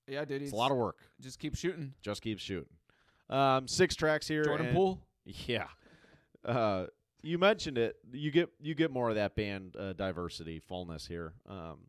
Yeah, 0.08 0.26
dude. 0.26 0.42
It's 0.42 0.52
a 0.52 0.56
lot 0.56 0.72
of 0.72 0.78
work. 0.78 0.98
Just 1.22 1.40
keep 1.40 1.56
shooting. 1.56 1.94
Just 2.02 2.22
keep 2.22 2.40
shooting. 2.40 2.74
Um, 3.30 3.68
six 3.68 3.96
tracks 3.96 4.28
here. 4.28 4.44
Jordan 4.44 4.74
Poole. 4.74 5.02
Yeah. 5.46 5.68
Uh, 6.46 6.86
you 7.22 7.38
mentioned 7.38 7.78
it. 7.78 7.98
You 8.14 8.32
get 8.32 8.48
you 8.62 8.74
get 8.74 8.92
more 8.92 9.10
of 9.10 9.16
that 9.16 9.36
band 9.36 9.76
uh, 9.78 9.92
diversity, 9.92 10.60
fullness 10.60 11.06
here. 11.06 11.34
Um, 11.50 11.80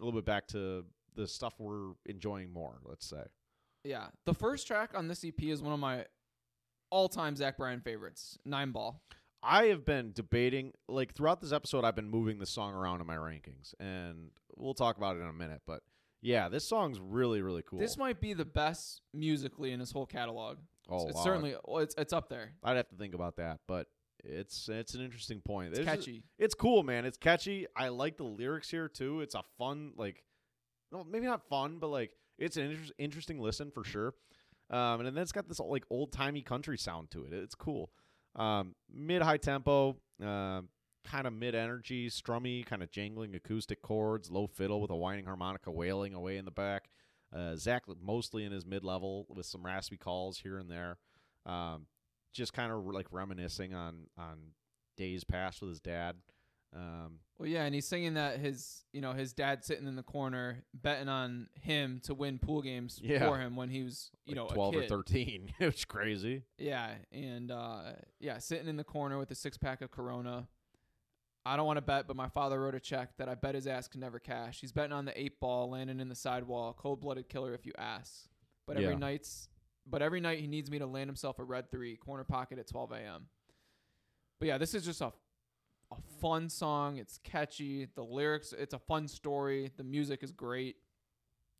a 0.00 0.04
little 0.04 0.18
bit 0.18 0.24
back 0.24 0.48
to 0.48 0.84
the 1.14 1.28
stuff 1.28 1.54
we're 1.60 1.92
enjoying 2.06 2.52
more. 2.52 2.80
Let's 2.84 3.06
say. 3.06 3.22
Yeah. 3.84 4.06
The 4.24 4.34
first 4.34 4.66
track 4.66 4.90
on 4.94 5.06
this 5.06 5.24
EP 5.24 5.40
is 5.44 5.62
one 5.62 5.72
of 5.72 5.78
my 5.78 6.06
all-time 6.90 7.36
Zach 7.36 7.56
Bryan 7.56 7.80
favorites, 7.80 8.36
Nine 8.44 8.72
Ball. 8.72 9.00
I 9.42 9.66
have 9.66 9.84
been 9.84 10.12
debating, 10.12 10.72
like 10.88 11.14
throughout 11.14 11.40
this 11.40 11.52
episode, 11.52 11.84
I've 11.84 11.94
been 11.94 12.10
moving 12.10 12.38
the 12.38 12.46
song 12.46 12.74
around 12.74 13.00
in 13.00 13.06
my 13.06 13.16
rankings, 13.16 13.74
and 13.78 14.30
we'll 14.56 14.74
talk 14.74 14.96
about 14.96 15.16
it 15.16 15.20
in 15.20 15.28
a 15.28 15.32
minute. 15.32 15.62
But 15.66 15.82
yeah, 16.20 16.48
this 16.48 16.66
song's 16.66 16.98
really, 16.98 17.40
really 17.42 17.62
cool. 17.62 17.78
This 17.78 17.96
might 17.96 18.20
be 18.20 18.34
the 18.34 18.44
best 18.44 19.02
musically 19.14 19.72
in 19.72 19.80
his 19.80 19.92
whole 19.92 20.06
catalog. 20.06 20.58
oh, 20.88 21.06
it's 21.06 21.16
wow. 21.16 21.24
certainly 21.24 21.54
it's 21.68 21.94
it's 21.96 22.12
up 22.12 22.28
there. 22.28 22.52
I'd 22.64 22.76
have 22.76 22.88
to 22.88 22.96
think 22.96 23.14
about 23.14 23.36
that, 23.36 23.60
but 23.68 23.86
it's 24.24 24.68
it's 24.68 24.94
an 24.94 25.02
interesting 25.02 25.40
point. 25.40 25.70
It's 25.70 25.80
a- 25.80 25.84
catchy. 25.84 26.24
it's 26.38 26.54
cool, 26.54 26.82
man. 26.82 27.04
It's 27.04 27.18
catchy. 27.18 27.66
I 27.76 27.88
like 27.88 28.16
the 28.16 28.24
lyrics 28.24 28.70
here 28.70 28.88
too. 28.88 29.20
It's 29.20 29.34
a 29.34 29.42
fun, 29.56 29.92
like, 29.96 30.24
no, 30.90 31.04
maybe 31.04 31.26
not 31.26 31.48
fun, 31.48 31.78
but 31.78 31.88
like 31.88 32.10
it's 32.38 32.56
an 32.56 32.70
inter- 32.70 32.92
interesting 32.98 33.40
listen 33.40 33.70
for 33.70 33.84
sure. 33.84 34.14
Um, 34.70 35.00
and 35.00 35.16
then 35.16 35.18
it's 35.18 35.32
got 35.32 35.48
this 35.48 35.60
like 35.60 35.84
old 35.90 36.12
timey 36.12 36.42
country 36.42 36.76
sound 36.76 37.10
to 37.12 37.24
it. 37.24 37.32
It's 37.32 37.54
cool. 37.54 37.90
Um, 38.36 38.74
mid 38.92 39.22
high 39.22 39.36
tempo, 39.36 39.96
uh, 40.24 40.62
kind 41.04 41.26
of 41.26 41.32
mid 41.32 41.54
energy, 41.54 42.08
strummy, 42.08 42.64
kind 42.64 42.82
of 42.82 42.90
jangling 42.90 43.34
acoustic 43.34 43.82
chords, 43.82 44.30
low 44.30 44.46
fiddle 44.46 44.80
with 44.80 44.90
a 44.90 44.96
whining 44.96 45.24
harmonica 45.24 45.70
wailing 45.70 46.14
away 46.14 46.36
in 46.36 46.44
the 46.44 46.50
back. 46.50 46.88
Uh, 47.34 47.56
Zach 47.56 47.84
mostly 48.00 48.44
in 48.44 48.52
his 48.52 48.64
mid 48.64 48.84
level 48.84 49.26
with 49.28 49.46
some 49.46 49.64
raspy 49.64 49.96
calls 49.96 50.38
here 50.38 50.58
and 50.58 50.70
there. 50.70 50.98
Um, 51.44 51.86
just 52.32 52.52
kind 52.52 52.72
of 52.72 52.86
like 52.86 53.06
reminiscing 53.10 53.74
on 53.74 54.06
on 54.16 54.52
days 54.96 55.24
past 55.24 55.60
with 55.60 55.70
his 55.70 55.80
dad. 55.80 56.16
Um, 56.74 57.20
Well, 57.38 57.48
yeah, 57.48 57.64
and 57.64 57.74
he's 57.74 57.86
singing 57.86 58.14
that 58.14 58.38
his, 58.40 58.84
you 58.92 59.00
know, 59.00 59.12
his 59.12 59.32
dad 59.32 59.64
sitting 59.64 59.86
in 59.86 59.96
the 59.96 60.02
corner 60.02 60.64
betting 60.74 61.08
on 61.08 61.48
him 61.60 62.00
to 62.04 62.14
win 62.14 62.38
pool 62.38 62.60
games 62.62 63.00
Yeah. 63.02 63.26
for 63.26 63.38
him 63.38 63.56
when 63.56 63.70
he 63.70 63.82
was, 63.84 64.10
you 64.26 64.34
like 64.34 64.48
know, 64.50 64.54
twelve 64.54 64.74
or 64.76 64.82
thirteen. 64.82 65.52
it's 65.60 65.84
crazy. 65.84 66.42
Yeah, 66.58 66.94
and 67.12 67.50
uh, 67.50 67.92
yeah, 68.20 68.38
sitting 68.38 68.68
in 68.68 68.76
the 68.76 68.84
corner 68.84 69.18
with 69.18 69.30
a 69.30 69.34
six 69.34 69.56
pack 69.56 69.80
of 69.82 69.90
Corona. 69.90 70.46
I 71.46 71.56
don't 71.56 71.64
want 71.64 71.78
to 71.78 71.82
bet, 71.82 72.06
but 72.06 72.16
my 72.16 72.28
father 72.28 72.60
wrote 72.60 72.74
a 72.74 72.80
check 72.80 73.16
that 73.16 73.28
I 73.28 73.34
bet 73.34 73.54
his 73.54 73.66
ass 73.66 73.88
can 73.88 74.00
never 74.00 74.18
cash. 74.18 74.60
He's 74.60 74.72
betting 74.72 74.92
on 74.92 75.06
the 75.06 75.18
eight 75.18 75.40
ball 75.40 75.70
landing 75.70 76.00
in 76.00 76.10
the 76.10 76.14
sidewall, 76.14 76.74
cold 76.74 77.00
blooded 77.00 77.30
killer 77.30 77.54
if 77.54 77.64
you 77.64 77.72
ask. 77.78 78.28
But 78.66 78.76
every 78.76 78.90
Yeah. 78.92 78.98
night's, 78.98 79.48
but 79.86 80.02
every 80.02 80.20
night 80.20 80.40
he 80.40 80.46
needs 80.46 80.70
me 80.70 80.78
to 80.80 80.86
land 80.86 81.08
himself 81.08 81.38
a 81.38 81.44
red 81.44 81.70
three 81.70 81.96
corner 81.96 82.24
pocket 82.24 82.58
at 82.58 82.66
12 82.66 82.92
a.m. 82.92 83.28
But 84.38 84.48
yeah, 84.48 84.58
this 84.58 84.74
is 84.74 84.84
just 84.84 85.00
a 85.00 85.12
a 85.90 85.96
fun 86.20 86.48
song. 86.48 86.96
It's 86.98 87.18
catchy. 87.24 87.88
The 87.94 88.02
lyrics, 88.04 88.52
it's 88.56 88.74
a 88.74 88.78
fun 88.78 89.08
story. 89.08 89.70
The 89.76 89.84
music 89.84 90.22
is 90.22 90.32
great. 90.32 90.76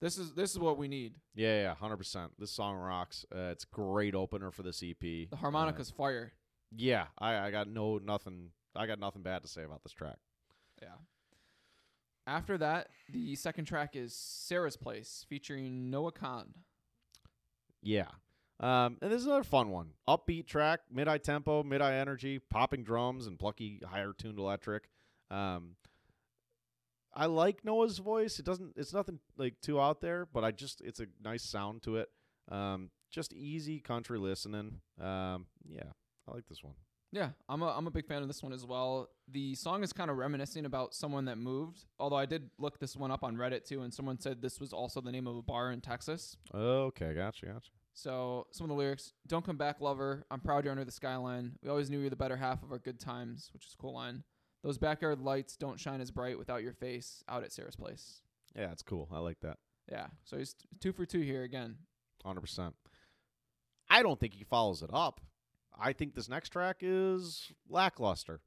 This 0.00 0.16
is 0.18 0.32
this 0.34 0.52
is 0.52 0.58
what 0.58 0.78
we 0.78 0.86
need. 0.86 1.14
Yeah, 1.34 1.62
yeah, 1.62 1.74
hundred 1.74 1.96
percent. 1.96 2.32
This 2.38 2.50
song 2.52 2.76
rocks. 2.76 3.24
Uh, 3.34 3.50
it's 3.50 3.64
great 3.64 4.14
opener 4.14 4.50
for 4.52 4.62
this 4.62 4.82
EP. 4.82 5.00
The 5.00 5.28
Uh, 5.32 5.36
harmonica's 5.36 5.90
fire. 5.90 6.32
yeah, 6.76 7.06
I, 7.18 7.36
I 7.38 7.50
got 7.50 7.66
no 7.68 7.98
nothing. 7.98 8.50
I 8.76 8.86
got 8.86 9.00
nothing 9.00 9.22
bad 9.22 9.42
to 9.42 9.48
say 9.48 9.64
about 9.64 9.82
this 9.82 9.92
track. 9.92 10.18
Yeah. 10.80 10.94
After 12.28 12.58
that, 12.58 12.90
the 13.10 13.34
second 13.36 13.64
track 13.64 13.96
is 13.96 14.14
Sarah's 14.14 14.76
Place 14.76 15.24
featuring 15.28 15.90
Noah 15.90 16.12
Kahan. 16.12 16.48
Yeah. 17.82 18.08
Um, 18.60 18.98
and 19.00 19.12
this 19.12 19.20
is 19.20 19.26
another 19.26 19.44
fun 19.44 19.70
one. 19.70 19.90
Upbeat 20.08 20.46
track, 20.46 20.80
mid 20.90 21.06
high 21.06 21.18
tempo, 21.18 21.62
mid 21.62 21.80
high 21.80 21.96
energy, 21.96 22.40
popping 22.50 22.82
drums 22.82 23.26
and 23.26 23.38
plucky 23.38 23.80
higher 23.88 24.12
tuned 24.12 24.38
electric. 24.38 24.88
Um, 25.30 25.76
I 27.14 27.26
like 27.26 27.64
Noah's 27.64 27.98
voice. 27.98 28.38
It 28.38 28.44
doesn't. 28.44 28.74
It's 28.76 28.92
nothing 28.92 29.20
like 29.36 29.60
too 29.60 29.80
out 29.80 30.00
there, 30.00 30.26
but 30.32 30.44
I 30.44 30.50
just 30.50 30.80
it's 30.80 31.00
a 31.00 31.06
nice 31.22 31.42
sound 31.42 31.82
to 31.84 31.96
it. 31.96 32.08
Um, 32.50 32.90
just 33.10 33.32
easy 33.32 33.80
country 33.80 34.18
listening. 34.18 34.80
Um, 35.00 35.46
yeah, 35.68 35.90
I 36.28 36.34
like 36.34 36.46
this 36.48 36.62
one. 36.62 36.74
Yeah, 37.10 37.30
I'm 37.48 37.62
a 37.62 37.68
I'm 37.68 37.86
a 37.86 37.90
big 37.90 38.06
fan 38.06 38.22
of 38.22 38.28
this 38.28 38.42
one 38.42 38.52
as 38.52 38.66
well. 38.66 39.08
The 39.30 39.54
song 39.54 39.82
is 39.82 39.92
kind 39.92 40.10
of 40.10 40.16
reminiscing 40.16 40.66
about 40.66 40.94
someone 40.94 41.24
that 41.24 41.38
moved. 41.38 41.84
Although 41.98 42.16
I 42.16 42.26
did 42.26 42.50
look 42.58 42.78
this 42.78 42.96
one 42.96 43.10
up 43.10 43.24
on 43.24 43.36
Reddit 43.36 43.64
too, 43.64 43.82
and 43.82 43.94
someone 43.94 44.18
said 44.20 44.42
this 44.42 44.60
was 44.60 44.72
also 44.72 45.00
the 45.00 45.12
name 45.12 45.26
of 45.26 45.36
a 45.36 45.42
bar 45.42 45.72
in 45.72 45.80
Texas. 45.80 46.36
Okay, 46.54 47.14
gotcha, 47.14 47.46
gotcha. 47.46 47.70
So 47.98 48.46
some 48.52 48.64
of 48.64 48.68
the 48.68 48.76
lyrics: 48.76 49.12
"Don't 49.26 49.44
come 49.44 49.56
back, 49.56 49.80
lover. 49.80 50.24
I'm 50.30 50.38
proud 50.38 50.62
you're 50.62 50.70
under 50.70 50.84
the 50.84 50.92
skyline. 50.92 51.58
We 51.62 51.68
always 51.68 51.90
knew 51.90 51.98
you're 51.98 52.10
the 52.10 52.16
better 52.16 52.36
half 52.36 52.62
of 52.62 52.70
our 52.70 52.78
good 52.78 53.00
times," 53.00 53.50
which 53.52 53.66
is 53.66 53.74
a 53.74 53.76
cool 53.76 53.94
line. 53.94 54.22
Those 54.62 54.78
backyard 54.78 55.20
lights 55.20 55.56
don't 55.56 55.80
shine 55.80 56.00
as 56.00 56.12
bright 56.12 56.38
without 56.38 56.62
your 56.62 56.74
face 56.74 57.24
out 57.28 57.42
at 57.42 57.52
Sarah's 57.52 57.74
place. 57.74 58.22
Yeah, 58.54 58.70
it's 58.70 58.82
cool. 58.82 59.08
I 59.12 59.18
like 59.18 59.40
that. 59.40 59.58
Yeah, 59.90 60.06
so 60.22 60.38
he's 60.38 60.54
t- 60.54 60.68
two 60.78 60.92
for 60.92 61.06
two 61.06 61.22
here 61.22 61.42
again. 61.42 61.76
Hundred 62.24 62.42
percent. 62.42 62.76
I 63.90 64.04
don't 64.04 64.20
think 64.20 64.34
he 64.34 64.44
follows 64.44 64.82
it 64.82 64.90
up. 64.92 65.20
I 65.76 65.92
think 65.92 66.14
this 66.14 66.28
next 66.28 66.50
track 66.50 66.78
is 66.82 67.50
lackluster. 67.68 68.42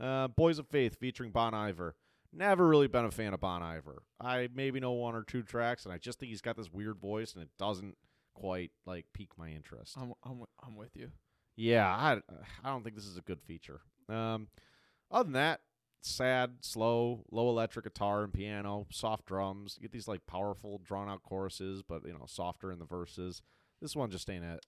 Uh, 0.00 0.26
Boys 0.26 0.58
of 0.58 0.66
Faith 0.66 0.98
featuring 0.98 1.30
Bon 1.30 1.54
Iver. 1.54 1.94
Never 2.32 2.66
really 2.66 2.88
been 2.88 3.04
a 3.04 3.10
fan 3.12 3.34
of 3.34 3.40
Bon 3.40 3.62
Iver. 3.62 4.02
I 4.20 4.48
maybe 4.52 4.80
know 4.80 4.92
one 4.92 5.14
or 5.14 5.22
two 5.22 5.42
tracks, 5.44 5.84
and 5.84 5.94
I 5.94 5.98
just 5.98 6.18
think 6.18 6.30
he's 6.30 6.40
got 6.40 6.56
this 6.56 6.72
weird 6.72 6.98
voice, 6.98 7.34
and 7.34 7.42
it 7.42 7.50
doesn't 7.56 7.96
quite 8.36 8.70
like 8.84 9.06
pique 9.12 9.36
my 9.38 9.48
interest. 9.48 9.96
I'm 9.96 10.12
I'm, 10.24 10.44
I'm 10.64 10.76
with 10.76 10.94
you. 10.94 11.10
Yeah, 11.56 11.88
I, 11.88 12.20
I 12.62 12.68
don't 12.68 12.84
think 12.84 12.96
this 12.96 13.06
is 13.06 13.16
a 13.16 13.22
good 13.22 13.40
feature. 13.40 13.80
Um, 14.10 14.48
other 15.10 15.24
than 15.24 15.32
that, 15.32 15.60
sad, 16.02 16.58
slow, 16.60 17.24
low 17.30 17.48
electric 17.48 17.86
guitar 17.86 18.24
and 18.24 18.32
piano, 18.32 18.86
soft 18.90 19.24
drums. 19.24 19.76
You 19.78 19.82
get 19.82 19.92
these 19.92 20.06
like 20.06 20.26
powerful, 20.26 20.82
drawn 20.84 21.08
out 21.08 21.22
choruses, 21.22 21.82
but 21.82 22.02
you 22.04 22.12
know, 22.12 22.26
softer 22.26 22.70
in 22.70 22.78
the 22.78 22.84
verses. 22.84 23.40
This 23.80 23.96
one 23.96 24.10
just 24.10 24.28
ain't 24.28 24.44
it. 24.44 24.64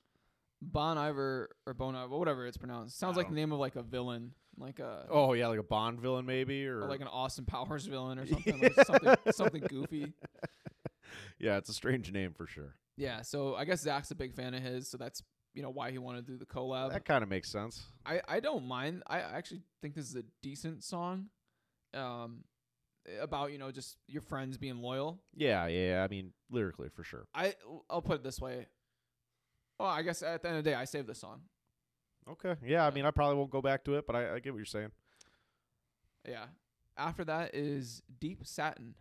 Bon 0.63 0.97
Iver 0.97 1.51
or 1.67 1.75
Bon 1.75 1.95
Iver, 1.95 2.17
whatever 2.17 2.47
it's 2.47 2.57
pronounced. 2.57 2.99
Sounds 2.99 3.19
I 3.19 3.21
like 3.21 3.29
the 3.29 3.35
name 3.35 3.53
of 3.53 3.59
like 3.59 3.77
a 3.77 3.83
villain, 3.83 4.33
like 4.57 4.79
a 4.79 5.05
Oh 5.11 5.35
yeah, 5.35 5.49
like 5.49 5.61
a 5.61 5.65
Bond 5.65 6.01
villain 6.01 6.25
maybe, 6.25 6.67
or, 6.67 6.81
or 6.81 6.89
like 6.89 7.01
an 7.01 7.07
Austin 7.07 7.45
Powers 7.45 7.85
villain 7.85 8.19
or 8.19 8.27
something, 8.27 8.61
like 8.61 8.87
something 8.87 9.15
something 9.33 9.63
goofy. 9.69 10.15
yeah, 11.39 11.59
it's 11.59 11.69
a 11.69 11.75
strange 11.75 12.11
name 12.11 12.33
for 12.33 12.47
sure. 12.47 12.75
Yeah, 12.99 13.23
so 13.23 13.55
I 13.55 13.65
guess 13.65 13.83
Zach's 13.83 14.11
a 14.11 14.17
big 14.17 14.35
fan 14.35 14.55
of 14.55 14.63
his, 14.63 14.91
so 14.91 14.99
that's 14.99 15.23
you 15.55 15.63
know 15.63 15.71
why 15.71 15.93
he 15.93 15.99
wanted 15.99 16.27
to 16.27 16.33
do 16.33 16.39
the 16.39 16.45
collab. 16.47 16.93
that 16.93 17.05
kind 17.05 17.23
of 17.23 17.31
makes 17.31 17.51
sense. 17.51 17.85
I 18.05 18.21
I 18.29 18.41
don't 18.41 18.67
mind. 18.67 19.05
I 19.07 19.21
actually 19.21 19.63
think 19.81 19.95
this 19.95 20.09
is 20.09 20.17
a 20.17 20.25
decent 20.43 20.83
song, 20.83 21.27
um, 21.95 22.45
about 23.21 23.53
you 23.53 23.59
know 23.59 23.71
just 23.71 23.97
your 24.09 24.23
friends 24.23 24.59
being 24.59 24.79
loyal. 24.79 25.21
Yeah, 25.35 25.69
yeah. 25.69 26.03
I 26.03 26.09
mean, 26.09 26.33
lyrically 26.51 26.89
for 26.89 27.05
sure. 27.05 27.29
I 27.33 27.55
I'll 27.89 28.03
put 28.03 28.17
it 28.17 28.23
this 28.25 28.41
way. 28.41 28.67
Well, 29.79 29.89
I 29.89 30.03
guess 30.03 30.23
at 30.23 30.43
the 30.43 30.49
end 30.49 30.59
of 30.59 30.65
the 30.65 30.71
day, 30.71 30.75
I 30.75 30.85
saved 30.85 31.07
this 31.07 31.21
song. 31.21 31.43
Okay. 32.29 32.57
Yeah, 32.67 32.85
I 32.85 32.91
mean, 32.91 33.07
I 33.07 33.13
probably 33.13 33.37
won't 33.37 33.51
go 33.51 33.63
back 33.63 33.85
to 33.85 33.95
it, 33.95 34.07
but 34.07 34.17
I, 34.17 34.35
I 34.35 34.39
get 34.41 34.53
what 34.53 34.59
you're 34.59 34.65
saying. 34.67 34.91
Yeah. 36.29 36.47
After 36.97 37.25
that 37.25 37.55
is 37.55 38.03
Deep 38.21 38.41
Satin. 38.45 38.95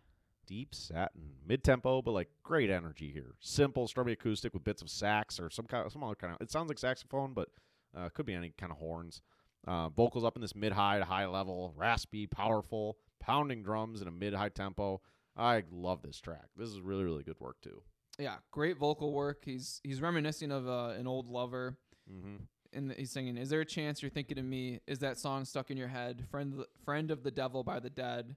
Deep 0.48 0.74
satin, 0.74 1.34
mid 1.46 1.62
tempo, 1.62 2.00
but 2.00 2.12
like 2.12 2.28
great 2.42 2.70
energy 2.70 3.10
here. 3.12 3.34
Simple, 3.38 3.86
strummy 3.86 4.12
acoustic 4.12 4.54
with 4.54 4.64
bits 4.64 4.80
of 4.80 4.88
sax 4.88 5.38
or 5.38 5.50
some 5.50 5.66
kind 5.66 5.84
of 5.84 5.92
some 5.92 6.02
other 6.02 6.14
kind 6.14 6.32
of. 6.32 6.40
It 6.40 6.50
sounds 6.50 6.68
like 6.68 6.78
saxophone, 6.78 7.34
but 7.34 7.50
uh, 7.94 8.08
could 8.08 8.24
be 8.24 8.32
any 8.32 8.52
kind 8.58 8.72
of 8.72 8.78
horns. 8.78 9.20
Uh, 9.66 9.90
vocals 9.90 10.24
up 10.24 10.36
in 10.36 10.40
this 10.40 10.54
mid 10.54 10.72
high 10.72 10.98
to 10.98 11.04
high 11.04 11.26
level, 11.26 11.74
raspy, 11.76 12.26
powerful, 12.26 12.96
pounding 13.20 13.62
drums 13.62 14.00
in 14.00 14.08
a 14.08 14.10
mid 14.10 14.32
high 14.32 14.48
tempo. 14.48 15.02
I 15.36 15.64
love 15.70 16.00
this 16.02 16.18
track. 16.18 16.46
This 16.56 16.70
is 16.70 16.80
really 16.80 17.04
really 17.04 17.24
good 17.24 17.38
work 17.38 17.60
too. 17.60 17.82
Yeah, 18.18 18.36
great 18.50 18.78
vocal 18.78 19.12
work. 19.12 19.42
He's 19.44 19.82
he's 19.84 20.00
reminiscing 20.00 20.50
of 20.50 20.66
uh, 20.66 20.94
an 20.98 21.06
old 21.06 21.28
lover. 21.28 21.76
Mm-hmm. 22.10 22.36
and 22.72 22.92
he's 22.92 23.10
singing, 23.10 23.36
"Is 23.36 23.50
there 23.50 23.60
a 23.60 23.66
chance 23.66 24.00
you're 24.00 24.10
thinking 24.10 24.38
of 24.38 24.46
me? 24.46 24.80
Is 24.86 25.00
that 25.00 25.18
song 25.18 25.44
stuck 25.44 25.70
in 25.70 25.76
your 25.76 25.88
head? 25.88 26.24
Friend, 26.30 26.64
friend 26.86 27.10
of 27.10 27.22
the 27.22 27.30
devil 27.30 27.62
by 27.62 27.80
the 27.80 27.90
dead." 27.90 28.34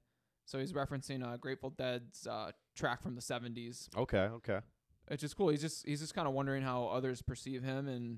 So 0.51 0.59
he's 0.59 0.73
referencing 0.73 1.25
uh, 1.25 1.37
Grateful 1.37 1.69
Dead's 1.69 2.27
uh, 2.27 2.51
track 2.75 3.01
from 3.01 3.15
the 3.15 3.21
'70s, 3.21 3.87
Okay, 3.95 4.17
okay. 4.17 4.59
which 5.07 5.23
is 5.23 5.33
cool. 5.33 5.47
He's 5.47 5.61
just 5.61 5.87
he's 5.87 6.01
just 6.01 6.13
kind 6.13 6.27
of 6.27 6.33
wondering 6.33 6.61
how 6.61 6.87
others 6.87 7.21
perceive 7.21 7.63
him, 7.63 7.87
and 7.87 8.17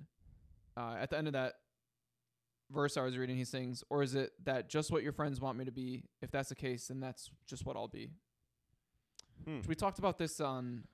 uh, 0.75 0.95
at 0.99 1.11
the 1.11 1.17
end 1.19 1.27
of 1.27 1.33
that 1.33 1.53
verse 2.71 2.97
I 2.97 3.03
was 3.03 3.15
reading, 3.15 3.37
he 3.37 3.45
sings, 3.45 3.83
"Or 3.91 4.01
is 4.01 4.15
it 4.15 4.31
that 4.45 4.67
just 4.67 4.89
what 4.89 5.03
your 5.03 5.11
friends 5.11 5.39
want 5.39 5.59
me 5.59 5.65
to 5.65 5.71
be? 5.71 6.05
If 6.23 6.31
that's 6.31 6.49
the 6.49 6.55
case, 6.55 6.87
then 6.87 6.99
that's 6.99 7.29
just 7.45 7.67
what 7.67 7.75
I'll 7.75 7.87
be." 7.87 8.09
Hmm. 9.45 9.59
We 9.67 9.75
talked 9.75 9.99
about 9.99 10.17
this 10.17 10.41
on 10.41 10.85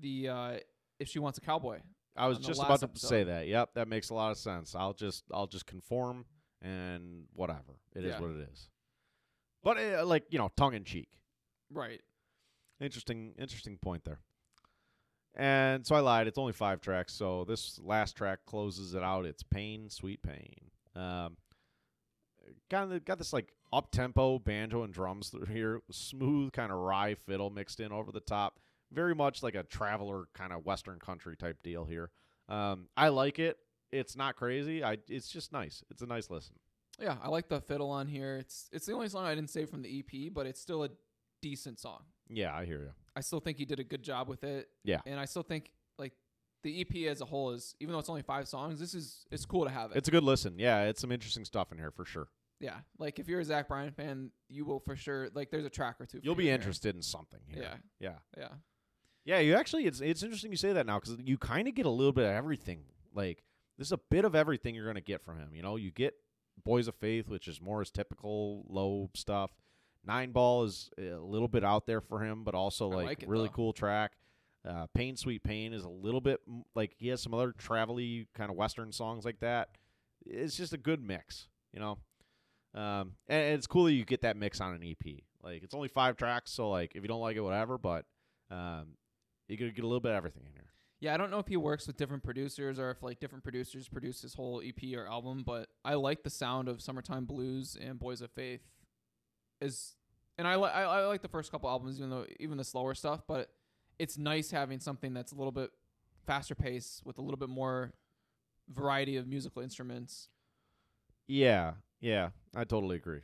the 0.00 0.28
uh, 0.28 0.52
"If 0.98 1.06
She 1.06 1.20
Wants 1.20 1.38
a 1.38 1.40
Cowboy." 1.40 1.82
I 2.16 2.26
was 2.26 2.38
just 2.38 2.60
about 2.60 2.80
to 2.80 2.88
say 2.98 3.22
that. 3.22 3.46
Yep, 3.46 3.74
that 3.74 3.86
makes 3.86 4.10
a 4.10 4.14
lot 4.14 4.32
of 4.32 4.38
sense. 4.38 4.74
I'll 4.74 4.92
just 4.92 5.22
I'll 5.32 5.46
just 5.46 5.66
conform 5.66 6.24
and 6.60 7.26
whatever. 7.32 7.78
It 7.94 8.04
is 8.04 8.14
Yeah. 8.14 8.20
what 8.20 8.30
it 8.32 8.48
is. 8.52 8.68
But 9.62 9.78
uh, 9.78 10.04
like 10.04 10.24
you 10.30 10.38
know, 10.38 10.50
tongue 10.56 10.74
in 10.74 10.84
cheek. 10.84 11.08
Right. 11.72 12.00
Interesting, 12.80 13.34
interesting 13.38 13.78
point 13.78 14.04
there. 14.04 14.20
And 15.34 15.86
so 15.86 15.94
I 15.94 16.00
lied. 16.00 16.26
It's 16.26 16.38
only 16.38 16.52
five 16.52 16.80
tracks. 16.80 17.14
So 17.14 17.44
this 17.44 17.80
last 17.82 18.16
track 18.16 18.40
closes 18.44 18.94
it 18.94 19.02
out. 19.02 19.24
It's 19.24 19.42
pain, 19.42 19.88
sweet 19.88 20.22
pain. 20.22 20.54
Um, 20.94 21.36
kind 22.70 22.92
of 22.92 23.04
got 23.04 23.18
this 23.18 23.32
like 23.32 23.52
up 23.72 23.90
tempo 23.90 24.38
banjo 24.38 24.82
and 24.82 24.92
drums 24.92 25.28
through 25.28 25.46
here, 25.46 25.80
smooth 25.90 26.52
kind 26.52 26.70
of 26.70 26.78
rye 26.78 27.14
fiddle 27.14 27.50
mixed 27.50 27.80
in 27.80 27.92
over 27.92 28.12
the 28.12 28.20
top. 28.20 28.58
Very 28.92 29.14
much 29.14 29.42
like 29.42 29.54
a 29.54 29.62
traveler 29.62 30.24
kind 30.34 30.52
of 30.52 30.66
western 30.66 30.98
country 30.98 31.36
type 31.36 31.62
deal 31.62 31.84
here. 31.84 32.10
Um, 32.48 32.88
I 32.96 33.08
like 33.08 33.38
it. 33.38 33.56
It's 33.90 34.16
not 34.16 34.36
crazy. 34.36 34.84
I 34.84 34.98
it's 35.08 35.28
just 35.28 35.52
nice. 35.52 35.82
It's 35.90 36.02
a 36.02 36.06
nice 36.06 36.28
listen. 36.28 36.56
Yeah, 37.00 37.16
I 37.22 37.28
like 37.28 37.48
the 37.48 37.60
fiddle 37.60 37.90
on 37.90 38.06
here. 38.06 38.36
It's 38.36 38.68
it's 38.72 38.86
the 38.86 38.92
only 38.92 39.08
song 39.08 39.24
I 39.24 39.34
didn't 39.34 39.50
save 39.50 39.70
from 39.70 39.82
the 39.82 39.98
EP, 40.00 40.32
but 40.32 40.46
it's 40.46 40.60
still 40.60 40.84
a 40.84 40.90
decent 41.40 41.78
song. 41.80 42.04
Yeah, 42.28 42.54
I 42.54 42.64
hear 42.64 42.78
you. 42.80 42.90
I 43.16 43.20
still 43.20 43.40
think 43.40 43.58
he 43.58 43.64
did 43.64 43.80
a 43.80 43.84
good 43.84 44.02
job 44.02 44.28
with 44.28 44.44
it. 44.44 44.68
Yeah. 44.84 45.00
And 45.06 45.18
I 45.20 45.24
still 45.26 45.42
think 45.42 45.72
like 45.98 46.12
the 46.62 46.80
EP 46.80 47.10
as 47.10 47.20
a 47.20 47.24
whole 47.24 47.50
is 47.50 47.74
even 47.80 47.92
though 47.92 47.98
it's 47.98 48.08
only 48.08 48.22
five 48.22 48.46
songs, 48.48 48.78
this 48.78 48.94
is 48.94 49.24
it's 49.30 49.44
cool 49.44 49.64
to 49.64 49.70
have 49.70 49.90
it. 49.90 49.96
It's 49.96 50.08
a 50.08 50.12
good 50.12 50.22
listen. 50.22 50.54
Yeah, 50.58 50.84
it's 50.84 51.00
some 51.00 51.10
interesting 51.12 51.44
stuff 51.44 51.72
in 51.72 51.78
here 51.78 51.90
for 51.90 52.04
sure. 52.04 52.28
yeah, 52.60 52.76
like 52.98 53.18
if 53.18 53.26
you're 53.28 53.40
a 53.40 53.44
Zach 53.44 53.68
Bryan 53.68 53.90
fan, 53.92 54.30
you 54.48 54.64
will 54.64 54.78
for 54.80 54.94
sure 54.96 55.28
like 55.34 55.50
there's 55.50 55.64
a 55.64 55.70
track 55.70 55.96
or 56.00 56.06
two. 56.06 56.18
for 56.18 56.24
You'll 56.24 56.34
be 56.36 56.44
here. 56.44 56.54
interested 56.54 56.94
in 56.94 57.02
something 57.02 57.40
here. 57.48 57.62
Yeah, 57.62 57.74
Yeah. 57.98 58.18
yeah, 58.38 58.48
Yeah, 59.24 59.38
you 59.40 59.54
actually 59.56 59.86
it's 59.86 60.00
it's 60.00 60.22
interesting 60.22 60.50
you 60.52 60.56
say 60.56 60.72
that 60.74 60.86
now 60.86 61.00
cuz 61.00 61.16
you 61.24 61.36
kind 61.38 61.66
of 61.68 61.74
get 61.74 61.86
a 61.86 61.90
little 61.90 62.12
bit 62.12 62.24
of 62.24 62.30
everything. 62.32 62.84
Like 63.14 63.42
this 63.78 63.88
is 63.88 63.92
a 63.92 63.98
bit 64.10 64.24
of 64.24 64.34
everything 64.34 64.74
you're 64.74 64.84
going 64.84 64.94
to 64.96 65.00
get 65.00 65.22
from 65.24 65.38
him, 65.38 65.54
you 65.54 65.62
know? 65.62 65.76
You 65.76 65.90
get 65.90 66.14
Boys 66.64 66.88
of 66.88 66.94
Faith, 66.94 67.28
which 67.28 67.48
is 67.48 67.60
more 67.60 67.80
his 67.80 67.90
typical 67.90 68.64
low 68.68 69.10
stuff. 69.14 69.50
Nine 70.04 70.32
Ball 70.32 70.64
is 70.64 70.90
a 70.98 71.16
little 71.16 71.48
bit 71.48 71.64
out 71.64 71.86
there 71.86 72.00
for 72.00 72.20
him, 72.20 72.44
but 72.44 72.54
also 72.54 72.88
like, 72.88 73.06
like 73.06 73.22
it, 73.22 73.28
really 73.28 73.48
though. 73.48 73.54
cool 73.54 73.72
track. 73.72 74.12
Uh, 74.68 74.86
Pain 74.94 75.16
Sweet 75.16 75.42
Pain 75.42 75.72
is 75.72 75.84
a 75.84 75.88
little 75.88 76.20
bit 76.20 76.40
like 76.74 76.94
he 76.96 77.08
has 77.08 77.20
some 77.20 77.34
other 77.34 77.52
travel-y 77.52 78.26
kind 78.34 78.50
of 78.50 78.56
western 78.56 78.92
songs 78.92 79.24
like 79.24 79.40
that. 79.40 79.70
It's 80.24 80.56
just 80.56 80.72
a 80.72 80.78
good 80.78 81.02
mix, 81.02 81.48
you 81.72 81.80
know. 81.80 81.98
Um, 82.74 83.12
and, 83.28 83.54
it's 83.54 83.66
cool 83.66 83.84
that 83.84 83.92
you 83.92 84.04
get 84.04 84.22
that 84.22 84.36
mix 84.36 84.60
on 84.60 84.74
an 84.74 84.82
EP. 84.82 85.20
Like 85.42 85.62
it's 85.62 85.74
only 85.74 85.88
five 85.88 86.16
tracks, 86.16 86.52
so 86.52 86.70
like 86.70 86.92
if 86.94 87.02
you 87.02 87.08
don't 87.08 87.20
like 87.20 87.36
it, 87.36 87.40
whatever. 87.40 87.76
But 87.76 88.04
um, 88.50 88.96
you 89.48 89.56
get 89.56 89.74
get 89.74 89.84
a 89.84 89.88
little 89.88 90.00
bit 90.00 90.12
of 90.12 90.16
everything 90.16 90.44
in 90.46 90.52
here. 90.52 90.71
Yeah. 91.02 91.12
I 91.12 91.16
don't 91.16 91.30
know 91.30 91.40
if 91.40 91.48
he 91.48 91.56
works 91.56 91.88
with 91.88 91.96
different 91.96 92.22
producers 92.22 92.78
or 92.78 92.90
if 92.90 93.02
like 93.02 93.18
different 93.18 93.42
producers 93.42 93.88
produce 93.88 94.22
his 94.22 94.34
whole 94.34 94.62
EP 94.64 94.96
or 94.96 95.06
album, 95.06 95.42
but 95.44 95.68
I 95.84 95.94
like 95.94 96.22
the 96.22 96.30
sound 96.30 96.68
of 96.68 96.80
Summertime 96.80 97.24
Blues 97.24 97.76
and 97.78 97.98
Boys 97.98 98.22
of 98.22 98.30
Faith. 98.30 98.60
Is 99.60 99.96
and 100.38 100.46
I 100.46 100.54
like 100.54 100.72
I, 100.72 100.82
I 100.82 101.06
like 101.06 101.20
the 101.20 101.28
first 101.28 101.50
couple 101.50 101.68
albums, 101.68 101.98
even 101.98 102.10
though 102.10 102.24
even 102.38 102.56
the 102.56 102.64
slower 102.64 102.94
stuff, 102.94 103.22
but 103.26 103.50
it's 103.98 104.16
nice 104.16 104.52
having 104.52 104.78
something 104.78 105.12
that's 105.12 105.32
a 105.32 105.34
little 105.34 105.52
bit 105.52 105.70
faster 106.24 106.54
pace 106.54 107.02
with 107.04 107.18
a 107.18 107.20
little 107.20 107.36
bit 107.36 107.48
more 107.48 107.92
variety 108.68 109.16
of 109.16 109.26
musical 109.26 109.60
instruments. 109.60 110.28
Yeah, 111.26 111.72
yeah, 112.00 112.30
I 112.54 112.64
totally 112.64 112.96
agree. 112.96 113.22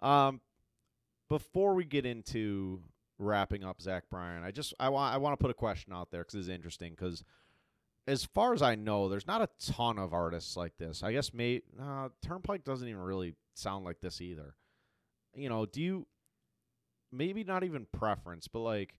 Um, 0.00 0.40
before 1.28 1.74
we 1.74 1.84
get 1.84 2.06
into 2.06 2.80
wrapping 3.18 3.64
up 3.64 3.80
Zach 3.80 4.04
Bryan, 4.10 4.44
I 4.44 4.50
just 4.50 4.74
I 4.78 4.88
want 4.88 5.14
I 5.14 5.18
want 5.18 5.38
to 5.38 5.42
put 5.42 5.50
a 5.50 5.54
question 5.54 5.92
out 5.92 6.10
there 6.10 6.22
because 6.22 6.34
it's 6.34 6.48
interesting. 6.48 6.92
Because 6.92 7.24
as 8.06 8.24
far 8.24 8.54
as 8.54 8.62
I 8.62 8.74
know, 8.74 9.08
there's 9.08 9.26
not 9.26 9.42
a 9.42 9.48
ton 9.72 9.98
of 9.98 10.12
artists 10.12 10.56
like 10.56 10.76
this. 10.78 11.02
I 11.02 11.12
guess 11.12 11.34
may 11.34 11.62
uh, 11.80 12.08
Turnpike 12.22 12.64
doesn't 12.64 12.88
even 12.88 13.00
really 13.00 13.34
sound 13.54 13.84
like 13.84 14.00
this 14.00 14.20
either. 14.20 14.54
You 15.34 15.48
know, 15.48 15.66
do 15.66 15.80
you 15.80 16.06
maybe 17.12 17.44
not 17.44 17.64
even 17.64 17.86
preference, 17.92 18.48
but 18.48 18.60
like 18.60 18.94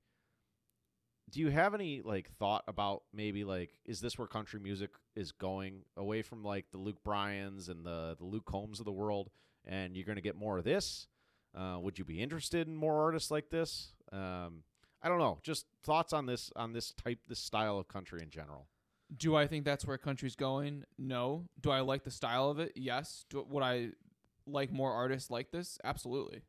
do 1.30 1.40
you 1.40 1.50
have 1.50 1.74
any 1.74 2.02
like 2.02 2.30
thought 2.40 2.64
about 2.68 3.04
maybe 3.14 3.44
like 3.44 3.72
is 3.86 4.02
this 4.02 4.18
where 4.18 4.28
country 4.28 4.60
music 4.60 4.92
is 5.16 5.32
going 5.32 5.82
away 5.98 6.22
from 6.22 6.44
like 6.44 6.66
the 6.72 6.78
Luke 6.78 7.04
Bryans 7.04 7.70
and 7.70 7.86
the 7.86 8.16
the 8.18 8.26
Luke 8.26 8.46
Combs 8.46 8.80
of 8.80 8.86
the 8.86 8.92
world 8.92 9.30
and 9.66 9.96
you're 9.96 10.06
going 10.06 10.16
to 10.16 10.22
get 10.22 10.36
more 10.36 10.58
of 10.58 10.64
this 10.64 11.08
uh, 11.56 11.78
would 11.80 11.98
you 12.00 12.06
be 12.06 12.22
interested 12.22 12.68
in 12.68 12.76
more 12.76 13.02
artists 13.02 13.32
like 13.32 13.50
this 13.50 13.94
um, 14.12 14.64
I 15.02 15.10
don't 15.10 15.20
know 15.20 15.40
just 15.44 15.66
thoughts 15.84 16.14
on 16.14 16.26
this 16.26 16.52
on 16.56 16.74
this 16.74 16.94
type 16.94 17.20
this 17.28 17.40
style 17.40 17.78
of 17.78 17.88
country 17.88 18.22
in 18.22 18.30
general 18.30 18.68
Do 19.16 19.36
I 19.36 19.48
think 19.48 19.66
that's 19.66 19.86
where 19.86 19.98
country's 19.98 20.36
going? 20.36 20.84
No. 20.98 21.46
Do 21.60 21.72
I 21.72 21.80
like 21.82 22.04
the 22.04 22.12
style 22.12 22.50
of 22.50 22.60
it? 22.60 22.74
Yes. 22.76 23.26
Do, 23.30 23.46
would 23.50 23.64
I 23.64 23.90
like 24.46 24.72
more 24.72 24.92
artists 24.94 25.32
like 25.32 25.52
this? 25.52 25.80
Absolutely. 25.84 26.42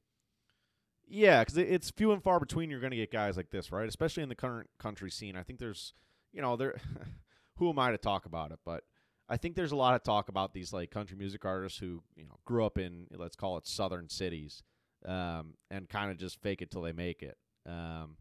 Yeah, 1.09 1.41
because 1.43 1.57
it's 1.57 1.91
few 1.91 2.13
and 2.13 2.23
far 2.23 2.39
between. 2.39 2.71
You're 2.71 2.81
going 2.81 2.93
to 2.93 2.97
get 2.97 3.11
guys 3.11 3.37
like 3.37 3.51
this, 3.51 3.73
right? 3.73 3.89
Especially 3.89 4.23
in 4.23 4.29
the 4.29 4.37
current 4.37 4.71
country 4.79 5.11
scene. 5.11 5.37
I 5.37 5.43
think 5.43 5.59
there's, 5.59 5.93
you 6.33 6.41
know, 6.41 6.57
there. 6.57 6.77
who 7.57 7.69
am 7.69 7.79
I 7.79 7.91
to 7.91 7.99
talk 7.99 8.27
about 8.27 8.53
it? 8.53 8.61
But 8.65 8.85
I 9.29 9.37
think 9.37 9.55
there's 9.55 9.73
a 9.73 9.77
lot 9.77 9.95
of 9.95 10.03
talk 10.03 10.29
about 10.29 10.55
these 10.55 10.73
like 10.73 10.91
country 10.91 11.17
music 11.17 11.45
artists 11.45 11.79
who 11.79 12.03
you 12.17 12.25
know 12.25 12.39
grew 12.45 12.65
up 12.65 12.79
in 12.79 13.07
let's 13.17 13.37
call 13.37 13.57
it 13.59 13.67
southern 13.67 14.09
cities, 14.09 14.63
um, 15.07 15.55
and 15.71 15.89
kind 15.89 16.11
of 16.11 16.17
just 16.17 16.41
fake 16.43 16.63
it 16.63 16.71
till 16.71 16.83
they 16.83 16.93
make 16.93 17.23
it. 17.23 17.37
Um, 17.67 18.17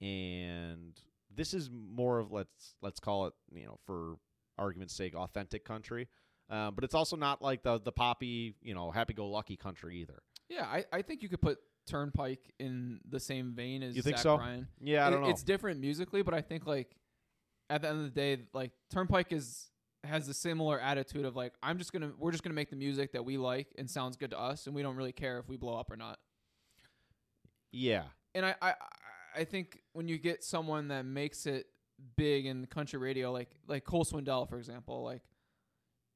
and 0.00 0.92
this 1.34 1.54
is 1.54 1.70
more 1.70 2.18
of 2.18 2.32
let's 2.32 2.74
let's 2.82 3.00
call 3.00 3.26
it 3.26 3.34
you 3.52 3.64
know 3.66 3.78
for 3.86 4.16
argument's 4.58 4.94
sake 4.94 5.14
authentic 5.14 5.64
country. 5.64 6.08
Um, 6.48 6.74
but 6.74 6.82
it's 6.82 6.94
also 6.94 7.16
not 7.16 7.40
like 7.42 7.62
the 7.62 7.78
the 7.80 7.92
poppy, 7.92 8.56
you 8.62 8.74
know, 8.74 8.90
happy 8.90 9.14
go 9.14 9.28
lucky 9.28 9.56
country 9.56 9.98
either. 10.00 10.20
Yeah, 10.48 10.64
I, 10.64 10.84
I 10.92 11.02
think 11.02 11.22
you 11.22 11.28
could 11.28 11.40
put 11.40 11.58
Turnpike 11.86 12.52
in 12.58 12.98
the 13.08 13.20
same 13.20 13.52
vein 13.54 13.82
as 13.84 13.94
You 13.94 14.02
think 14.02 14.16
Zach 14.16 14.22
so? 14.24 14.36
Bryan. 14.36 14.66
Yeah, 14.80 15.04
I 15.04 15.08
It- 15.08 15.10
don't 15.12 15.22
know. 15.22 15.28
It's 15.28 15.44
different 15.44 15.80
musically, 15.80 16.22
but 16.22 16.34
I 16.34 16.40
think 16.40 16.66
like 16.66 16.96
at 17.68 17.82
the 17.82 17.88
end 17.88 17.98
of 17.98 18.04
the 18.04 18.10
day, 18.10 18.42
like 18.52 18.72
Turnpike 18.92 19.32
is 19.32 19.68
has 20.02 20.26
a 20.28 20.34
similar 20.34 20.80
attitude 20.80 21.24
of 21.24 21.36
like 21.36 21.52
I'm 21.62 21.78
just 21.78 21.92
gonna 21.92 22.10
we're 22.18 22.32
just 22.32 22.42
gonna 22.42 22.54
make 22.54 22.70
the 22.70 22.76
music 22.76 23.12
that 23.12 23.24
we 23.24 23.36
like 23.38 23.68
and 23.78 23.88
sounds 23.88 24.16
good 24.16 24.30
to 24.30 24.40
us, 24.40 24.66
and 24.66 24.74
we 24.74 24.82
don't 24.82 24.96
really 24.96 25.12
care 25.12 25.38
if 25.38 25.48
we 25.48 25.56
blow 25.56 25.78
up 25.78 25.90
or 25.92 25.96
not. 25.96 26.18
yeah, 27.70 28.04
And 28.34 28.46
I 28.46 28.54
I 28.62 28.74
I 29.36 29.44
think 29.44 29.80
when 29.92 30.08
you 30.08 30.18
get 30.18 30.42
someone 30.44 30.88
that 30.88 31.04
makes 31.04 31.46
it 31.46 31.66
big 32.16 32.46
in 32.46 32.66
country 32.66 32.98
radio, 32.98 33.32
like 33.32 33.50
like 33.66 33.84
Cole 33.84 34.04
Swindell, 34.04 34.48
for 34.48 34.58
example, 34.58 35.02
like 35.02 35.22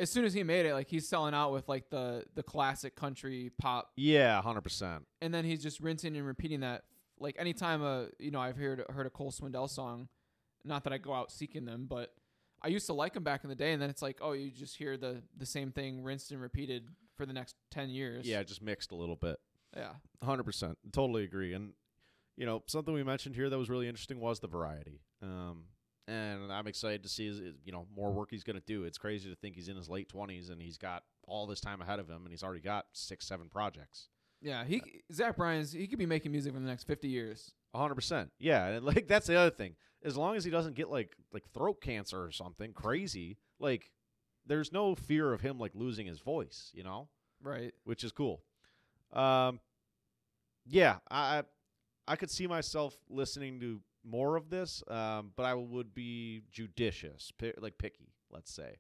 as 0.00 0.10
soon 0.10 0.24
as 0.24 0.34
he 0.34 0.42
made 0.42 0.66
it, 0.66 0.74
like 0.74 0.88
he's 0.88 1.08
selling 1.08 1.34
out 1.34 1.52
with 1.52 1.68
like 1.68 1.90
the 1.90 2.24
the 2.34 2.42
classic 2.42 2.96
country 2.96 3.50
pop 3.58 3.90
Yeah, 3.96 4.40
hundred 4.42 4.62
percent. 4.62 5.06
and 5.20 5.32
then 5.32 5.44
he's 5.44 5.62
just 5.62 5.80
rinsing 5.80 6.16
and 6.16 6.26
repeating 6.26 6.60
that. 6.60 6.84
Like 7.18 7.36
anytime 7.38 7.82
a 7.82 8.08
you 8.18 8.30
know 8.30 8.40
I've 8.40 8.56
heard 8.56 8.82
heard 8.90 9.06
a 9.06 9.10
Cole 9.10 9.30
Swindell 9.30 9.68
song, 9.70 10.08
not 10.64 10.84
that 10.84 10.92
I 10.92 10.98
go 10.98 11.12
out 11.12 11.30
seeking 11.30 11.64
them, 11.64 11.86
but 11.88 12.12
I 12.62 12.68
used 12.68 12.86
to 12.86 12.92
like 12.92 13.14
him 13.14 13.22
back 13.22 13.44
in 13.44 13.50
the 13.50 13.54
day, 13.56 13.72
and 13.72 13.80
then 13.80 13.88
it's 13.90 14.02
like 14.02 14.18
oh 14.20 14.32
you 14.32 14.50
just 14.50 14.76
hear 14.76 14.96
the 14.96 15.22
the 15.36 15.46
same 15.46 15.70
thing 15.70 16.02
rinsed 16.02 16.32
and 16.32 16.40
repeated 16.40 16.88
for 17.16 17.24
the 17.26 17.32
next 17.32 17.54
ten 17.70 17.88
years. 17.90 18.26
Yeah, 18.26 18.42
just 18.42 18.62
mixed 18.62 18.90
a 18.90 18.96
little 18.96 19.14
bit. 19.16 19.38
yeah, 19.76 19.92
Hundred 20.24 20.42
percent. 20.44 20.76
Totally 20.92 21.22
agree. 21.22 21.52
And 21.52 21.74
you 22.37 22.47
know, 22.47 22.62
something 22.66 22.93
we 22.93 23.03
mentioned 23.03 23.35
here 23.35 23.49
that 23.49 23.59
was 23.59 23.70
really 23.70 23.89
interesting 23.89 24.20
was 24.20 24.41
the 24.41 24.47
variety. 24.47 25.01
Um, 25.22 25.64
and 26.07 26.53
I'm 26.53 26.66
excited 26.66 27.03
to 27.05 27.09
see 27.09 27.26
is, 27.26 27.39
is, 27.39 27.55
you 27.64 27.72
know 27.72 27.87
more 27.97 28.12
work 28.12 28.28
he's 28.30 28.45
going 28.45 28.59
to 28.59 28.66
do. 28.66 28.85
It's 28.85 28.99
crazy 28.99 29.30
to 29.30 29.37
think 29.37 29.55
he's 29.55 29.68
in 29.68 29.76
his 29.76 29.89
late 29.89 30.09
twenties 30.09 30.51
and 30.51 30.61
he's 30.61 30.76
got 30.76 31.03
all 31.26 31.47
this 31.47 31.61
time 31.61 31.80
ahead 31.80 31.99
of 31.99 32.09
him, 32.09 32.22
and 32.24 32.28
he's 32.28 32.43
already 32.43 32.61
got 32.61 32.87
six, 32.93 33.26
seven 33.26 33.49
projects. 33.49 34.09
yeah. 34.43 34.64
He 34.64 34.82
Zach 35.12 35.37
Bryan's 35.37 35.72
he 35.72 35.87
could 35.87 35.99
be 35.99 36.07
making 36.07 36.32
music 36.32 36.53
for 36.53 36.61
the 36.61 36.66
next 36.66 36.85
fifty 36.85 37.09
years. 37.09 37.53
hundred 37.74 37.95
percent. 37.95 38.30
Yeah, 38.39 38.66
and 38.66 38.85
like 38.95 39.09
that's 39.09 39.26
the 39.26 39.37
other 39.37 39.51
thing. 39.51 39.76
As 40.03 40.16
long 40.16 40.37
as 40.37 40.45
he 40.45 40.51
doesn't 40.51 40.74
get 40.74 40.91
like 40.91 41.16
like 41.32 41.49
throat 41.55 41.80
cancer 41.80 42.22
or 42.22 42.30
something 42.30 42.72
crazy, 42.74 43.39
like 43.59 43.91
there's 44.47 44.72
no 44.72 44.95
fear 44.95 45.32
of 45.32 45.41
him 45.41 45.59
like 45.59 45.72
losing 45.74 46.07
his 46.07 46.20
voice. 46.20 46.70
You 46.74 46.82
know. 46.82 47.09
Right. 47.43 47.74
which 47.85 48.05
is 48.05 48.12
cool. 48.12 48.43
Um, 49.12 49.61
yeah, 50.66 50.97
I 51.11 51.43
I- 52.07 52.16
could 52.16 52.30
see 52.30 52.46
myself 52.46 52.96
listening 53.09 53.61
to 53.61 53.80
more 54.05 54.36
of 54.36 54.50
this, 54.50 54.82
um, 54.88 55.32
but 55.36 55.44
I 55.46 55.55
would 55.55 55.94
be 55.94 56.42
judicious, 56.52 57.32
pi- 57.32 57.55
like 57.59 57.78
picky, 57.78 58.12
let's 58.30 58.52
say, 58.52 58.76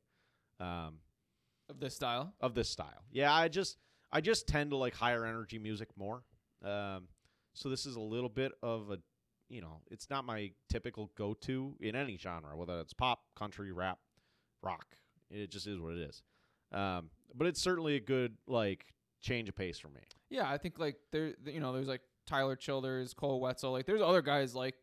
um, 0.60 1.00
Of 1.68 1.80
this 1.80 1.94
style. 1.96 2.34
of 2.40 2.54
this 2.54 2.68
style. 2.68 3.04
Yeah, 3.10 3.32
I 3.32 3.48
just 3.48 3.78
I 4.12 4.20
just 4.20 4.46
tend 4.46 4.70
to 4.70 4.76
like 4.76 4.94
higher 4.94 5.24
energy 5.24 5.58
music 5.58 5.88
more. 5.96 6.22
Um, 6.62 7.08
so 7.54 7.68
this 7.68 7.84
is 7.86 7.96
a 7.96 8.00
little 8.00 8.28
bit 8.28 8.52
of 8.62 8.90
a, 8.90 8.98
you 9.48 9.60
know, 9.60 9.80
it's 9.90 10.08
not 10.10 10.24
my 10.24 10.52
typical 10.68 11.10
go 11.16 11.34
to 11.34 11.76
in 11.80 11.96
any 11.96 12.16
genre, 12.16 12.56
whether 12.56 12.78
it's 12.80 12.92
pop, 12.92 13.22
country, 13.34 13.72
rap, 13.72 13.98
rock. 14.62 14.96
It 15.30 15.50
just 15.50 15.66
is 15.66 15.78
what 15.80 15.94
it 15.94 16.00
is. 16.00 16.22
Um, 16.72 17.10
but 17.34 17.46
it's 17.48 17.60
certainly 17.60 17.96
a 17.96 18.00
good 18.00 18.36
like 18.46 18.86
change 19.20 19.48
of 19.48 19.56
pace 19.56 19.78
for 19.78 19.88
me. 19.88 20.02
Yeah, 20.30 20.48
I 20.50 20.58
think 20.58 20.78
like 20.78 20.96
there 21.10 21.34
you 21.46 21.60
know 21.60 21.72
there's 21.72 21.88
like 21.88 22.02
Tyler 22.26 22.56
Childers, 22.56 23.14
Koe 23.14 23.36
Wetzel, 23.36 23.72
like 23.72 23.86
there's 23.86 24.02
other 24.02 24.22
guys 24.22 24.54
like 24.54 24.74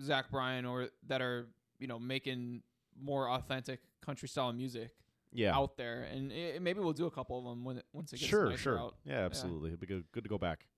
Zach 0.00 0.30
Bryan 0.30 0.64
or 0.64 0.88
that 1.06 1.22
are 1.22 1.46
you 1.78 1.86
know 1.86 1.98
making 1.98 2.62
more 3.00 3.30
authentic 3.30 3.80
country 4.04 4.28
style 4.28 4.52
music. 4.52 4.90
Yeah. 5.36 5.52
out 5.52 5.76
there, 5.76 6.06
and 6.12 6.30
it, 6.30 6.62
maybe 6.62 6.78
we'll 6.78 6.92
do 6.92 7.06
a 7.06 7.10
couple 7.10 7.36
of 7.36 7.44
them 7.44 7.64
when 7.64 7.78
it, 7.78 7.84
once 7.92 8.12
it 8.12 8.20
gets 8.20 8.30
sure, 8.30 8.50
nicer 8.50 8.56
sure. 8.56 8.78
out. 8.78 8.94
Yeah, 9.04 9.24
absolutely. 9.24 9.70
It'd 9.70 9.80
be 9.80 9.86
good, 9.88 10.04
good 10.12 10.22
to 10.22 10.30
go 10.30 10.38
back. 10.38 10.68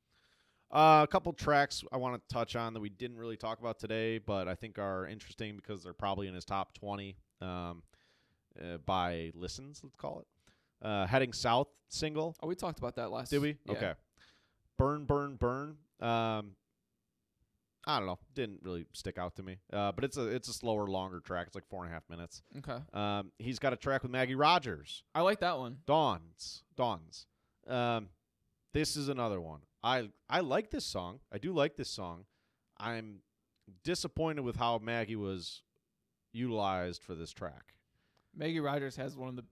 Uh, 0.71 1.03
a 1.05 1.07
couple 1.07 1.33
tracks 1.35 1.85
I 1.93 1.99
want 1.99 2.21
to 2.27 2.35
touch 2.35 2.57
on 2.57 2.73
that 2.73 2.81
we 2.81 2.89
didn't 2.89 3.19
really 3.19 3.37
talk 3.37 3.61
about 3.61 3.79
today, 3.79 4.17
but 4.17 4.49
I 4.49 4.55
think 4.55 4.79
are 4.79 5.07
interesting 5.07 5.57
because 5.57 5.85
they're 5.85 5.93
probably 5.93 6.27
in 6.27 6.35
his 6.35 6.47
top 6.47 6.73
20 6.73 7.17
um, 7.41 7.83
uh, 8.59 8.79
by 8.85 9.31
listens, 9.35 9.81
let's 9.85 9.95
call 9.97 10.21
it. 10.21 10.27
Uh, 10.87 11.07
Heading 11.07 11.33
South 11.33 11.69
single. 11.89 12.35
Oh, 12.43 12.49
we 12.49 12.55
talked 12.55 12.79
about 12.79 12.97
that 12.97 13.11
last. 13.11 13.31
Did 13.31 13.43
we? 13.43 13.57
yeah. 13.65 13.73
Okay. 13.73 13.93
Burn, 14.79 15.05
Burn, 15.05 15.37
Burn. 15.37 15.77
Um, 16.01 16.53
I 17.89 17.99
don't 17.99 18.07
know. 18.07 18.19
Didn't 18.35 18.61
really 18.63 18.85
stick 18.93 19.17
out 19.17 19.37
to 19.37 19.43
me. 19.43 19.59
Uh, 19.73 19.93
but 19.93 20.03
it's 20.05 20.17
a 20.17 20.27
it's 20.27 20.49
a 20.49 20.53
slower, 20.53 20.87
longer 20.89 21.21
track. 21.21 21.47
It's 21.47 21.55
like 21.55 21.67
four 21.69 21.85
and 21.85 21.91
a 21.91 21.95
half 21.95 22.03
minutes. 22.11 22.43
Okay, 22.59 22.79
Um, 22.93 23.31
he's 23.39 23.59
got 23.59 23.73
a 23.73 23.77
track 23.77 24.03
with 24.03 24.11
Maggie 24.11 24.35
Rogers. 24.35 25.05
I 25.15 25.21
like 25.23 25.41
that 25.41 25.59
one. 25.59 25.79
Dawns. 25.87 26.65
Dawns. 26.77 27.27
Um, 27.69 28.09
this 28.75 28.97
is 28.97 29.09
another 29.09 29.41
one. 29.41 29.61
I 29.85 30.11
I 30.29 30.41
like 30.41 30.71
this 30.71 30.85
song. 30.85 31.21
I 31.33 31.39
do 31.39 31.53
like 31.53 31.77
this 31.77 31.89
song. 31.89 32.25
I'm 32.79 33.21
disappointed 33.85 34.43
with 34.43 34.57
how 34.57 34.79
Maggie 34.79 35.17
was 35.17 35.63
utilized 36.33 37.03
for 37.03 37.15
this 37.15 37.31
track. 37.33 37.75
Maggie 38.37 38.61
Rogers 38.61 38.97
has 38.97 39.17
one 39.17 39.29
of 39.31 39.37
the, 39.37 39.45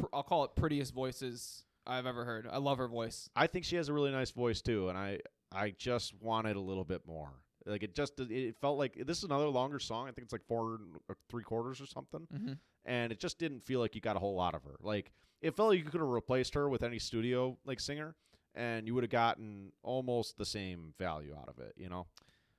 pr- 0.00 0.06
I'll 0.14 0.22
call 0.22 0.44
it 0.44 0.54
prettiest 0.56 0.94
voices 0.94 1.64
I've 1.90 2.06
ever 2.06 2.24
heard. 2.24 2.46
I 2.50 2.58
love 2.58 2.78
her 2.78 2.88
voice. 2.88 3.28
I 3.34 3.46
think 3.46 3.64
she 3.64 3.76
has 3.76 3.88
a 3.88 3.92
really 3.92 4.10
nice 4.12 4.30
voice 4.30 4.62
too, 4.62 4.88
and 4.88 4.96
I 4.96 5.18
I 5.52 5.70
just 5.76 6.14
wanted 6.20 6.56
a 6.56 6.60
little 6.60 6.84
bit 6.84 7.02
more. 7.06 7.30
Like 7.66 7.82
it 7.82 7.94
just 7.94 8.18
it 8.20 8.56
felt 8.60 8.78
like 8.78 8.94
this 9.06 9.18
is 9.18 9.24
another 9.24 9.48
longer 9.48 9.78
song. 9.78 10.08
I 10.08 10.12
think 10.12 10.24
it's 10.24 10.32
like 10.32 10.46
four 10.46 10.78
or 11.08 11.16
three 11.28 11.42
quarters 11.42 11.80
or 11.80 11.86
something, 11.86 12.26
Mm-hmm. 12.32 12.52
and 12.86 13.12
it 13.12 13.20
just 13.20 13.38
didn't 13.38 13.62
feel 13.64 13.80
like 13.80 13.94
you 13.94 14.00
got 14.00 14.16
a 14.16 14.20
whole 14.20 14.34
lot 14.34 14.54
of 14.54 14.62
her. 14.64 14.76
Like 14.80 15.12
it 15.42 15.56
felt 15.56 15.70
like 15.70 15.78
you 15.78 15.84
could 15.84 16.00
have 16.00 16.08
replaced 16.08 16.54
her 16.54 16.68
with 16.68 16.82
any 16.82 16.98
studio 16.98 17.58
like 17.66 17.80
singer, 17.80 18.14
and 18.54 18.86
you 18.86 18.94
would 18.94 19.04
have 19.04 19.10
gotten 19.10 19.72
almost 19.82 20.38
the 20.38 20.46
same 20.46 20.94
value 20.98 21.34
out 21.38 21.48
of 21.48 21.58
it. 21.58 21.74
You 21.76 21.88
know? 21.90 22.06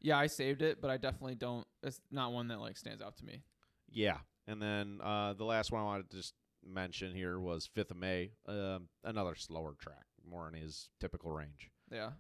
Yeah, 0.02 0.18
I 0.18 0.28
saved 0.28 0.62
it, 0.62 0.82
but 0.82 0.92
I 0.92 0.98
definitely 0.98 1.36
don't. 1.36 1.66
It's 1.84 2.02
not 2.12 2.32
one 2.34 2.48
that 2.50 2.60
like 2.60 2.78
stands 2.78 3.02
out 3.02 3.18
to 3.18 3.26
me. 3.26 3.44
Yeah. 3.90 4.18
And 4.48 4.62
then 4.62 5.00
uh, 5.04 5.34
the 5.34 5.46
last 5.46 5.72
one 5.72 5.82
I 5.82 5.86
wanted 5.86 6.10
to 6.10 6.18
just 6.18 6.34
mention 6.66 7.14
here 7.16 7.40
was 7.40 7.66
Fifth 7.74 7.92
of 7.92 7.98
May, 7.98 8.32
um, 8.48 8.88
another 9.04 9.36
slower 9.36 9.76
track, 9.80 10.06
more 10.30 10.48
in 10.48 10.54
his 10.54 10.90
typical 11.00 11.32
range. 11.32 11.70
Yeah. 11.92 12.12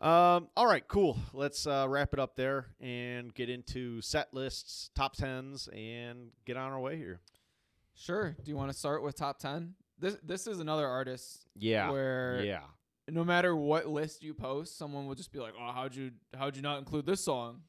Um, 0.00 0.48
all 0.56 0.66
right, 0.66 0.86
cool. 0.88 1.18
Let's 1.34 1.66
uh, 1.66 1.86
wrap 1.88 2.14
it 2.14 2.18
up 2.18 2.34
there 2.34 2.66
and 2.80 3.34
get 3.34 3.50
into 3.50 4.00
set 4.00 4.32
lists, 4.32 4.90
top 4.94 5.14
tens, 5.14 5.68
and 5.74 6.30
get 6.46 6.56
on 6.56 6.72
our 6.72 6.80
way 6.80 6.96
here. 6.96 7.20
Sure. 7.94 8.34
Do 8.42 8.50
you 8.50 8.56
want 8.56 8.72
to 8.72 8.78
start 8.78 9.02
with 9.02 9.14
top 9.16 9.38
ten? 9.38 9.74
This 9.98 10.16
this 10.22 10.46
is 10.46 10.58
another 10.60 10.86
artist 10.86 11.44
Yeah, 11.54 11.90
where 11.90 12.42
yeah, 12.42 12.62
no 13.10 13.24
matter 13.24 13.54
what 13.54 13.86
list 13.86 14.22
you 14.22 14.32
post, 14.32 14.78
someone 14.78 15.06
will 15.06 15.14
just 15.14 15.32
be 15.32 15.38
like, 15.38 15.52
"Oh, 15.60 15.72
how'd 15.72 15.94
you 15.94 16.12
how'd 16.34 16.56
you 16.56 16.62
not 16.62 16.78
include 16.78 17.04
this 17.04 17.22
song?" 17.22 17.60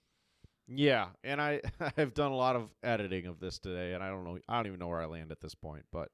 Yeah. 0.74 1.08
And 1.24 1.42
I 1.42 1.62
I've 1.98 2.14
done 2.14 2.32
a 2.32 2.36
lot 2.36 2.56
of 2.56 2.70
editing 2.84 3.28
of 3.28 3.40
this 3.40 3.60
today, 3.60 3.94
and 3.94 4.04
I 4.04 4.10
don't 4.10 4.24
know, 4.24 4.38
I 4.48 4.58
don't 4.58 4.68
even 4.68 4.80
know 4.80 4.88
where 4.88 5.02
I 5.02 5.06
land 5.06 5.32
at 5.32 5.42
this 5.42 5.56
point, 5.56 5.86
but 5.92 6.10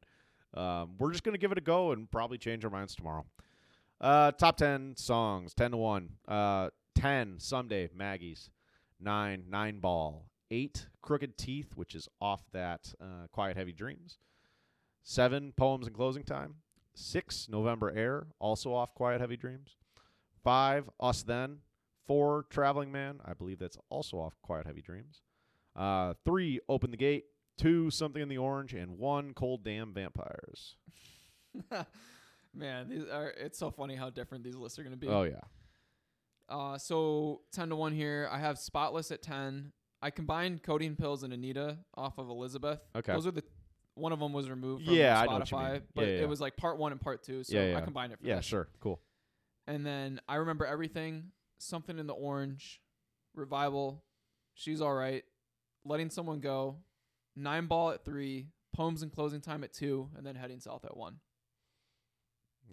um, 0.53 0.95
we're 0.97 1.12
just 1.12 1.24
gonna 1.24 1.38
give 1.38 1.51
it 1.51 1.58
a 1.58 1.62
go 1.62 1.91
and 1.91 2.10
probably 2.10 2.38
change 2.38 2.64
our 2.66 2.72
minds 2.72 2.95
tomorrow. 2.95 3.26
Uh, 3.99 4.32
top 4.32 4.58
ten 4.58 4.95
songs, 4.95 5.53
ten 5.53 5.72
to 5.72 5.78
one. 5.78 6.10
Uh, 6.28 6.70
ten 6.95 7.36
Someday 7.39 7.89
Maggie's, 7.95 8.49
nine 8.99 9.45
Nine 9.49 9.80
Ball, 9.80 10.26
eight 10.51 10.88
Crooked 11.01 11.38
Teeth, 11.38 11.74
which 11.76 11.95
is 11.95 12.08
off 12.22 12.43
that 12.53 12.93
uh, 13.01 13.28
Quiet 13.32 13.58
Heavy 13.58 13.74
Dreams. 13.74 14.18
Seven 15.03 15.53
Poems 15.55 15.88
and 15.88 15.95
Closing 15.95 16.24
Time. 16.24 16.55
Six 16.93 17.47
November 17.47 17.93
Air, 17.95 18.28
also 18.39 18.74
off 18.74 18.93
Quiet 18.93 19.22
Heavy 19.22 19.38
Dreams. 19.38 19.76
Five 20.43 20.89
Us 20.99 21.24
Then. 21.24 21.60
Four 22.08 22.45
Traveling 22.49 22.91
Man, 22.91 23.20
I 23.26 23.34
believe 23.34 23.60
that's 23.60 23.78
also 23.89 24.18
off 24.18 24.34
Quiet 24.41 24.66
Heavy 24.66 24.82
Dreams. 24.82 25.22
Uh, 25.76 26.14
three 26.26 26.60
Open 26.70 26.91
the 26.91 26.97
Gate. 26.97 27.26
Two 27.58 27.89
Something 27.89 28.22
in 28.22 28.30
the 28.30 28.38
Orange, 28.38 28.74
and 28.76 28.99
one 28.99 29.34
Cold 29.34 29.64
Damn 29.64 29.91
Vampires. 29.93 30.76
Man, 32.53 32.89
these 32.89 33.03
are 33.12 33.30
it's 33.38 33.58
so 33.60 33.70
funny 33.72 33.95
how 33.95 34.10
different 34.10 34.43
these 34.43 34.55
lists 34.55 34.80
are 34.80 34.84
going 34.84 34.93
to 34.93 34.99
be. 34.99 35.08
Oh 35.08 35.24
yeah. 35.24 35.41
Uh, 36.49 36.78
so 36.78 37.41
ten 37.51 37.70
to 37.70 37.76
one 37.76 37.93
here. 37.93 38.30
I 38.32 38.39
have 38.39 38.58
Spotless 38.58 39.12
at 39.12 39.22
ten. 39.22 39.72
I 40.01 40.12
combined 40.12 40.64
Codeine 40.64 40.95
Pills 40.95 41.24
and 41.24 41.34
Anita 41.34 41.80
off 41.95 42.18
of 42.20 42.30
Elizabeth. 42.30 42.80
Okay. 42.95 43.12
Those 43.14 43.28
are 43.28 43.32
the 43.32 43.43
one 43.95 44.12
of 44.12 44.20
them 44.20 44.32
was 44.34 44.49
removed 44.49 44.86
from 44.86 44.93
Yeah, 44.93 45.20
I 45.20 45.26
Spotify, 45.26 45.30
know 45.30 45.38
what 45.39 45.51
you 45.51 45.58
mean. 45.74 45.82
but 45.95 46.01
Yeah, 46.08 46.14
yeah. 46.14 46.22
it 46.22 46.30
was 46.30 46.39
like 46.39 46.55
part 46.58 46.78
one 46.78 46.91
and 46.91 47.01
part 47.01 47.24
two, 47.24 47.43
so 47.43 47.55
Yeah, 47.55 47.72
yeah. 47.72 47.78
I 47.78 47.82
combined 47.82 48.14
it 48.14 48.20
for 48.20 48.28
Yeah, 48.28 48.36
this. 48.36 48.45
sure. 48.45 48.68
Cool. 48.80 49.01
And 49.66 49.84
then 49.86 50.22
I 50.30 50.36
remember 50.36 50.66
everything. 50.68 51.32
Something 51.58 51.99
in 51.99 52.08
the 52.08 52.14
orange, 52.14 52.82
revival. 53.36 54.03
She's 54.53 54.82
all 54.82 54.93
right. 54.93 55.24
Letting 55.86 56.10
someone 56.10 56.39
go. 56.39 56.78
Nine 57.36 57.68
ball 57.68 57.91
at 57.91 58.03
three. 58.05 58.47
Poems 58.74 59.01
and 59.01 59.12
closing 59.12 59.41
time 59.41 59.64
at 59.64 59.74
two, 59.74 60.10
and 60.16 60.26
then 60.26 60.36
heading 60.36 60.60
south 60.60 60.86
at 60.86 60.95
one. 60.95 61.20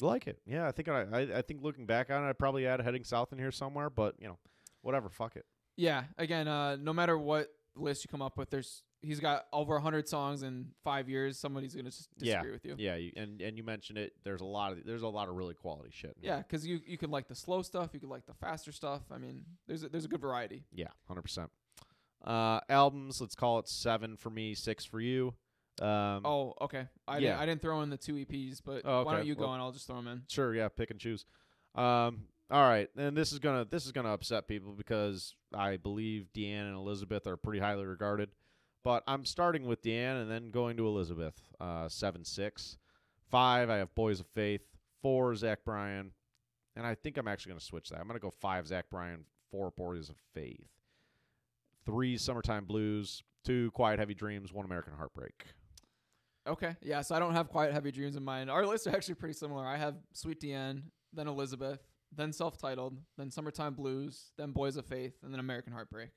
Like 0.01 0.26
it. 0.26 0.39
Yeah, 0.45 0.66
I 0.66 0.72
think 0.72 0.89
I, 0.89 1.03
I 1.03 1.39
I 1.39 1.43
think 1.43 1.62
looking 1.62 1.87
back 1.87 2.11
on 2.11 2.24
it, 2.24 2.28
I 2.28 2.32
probably 2.32 2.66
add 2.66 2.80
heading 2.80 3.05
south 3.05 3.32
in 3.32 3.39
here 3.39 3.53
somewhere, 3.53 3.89
but 3.89 4.16
you 4.18 4.26
know, 4.26 4.39
whatever, 4.82 5.09
fuck 5.09 5.37
it. 5.37 5.47
Yeah. 5.76 6.05
Again, 6.18 6.49
uh, 6.49 6.76
no 6.76 6.93
matter 6.93 7.16
what 7.16 7.49
list 7.76 8.05
you 8.05 8.09
come 8.09 8.22
up 8.22 8.37
with, 8.37 8.51
there's 8.51 8.82
he's 9.05 9.21
got 9.21 9.47
over 9.53 9.79
hundred 9.79 10.09
songs 10.09 10.43
in 10.43 10.69
five 10.83 11.09
years. 11.09 11.39
Somebody's 11.39 11.75
gonna 11.75 11.91
just 11.91 12.09
Yeah. 12.19 12.37
disagree 12.37 12.53
with 12.53 12.65
you. 12.65 12.75
Yeah, 12.79 12.97
you, 12.97 13.13
and 13.17 13.41
and 13.41 13.57
you 13.57 13.63
mentioned 13.63 13.99
it. 13.99 14.15
There's 14.25 14.41
a 14.41 14.45
lot 14.47 14.73
of 14.73 14.85
there's 14.85 15.03
a 15.03 15.09
lot 15.09 15.29
of 15.29 15.35
really 15.37 15.55
quality 15.55 15.91
shit. 15.93 16.17
Yeah, 16.21 16.39
because 16.39 16.67
you 16.67 16.81
you 16.87 16.99
could 16.99 17.11
like 17.11 17.29
the 17.29 17.35
slow 17.35 17.63
stuff, 17.63 17.91
you 17.93 18.01
could 18.01 18.09
like 18.09 18.27
the 18.27 18.35
faster 18.35 18.73
stuff. 18.73 19.03
I 19.11 19.19
mean, 19.19 19.45
there's 19.67 19.83
a, 19.85 19.89
there's 19.89 20.05
a 20.05 20.09
good 20.09 20.21
variety. 20.21 20.65
Yeah, 20.73 20.89
hundred 21.07 21.23
percent. 21.23 21.51
Uh, 22.25 22.61
albums. 22.69 23.21
Let's 23.21 23.35
call 23.35 23.59
it 23.59 23.69
seven 23.69 24.17
for 24.17 24.31
me, 24.31 24.55
six 24.55 24.85
for 24.85 25.01
you. 25.01 25.35
Um, 25.83 26.25
Oh, 26.25 26.55
okay. 26.63 26.87
I 27.09 27.19
yeah. 27.19 27.21
didn't, 27.31 27.39
I 27.41 27.47
didn't 27.47 27.63
throw 27.63 27.81
in 27.83 27.91
the 27.91 27.97
two 27.97 28.15
EPs, 28.15 28.61
but 28.65 28.83
Oh, 28.85 29.03
why 29.05 29.17
don't 29.17 29.27
you 29.27 29.35
go 29.35 29.43
Well- 29.43 29.55
and 29.55 29.63
I'll 29.63 29.73
just 29.73 29.87
throw 29.87 29.97
them 29.97 30.07
in. 30.09 30.23
Sure, 30.29 30.55
yeah, 30.55 30.69
pick 30.69 30.91
and 30.91 31.01
choose. 31.01 31.27
Um, 31.75 32.29
all 32.51 32.63
right, 32.63 32.89
and 32.97 33.17
this 33.17 33.33
is 33.33 33.41
gonna 33.41 33.65
this 33.65 33.85
is 33.85 33.91
gonna 33.93 34.13
upset 34.13 34.47
people 34.47 34.73
because 34.73 35.35
I 35.53 35.77
believe 35.77 36.29
DeAnn 36.33 36.67
and 36.69 36.77
Elizabeth 36.77 37.27
are 37.27 37.37
pretty 37.37 37.59
highly 37.59 37.85
regarded, 37.85 38.31
but 38.85 39.03
I'm 39.09 39.24
starting 39.24 39.64
with 39.66 39.82
DeAnn 39.82 40.22
and 40.22 40.30
then 40.30 40.51
going 40.51 40.76
to 40.76 40.87
Elizabeth. 40.87 41.41
Uh, 41.59 41.89
seven 41.89 42.24
six, 42.24 42.76
five. 43.30 43.70
I 43.70 43.78
have 43.78 43.95
Boys 43.95 44.20
of 44.20 44.26
Faith. 44.28 44.61
Four 45.05 45.35
Zach 45.37 45.66
Bryan, 45.66 46.12
and 46.76 46.87
I 46.87 46.95
think 46.95 47.18
I'm 47.18 47.28
actually 47.28 47.51
gonna 47.51 47.61
switch 47.61 47.91
that. 47.91 48.01
I'm 48.01 48.07
gonna 48.07 48.18
go 48.18 48.30
five 48.30 48.66
Zach 48.66 48.89
Bryan, 48.89 49.26
four 49.51 49.70
Boys 49.76 50.09
of 50.09 50.16
Faith, 50.32 50.70
three 51.85 52.16
Summertime 52.16 52.64
Blues, 52.64 53.22
two 53.45 53.70
Quiet 53.72 53.99
Heavy 53.99 54.14
Dreams, 54.14 54.51
one 54.51 54.64
American 54.64 54.95
Heartbreak. 54.95 55.45
Okay. 56.47 56.74
Yeah, 56.80 57.03
so 57.03 57.14
I 57.14 57.18
don't 57.18 57.35
have 57.35 57.49
Quiet 57.49 57.74
Heavy 57.74 57.93
Dreams 57.93 58.16
in 58.16 58.22
mind. 58.22 58.51
Our 58.51 58.64
lists 58.66 58.87
are 58.87 58.97
actually 58.97 59.16
pretty 59.16 59.35
similar. 59.35 59.66
I 59.66 59.76
have 59.76 59.97
Sweet 60.14 60.41
DeAnn, 60.41 60.85
then 61.12 61.28
Elizabeth, 61.28 61.80
then 62.11 62.32
Self 62.32 62.57
Titled, 62.57 62.97
then 63.18 63.30
Summertime 63.30 63.74
Blues, 63.74 64.30
then 64.39 64.53
Boys 64.53 64.78
of 64.78 64.87
Faith, 64.87 65.18
and 65.22 65.35
then 65.35 65.41
American 65.41 65.74
Heartbreak. 65.74 66.09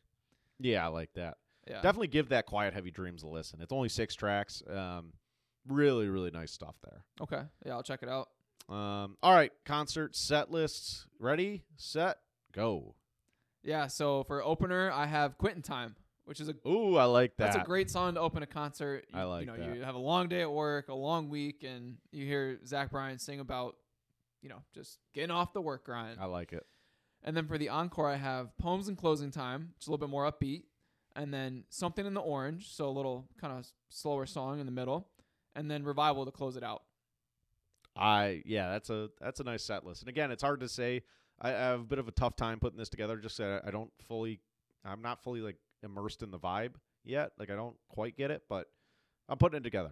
Yeah, 0.61 0.85
I 0.85 0.87
like 0.87 1.11
that. 1.15 1.35
Yeah. 1.69 1.81
Definitely 1.81 2.07
give 2.07 2.29
that 2.29 2.45
Quiet 2.45 2.73
Heavy 2.73 2.91
Dreams 2.91 3.23
a 3.23 3.27
listen. 3.27 3.61
It's 3.61 3.73
only 3.73 3.89
six 3.89 4.15
tracks. 4.15 4.63
Um, 4.69 5.13
really, 5.67 6.07
really 6.07 6.31
nice 6.31 6.51
stuff 6.51 6.77
there. 6.83 7.03
Okay. 7.21 7.41
Yeah, 7.65 7.73
I'll 7.73 7.83
check 7.83 8.03
it 8.03 8.09
out. 8.09 8.29
Um, 8.69 9.17
all 9.23 9.33
right, 9.33 9.51
concert 9.65 10.15
set 10.15 10.51
lists. 10.51 11.07
Ready, 11.19 11.63
set, 11.77 12.17
go. 12.51 12.95
Yeah, 13.63 13.87
so 13.87 14.23
for 14.23 14.43
opener, 14.43 14.91
I 14.91 15.05
have 15.05 15.37
Quitting 15.37 15.61
Time, 15.61 15.95
which 16.25 16.41
is 16.41 16.49
a 16.49 16.55
Ooh, 16.67 16.97
I 16.97 17.05
like 17.05 17.37
that. 17.37 17.53
That's 17.53 17.63
a 17.63 17.65
great 17.65 17.89
song 17.89 18.15
to 18.15 18.19
open 18.19 18.43
a 18.43 18.47
concert. 18.47 19.05
You, 19.13 19.19
I 19.19 19.23
like 19.23 19.41
you 19.41 19.47
know, 19.47 19.57
that. 19.57 19.75
you 19.75 19.83
have 19.83 19.95
a 19.95 19.99
long 19.99 20.27
day 20.27 20.41
at 20.41 20.51
work, 20.51 20.89
a 20.89 20.93
long 20.93 21.29
week, 21.29 21.63
and 21.63 21.97
you 22.11 22.25
hear 22.25 22.59
Zach 22.65 22.91
Bryan 22.91 23.19
sing 23.19 23.39
about, 23.39 23.75
you 24.41 24.49
know, 24.49 24.61
just 24.73 24.99
getting 25.13 25.31
off 25.31 25.53
the 25.53 25.61
work 25.61 25.85
grind. 25.85 26.17
I 26.19 26.25
like 26.25 26.53
it. 26.53 26.65
And 27.23 27.35
then 27.35 27.47
for 27.47 27.57
the 27.57 27.69
encore, 27.69 28.09
I 28.09 28.15
have 28.15 28.55
Poems 28.57 28.89
and 28.89 28.97
Closing 28.97 29.31
Time, 29.31 29.69
which 29.75 29.83
is 29.83 29.87
a 29.87 29.91
little 29.91 30.05
bit 30.05 30.11
more 30.11 30.29
upbeat, 30.29 30.63
and 31.17 31.33
then 31.33 31.65
Something 31.69 32.05
in 32.05 32.13
the 32.13 32.21
Orange, 32.21 32.73
so 32.73 32.87
a 32.87 32.91
little 32.91 33.27
kind 33.41 33.57
of 33.57 33.67
slower 33.89 34.25
song 34.25 34.59
in 34.59 34.65
the 34.65 34.71
middle, 34.71 35.09
and 35.55 35.69
then 35.69 35.83
Revival 35.83 36.25
to 36.25 36.31
close 36.31 36.55
it 36.55 36.63
out. 36.63 36.83
I 37.97 38.43
yeah, 38.45 38.69
that's 38.69 38.89
a 38.89 39.09
that's 39.19 39.39
a 39.39 39.43
nice 39.43 39.63
set 39.63 39.85
list. 39.85 40.03
And 40.03 40.09
again, 40.09 40.31
it's 40.31 40.43
hard 40.43 40.59
to 40.61 40.69
say. 40.69 41.01
I, 41.41 41.49
I 41.49 41.51
have 41.51 41.81
a 41.81 41.83
bit 41.83 41.99
of 41.99 42.07
a 42.07 42.11
tough 42.11 42.35
time 42.35 42.59
putting 42.59 42.77
this 42.77 42.89
together. 42.89 43.17
Just 43.17 43.37
that 43.39 43.63
I 43.65 43.71
don't 43.71 43.91
fully, 44.07 44.39
I'm 44.85 45.01
not 45.01 45.23
fully 45.23 45.41
like 45.41 45.57
immersed 45.83 46.21
in 46.21 46.31
the 46.31 46.39
vibe 46.39 46.75
yet. 47.03 47.31
Like 47.39 47.49
I 47.49 47.55
don't 47.55 47.75
quite 47.89 48.15
get 48.15 48.31
it, 48.31 48.43
but 48.47 48.67
I'm 49.27 49.37
putting 49.37 49.57
it 49.57 49.63
together. 49.63 49.91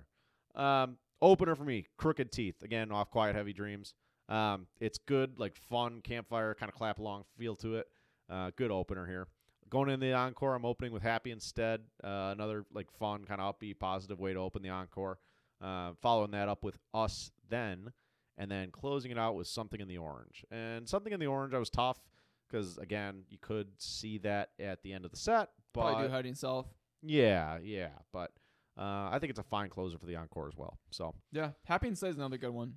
Um, 0.53 0.97
opener 1.21 1.55
for 1.55 1.63
me, 1.63 1.85
Crooked 1.97 2.31
Teeth. 2.31 2.61
Again, 2.63 2.91
off 2.91 3.09
Quiet 3.09 3.35
Heavy 3.35 3.53
Dreams. 3.53 3.95
Um, 4.29 4.67
it's 4.79 4.97
good, 4.97 5.39
like 5.39 5.55
fun 5.55 6.01
campfire 6.01 6.55
kind 6.55 6.69
of 6.69 6.75
clap 6.75 6.99
along 6.99 7.25
feel 7.37 7.55
to 7.57 7.75
it. 7.75 7.87
Uh, 8.29 8.51
good 8.55 8.71
opener 8.71 9.05
here. 9.05 9.27
Going 9.69 9.89
in 9.89 9.99
the 9.99 10.13
encore, 10.13 10.53
I'm 10.55 10.65
opening 10.65 10.91
with 10.93 11.01
Happy 11.03 11.31
Instead. 11.31 11.81
Uh, 12.03 12.31
another 12.33 12.65
like 12.73 12.91
fun 12.91 13.25
kind 13.25 13.41
of 13.41 13.57
upbeat, 13.59 13.79
positive 13.79 14.19
way 14.19 14.33
to 14.33 14.39
open 14.39 14.61
the 14.61 14.69
encore. 14.69 15.19
Uh, 15.61 15.91
following 16.01 16.31
that 16.31 16.47
up 16.49 16.63
with 16.63 16.77
Us 16.93 17.31
Then, 17.49 17.91
and 18.37 18.51
then 18.51 18.69
closing 18.71 19.09
it 19.11 19.17
out 19.17 19.35
with 19.35 19.47
Something 19.47 19.81
in 19.81 19.87
the 19.87 19.97
Orange. 19.97 20.45
And 20.51 20.87
Something 20.87 21.13
in 21.13 21.19
the 21.19 21.27
Orange, 21.27 21.53
I 21.53 21.57
was 21.59 21.69
tough 21.69 21.99
because 22.47 22.77
again, 22.77 23.23
you 23.29 23.37
could 23.41 23.69
see 23.79 24.19
that 24.19 24.49
at 24.59 24.83
the 24.83 24.93
end 24.93 25.03
of 25.05 25.11
the 25.11 25.17
set, 25.17 25.49
but 25.73 25.81
Probably 25.81 26.07
do 26.07 26.13
Heading 26.13 26.35
South. 26.35 26.67
yeah, 27.01 27.57
yeah, 27.63 27.89
but 28.13 28.31
uh, 28.77 29.09
I 29.11 29.17
think 29.19 29.31
it's 29.31 29.39
a 29.39 29.43
fine 29.43 29.69
closer 29.69 29.97
for 29.97 30.05
the 30.05 30.15
encore 30.17 30.47
as 30.47 30.55
well. 30.55 30.77
So 30.91 31.15
Yeah, 31.31 31.51
Happy 31.63 31.87
Instead 31.87 32.11
is 32.11 32.17
another 32.17 32.37
good 32.37 32.51
one. 32.51 32.73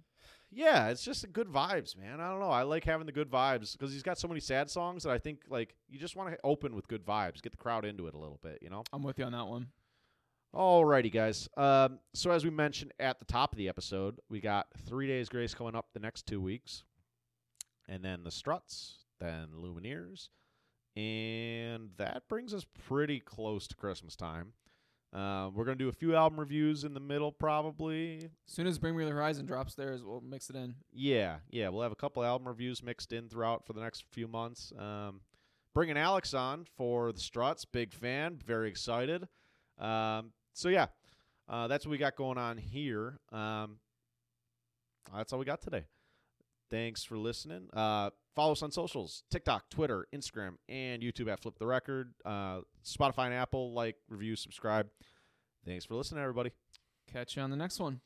Yeah, 0.51 0.89
it's 0.89 1.05
just 1.05 1.31
good 1.33 1.49
vibes, 1.49 1.97
man. 1.97 2.20
I 2.20 2.31
don't 2.31 2.41
know. 2.41 2.51
I 2.51 2.62
like 2.62 2.85
having 2.85 3.07
the 3.07 3.12
good 3.12 3.31
vibes 3.31 3.73
because 3.73 3.93
he's 3.93 4.03
got 4.03 4.19
so 4.19 4.29
many 4.29 4.41
sad 4.41 4.70
songs 4.70 5.03
that 5.03 5.11
I 5.11 5.19
think 5.19 5.43
like 5.49 5.75
you 5.89 5.99
just 5.99 6.16
want 6.16 6.31
to 6.31 6.39
open 6.43 6.75
with 6.75 6.89
good 6.89 7.05
vibes, 7.05 7.43
get 7.43 7.53
the 7.53 7.59
crowd 7.59 7.85
into 7.85 8.07
it 8.07 8.15
a 8.15 8.19
little 8.19 8.41
bit, 8.43 8.59
you 8.62 8.70
know. 8.70 8.83
I'm 8.93 9.03
with 9.03 9.19
you 9.19 9.25
on 9.25 9.33
that 9.33 9.47
one. 9.47 9.69
Alrighty, 10.55 11.12
guys. 11.12 11.49
Um, 11.59 11.99
so 12.15 12.31
as 12.31 12.45
we 12.45 12.51
mentioned 12.51 12.93
at 12.99 13.19
the 13.19 13.27
top 13.27 13.53
of 13.53 13.59
the 13.59 13.69
episode, 13.69 14.19
we 14.31 14.41
got 14.41 14.69
Three 14.87 15.07
Days 15.07 15.29
Grace 15.29 15.55
coming 15.55 15.75
up 15.75 15.89
the 15.93 16.01
next 16.01 16.27
two 16.27 16.41
weeks, 16.41 16.85
and 17.87 18.03
then 18.03 18.25
the 18.25 18.31
Struts, 18.31 19.05
then 19.20 19.49
Lumineers, 19.55 20.31
And 20.97 21.91
that 21.99 22.23
brings 22.29 22.55
us 22.55 22.65
pretty 22.87 23.20
close 23.20 23.69
to 23.69 23.77
Christmas 23.77 24.16
time. 24.16 24.55
Uh, 25.12 25.48
we're 25.55 25.64
going 25.64 25.78
to 25.78 25.82
do 25.82 25.89
a 25.89 25.93
few 25.93 26.14
album 26.14 26.39
reviews 26.39 26.85
in 26.85 26.93
the 26.93 27.01
middle, 27.01 27.32
probably. 27.32 28.16
As 28.47 28.55
soon 28.55 28.66
as 28.66 28.78
Bring 28.78 28.97
Me 28.97 29.05
the 29.05 29.10
Horizon 29.10 29.47
drops 29.47 29.74
theirs, 29.74 30.05
we'll 30.05 30.20
mix 30.20 30.51
it 30.51 30.56
in. 30.56 30.74
Yeah, 30.93 31.36
yeah. 31.51 31.70
We'll 31.70 31.82
have 31.82 31.93
a 31.93 31.97
couple 31.97 32.22
album 32.22 32.47
reviews 32.47 32.82
mixed 32.82 33.12
in 33.12 33.28
throughout 33.28 33.66
for 33.66 33.72
the 33.72 33.80
next 33.80 34.05
few 34.10 34.28
months. 34.28 34.72
Um, 34.78 35.22
bringing 35.74 35.97
Alex 35.97 36.35
on 36.35 36.66
for 36.76 37.10
the 37.12 37.20
Struts. 37.20 37.64
Big 37.64 37.94
fan. 37.94 38.39
Very 38.44 38.68
excited. 38.68 39.26
Um, 39.78 40.32
so, 40.52 40.68
yeah, 40.68 40.86
uh, 41.48 41.68
that's 41.68 41.86
what 41.86 41.93
we 41.93 41.98
got 41.98 42.14
going 42.14 42.36
on 42.36 42.59
here. 42.59 43.18
Um, 43.32 43.78
that's 45.14 45.32
all 45.32 45.39
we 45.39 45.47
got 45.47 45.62
today. 45.62 45.85
Thanks 46.70 47.02
for 47.02 47.16
listening. 47.16 47.68
Uh, 47.72 48.10
follow 48.39 48.52
us 48.52 48.62
on 48.62 48.70
socials 48.70 49.24
TikTok, 49.32 49.69
Twitter, 49.69 50.06
Instagram, 50.15 50.59
and 50.69 51.02
YouTube 51.02 51.28
at 51.28 51.40
Flip 51.40 51.59
the 51.59 51.66
Record. 51.66 52.15
Uh, 52.24 52.60
Spotify 52.85 53.24
and 53.24 53.35
Apple, 53.35 53.73
like, 53.73 53.97
review, 54.09 54.36
subscribe. 54.36 54.86
Thanks 55.66 55.85
for 55.85 55.97
listening, 55.97 56.23
everybody. 56.23 56.52
Catch 57.12 57.36
you 57.36 57.43
on 57.43 57.51
the 57.51 57.56
next 57.56 57.81
one. 57.81 58.01